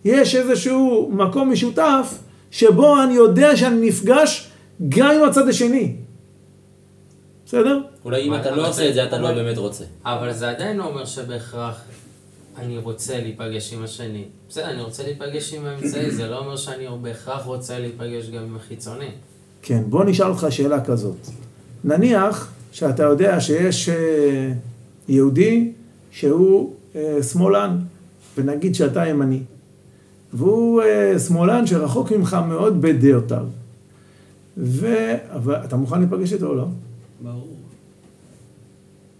יש 0.05 0.35
איזשהו 0.35 1.11
מקום 1.13 1.51
משותף, 1.51 2.17
שבו 2.51 3.03
אני 3.03 3.13
יודע 3.13 3.57
שאני 3.57 3.87
נפגש 3.87 4.49
גם 4.89 5.11
עם 5.11 5.23
הצד 5.23 5.47
השני. 5.47 5.95
בסדר? 7.45 7.79
אולי 8.05 8.21
אם 8.21 8.35
אתה 8.35 8.51
לא 8.51 8.67
עושה 8.69 8.89
את 8.89 8.93
זה, 8.93 9.03
אתה 9.03 9.17
לא 9.17 9.31
באמת 9.31 9.57
רוצה. 9.57 9.83
אבל 10.05 10.33
זה 10.33 10.49
עדיין 10.49 10.77
לא 10.77 10.85
אומר 10.85 11.05
שבהכרח 11.05 11.81
אני 12.57 12.77
רוצה 12.77 13.19
להיפגש 13.19 13.73
עם 13.73 13.83
השני. 13.83 14.25
בסדר, 14.49 14.69
אני 14.69 14.81
רוצה 14.81 15.03
להיפגש 15.03 15.53
עם 15.53 15.65
האמצעי, 15.65 16.11
זה 16.11 16.27
לא 16.27 16.37
אומר 16.37 16.57
שאני 16.57 16.87
בהכרח 17.01 17.45
רוצה 17.45 17.79
להיפגש 17.79 18.29
גם 18.29 18.43
עם 18.43 18.55
החיצוני. 18.55 19.09
כן, 19.63 19.83
בוא 19.89 20.05
נשאל 20.05 20.27
אותך 20.27 20.47
שאלה 20.49 20.85
כזאת. 20.85 21.17
נניח 21.83 22.51
שאתה 22.71 23.03
יודע 23.03 23.41
שיש 23.41 23.89
אה, 23.89 24.53
יהודי 25.07 25.71
שהוא 26.11 26.73
אה, 26.95 27.23
שמאלן, 27.23 27.79
ונגיד 28.37 28.75
שאתה 28.75 29.07
ימני, 29.07 29.39
והוא 30.33 30.81
אה, 30.81 31.19
שמאלן 31.19 31.67
שרחוק 31.67 32.11
ממך 32.11 32.37
מאוד 32.47 32.81
בדעותיו. 32.81 33.45
ו... 34.57 34.87
אבל 35.35 35.55
אתה 35.55 35.75
מוכן 35.75 35.99
להיפגש 35.99 36.33
איתו 36.33 36.47
או 36.47 36.55
לא? 36.55 36.65
ברור. 37.21 37.55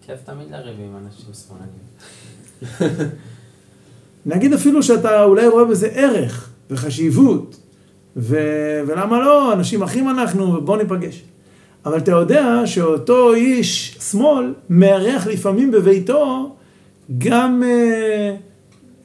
כיף 0.06 0.20
תמיד 0.26 0.52
לריב 0.52 0.80
עם 0.80 1.06
אנשים 1.06 1.26
שמאלנים. 1.34 3.10
נגיד 4.36 4.54
אפילו 4.54 4.84
שאתה 4.84 5.24
אולי 5.24 5.48
רואה 5.48 5.66
בזה 5.66 5.88
ערך 5.88 6.50
וחשיבות, 6.72 7.60
ו... 8.18 8.38
ולמה 8.88 9.20
לא, 9.20 9.54
אנשים 9.54 9.84
אחים 9.84 10.10
אנחנו, 10.10 10.54
ובוא 10.54 10.78
ניפגש. 10.78 11.22
אבל 11.86 11.98
אתה 11.98 12.12
יודע 12.12 12.62
שאותו 12.66 13.34
איש 13.34 13.98
שמאל 14.12 14.54
מארח 14.70 15.28
לפעמים 15.28 15.72
בביתו 15.72 16.56
גם, 17.18 17.64
אה, 17.66 18.36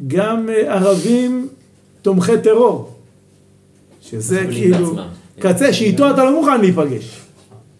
גם 0.06 0.48
אה, 0.48 0.74
ערבים 0.74 1.48
תומכי 2.02 2.39
טרור. 2.43 2.93
שזה 4.01 4.47
כאילו. 4.51 4.97
קצה 5.39 5.72
שאיתו 5.72 6.10
אתה 6.10 6.24
לא 6.24 6.40
מוכן 6.40 6.60
להיפגש. 6.60 7.20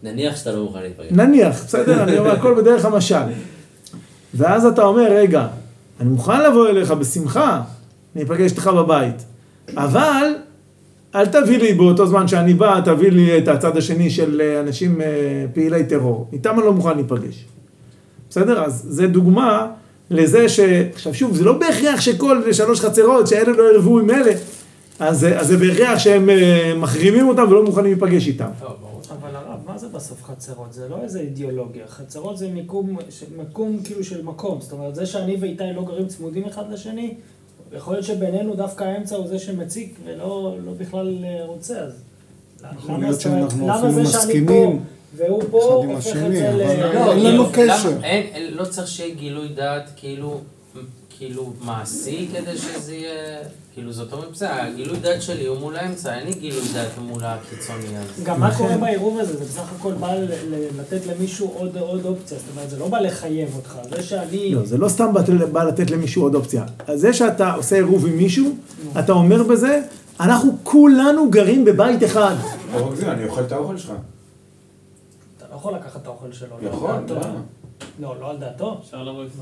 נניח 0.03 0.37
שאתה 0.37 0.53
לא 0.53 0.63
מוכן 0.63 0.81
להיפגש. 0.81 1.07
נניח, 1.11 1.65
בסדר, 1.65 2.03
אני 2.03 2.19
אומר 2.19 2.31
הכל 2.31 2.55
בדרך 2.55 2.85
המשל. 2.85 3.17
ואז 4.35 4.65
אתה 4.67 4.83
אומר, 4.83 5.13
רגע, 5.13 5.47
אני 6.01 6.09
מוכן 6.09 6.43
לבוא 6.45 6.69
אליך 6.69 6.91
בשמחה, 6.91 7.63
אני 8.17 8.25
אפגש 8.25 8.51
איתך 8.51 8.67
בבית, 8.67 9.25
אבל 9.77 10.25
אל 11.15 11.27
תביא 11.27 11.59
לי 11.59 11.75
באותו 11.75 12.07
זמן 12.07 12.29
שאני 12.29 12.55
בא, 12.55 12.81
תביא 12.85 13.11
לי 13.11 13.39
את 13.39 13.49
הצד 13.49 13.77
השני 13.77 14.11
של 14.11 14.41
אה, 14.41 14.61
אנשים 14.61 15.01
אה, 15.01 15.07
פעילי 15.55 15.85
טרור. 15.85 16.29
איתם 16.33 16.55
אני 16.59 16.67
לא 16.67 16.73
מוכן 16.73 16.95
להיפגש. 16.97 17.45
בסדר? 18.31 18.65
אז 18.65 18.87
זה 18.89 19.07
דוגמה 19.07 19.67
לזה 20.11 20.49
ש... 20.49 20.61
עכשיו 20.95 21.15
שוב, 21.15 21.37
זה 21.37 21.45
לא 21.45 21.59
בהכרח 21.59 22.01
שכל 22.01 22.53
שלוש 22.53 22.81
חצרות, 22.81 23.27
שאלה 23.27 23.53
לא 23.53 23.75
ירבו 23.75 23.99
עם 23.99 24.11
אלה, 24.11 24.33
אז, 24.99 25.27
אז 25.37 25.47
זה 25.47 25.57
בהכרח 25.57 25.99
שהם 25.99 26.31
אה, 26.31 26.75
מחרימים 26.77 27.29
אותם 27.29 27.45
ולא 27.51 27.65
מוכנים 27.65 27.85
להיפגש 27.85 28.27
איתם. 28.27 28.51
אבל 29.11 29.37
הרב, 29.37 29.61
מה 29.67 29.79
זה 29.79 29.89
בסוף 29.89 30.25
חצרות? 30.25 30.73
זה 30.73 30.89
לא 30.89 31.03
איזה 31.03 31.21
אידיאולוגיה. 31.21 31.87
חצרות 31.89 32.39
זה 32.39 32.49
מיקום, 32.49 32.97
מקום 33.37 33.79
כאילו 33.85 34.05
של 34.05 34.23
מקום. 34.23 34.61
זאת 34.61 34.73
אומרת, 34.73 34.95
זה 34.95 35.07
שאני 35.07 35.37
ואיתי 35.41 35.65
לא 35.77 35.85
גרים 35.85 36.07
צמודים 36.07 36.45
אחד 36.45 36.73
לשני, 36.73 37.15
יכול 37.77 37.95
להיות 37.95 38.07
שבינינו 38.07 38.55
דווקא 38.57 38.85
האמצע 38.85 39.17
הוא 39.17 39.27
זה 39.29 39.39
שמציק 39.39 39.95
ולא 40.05 40.57
לא 40.65 40.73
בכלל 40.79 41.25
אה, 41.25 41.45
רוצה, 41.47 41.79
אז... 41.81 41.93
יכול 42.79 42.95
למה- 42.95 43.07
להיות 43.07 43.21
שאנחנו 43.21 43.65
למה 43.69 43.77
אפילו 43.79 43.93
זה 43.93 44.05
שאני 44.13 44.25
מסכימים 44.25 44.47
פה 44.79 44.85
והוא 45.17 45.43
פה 45.51 45.63
הופך 45.65 46.07
את 46.17 46.33
זה 46.33 46.51
ל... 46.51 46.57
לא, 46.57 47.13
אין 47.13 47.21
כאילו, 47.21 47.31
לנו 47.33 47.47
קשר. 47.53 47.99
לא 48.51 48.65
צריך 48.65 48.89
שיהיה 48.89 49.15
גילוי 49.15 49.49
דעת 49.49 49.91
כאילו, 49.97 50.41
כאילו 51.19 51.53
מעשי 51.61 52.29
כדי 52.35 52.59
שזה 52.59 52.95
יהיה, 52.95 53.39
כאילו 53.79 53.93
זאת 53.93 54.13
אומרת, 54.13 54.31
בסדר, 54.33 54.49
הגילוי 54.53 54.97
דעת 54.99 55.23
שלי 55.23 55.47
הוא 55.47 55.59
מול 55.59 55.77
האמצע, 55.77 56.15
אין 56.19 56.27
לי 56.27 56.33
גילוי 56.35 56.63
דעת 56.75 56.89
מול 56.99 57.23
הקיצוני 57.25 57.97
הזה. 57.97 58.25
גם 58.25 58.41
מה 58.41 58.55
קורה 58.57 58.77
בעירוב 58.77 59.19
הזה? 59.19 59.37
זה 59.39 59.45
בסך 59.45 59.73
הכל 59.79 59.93
בא 59.93 60.15
לתת 60.79 61.07
למישהו 61.07 61.53
עוד 61.57 61.77
עוד 61.77 62.05
אופציה. 62.07 62.39
זאת 62.39 62.47
אומרת, 62.57 62.71
זה 62.71 62.79
לא 62.79 62.89
בא 62.89 62.99
לחייב 63.01 63.49
אותך. 63.57 63.79
זה 63.91 64.03
שאני... 64.03 64.55
לא, 64.55 64.65
זה 64.65 64.79
לא 64.79 64.89
סתם 64.89 65.07
בא- 65.53 65.65
לתת 65.65 65.91
למישהו 65.91 66.23
עוד 66.23 66.35
אופציה. 66.35 66.65
אז 66.87 67.01
זה 67.01 67.13
שאתה 67.13 67.53
עושה 67.53 67.77
עירוב 67.77 68.07
עם 68.07 68.17
מישהו, 68.17 68.57
אתה 68.99 69.13
אומר 69.13 69.43
בזה, 69.43 69.83
אנחנו 70.21 70.57
כולנו 70.63 71.31
גרים 71.31 71.65
בבית 71.65 72.05
אחד. 72.05 72.35
לא 72.75 72.87
רק 72.89 72.95
זה, 72.95 73.13
אני 73.13 73.25
אוכל 73.25 73.41
את 73.43 73.53
האוכל 73.53 73.77
שלך. 73.77 73.93
אתה 75.39 75.45
לא 75.51 75.57
יכול 75.57 75.75
לקחת 75.75 76.03
את 76.03 76.07
האוכל 76.07 76.33
שלו. 76.33 76.49
לא 76.63 76.69
יכול, 76.69 76.91
דעתו. 77.07 77.15
למה? 77.15 77.41
לא, 78.01 78.15
לא 78.21 78.31
על 78.31 78.37
דעתו. 78.37 78.81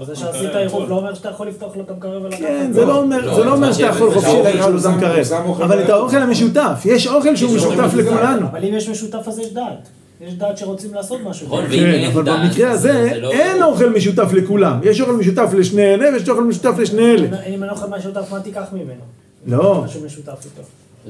זה 0.07 0.17
שעשית 0.17 0.51
עירוב. 0.55 0.89
לא 0.91 0.95
אומר 0.95 1.15
שאתה 1.15 1.29
יכול 1.29 1.49
לפתוח 1.49 1.77
לו 1.77 1.83
את 1.83 1.91
המקרר 1.91 2.23
ולקחת. 2.23 2.41
כן, 2.41 2.73
זה 2.73 2.85
לא 2.85 2.97
אומר, 3.03 3.35
זה 3.37 3.45
לא 3.45 3.53
אומר 3.55 3.73
שאתה 3.73 3.87
יכול 3.87 4.15
חופשי 4.15 4.37
לקחת 4.45 4.69
לו 4.71 4.79
את 4.79 4.85
המקרר. 4.85 5.23
אבל 5.65 5.85
את. 5.85 5.89
האוכל 5.89 6.17
המשותף, 6.17 6.83
יש 6.85 7.07
אוכל 7.07 7.37
שהוא 7.37 7.57
יש 7.57 7.65
אוכל 7.65 7.83
משותף. 7.83 7.95
לכולנו. 7.95 8.47
אבל 8.47 8.65
אם 8.65 8.75
יש 8.75 8.89
משותף 8.89 9.29
אז 9.29 9.39
יש 9.39 9.53
דעת. 9.53 9.89
יש 10.21 10.35
דעת 10.35 10.59
שרוצים 10.59 10.95
לעשות 10.95 11.21
משהו. 11.25 11.47
נכון, 11.47 11.65
ואם 11.65 11.79
כן, 11.79 12.11
אבל 12.13 12.23
במקרה 12.23 12.71
הזה 12.71 12.93
זה 12.93 13.19
לא- 13.21 13.31
אין 13.33 13.63
אוכל 13.63 13.89
משותף 13.91 14.33
לכולם. 14.33 14.81
יש 14.85 15.01
אוכל 15.01 15.13
משותף 15.17 15.51
לשני 15.59 15.95
אלה 15.95 16.09
ויש 16.13 16.29
אוכל 16.29 16.45
משותף 16.45 16.75
לשני 16.79 17.03
אלה. 17.11 17.27
אם 17.47 17.63
אין 17.63 17.71
אוכל 17.71 17.87
משותף, 17.87 18.33
מה 18.33 18.41
תיקח 18.41 18.65
ממנו? 18.73 19.03
לא. 19.47 19.83
משהו 19.85 20.01
משותף 20.07 20.45
איתו. 20.45 20.63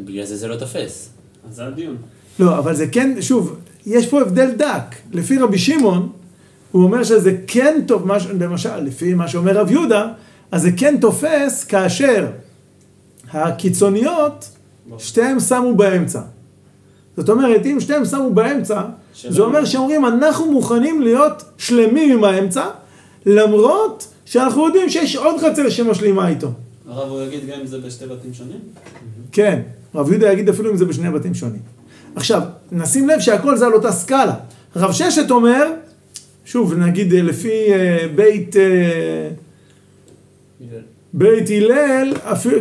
בגלל 0.07 0.25
זה 0.25 0.37
זה 0.37 0.49
לא 0.49 0.57
תופס. 0.57 1.09
אז 1.51 1.57
זה 1.57 1.65
הדיון. 1.67 1.97
לא, 2.39 2.59
אבל 2.59 2.75
זה 2.75 2.87
כן, 2.87 3.17
שוב, 3.21 3.57
יש 3.87 4.07
פה 4.07 4.21
הבדל 4.21 4.51
דק. 4.57 4.95
לפי 5.13 5.39
רבי 5.39 5.59
שמעון, 5.59 6.09
הוא 6.77 6.85
אומר 6.85 7.05
שזה 7.05 7.33
כן 7.47 7.81
טוב, 7.87 8.07
מש- 8.07 8.27
למשל, 8.27 8.77
לפי 8.81 9.15
מה 9.15 9.29
שאומר 9.29 9.59
רב 9.59 9.71
יהודה, 9.71 10.09
אז 10.53 10.63
זה 10.63 10.71
כן 10.77 10.97
תופס 11.01 11.65
כאשר 11.65 12.27
הקיצוניות, 13.33 14.49
שתיהם 14.99 15.41
שמו 15.41 15.75
באמצע. 15.75 16.21
זאת 17.17 17.29
אומרת, 17.29 17.67
אם 17.67 17.81
שתיהם 17.81 18.05
שמו 18.05 18.31
באמצע, 18.35 18.83
זה 19.29 19.43
אומר 19.43 19.65
שאומרים, 19.65 20.07
אנחנו 20.07 20.53
מוכנים 20.53 21.03
להיות 21.03 21.45
שלמים 21.59 22.19
עם 22.19 22.25
האמצע, 22.25 22.65
למרות 23.27 24.07
שאנחנו 24.25 24.67
יודעים 24.67 24.89
שיש 24.91 25.17
עוד 25.17 25.41
חצר 25.41 25.69
שמשלימה 25.69 26.29
איתו. 26.29 26.49
הרב 26.89 27.11
הוא 27.11 27.23
יגיד 27.23 27.41
גם 27.47 27.61
אם 27.61 27.67
זה 27.67 27.79
בשתי 27.79 28.07
בתים 28.07 28.35
שונים? 28.35 28.59
כן, 29.33 29.61
רב 29.95 30.11
יהודה 30.11 30.33
יגיד 30.33 30.49
אפילו 30.49 30.71
אם 30.71 30.77
זה 30.77 30.85
בשני 30.85 31.11
בתים 31.11 31.35
שונים. 31.35 31.61
עכשיו, 32.17 32.43
נשים 32.73 33.09
לב 33.09 33.21
שהכל 33.21 33.57
זה 33.57 33.67
על 33.67 33.75
אותה 33.75 33.93
סקאלה. 33.93 34.35
רב 34.77 34.93
ששת 34.93 35.31
אומר, 35.31 35.67
שוב, 36.57 36.75
נגיד 36.75 37.15
אה, 37.15 37.23
לפי 37.23 37.73
אה, 37.73 38.07
בית, 38.15 38.57
אה, 38.57 39.29
בית 41.13 41.51
הלל, 41.51 42.13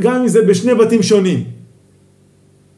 גם 0.01 0.15
אם 0.15 0.27
זה 0.27 0.41
בשני 0.41 0.76
בתים 0.76 1.03
שונים. 1.03 1.43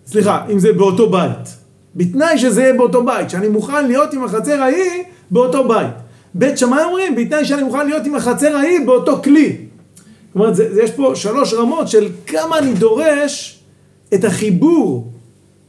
סליחה, 0.05 0.45
אם 0.51 0.59
זה 0.59 0.73
באותו 0.73 1.09
בית. 1.09 1.57
בתנאי 1.95 2.37
שזה 2.37 2.61
יהיה 2.61 2.73
באותו 2.73 3.05
בית, 3.05 3.29
שאני 3.29 3.47
מוכן 3.47 3.87
להיות 3.87 4.13
עם 4.13 4.23
החצר 4.23 4.61
ההיא 4.61 5.03
באותו 5.31 5.67
בית. 5.67 5.93
בית 6.33 6.57
שמאי 6.57 6.83
אומרים, 6.83 7.15
בתנאי 7.15 7.45
שאני 7.45 7.63
מוכן 7.63 7.87
להיות 7.87 8.05
עם 8.05 8.15
החצר 8.15 8.55
ההיא 8.55 8.79
באותו 8.85 9.21
כלי. 9.23 9.57
אומרת, 10.35 10.55
זה, 10.55 10.73
זה, 10.73 10.83
יש 10.83 10.91
פה 10.91 11.11
שלוש 11.15 11.53
רמות 11.53 11.87
של 11.87 12.09
כמה 12.27 12.59
אני 12.59 12.73
דורש 12.73 13.59
את 14.13 14.23
החיבור 14.23 15.11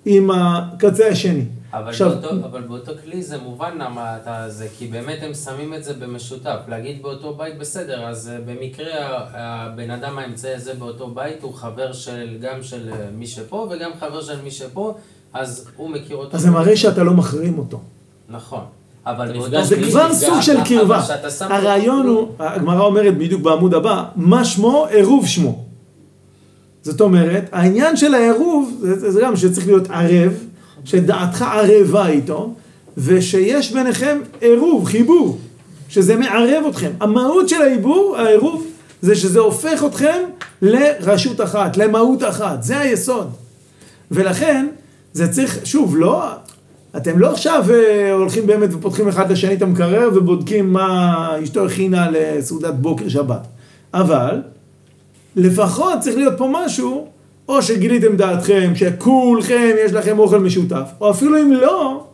עם 0.04 0.30
הקצה 0.30 1.08
השני. 1.08 1.44
אבל, 1.72 1.88
עכשיו- 1.88 2.10
באותו, 2.10 2.30
אבל 2.46 2.60
באותו 2.60 2.92
כלי 3.04 3.22
זה 3.22 3.38
מובן 3.38 3.78
למה 3.78 4.16
אתה 4.16 4.44
זה, 4.48 4.66
כי 4.78 4.86
באמת 4.86 5.18
הם 5.22 5.34
שמים 5.34 5.74
את 5.74 5.84
זה 5.84 5.94
במשותף. 5.94 6.58
להגיד 6.68 7.02
באותו 7.02 7.34
בית 7.34 7.58
בסדר, 7.58 8.06
אז 8.06 8.28
אה, 8.28 8.38
במקרה 8.46 8.86
הבן 9.32 9.90
אדם 9.90 10.18
האמצעי 10.18 10.54
הזה 10.54 10.74
באותו 10.74 11.10
בית 11.10 11.42
הוא 11.42 11.54
חבר 11.54 11.92
של, 11.92 12.36
גם 12.40 12.62
של 12.62 12.90
אה, 12.92 13.06
מי 13.18 13.26
שפה 13.26 13.68
וגם 13.70 13.90
חבר 14.00 14.22
של 14.22 14.42
מי 14.42 14.50
שפה, 14.50 14.94
אז 15.32 15.68
הוא 15.76 15.90
מכיר 15.90 16.16
אותו. 16.16 16.36
אז 16.36 16.42
זה 16.42 16.50
מראה 16.50 16.76
שאתה 16.76 17.02
לא 17.02 17.12
מחרים 17.12 17.58
אותו. 17.58 17.80
נכון. 18.28 18.64
אבל 19.06 19.30
אתה 19.30 19.38
באותו 19.38 19.64
זה 19.64 19.76
כבר 19.76 20.14
סוג 20.14 20.40
של 20.40 20.64
קרבה. 20.64 21.02
הרעיון 21.40 22.06
הוא, 22.06 22.28
הגמרא 22.38 22.80
אומרת 22.80 23.18
בדיוק 23.18 23.42
בעמוד 23.42 23.74
הבא, 23.74 24.04
מה 24.16 24.44
שמו? 24.44 24.86
עירוב 24.90 25.26
שמו. 25.26 25.64
זאת 26.82 27.00
אומרת, 27.00 27.48
העניין 27.52 27.96
של 27.96 28.14
העירוב, 28.14 28.78
זה, 28.80 29.10
זה 29.10 29.20
גם 29.20 29.36
שצריך 29.36 29.66
להיות 29.66 29.90
ערב, 29.90 30.32
שדעתך 30.89 31.43
ערבה 31.43 32.09
איתו, 32.09 32.55
ושיש 32.98 33.73
ביניכם 33.73 34.19
עירוב, 34.40 34.86
חיבור, 34.86 35.39
שזה 35.89 36.16
מערב 36.16 36.65
אתכם. 36.69 36.90
המהות 37.01 37.48
של 37.48 37.62
העיבור, 37.62 38.16
העירוב, 38.19 38.66
זה 39.02 39.15
שזה 39.15 39.40
הופך 39.40 39.85
אתכם 39.86 40.19
לרשות 40.62 41.40
אחת, 41.40 41.77
למהות 41.77 42.23
אחת, 42.23 42.62
זה 42.62 42.78
היסוד. 42.78 43.31
ולכן, 44.10 44.66
זה 45.12 45.28
צריך, 45.28 45.59
שוב, 45.65 45.97
לא, 45.97 46.24
אתם 46.97 47.19
לא 47.19 47.31
עכשיו 47.31 47.65
אה, 47.70 48.12
הולכים 48.12 48.47
באמת 48.47 48.69
ופותחים 48.73 49.09
אחד 49.09 49.32
לשני 49.32 49.55
את 49.55 49.62
המקרר 49.62 50.09
ובודקים 50.15 50.73
מה 50.73 51.28
אשתו 51.44 51.66
הכינה 51.66 52.10
לסעודת 52.10 52.74
בוקר 52.74 53.09
שבת. 53.09 53.47
אבל, 53.94 54.43
לפחות 55.36 55.98
צריך 56.01 56.16
להיות 56.16 56.35
פה 56.39 56.48
משהו, 56.52 57.09
או 57.48 57.62
שגיליתם 57.62 58.16
דעתכם, 58.16 58.72
שכולכם 58.74 59.74
יש 59.84 59.92
לכם 59.92 60.18
אוכל 60.18 60.38
משותף, 60.38 60.90
או 61.00 61.10
אפילו 61.10 61.42
אם 61.42 61.52
לא, 61.52 62.04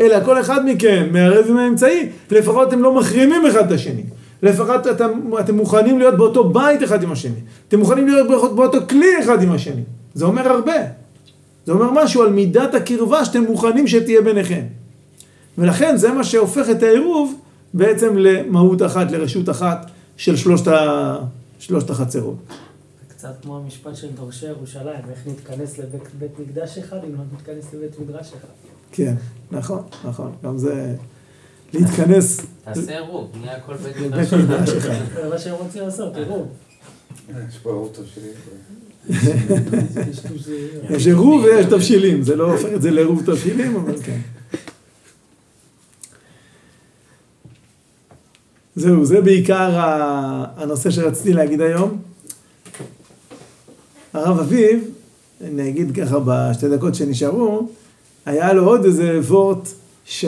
אלא 0.00 0.24
כל 0.24 0.40
אחד 0.40 0.66
מכם 0.66 1.08
מערב 1.12 1.46
עם 1.48 1.56
האמצעי, 1.56 2.08
לפחות 2.30 2.68
אתם 2.68 2.82
לא 2.82 2.94
מחרימים 2.94 3.46
אחד 3.46 3.66
את 3.66 3.72
השני. 3.72 4.02
לפחות 4.42 4.86
אתם, 4.86 5.10
אתם 5.40 5.56
מוכנים 5.56 5.98
להיות 5.98 6.16
באותו 6.16 6.48
בית 6.48 6.82
אחד 6.82 7.02
עם 7.02 7.12
השני. 7.12 7.40
אתם 7.68 7.78
מוכנים 7.78 8.08
להיות 8.08 8.28
באותו, 8.28 8.54
באותו 8.54 8.78
כלי 8.88 9.20
אחד 9.20 9.42
עם 9.42 9.52
השני. 9.52 9.82
זה 10.14 10.24
אומר 10.24 10.48
הרבה. 10.48 10.72
זה 11.66 11.72
אומר 11.72 11.90
משהו 11.90 12.22
על 12.22 12.32
מידת 12.32 12.74
הקרבה 12.74 13.24
שאתם 13.24 13.42
מוכנים 13.42 13.86
שתהיה 13.86 14.20
ביניכם. 14.20 14.62
ולכן 15.58 15.96
זה 15.96 16.12
מה 16.12 16.24
שהופך 16.24 16.70
את 16.70 16.82
העירוב 16.82 17.34
בעצם 17.74 18.16
למהות 18.16 18.82
אחת, 18.82 19.10
לרשות 19.10 19.48
אחת 19.48 19.90
של 20.16 20.36
שלושת. 20.36 20.72
שלושת 21.62 21.90
החצרות. 21.90 22.36
קצת 23.22 23.42
כמו 23.42 23.56
המשפט 23.58 23.96
של 23.96 24.08
דורשי 24.12 24.46
ירושלים, 24.46 25.00
איך 25.10 25.26
נתכנס 25.26 25.78
לבית 25.78 26.02
בית 26.18 26.38
מקדש 26.38 26.78
אחד 26.78 26.96
אם 27.04 27.14
לא 27.14 27.20
נתכנס 27.34 27.74
לבית 27.74 27.98
מדרש 27.98 28.28
אחד. 28.28 28.48
כן, 28.92 29.14
נכון, 29.50 29.82
נכון. 30.04 30.32
גם 30.44 30.58
זה 30.58 30.94
להתכנס 31.74 32.40
תעשה 32.64 32.98
עירוב, 32.98 33.30
נהיה 33.40 33.56
הכל 33.56 33.76
בית 33.76 33.96
מדרש. 33.96 34.32
אחד. 34.32 34.88
זה 35.14 35.28
מה 35.28 35.38
שהם 35.38 35.54
רוצים 35.54 35.82
לעשות, 35.82 36.14
תראו. 36.14 36.46
יש 37.48 37.58
פה 37.62 37.70
אוטו 37.70 38.02
שלי. 38.06 38.28
יש 40.96 41.06
עירוב 41.06 41.44
ויש 41.44 41.66
תבשילים, 41.66 42.22
זה 42.22 42.36
לא 42.36 42.52
הופך 42.52 42.68
את 42.74 42.82
זה 42.82 42.90
לעירוב 42.90 43.22
תבשילים, 43.26 43.76
אבל 43.76 44.02
כן. 44.02 44.18
זהו, 48.76 49.04
זה 49.04 49.20
בעיקר 49.20 49.78
ה- 49.78 50.44
הנושא 50.56 50.90
שרציתי 50.90 51.32
להגיד 51.32 51.60
היום. 51.60 52.02
הרב 54.12 54.38
אביב, 54.38 54.90
אני 55.40 55.68
אגיד 55.68 55.96
ככה 55.96 56.16
בשתי 56.26 56.68
דקות 56.68 56.94
שנשארו, 56.94 57.68
היה 58.26 58.52
לו 58.52 58.64
עוד 58.64 58.84
איזה 58.84 59.20
וורט 59.20 59.68
ש... 60.04 60.24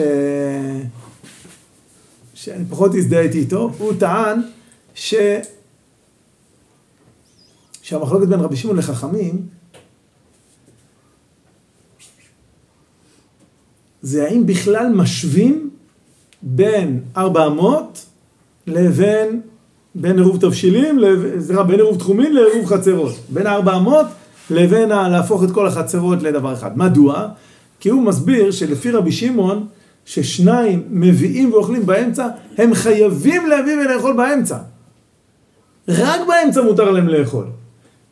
שאני 2.33 2.65
פחות 2.69 2.91
הזדהיתי 2.95 3.39
איתו, 3.39 3.71
הוא 3.77 3.93
טען 3.99 4.41
ש... 4.95 5.15
שהמחלוקת 7.81 8.27
בין 8.27 8.39
רבי 8.39 8.55
שמעון 8.55 8.77
לחכמים 8.77 9.47
זה 14.01 14.25
האם 14.25 14.45
בכלל 14.45 14.91
משווים 14.95 15.69
בין 16.41 17.03
ארבע 17.17 17.47
אמות 17.47 18.05
לבין, 18.67 19.41
בין 19.95 20.17
עירוב 20.19 20.37
תבשילים, 20.41 20.99
סליחה, 21.39 21.63
בין 21.63 21.79
עירוב 21.79 21.97
תחומין 21.97 22.33
לעירוב 22.33 22.65
חצרות. 22.65 23.13
בין 23.29 23.47
ארבע 23.47 23.75
אמות 23.77 24.05
לבין 24.49 24.91
ה- 24.91 25.09
להפוך 25.09 25.43
את 25.43 25.51
כל 25.51 25.67
החצרות 25.67 26.23
לדבר 26.23 26.53
אחד. 26.53 26.77
מדוע? 26.77 27.27
כי 27.79 27.89
הוא 27.89 28.01
מסביר 28.03 28.51
שלפי 28.51 28.91
רבי 28.91 29.11
שמעון, 29.11 29.65
ששניים 30.05 30.83
מביאים 30.89 31.53
ואוכלים 31.53 31.85
באמצע, 31.85 32.27
הם 32.57 32.73
חייבים 32.73 33.47
להביא 33.47 33.73
ולאכול 33.77 34.13
באמצע. 34.17 34.57
רק 35.87 36.21
באמצע 36.27 36.61
מותר 36.61 36.91
להם 36.91 37.07
לאכול. 37.07 37.45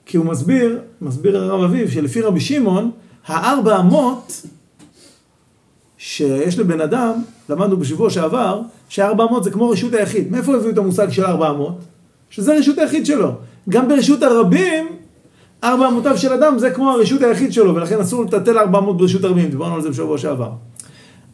כי 0.05 0.17
הוא 0.17 0.25
מסביר, 0.25 0.79
מסביר 1.01 1.37
הרב 1.37 1.63
אביב, 1.63 1.89
שלפי 1.91 2.21
רבי 2.21 2.39
שמעון, 2.39 2.91
הארבע 3.27 3.79
אמות 3.79 4.41
שיש 6.05 6.59
לבן 6.59 6.81
אדם, 6.81 7.11
למדנו 7.49 7.77
בשבוע 7.77 8.09
שעבר, 8.09 8.61
שארבע 8.89 9.23
אמות 9.23 9.43
זה 9.43 9.51
כמו 9.51 9.69
רשות 9.69 9.93
היחיד. 9.93 10.31
מאיפה 10.31 10.55
הביאו 10.55 10.69
את 10.69 10.77
המושג 10.77 11.09
של 11.09 11.25
ארבע 11.25 11.49
אמות? 11.49 11.77
שזה 12.29 12.57
רשות 12.57 12.77
היחיד 12.77 13.05
שלו. 13.05 13.31
גם 13.69 13.87
ברשות 13.87 14.23
הרבים, 14.23 14.87
ארבע 15.63 15.87
אמותיו 15.87 16.17
של 16.17 16.33
אדם 16.33 16.59
זה 16.59 16.71
כמו 16.71 16.91
הרשות 16.91 17.21
היחיד 17.21 17.53
שלו, 17.53 17.75
ולכן 17.75 17.99
אסור 17.99 18.23
לטלטל 18.23 18.57
ארבע 18.57 18.79
אמות 18.79 18.97
ברשות 18.97 19.23
הרבים, 19.23 19.49
דיברנו 19.49 19.75
על 19.75 19.81
זה 19.81 19.89
בשבוע 19.89 20.17
שעבר. 20.17 20.49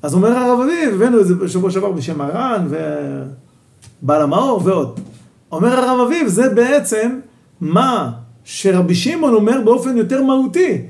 אז 0.01 0.13
אומר 0.13 0.29
הרב 0.29 0.59
אביב, 0.59 0.93
הבאנו 0.93 1.19
את 1.19 1.27
זה 1.27 1.35
בשבוע 1.35 1.71
שעבר 1.71 1.91
בשם 1.91 2.21
הר"ן, 2.21 2.67
ובעל 4.01 4.21
המאור 4.21 4.61
ועוד. 4.63 4.99
אומר 5.51 5.79
הרב 5.79 6.07
אביב, 6.07 6.27
זה 6.27 6.49
בעצם 6.49 7.19
מה 7.61 8.11
שרבי 8.43 8.95
שמעון 8.95 9.33
אומר 9.33 9.61
באופן 9.65 9.97
יותר 9.97 10.23
מהותי. 10.23 10.81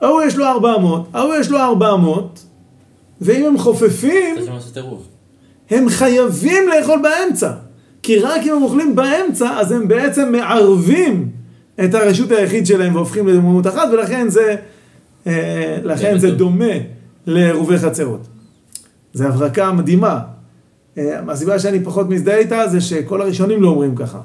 ההוא 0.00 0.22
יש 0.22 0.36
לו 0.36 0.44
ארבע 0.44 0.74
אמות, 0.74 1.08
ההוא 1.14 1.34
יש 1.34 1.50
לו 1.50 1.58
ארבע 1.58 1.94
אמות, 1.94 2.44
ואם 3.20 3.46
הם 3.46 3.58
חופפים. 3.58 4.36
הם 5.70 5.88
חייבים 5.88 6.68
לאכול 6.68 7.02
באמצע. 7.02 7.52
כי 8.02 8.18
רק 8.18 8.42
אם 8.46 8.54
הם 8.54 8.62
אוכלים 8.62 8.96
באמצע, 8.96 9.60
אז 9.60 9.72
הם 9.72 9.88
בעצם 9.88 10.32
מערבים 10.32 11.30
את 11.84 11.94
הרשות 11.94 12.30
היחיד 12.30 12.66
שלהם 12.66 12.94
והופכים 12.94 13.28
לדמות 13.28 13.66
אחת, 13.66 13.88
ולכן 13.92 14.28
זה, 14.28 14.56
אה, 15.26 15.78
לכן 15.82 16.18
זה 16.18 16.30
דומה 16.30 16.74
לעירובי 17.26 17.78
חצרות. 17.78 18.26
זו 19.14 19.24
הברקה 19.24 19.72
מדהימה. 19.72 20.20
אה, 20.98 21.20
הסיבה 21.28 21.58
שאני 21.58 21.84
פחות 21.84 22.08
מזדהה 22.08 22.36
איתה 22.36 22.68
זה 22.68 22.80
שכל 22.80 23.22
הראשונים 23.22 23.62
לא 23.62 23.68
אומרים 23.68 23.96
ככה. 23.96 24.20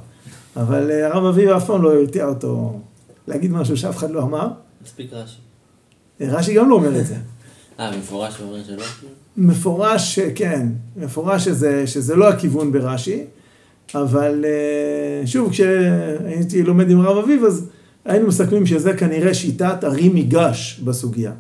אבל 0.58 0.92
אה, 0.92 1.08
הרב 1.08 1.26
אביב 1.26 1.50
אף 1.50 1.66
פעם 1.66 1.82
לא 1.82 1.94
הרתיע 1.94 2.26
אותו 2.26 2.80
להגיד 3.28 3.52
משהו 3.52 3.78
שאף 3.78 3.98
אחד 3.98 4.12
לא 4.12 4.22
אמר. 4.22 4.48
מספיק 4.84 5.14
רש"י. 5.14 5.40
רש"י 6.22 6.54
גם 6.54 6.70
לא 6.70 6.76
אומר 6.76 7.00
את 7.00 7.06
זה. 7.06 7.16
אה, 7.80 7.92
במפורש 7.92 8.38
הוא 8.38 8.48
אומר 8.50 8.64
שלא? 8.64 8.84
מפורש, 9.38 10.20
כן, 10.20 10.68
מפורש 10.98 11.46
שזה, 11.46 11.88
שזה 11.88 12.16
לא 12.16 12.30
הכיוון 12.30 12.72
ברש"י, 12.72 13.24
אבל 13.96 14.46
אה, 14.46 15.28
שוב, 15.28 15.52
כשהייתי 15.52 16.64
לומד 16.64 16.90
עם 16.90 17.02
הרב 17.02 17.18
אביב, 17.18 17.44
אז 17.44 17.70
היינו 18.06 18.28
מסכמים 18.28 18.66
שזה 18.66 18.94
כנראה 18.94 19.34
שיטת 19.34 19.84
ארי 19.84 20.10
מיגש 20.10 20.82
בסוגיה. 20.84 21.32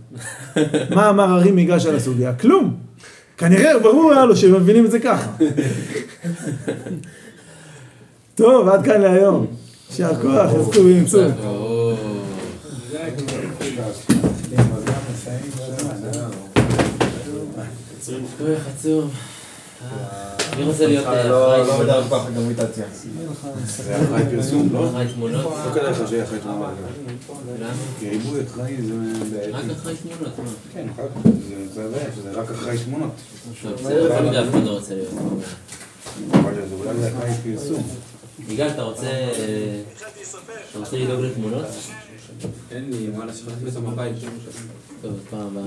מה 0.95 1.09
אמר 1.09 1.37
ארי 1.37 1.51
מיגש 1.51 1.85
על 1.85 1.95
הסוגיה? 1.95 2.33
כלום. 2.33 2.75
כנראה, 3.37 3.79
ברור 3.79 4.11
היה 4.11 4.25
לו 4.25 4.35
שמבינים 4.35 4.85
את 4.85 4.91
זה 4.91 4.99
ככה. 4.99 5.31
טוב, 8.35 8.67
עד 8.67 8.85
כאן 8.85 9.01
להיום. 9.01 9.45
יישר 9.89 10.21
כוח, 10.21 10.51
יזכו 10.59 10.85
וימצאו. 10.85 11.29
אה, 19.83 20.35
אני 20.53 20.63
רוצה 20.63 20.87
להיות 20.87 21.05
לא 21.05 21.11
אחראי 21.11 21.59
לא 21.59 21.65
תמונות. 21.65 21.85
בדרך 21.85 22.09
כלל 22.09 22.33
גמיטציה. 22.35 22.85
זה 23.65 24.03
אחראי 24.03 24.23
פרסום, 24.35 24.69
לא? 24.73 24.89
אחראי 24.89 25.07
תמונות. 25.13 25.45
לא 25.65 25.71
כדאי 25.73 25.91
לך 25.91 26.07
שיהיה 26.09 26.23
אחראי 26.23 26.39
תמונה. 26.39 26.69
למה? 27.59 27.69
כי 27.99 28.09
ריבוי 28.09 28.43
אחראי 28.43 28.75
זה 28.81 28.93
רק 29.23 29.27
בעייתי. 29.31 29.71
אחראי 29.71 29.95
תמונות, 29.95 30.39
מה? 30.39 30.45
כן, 30.73 30.87
זה 31.49 31.55
מזעזע 31.65 31.97
שזה 32.15 32.31
רק 32.31 32.51
אחראי 32.51 32.77
תמונות. 32.77 33.11
בסדר, 33.63 34.19
תמיד 34.19 34.33
אף 34.33 34.49
אחד 34.49 34.63
לא 34.63 34.71
רוצה 34.71 34.95
להיות. 34.95 35.13
אבל 36.31 36.53
זה 36.55 36.75
אולי 36.79 37.07
אחראי 37.07 37.31
פרסום. 37.43 37.83
יגאל, 38.49 38.67
אתה 38.67 38.81
רוצה... 38.81 39.07
אתה 40.71 40.79
רוצה 40.79 40.97
לדאוג 40.97 41.21
לתמונות? 41.21 41.65
אין 42.71 42.89
לי, 42.91 43.07
מה 43.07 43.25
לעשות, 43.25 43.49
אותם 43.65 43.91
בבית. 43.91 44.15
טוב, 45.01 45.19
פעם 45.29 45.57